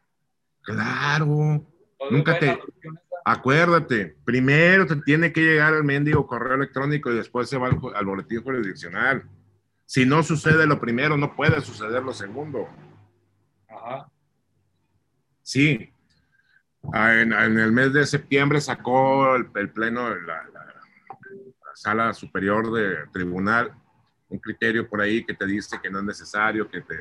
Claro. 0.61 1.65
Nunca 2.09 2.39
te, 2.39 2.57
Acuérdate, 3.23 4.15
primero 4.23 4.85
te 4.85 4.95
tiene 4.97 5.31
que 5.33 5.41
llegar 5.41 5.73
el 5.73 5.83
mendigo 5.83 6.25
correo 6.25 6.55
electrónico 6.55 7.11
y 7.11 7.15
después 7.15 7.49
se 7.49 7.57
va 7.57 7.67
al, 7.67 8.05
boletín 8.05 8.41
jurisdiccional. 8.43 9.23
Si 9.85 10.05
no 10.05 10.23
sucede 10.23 10.65
lo 10.65 10.79
primero, 10.79 11.17
no 11.17 11.35
puede 11.35 11.61
suceder 11.61 12.01
lo 12.01 12.13
segundo. 12.13 12.67
Ajá. 13.67 14.09
Sí. 15.41 15.91
Ah, 16.93 17.13
en, 17.19 17.33
el 17.33 17.71
mes 17.71 17.93
de 17.93 18.05
septiembre 18.05 18.61
sacó 18.61 19.35
el, 19.35 19.47
pleno, 19.71 20.15
la, 20.15 20.47
la, 20.53 20.64
sala 21.75 22.13
superior 22.13 22.71
de 22.71 23.07
tribunal, 23.11 23.73
un 24.29 24.39
criterio 24.39 24.89
por 24.89 25.01
ahí 25.01 25.23
que 25.23 25.33
te 25.33 25.45
dice 25.45 25.79
que 25.81 25.89
no 25.89 25.99
es 25.99 26.05
necesario 26.05 26.69
que 26.69 26.81
te, 26.81 26.97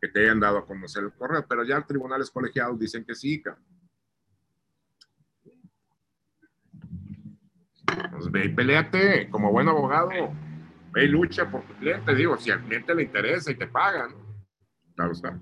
que 0.00 0.08
te 0.08 0.24
hayan 0.24 0.40
dado 0.40 0.58
a 0.58 0.66
conocer 0.66 1.04
el 1.04 1.12
correo, 1.12 1.44
pero 1.48 1.64
ya 1.64 1.80
tribunales 1.82 2.30
colegiados 2.30 2.78
dicen 2.78 3.04
que 3.04 3.14
sí. 3.14 3.42
Pues 8.12 8.30
ve 8.30 8.44
y 8.44 8.48
peleate 8.50 9.28
como 9.30 9.50
buen 9.50 9.68
abogado. 9.68 10.32
Ve 10.92 11.04
y 11.04 11.08
lucha 11.08 11.50
por 11.50 11.62
tu 11.62 11.74
cliente. 11.74 12.14
Digo, 12.14 12.36
si 12.36 12.50
al 12.50 12.62
cliente 12.62 12.94
le 12.94 13.02
interesa 13.02 13.50
y 13.50 13.56
te 13.56 13.66
pagan. 13.66 14.14
Claro 14.94 15.12
está. 15.12 15.38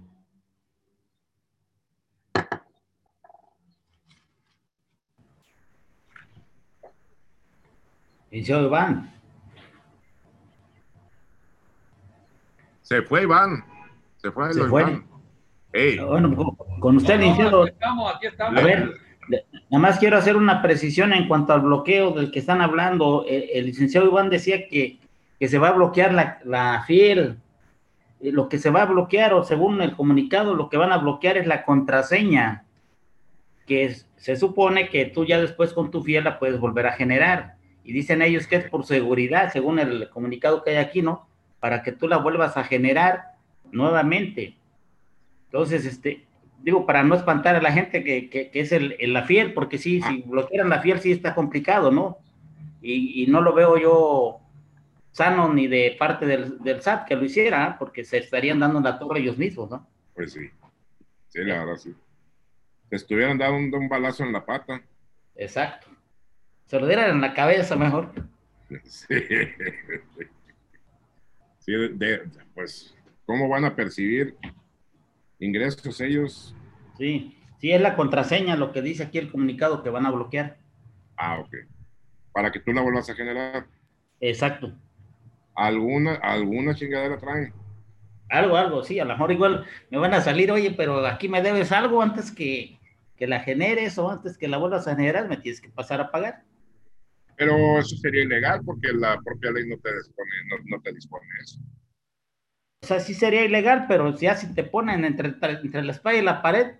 Iván. 8.30 9.12
Se 12.82 13.02
fue 13.02 13.22
Iván. 13.22 13.64
Se 14.18 14.30
fue, 14.30 14.52
Se 14.52 14.64
fue. 14.64 15.02
Bueno, 16.06 16.56
con 16.80 16.96
usted, 16.96 17.18
licenciado. 17.18 17.64
Aquí 17.64 17.72
estamos, 17.72 18.14
aquí 18.14 18.26
estamos. 18.26 18.60
A 18.60 18.64
ver, 18.64 18.94
nada 19.28 19.82
más 19.82 19.98
quiero 19.98 20.16
hacer 20.16 20.36
una 20.36 20.62
precisión 20.62 21.12
en 21.12 21.28
cuanto 21.28 21.52
al 21.52 21.60
bloqueo 21.60 22.12
del 22.12 22.30
que 22.30 22.38
están 22.38 22.60
hablando. 22.60 23.24
El, 23.28 23.66
licenciado 23.66 24.06
Iván 24.06 24.30
decía 24.30 24.68
que, 24.68 24.98
que, 25.38 25.48
se 25.48 25.58
va 25.58 25.68
a 25.68 25.72
bloquear 25.72 26.14
la, 26.14 26.38
la 26.44 26.82
fiel. 26.86 27.38
Lo 28.20 28.48
que 28.48 28.58
se 28.58 28.70
va 28.70 28.82
a 28.82 28.86
bloquear, 28.86 29.34
o 29.34 29.44
según 29.44 29.82
el 29.82 29.94
comunicado, 29.94 30.54
lo 30.54 30.70
que 30.70 30.78
van 30.78 30.92
a 30.92 30.98
bloquear 30.98 31.36
es 31.36 31.46
la 31.46 31.64
contraseña, 31.64 32.64
que 33.66 33.94
se 34.16 34.36
supone 34.36 34.88
que 34.88 35.04
tú 35.04 35.26
ya 35.26 35.38
después 35.38 35.74
con 35.74 35.90
tu 35.90 36.02
fiel 36.02 36.24
la 36.24 36.38
puedes 36.38 36.58
volver 36.58 36.86
a 36.86 36.92
generar. 36.92 37.55
Y 37.86 37.92
dicen 37.92 38.20
ellos 38.20 38.48
que 38.48 38.56
es 38.56 38.68
por 38.68 38.84
seguridad, 38.84 39.52
según 39.52 39.78
el 39.78 40.10
comunicado 40.10 40.64
que 40.64 40.70
hay 40.70 40.76
aquí, 40.78 41.02
¿no? 41.02 41.28
Para 41.60 41.84
que 41.84 41.92
tú 41.92 42.08
la 42.08 42.16
vuelvas 42.16 42.56
a 42.56 42.64
generar 42.64 43.36
nuevamente. 43.70 44.56
Entonces, 45.44 45.86
este, 45.86 46.26
digo, 46.64 46.84
para 46.84 47.04
no 47.04 47.14
espantar 47.14 47.54
a 47.54 47.62
la 47.62 47.70
gente 47.70 48.02
que, 48.02 48.28
que, 48.28 48.50
es 48.52 48.72
el, 48.72 48.96
la 49.12 49.22
fiel, 49.22 49.54
porque 49.54 49.78
sí, 49.78 50.02
si 50.02 50.22
bloquearan 50.22 50.68
la 50.68 50.80
fiel 50.80 50.98
sí 50.98 51.12
está 51.12 51.32
complicado, 51.32 51.92
¿no? 51.92 52.18
Y, 52.82 53.22
y, 53.22 53.28
no 53.28 53.40
lo 53.40 53.54
veo 53.54 53.78
yo 53.78 54.40
sano 55.12 55.54
ni 55.54 55.68
de 55.68 55.94
parte 55.96 56.26
del, 56.26 56.58
del 56.58 56.82
SAT 56.82 57.06
que 57.06 57.14
lo 57.14 57.24
hiciera, 57.24 57.68
¿eh? 57.68 57.76
porque 57.78 58.04
se 58.04 58.18
estarían 58.18 58.58
dando 58.58 58.80
la 58.80 58.98
torre 58.98 59.20
ellos 59.20 59.38
mismos, 59.38 59.70
¿no? 59.70 59.86
Pues 60.12 60.32
sí, 60.32 60.50
sí, 61.28 61.38
la 61.44 61.60
verdad 61.60 61.76
sí. 61.76 61.94
Te 62.88 62.96
estuvieran 62.96 63.38
dando 63.38 63.78
un 63.78 63.88
balazo 63.88 64.24
en 64.24 64.32
la 64.32 64.44
pata. 64.44 64.82
Exacto. 65.36 65.85
Se 66.66 66.80
lo 66.80 66.86
dieran 66.86 67.10
en 67.10 67.20
la 67.20 67.34
cabeza 67.34 67.76
mejor. 67.76 68.12
Sí. 68.84 69.14
pues, 72.54 72.94
¿cómo 73.24 73.48
van 73.48 73.64
a 73.64 73.74
percibir 73.74 74.36
ingresos 75.38 76.00
ellos? 76.00 76.54
Sí, 76.98 77.36
sí, 77.60 77.72
es 77.72 77.80
la 77.80 77.96
contraseña 77.96 78.56
lo 78.56 78.72
que 78.72 78.82
dice 78.82 79.04
aquí 79.04 79.18
el 79.18 79.30
comunicado 79.30 79.82
que 79.82 79.90
van 79.90 80.06
a 80.06 80.10
bloquear. 80.10 80.58
Ah, 81.16 81.38
ok. 81.40 81.54
Para 82.32 82.50
que 82.50 82.60
tú 82.60 82.72
la 82.72 82.82
vuelvas 82.82 83.08
a 83.10 83.14
generar. 83.14 83.66
Exacto. 84.20 84.72
¿Alguna, 85.54 86.14
alguna 86.16 86.74
chingadera 86.74 87.18
traen? 87.18 87.52
Algo, 88.28 88.56
algo, 88.56 88.82
sí, 88.82 88.98
a 88.98 89.04
lo 89.04 89.12
mejor 89.12 89.30
igual 89.30 89.64
me 89.90 89.98
van 89.98 90.12
a 90.14 90.20
salir, 90.20 90.50
oye, 90.50 90.72
pero 90.72 91.06
aquí 91.06 91.28
me 91.28 91.42
debes 91.42 91.70
algo 91.70 92.02
antes 92.02 92.32
que, 92.32 92.78
que 93.16 93.26
la 93.26 93.40
generes 93.40 93.96
o 93.98 94.10
antes 94.10 94.36
que 94.36 94.48
la 94.48 94.58
vuelvas 94.58 94.88
a 94.88 94.96
generar, 94.96 95.28
me 95.28 95.36
tienes 95.36 95.60
que 95.60 95.68
pasar 95.68 96.00
a 96.00 96.10
pagar. 96.10 96.42
Pero 97.36 97.78
eso 97.78 97.96
sería 97.96 98.22
ilegal 98.22 98.62
porque 98.64 98.92
la 98.92 99.20
propia 99.20 99.50
ley 99.50 99.68
no 99.68 99.76
te 99.78 99.94
dispone, 99.94 100.30
no, 100.64 100.80
te 100.80 100.92
dispone 100.92 101.26
eso. 101.42 101.60
O 102.82 102.86
sea, 102.86 103.00
sí 103.00 103.14
sería 103.14 103.44
ilegal, 103.44 103.86
pero 103.86 104.16
ya 104.16 104.34
si 104.36 104.54
te 104.54 104.64
ponen 104.64 105.04
entre, 105.04 105.34
entre 105.40 105.82
la 105.82 105.92
espalda 105.92 106.18
y 106.18 106.24
la 106.24 106.42
pared 106.42 106.76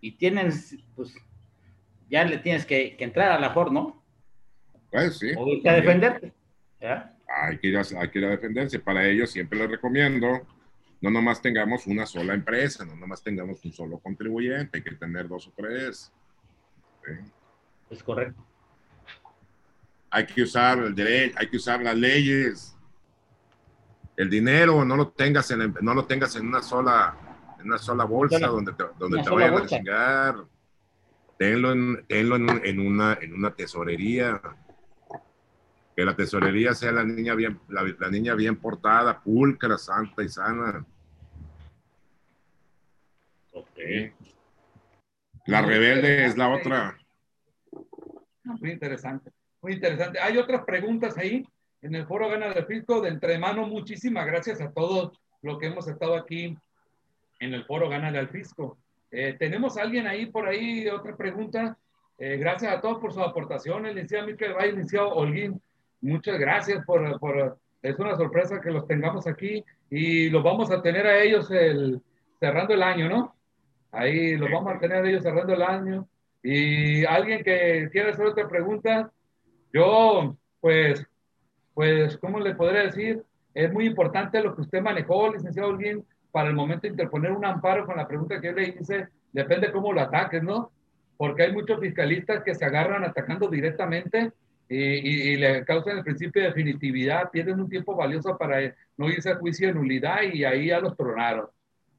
y 0.00 0.12
tienes, 0.12 0.76
pues, 0.94 1.14
ya 2.10 2.24
le 2.24 2.38
tienes 2.38 2.66
que, 2.66 2.96
entrar 2.98 3.30
a 3.32 3.38
la 3.38 3.48
mejor, 3.48 3.72
¿no? 3.72 4.02
Pues 4.90 5.18
sí. 5.18 5.32
O 5.36 5.46
irte 5.48 5.68
a 5.68 5.74
defenderte. 5.74 6.32
Hay 6.80 7.58
que, 7.58 7.68
ir 7.68 7.78
a, 7.78 7.82
hay 8.00 8.10
que 8.10 8.18
ir 8.18 8.24
a 8.26 8.30
defenderse. 8.30 8.78
Para 8.80 9.06
ello 9.06 9.26
siempre 9.26 9.58
les 9.58 9.70
recomiendo, 9.70 10.46
no 11.00 11.10
nomás 11.10 11.40
tengamos 11.40 11.86
una 11.86 12.04
sola 12.04 12.34
empresa, 12.34 12.84
no 12.84 12.96
nomás 12.96 13.22
tengamos 13.22 13.64
un 13.64 13.72
solo 13.72 13.98
contribuyente, 13.98 14.78
hay 14.78 14.82
que 14.82 14.94
tener 14.94 15.26
dos 15.26 15.48
o 15.48 15.52
tres. 15.56 16.12
Es 17.90 18.02
correcto 18.02 18.44
hay 20.10 20.26
que 20.26 20.42
usar 20.42 20.78
el 20.78 20.94
derecho, 20.94 21.36
hay 21.38 21.48
que 21.48 21.56
usar 21.56 21.82
las 21.82 21.96
leyes. 21.96 22.76
El 24.16 24.30
dinero 24.30 24.84
no 24.84 24.96
lo 24.96 25.08
tengas 25.08 25.50
en, 25.50 25.74
no 25.80 25.94
lo 25.94 26.04
tengas 26.04 26.34
en 26.36 26.48
una 26.48 26.62
sola, 26.62 27.16
en 27.60 27.66
una 27.66 27.78
sola 27.78 28.04
bolsa 28.04 28.46
donde 28.46 28.72
te, 28.72 28.84
donde 28.98 29.22
te 29.22 29.30
vayan 29.30 29.54
a 29.54 29.66
chingar. 29.66 30.36
Tenlo, 31.38 31.70
en, 31.72 32.04
tenlo 32.08 32.36
en, 32.36 32.80
una, 32.80 33.18
en 33.20 33.32
una 33.32 33.54
tesorería. 33.54 34.40
Que 35.94 36.04
la 36.04 36.16
tesorería 36.16 36.74
sea 36.74 36.92
la 36.92 37.04
niña 37.04 37.34
bien, 37.34 37.60
la, 37.68 37.82
la 37.82 38.08
niña 38.08 38.34
bien 38.34 38.56
portada, 38.56 39.20
pulcra, 39.20 39.78
santa 39.78 40.22
y 40.22 40.28
sana. 40.28 40.84
Ok. 43.52 43.78
La 45.46 45.62
rebelde 45.62 46.26
es 46.26 46.36
la 46.36 46.48
otra. 46.50 46.98
Muy 48.44 48.70
interesante. 48.70 49.32
Muy 49.60 49.72
interesante. 49.72 50.20
Hay 50.20 50.36
otras 50.36 50.64
preguntas 50.64 51.16
ahí 51.18 51.44
en 51.82 51.94
el 51.94 52.06
foro 52.06 52.28
Gana 52.28 52.50
del 52.50 52.66
Fisco 52.66 53.00
de 53.00 53.08
entremano. 53.08 53.66
Muchísimas 53.66 54.26
gracias 54.26 54.60
a 54.60 54.70
todos 54.72 55.18
los 55.42 55.58
que 55.58 55.66
hemos 55.66 55.88
estado 55.88 56.16
aquí 56.16 56.56
en 57.40 57.54
el 57.54 57.64
foro 57.64 57.88
Gana 57.88 58.12
del 58.12 58.28
Fisco. 58.28 58.78
Eh, 59.10 59.36
¿Tenemos 59.38 59.76
alguien 59.76 60.06
ahí 60.06 60.26
por 60.26 60.46
ahí? 60.46 60.86
Otra 60.88 61.16
pregunta. 61.16 61.76
Eh, 62.18 62.36
gracias 62.36 62.72
a 62.72 62.80
todos 62.80 62.98
por 62.98 63.12
su 63.12 63.20
aportación. 63.20 63.86
El 63.86 63.94
licenciado 63.94 64.26
Miquel 64.26 64.54
Valle, 64.54 64.72
licenciado 64.72 65.10
Holguín, 65.10 65.60
muchas 66.00 66.38
gracias 66.38 66.84
por, 66.84 67.18
por, 67.20 67.58
es 67.82 67.98
una 67.98 68.16
sorpresa 68.16 68.60
que 68.60 68.70
los 68.70 68.86
tengamos 68.86 69.26
aquí 69.26 69.64
y 69.88 70.28
los 70.30 70.42
vamos 70.42 70.70
a 70.70 70.82
tener 70.82 71.06
a 71.06 71.22
ellos 71.22 71.50
el, 71.50 72.02
cerrando 72.40 72.74
el 72.74 72.82
año, 72.82 73.08
¿no? 73.08 73.34
Ahí 73.92 74.36
los 74.36 74.50
vamos 74.50 74.74
a 74.74 74.78
tener 74.78 75.04
a 75.04 75.08
ellos 75.08 75.22
cerrando 75.22 75.54
el 75.54 75.62
año. 75.62 76.08
Y 76.42 77.04
alguien 77.04 77.42
que 77.42 77.88
quiera 77.90 78.10
hacer 78.10 78.26
otra 78.26 78.48
pregunta, 78.48 79.12
yo, 79.72 80.36
pues, 80.60 81.04
pues, 81.74 82.16
¿cómo 82.18 82.40
le 82.40 82.54
podría 82.54 82.82
decir? 82.82 83.22
Es 83.54 83.72
muy 83.72 83.86
importante 83.86 84.42
lo 84.42 84.54
que 84.54 84.62
usted 84.62 84.80
manejó, 84.80 85.32
licenciado 85.32 85.68
Olguín, 85.68 86.04
para 86.30 86.48
el 86.48 86.54
momento 86.54 86.82
de 86.82 86.88
interponer 86.90 87.32
un 87.32 87.44
amparo 87.44 87.86
con 87.86 87.96
la 87.96 88.06
pregunta 88.06 88.40
que 88.40 88.48
yo 88.48 88.52
le 88.52 88.68
hice, 88.68 89.08
depende 89.32 89.72
cómo 89.72 89.92
lo 89.92 90.00
ataques, 90.00 90.42
¿no? 90.42 90.70
Porque 91.16 91.44
hay 91.44 91.52
muchos 91.52 91.80
fiscalistas 91.80 92.42
que 92.44 92.54
se 92.54 92.64
agarran 92.64 93.04
atacando 93.04 93.48
directamente 93.48 94.32
y, 94.68 95.32
y, 95.32 95.36
le 95.36 95.64
causan 95.64 95.98
el 95.98 96.04
principio 96.04 96.42
de 96.42 96.48
definitividad, 96.48 97.30
pierden 97.30 97.60
un 97.60 97.70
tiempo 97.70 97.96
valioso 97.96 98.36
para 98.36 98.74
no 98.96 99.08
irse 99.08 99.30
a 99.30 99.36
juicio 99.36 99.68
de 99.68 99.74
nulidad 99.74 100.22
y 100.22 100.44
ahí 100.44 100.66
ya 100.66 100.78
los 100.78 100.96
tronaron. 100.96 101.46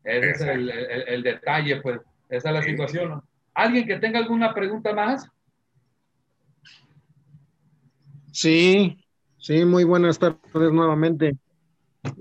Ese 0.03 0.29
es 0.29 0.41
el, 0.41 0.69
el, 0.69 1.23
detalle, 1.23 1.81
pues, 1.81 1.99
esa 2.29 2.49
es 2.49 2.55
la 2.55 2.61
situación. 2.61 3.21
¿Alguien 3.53 3.87
que 3.87 3.97
tenga 3.97 4.19
alguna 4.19 4.53
pregunta 4.53 4.93
más? 4.93 5.29
Sí, 8.31 8.97
sí, 9.37 9.65
muy 9.65 9.83
buenas 9.83 10.19
tardes 10.19 10.71
nuevamente. 10.71 11.37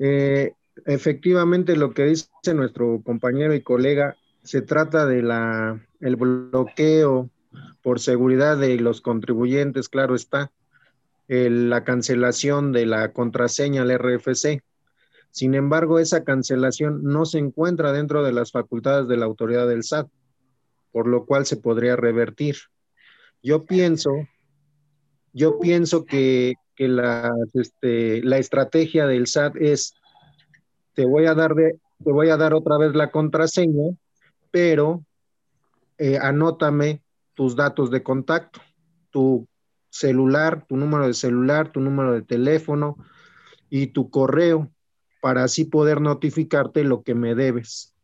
Eh, 0.01 0.52
efectivamente, 0.86 1.76
lo 1.76 1.93
que 1.93 2.05
dice 2.05 2.28
nuestro 2.55 3.02
compañero 3.02 3.55
y 3.55 3.62
colega, 3.62 4.16
se 4.43 4.62
trata 4.62 5.06
de 5.06 5.22
la 5.22 5.80
el 6.01 6.16
bloqueo 6.16 7.30
por 7.82 8.01
seguridad 8.01 8.56
de 8.56 8.76
los 8.78 9.01
contribuyentes, 9.01 9.89
claro 9.89 10.14
está, 10.14 10.52
la 11.28 11.85
cancelación 11.85 12.72
de 12.72 12.86
la 12.86 13.12
contraseña 13.12 13.82
al 13.82 13.90
RFC. 13.90 14.62
Sin 15.30 15.55
embargo, 15.55 15.98
esa 15.98 16.24
cancelación 16.24 17.02
no 17.05 17.26
se 17.26 17.39
encuentra 17.39 17.93
dentro 17.93 18.22
de 18.22 18.32
las 18.32 18.52
facultades 18.52 19.09
de 19.09 19.16
la 19.18 19.26
autoridad 19.26 19.68
del 19.68 19.85
SAT, 19.85 20.09
por 20.90 21.06
lo 21.06 21.26
cual 21.26 21.44
se 21.44 21.56
podría 21.56 21.97
revertir. 21.97 22.56
Yo 23.43 23.64
pienso 23.66 24.10
yo 25.32 25.59
pienso 25.59 26.05
que, 26.05 26.55
la, 26.76 27.32
este, 27.55 28.22
la 28.22 28.38
estrategia 28.38 29.06
del 29.06 29.26
SAT 29.26 29.56
es, 29.56 29.94
te 30.94 31.05
voy 31.05 31.26
a 31.26 31.34
dar, 31.34 31.55
de, 31.55 31.78
te 32.05 32.12
voy 32.12 32.30
a 32.30 32.36
dar 32.36 32.55
otra 32.55 32.78
vez 32.78 32.94
la 32.94 33.10
contraseña, 33.10 33.94
pero 34.50 35.05
eh, 35.98 36.18
anótame 36.20 37.02
tus 37.34 37.56
datos 37.56 37.90
de 37.90 38.02
contacto, 38.02 38.60
tu 39.10 39.48
celular, 39.90 40.66
tu 40.68 40.76
número 40.76 41.06
de 41.06 41.14
celular, 41.14 41.72
tu 41.72 41.80
número 41.80 42.12
de 42.12 42.22
teléfono, 42.22 42.96
y 43.70 43.88
tu 43.88 44.10
correo 44.10 44.70
para 45.20 45.44
así 45.44 45.64
poder 45.64 46.00
notificarte 46.00 46.84
lo 46.84 47.02
que 47.02 47.14
me 47.14 47.34
debes. 47.34 47.94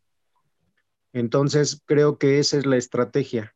Entonces, 1.13 1.81
creo 1.85 2.17
que 2.17 2.39
esa 2.39 2.57
es 2.57 2.65
la 2.65 2.75
estrategia. 2.75 3.55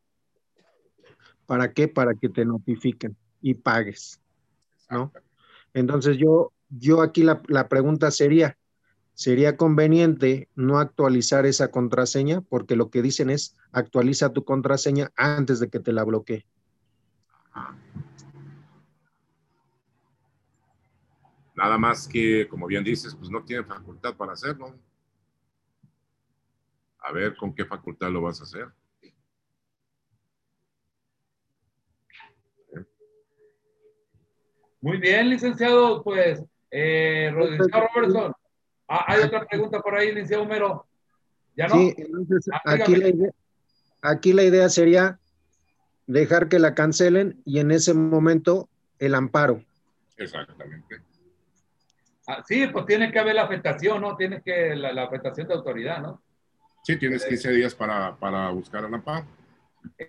¿Para 1.46 1.72
qué? 1.72 1.88
Para 1.88 2.14
que 2.14 2.28
te 2.30 2.44
notifiquen 2.44 3.16
y 3.40 3.54
pagues, 3.54 4.20
¿no? 4.90 5.12
Entonces, 5.74 6.16
yo, 6.18 6.52
yo 6.68 7.02
aquí 7.02 7.22
la, 7.22 7.42
la 7.48 7.68
pregunta 7.68 8.10
sería, 8.10 8.58
¿sería 9.14 9.56
conveniente 9.56 10.48
no 10.54 10.78
actualizar 10.78 11.46
esa 11.46 11.70
contraseña? 11.70 12.40
Porque 12.42 12.76
lo 12.76 12.90
que 12.90 13.02
dicen 13.02 13.30
es, 13.30 13.56
actualiza 13.72 14.32
tu 14.32 14.44
contraseña 14.44 15.12
antes 15.16 15.60
de 15.60 15.68
que 15.68 15.80
te 15.80 15.92
la 15.92 16.04
bloquee. 16.04 16.44
Nada 21.54 21.76
más 21.76 22.08
que, 22.08 22.48
como 22.48 22.66
bien 22.66 22.82
dices, 22.82 23.14
pues 23.14 23.28
no 23.30 23.44
tienen 23.44 23.66
facultad 23.66 24.16
para 24.16 24.32
hacerlo. 24.32 24.74
A 27.00 27.12
ver 27.12 27.36
con 27.36 27.54
qué 27.54 27.64
facultad 27.64 28.10
lo 28.10 28.22
vas 28.22 28.40
a 28.40 28.44
hacer. 28.44 28.68
Muy 34.80 34.96
bien, 34.98 35.28
licenciado, 35.28 36.02
pues, 36.02 36.42
eh, 36.70 37.30
Robertson. 37.32 38.32
Ah, 38.88 39.04
hay 39.06 39.22
otra 39.22 39.46
pregunta 39.46 39.80
por 39.80 39.94
ahí, 39.94 40.08
licenciado 40.08 40.44
Homero. 40.44 40.86
¿Ya 41.56 41.68
no? 41.68 41.74
Sí, 41.74 41.94
entonces 41.96 42.48
ah, 42.52 42.60
aquí, 42.64 42.96
la 42.96 43.08
idea, 43.08 43.30
aquí 44.00 44.32
la 44.32 44.42
idea 44.42 44.68
sería 44.68 45.18
dejar 46.06 46.48
que 46.48 46.58
la 46.58 46.74
cancelen 46.74 47.40
y 47.44 47.58
en 47.58 47.70
ese 47.70 47.94
momento 47.94 48.68
el 48.98 49.14
amparo. 49.14 49.62
Exactamente. 50.16 51.02
Ah, 52.26 52.42
sí, 52.46 52.66
pues 52.68 52.86
tiene 52.86 53.12
que 53.12 53.18
haber 53.18 53.34
la 53.34 53.42
afectación, 53.42 54.00
¿no? 54.00 54.16
Tiene 54.16 54.42
que 54.42 54.74
la, 54.76 55.02
afectación 55.02 55.46
de 55.48 55.54
autoridad, 55.54 56.00
¿no? 56.00 56.22
Sí, 56.84 56.96
tienes 56.96 57.24
15 57.24 57.52
días 57.52 57.74
para, 57.74 58.16
para 58.16 58.50
buscar 58.50 58.84
el 58.84 58.94
amparo. 58.94 59.26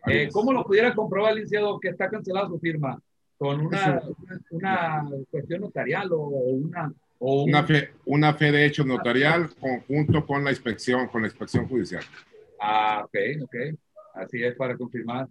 Eh, 0.07 0.30
¿Cómo 0.31 0.53
lo 0.53 0.64
pudiera 0.64 0.93
comprobar, 0.93 1.34
licenciado, 1.34 1.80
que 1.80 1.89
está 1.89 2.10
cancelada 2.10 2.48
su 2.48 2.60
firma? 2.60 3.02
¿Con 3.41 3.59
una, 3.59 4.03
una 4.51 5.09
cuestión 5.31 5.61
notarial 5.61 6.09
o 6.11 6.27
una... 6.27 6.93
O 7.18 7.43
una, 7.45 7.63
fe, 7.63 7.89
una 8.05 8.35
fe 8.35 8.51
de 8.51 8.68
hecho 8.68 8.84
notarial 8.84 9.49
conjunto 9.59 10.27
con 10.27 10.43
la 10.43 10.51
inspección, 10.51 11.07
con 11.07 11.23
la 11.23 11.27
inspección 11.27 11.68
judicial. 11.68 12.03
Ah, 12.59 13.01
ok, 13.03 13.15
ok. 13.41 13.55
Así 14.13 14.43
es 14.43 14.55
para 14.55 14.77
confirmar. 14.77 15.27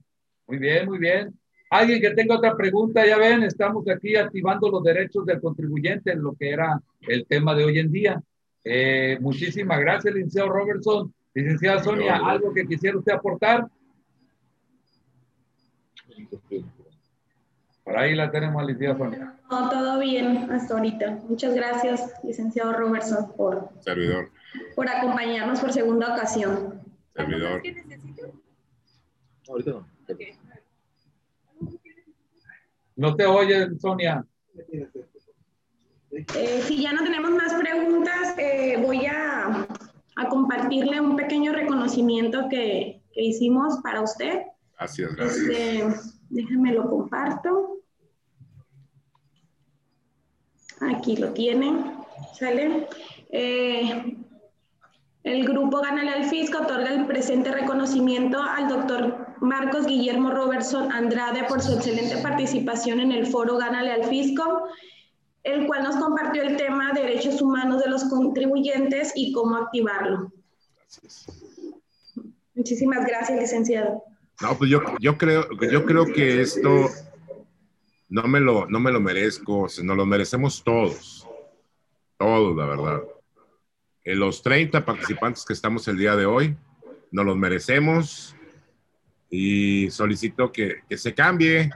Muy 0.48 0.58
bien, 0.58 0.86
muy 0.86 0.98
bien. 0.98 1.32
Alguien 1.70 2.00
que 2.00 2.10
tenga 2.10 2.34
otra 2.34 2.56
pregunta, 2.56 3.06
ya 3.06 3.16
ven, 3.16 3.44
estamos 3.44 3.88
aquí 3.88 4.16
activando 4.16 4.68
los 4.68 4.82
derechos 4.82 5.24
del 5.24 5.40
contribuyente 5.40 6.10
en 6.10 6.20
lo 6.20 6.34
que 6.34 6.50
era 6.50 6.82
el 7.02 7.24
tema 7.26 7.54
de 7.54 7.64
hoy 7.64 7.78
en 7.78 7.92
día. 7.92 8.20
Eh, 8.64 9.18
muchísimas 9.20 9.78
gracias, 9.78 10.12
licenciado 10.12 10.48
Robertson. 10.48 11.14
Licenciada 11.32 11.84
Sonia, 11.84 12.16
¿algo 12.16 12.52
que 12.52 12.66
quisiera 12.66 12.98
usted 12.98 13.12
aportar? 13.12 13.68
Por 17.90 17.98
ahí 17.98 18.14
la 18.14 18.30
tenemos, 18.30 18.64
licenciada 18.64 18.98
Sonia. 18.98 19.34
No, 19.50 19.68
todo 19.68 19.98
bien 19.98 20.48
hasta 20.52 20.74
ahorita. 20.74 21.18
Muchas 21.28 21.56
gracias, 21.56 22.12
licenciado 22.22 22.72
Robertson, 22.72 23.32
por, 23.36 23.68
Servidor. 23.80 24.30
por 24.76 24.88
acompañarnos 24.88 25.58
por 25.58 25.72
segunda 25.72 26.14
ocasión. 26.14 26.80
Servidor. 27.16 27.60
Ahorita 29.48 29.70
no. 29.72 29.86
No 32.94 33.16
te 33.16 33.26
oye, 33.26 33.68
Sonia. 33.80 34.24
Eh, 36.12 36.62
si 36.62 36.80
ya 36.80 36.92
no 36.92 37.02
tenemos 37.02 37.32
más 37.32 37.52
preguntas, 37.54 38.38
eh, 38.38 38.80
voy 38.80 39.06
a, 39.06 39.66
compartirle 40.28 41.00
un 41.00 41.16
pequeño 41.16 41.52
reconocimiento 41.52 42.48
que, 42.48 43.02
hicimos 43.16 43.80
para 43.82 44.00
usted. 44.00 44.42
Gracias, 44.78 45.14
gracias. 45.16 45.38
Este, 45.38 46.12
déjame 46.28 46.72
lo 46.72 46.88
comparto. 46.88 47.79
Aquí 50.80 51.16
lo 51.16 51.32
tienen. 51.32 51.94
¿Sale? 52.38 52.88
Eh, 53.30 54.16
el 55.22 55.44
grupo 55.44 55.80
Gánale 55.80 56.10
al 56.10 56.24
Fisco 56.24 56.62
otorga 56.62 56.92
el 56.92 57.06
presente 57.06 57.52
reconocimiento 57.52 58.42
al 58.42 58.68
doctor 58.68 59.26
Marcos 59.40 59.86
Guillermo 59.86 60.30
Robertson 60.30 60.90
Andrade 60.90 61.44
por 61.44 61.60
su 61.60 61.74
excelente 61.74 62.16
participación 62.18 63.00
en 63.00 63.12
el 63.12 63.26
foro 63.26 63.58
Gánale 63.58 63.92
al 63.92 64.04
Fisco, 64.04 64.68
el 65.42 65.66
cual 65.66 65.84
nos 65.84 65.96
compartió 65.96 66.42
el 66.42 66.56
tema 66.56 66.92
derechos 66.92 67.40
humanos 67.42 67.82
de 67.82 67.90
los 67.90 68.04
contribuyentes 68.04 69.12
y 69.14 69.32
cómo 69.32 69.56
activarlo. 69.56 70.32
Muchísimas 72.54 73.06
gracias, 73.06 73.38
licenciado. 73.38 74.02
No, 74.40 74.56
pues 74.56 74.70
yo, 74.70 74.80
yo, 75.00 75.18
creo, 75.18 75.46
yo 75.70 75.84
creo 75.84 76.06
que 76.06 76.40
esto 76.40 76.86
no 78.10 78.24
me 78.24 78.40
lo, 78.40 78.66
no 78.66 78.80
me 78.80 78.90
lo 78.90 79.00
merezco, 79.00 79.68
nos 79.82 79.96
lo 79.96 80.04
merecemos 80.04 80.62
todos, 80.62 81.26
todos, 82.18 82.56
la 82.56 82.66
verdad. 82.66 83.02
En 84.04 84.18
los 84.18 84.42
30 84.42 84.84
participantes 84.84 85.44
que 85.44 85.52
estamos 85.52 85.86
el 85.88 85.96
día 85.96 86.16
de 86.16 86.26
hoy, 86.26 86.56
nos 87.12 87.24
los 87.24 87.36
merecemos 87.36 88.36
y 89.30 89.90
solicito 89.90 90.50
que, 90.50 90.80
que, 90.88 90.96
se 90.96 91.14
cambie 91.14 91.70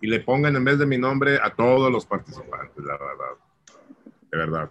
y 0.00 0.06
le 0.06 0.20
pongan 0.20 0.54
en 0.54 0.64
vez 0.64 0.78
de 0.78 0.86
mi 0.86 0.96
nombre 0.96 1.38
a 1.42 1.50
todos 1.50 1.90
los 1.90 2.06
participantes, 2.06 2.84
la 2.84 2.92
verdad. 2.92 3.36
De 4.30 4.38
verdad. 4.38 4.70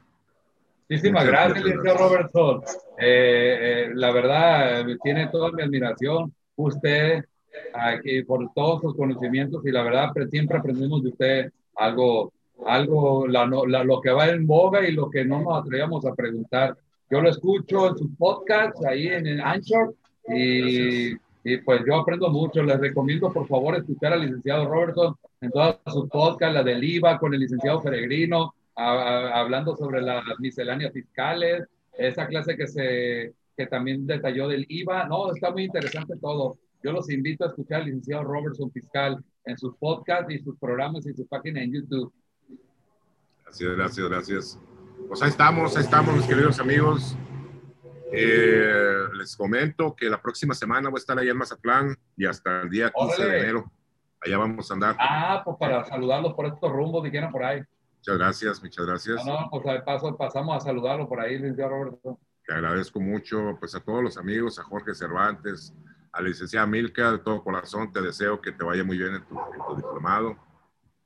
Muchísimas 0.89 1.25
gracias, 1.25 1.65
licenciado 1.65 1.97
Robertson. 1.97 2.61
Eh, 2.99 3.87
eh, 3.87 3.91
la 3.93 4.11
verdad, 4.11 4.85
tiene 5.01 5.27
toda 5.27 5.51
mi 5.51 5.63
admiración. 5.63 6.33
Usted, 6.55 7.25
aquí, 7.73 8.23
por 8.23 8.51
todos 8.53 8.81
sus 8.81 8.95
conocimientos 8.95 9.65
y 9.65 9.71
la 9.71 9.83
verdad, 9.83 10.11
siempre 10.29 10.57
aprendimos 10.57 11.03
de 11.03 11.09
usted 11.09 11.51
algo, 11.75 12.31
algo 12.65 13.27
la, 13.27 13.45
lo 13.45 14.01
que 14.01 14.11
va 14.11 14.29
en 14.29 14.45
boga 14.45 14.87
y 14.87 14.93
lo 14.93 15.09
que 15.09 15.25
no 15.25 15.41
nos 15.41 15.63
atrevemos 15.63 16.05
a 16.05 16.15
preguntar. 16.15 16.77
Yo 17.09 17.21
lo 17.21 17.29
escucho 17.29 17.89
en 17.89 17.97
sus 17.97 18.09
podcasts, 18.17 18.83
ahí 18.85 19.07
en 19.07 19.27
el 19.27 19.41
Anchor, 19.41 19.93
y 20.29 21.13
y 21.43 21.57
pues 21.57 21.81
yo 21.85 21.95
aprendo 21.95 22.29
mucho. 22.29 22.63
Les 22.63 22.79
recomiendo, 22.79 23.31
por 23.31 23.47
favor, 23.47 23.75
escuchar 23.75 24.13
al 24.13 24.21
licenciado 24.21 24.67
Robertson 24.67 25.15
en 25.41 25.51
todas 25.51 25.77
sus 25.87 26.09
podcasts, 26.09 26.53
la 26.53 26.63
del 26.63 26.83
IVA 26.83 27.19
con 27.19 27.33
el 27.33 27.41
licenciado 27.41 27.81
Peregrino, 27.81 28.53
hablando 28.75 29.75
sobre 29.75 30.01
las 30.01 30.23
misceláneas 30.39 30.93
fiscales, 30.93 31.63
esa 31.97 32.27
clase 32.27 32.55
que, 32.55 32.67
se, 32.67 33.33
que 33.57 33.67
también 33.67 34.07
detalló 34.07 34.47
del 34.47 34.65
IVA. 34.69 35.05
No, 35.05 35.31
está 35.33 35.51
muy 35.51 35.65
interesante 35.65 36.15
todo. 36.17 36.57
Yo 36.83 36.91
los 36.91 37.09
invito 37.09 37.45
a 37.45 37.47
escuchar 37.47 37.79
al 37.79 37.85
licenciado 37.85 38.25
Robertson 38.25 38.69
Fiscal 38.69 39.23
en 39.45 39.57
sus 39.57 39.73
podcasts 39.77 40.33
y 40.33 40.39
sus 40.39 40.57
programas 40.59 41.05
y 41.05 41.13
su 41.13 41.25
página 41.25 41.63
en 41.63 41.71
YouTube. 41.71 42.13
Gracias, 43.45 43.75
gracias, 43.75 44.09
gracias. 44.09 44.59
Pues 45.07 45.21
ahí 45.21 45.29
estamos, 45.29 45.77
ahí 45.77 45.83
estamos, 45.83 46.13
mis 46.13 46.25
queridos 46.25 46.59
amigos. 46.59 47.17
Eh, 48.11 49.05
les 49.17 49.35
comento 49.37 49.95
que 49.95 50.09
la 50.09 50.21
próxima 50.21 50.53
semana 50.53 50.89
voy 50.89 50.97
a 50.97 50.99
estar 50.99 51.17
allá 51.17 51.31
en 51.31 51.37
Mazatlán 51.37 51.95
y 52.17 52.25
hasta 52.25 52.63
el 52.63 52.69
día 52.69 52.91
15 52.91 53.25
de 53.25 53.39
enero. 53.39 53.71
Allá 54.19 54.37
vamos 54.37 54.69
a 54.69 54.73
andar. 54.73 54.95
Ah, 54.99 55.41
pues 55.45 55.55
para 55.57 55.85
saludarlos 55.85 56.33
por 56.33 56.47
estos 56.47 56.69
rumbos, 56.69 57.03
dijeron 57.03 57.31
por 57.31 57.45
ahí. 57.45 57.61
Muchas 57.97 58.17
gracias, 58.17 58.61
muchas 58.61 58.85
gracias. 58.85 59.25
No, 59.25 59.39
no, 59.39 59.49
pues 59.49 59.65
al 59.67 59.83
paso 59.85 60.17
pasamos 60.17 60.57
a 60.57 60.59
saludarlo 60.59 61.07
por 61.07 61.21
ahí, 61.21 61.37
licenciado 61.37 61.71
Roberto. 61.71 62.19
Te 62.45 62.53
agradezco 62.53 62.99
mucho, 62.99 63.55
pues 63.57 63.73
a 63.73 63.79
todos 63.79 64.03
los 64.03 64.17
amigos, 64.17 64.59
a 64.59 64.63
Jorge 64.63 64.93
Cervantes, 64.93 65.73
a 66.13 66.21
la 66.21 66.29
licenciada 66.29 66.67
Milka, 66.67 67.11
de 67.11 67.17
todo 67.17 67.43
corazón, 67.43 67.91
te 67.91 68.01
deseo 68.01 68.39
que 68.39 68.51
te 68.51 68.63
vaya 68.63 68.83
muy 68.83 68.97
bien 68.97 69.15
en 69.15 69.23
tu 69.25 69.75
diplomado. 69.75 70.37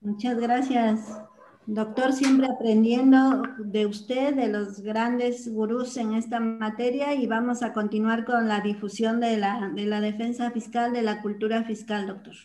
Muchas 0.01 0.37
gracias. 0.37 1.21
Doctor, 1.65 2.13
siempre 2.13 2.47
aprendiendo 2.47 3.43
de 3.57 3.85
usted, 3.85 4.35
de 4.35 4.47
los 4.47 4.81
grandes 4.81 5.51
gurús 5.51 5.97
en 5.97 6.13
esta 6.13 6.39
materia 6.39 7.13
y 7.13 7.27
vamos 7.27 7.63
a 7.63 7.73
continuar 7.73 8.25
con 8.25 8.47
la 8.47 8.61
difusión 8.61 9.19
de 9.19 9.37
la, 9.37 9.69
de 9.73 9.85
la 9.85 9.99
defensa 9.99 10.51
fiscal, 10.51 10.93
de 10.93 11.01
la 11.01 11.21
cultura 11.21 11.63
fiscal, 11.63 12.07
doctor. 12.07 12.35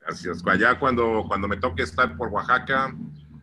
Gracias. 0.00 0.42
Allá 0.46 0.78
cuando, 0.78 1.24
cuando 1.26 1.46
me 1.48 1.58
toque 1.58 1.82
estar 1.82 2.16
por 2.16 2.28
Oaxaca, 2.28 2.94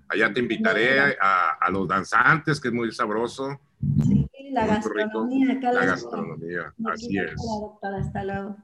allá 0.07 0.33
te 0.33 0.39
invitaré 0.39 0.99
a, 0.99 1.49
a 1.61 1.69
los 1.69 1.87
danzantes, 1.87 2.59
que 2.59 2.69
es 2.69 2.73
muy 2.73 2.91
sabroso. 2.91 3.59
Sí, 4.03 4.24
la 4.55 4.67
gastronomía. 4.67 5.53
Acá 5.53 5.73
la, 5.73 5.85
gastronomía, 5.85 6.73
así 6.91 7.17
es. 7.17 7.33
hasta 7.81 8.23
luego. 8.23 8.55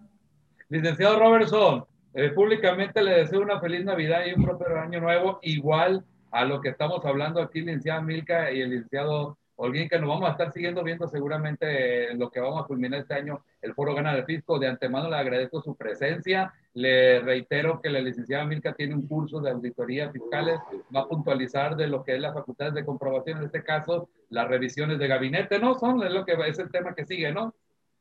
Licenciado 0.70 1.20
Robertson, 1.20 1.86
eh, 2.14 2.30
públicamente 2.30 3.04
le 3.04 3.12
deseo 3.20 3.42
una 3.42 3.60
feliz 3.60 3.84
Navidad 3.84 4.22
y 4.26 4.34
un 4.34 4.44
próspero 4.44 4.80
año 4.80 5.02
nuevo, 5.02 5.40
igual 5.42 6.04
a 6.32 6.46
lo 6.46 6.62
que 6.62 6.70
estamos 6.70 7.06
hablando 7.06 7.42
aquí, 7.42 7.60
licenciada 7.60 8.02
Milka 8.02 8.52
y 8.52 8.62
el 8.62 8.70
licenciado 8.70 9.38
Olguín, 9.58 9.90
que 9.90 10.00
nos 10.00 10.08
vamos 10.08 10.30
a 10.30 10.32
estar 10.32 10.52
siguiendo 10.54 10.82
viendo 10.84 11.08
seguramente 11.08 12.14
lo 12.16 12.32
que 12.32 12.40
vamos 12.40 12.64
a 12.64 12.68
culminar 12.68 13.02
este 13.02 13.14
año, 13.14 13.44
el 13.62 13.74
Foro 13.74 13.94
Gana 13.94 14.16
del 14.16 14.26
Fisco. 14.26 14.58
De 14.58 14.68
antemano 14.68 15.10
le 15.10 15.18
agradezco 15.18 15.62
su 15.62 15.76
presencia. 15.76 16.54
Le 16.74 17.20
reitero 17.20 17.82
que 17.82 17.90
la 17.90 18.00
licenciada 18.00 18.46
Milka 18.46 18.74
tiene 18.74 18.96
un 18.96 19.08
curso 19.08 19.42
de 19.42 19.52
auditoría 19.52 20.10
fiscales, 20.12 20.60
va 20.96 21.02
a 21.02 21.08
puntualizar 21.08 21.76
de 21.76 21.88
lo 21.88 22.04
que 22.04 22.16
es 22.16 22.22
las 22.22 22.34
facultades 22.34 22.74
de 22.74 22.86
comprobación, 22.86 23.40
en 23.40 23.46
este 23.46 23.64
caso, 23.64 24.10
las 24.30 24.48
revisiones 24.48 24.98
de 24.98 25.08
gabinete, 25.08 25.60
¿no? 25.60 25.78
Son 25.78 26.02
es 26.04 26.12
lo 26.12 26.26
que 26.26 26.34
es 26.48 26.60
el 26.60 26.72
tema 26.72 26.96
que 26.96 27.06
sigue, 27.06 27.32
¿no? 27.34 27.54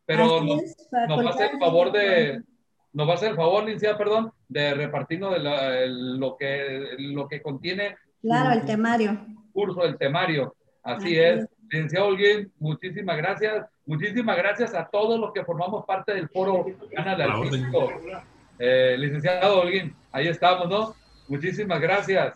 Pero 0.06 0.40
nos, 0.42 0.62
va 0.62 1.30
a 1.30 1.34
hacer 1.34 1.50
el 1.52 1.58
favor 1.58 1.92
de, 1.92 2.42
nos 2.92 3.08
va 3.08 3.12
a 3.12 3.14
hacer 3.16 3.30
el 3.30 3.36
favor, 3.36 3.64
licenciada, 3.64 3.98
perdón, 3.98 4.32
de 4.48 4.74
repartirnos 4.74 5.32
de 5.34 5.88
lo, 5.88 6.36
que, 6.36 6.94
lo 6.98 7.28
que 7.28 7.42
contiene. 7.42 7.96
Claro, 8.20 8.52
el 8.52 8.64
temario. 8.64 9.26
Curso, 9.52 9.84
el 9.84 9.98
temario 9.98 10.54
Así 10.82 11.18
es. 11.18 11.46
Licenciado 11.68 12.08
Holguín, 12.08 12.52
muchísimas 12.58 13.16
gracias. 13.16 13.66
Muchísimas 13.86 14.36
gracias 14.36 14.74
a 14.74 14.88
todos 14.88 15.20
los 15.20 15.32
que 15.32 15.44
formamos 15.44 15.84
parte 15.84 16.14
del 16.14 16.28
foro 16.28 16.66
Gana 16.90 17.16
del 17.16 17.30
eh, 18.60 18.96
licenciado 18.98 19.60
Holguín, 19.60 19.94
ahí 20.12 20.28
estamos, 20.28 20.68
¿no? 20.68 20.94
Muchísimas 21.28 21.80
gracias. 21.80 22.34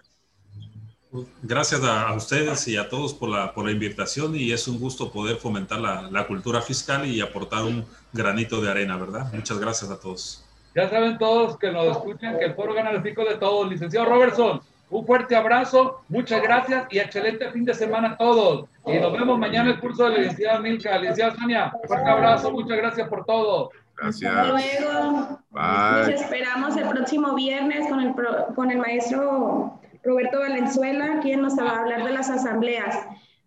Gracias 1.43 1.85
a, 1.85 2.13
ustedes 2.15 2.67
y 2.67 2.77
a 2.77 2.89
todos 2.89 3.15
por 3.15 3.29
la, 3.29 3.53
por 3.53 3.67
la 3.67 3.71
invitación 3.71 4.35
y 4.35 4.51
es 4.51 4.67
un 4.67 4.81
gusto 4.81 5.13
poder 5.13 5.37
fomentar 5.37 5.79
la, 5.79 6.09
la, 6.11 6.27
cultura 6.27 6.61
fiscal 6.61 7.07
y 7.07 7.21
aportar 7.21 7.63
un 7.63 7.85
granito 8.13 8.61
de 8.61 8.71
arena, 8.71 8.97
¿verdad? 8.97 9.33
Muchas 9.33 9.59
gracias 9.61 9.91
a 9.91 10.01
todos. 10.01 10.45
Ya 10.75 10.89
saben 10.89 11.19
todos 11.19 11.57
que 11.57 11.71
nos 11.71 11.97
escuchan 11.97 12.37
que 12.39 12.47
el 12.47 12.55
foro 12.55 12.75
gana 12.75 12.91
el 12.91 13.03
pico 13.03 13.25
de 13.25 13.37
todos. 13.37 13.71
Licenciado 13.71 14.07
Robertson, 14.07 14.61
un 14.91 15.07
fuerte 15.07 15.37
abrazo, 15.37 16.03
muchas 16.09 16.43
gracias 16.43 16.87
y 16.91 16.99
excelente 16.99 17.51
fin 17.51 17.65
de 17.65 17.75
semana 17.75 18.13
a 18.13 18.17
todos. 18.17 18.69
Y 18.87 18.99
nos 18.99 19.13
vemos 19.13 19.39
mañana 19.39 19.71
en 19.71 19.77
el 19.77 19.81
curso 19.81 20.05
de 20.05 20.11
la 20.11 20.19
licenciada 20.19 20.59
Milka. 20.59 20.99
Licenciada 20.99 21.37
Sonia, 21.37 21.73
fuerte 21.87 22.11
abrazo, 22.11 22.51
muchas 22.51 22.77
gracias 22.77 23.09
por 23.09 23.25
todo. 23.25 23.71
Gracias. 23.97 24.35
Hasta 24.35 24.49
luego. 24.49 25.41
Nos 25.51 26.09
esperamos 26.09 26.77
el 26.77 26.89
próximo 26.89 27.35
viernes 27.35 27.89
con 27.89 28.01
el, 28.01 28.15
con 28.55 28.71
el 28.71 28.79
maestro 28.79 29.81
Roberto 30.03 30.41
Valenzuela, 30.41 31.21
quien 31.23 31.43
nos 31.43 31.59
va 31.59 31.71
a 31.71 31.81
hablar 31.81 32.05
de 32.05 32.13
las 32.13 32.29
asambleas. 32.31 32.97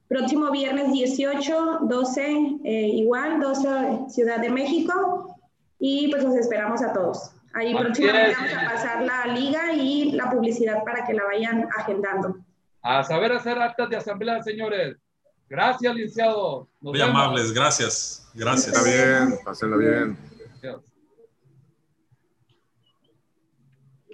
Próximo 0.07 0.51
viernes 0.51 0.91
18, 0.91 1.79
12, 1.81 2.59
eh, 2.63 2.71
igual, 2.93 3.41
12 3.41 4.09
Ciudad 4.09 4.39
de 4.39 4.49
México. 4.49 5.35
Y 5.79 6.09
pues 6.09 6.23
los 6.23 6.35
esperamos 6.35 6.81
a 6.81 6.93
todos. 6.93 7.31
Ahí 7.53 7.75
próximamente 7.75 8.35
vamos 8.35 8.53
a 8.53 8.71
pasar 8.71 9.01
la 9.03 9.33
liga 9.33 9.73
y 9.73 10.11
la 10.11 10.29
publicidad 10.29 10.83
para 10.83 11.05
que 11.05 11.13
la 11.13 11.23
vayan 11.25 11.67
agendando. 11.77 12.37
A 12.81 13.03
saber 13.03 13.31
hacer 13.33 13.59
actas 13.59 13.89
de 13.89 13.97
asamblea, 13.97 14.41
señores. 14.43 14.97
Gracias, 15.49 15.95
licenciado. 15.95 16.67
Muy 16.79 17.01
amables, 17.01 17.53
gracias. 17.53 18.29
Gracias. 18.33 18.75
Está 18.75 18.83
bien, 18.83 19.39
pásenlo 19.43 19.77
bien. 19.77 20.17
Yes. 20.63 20.96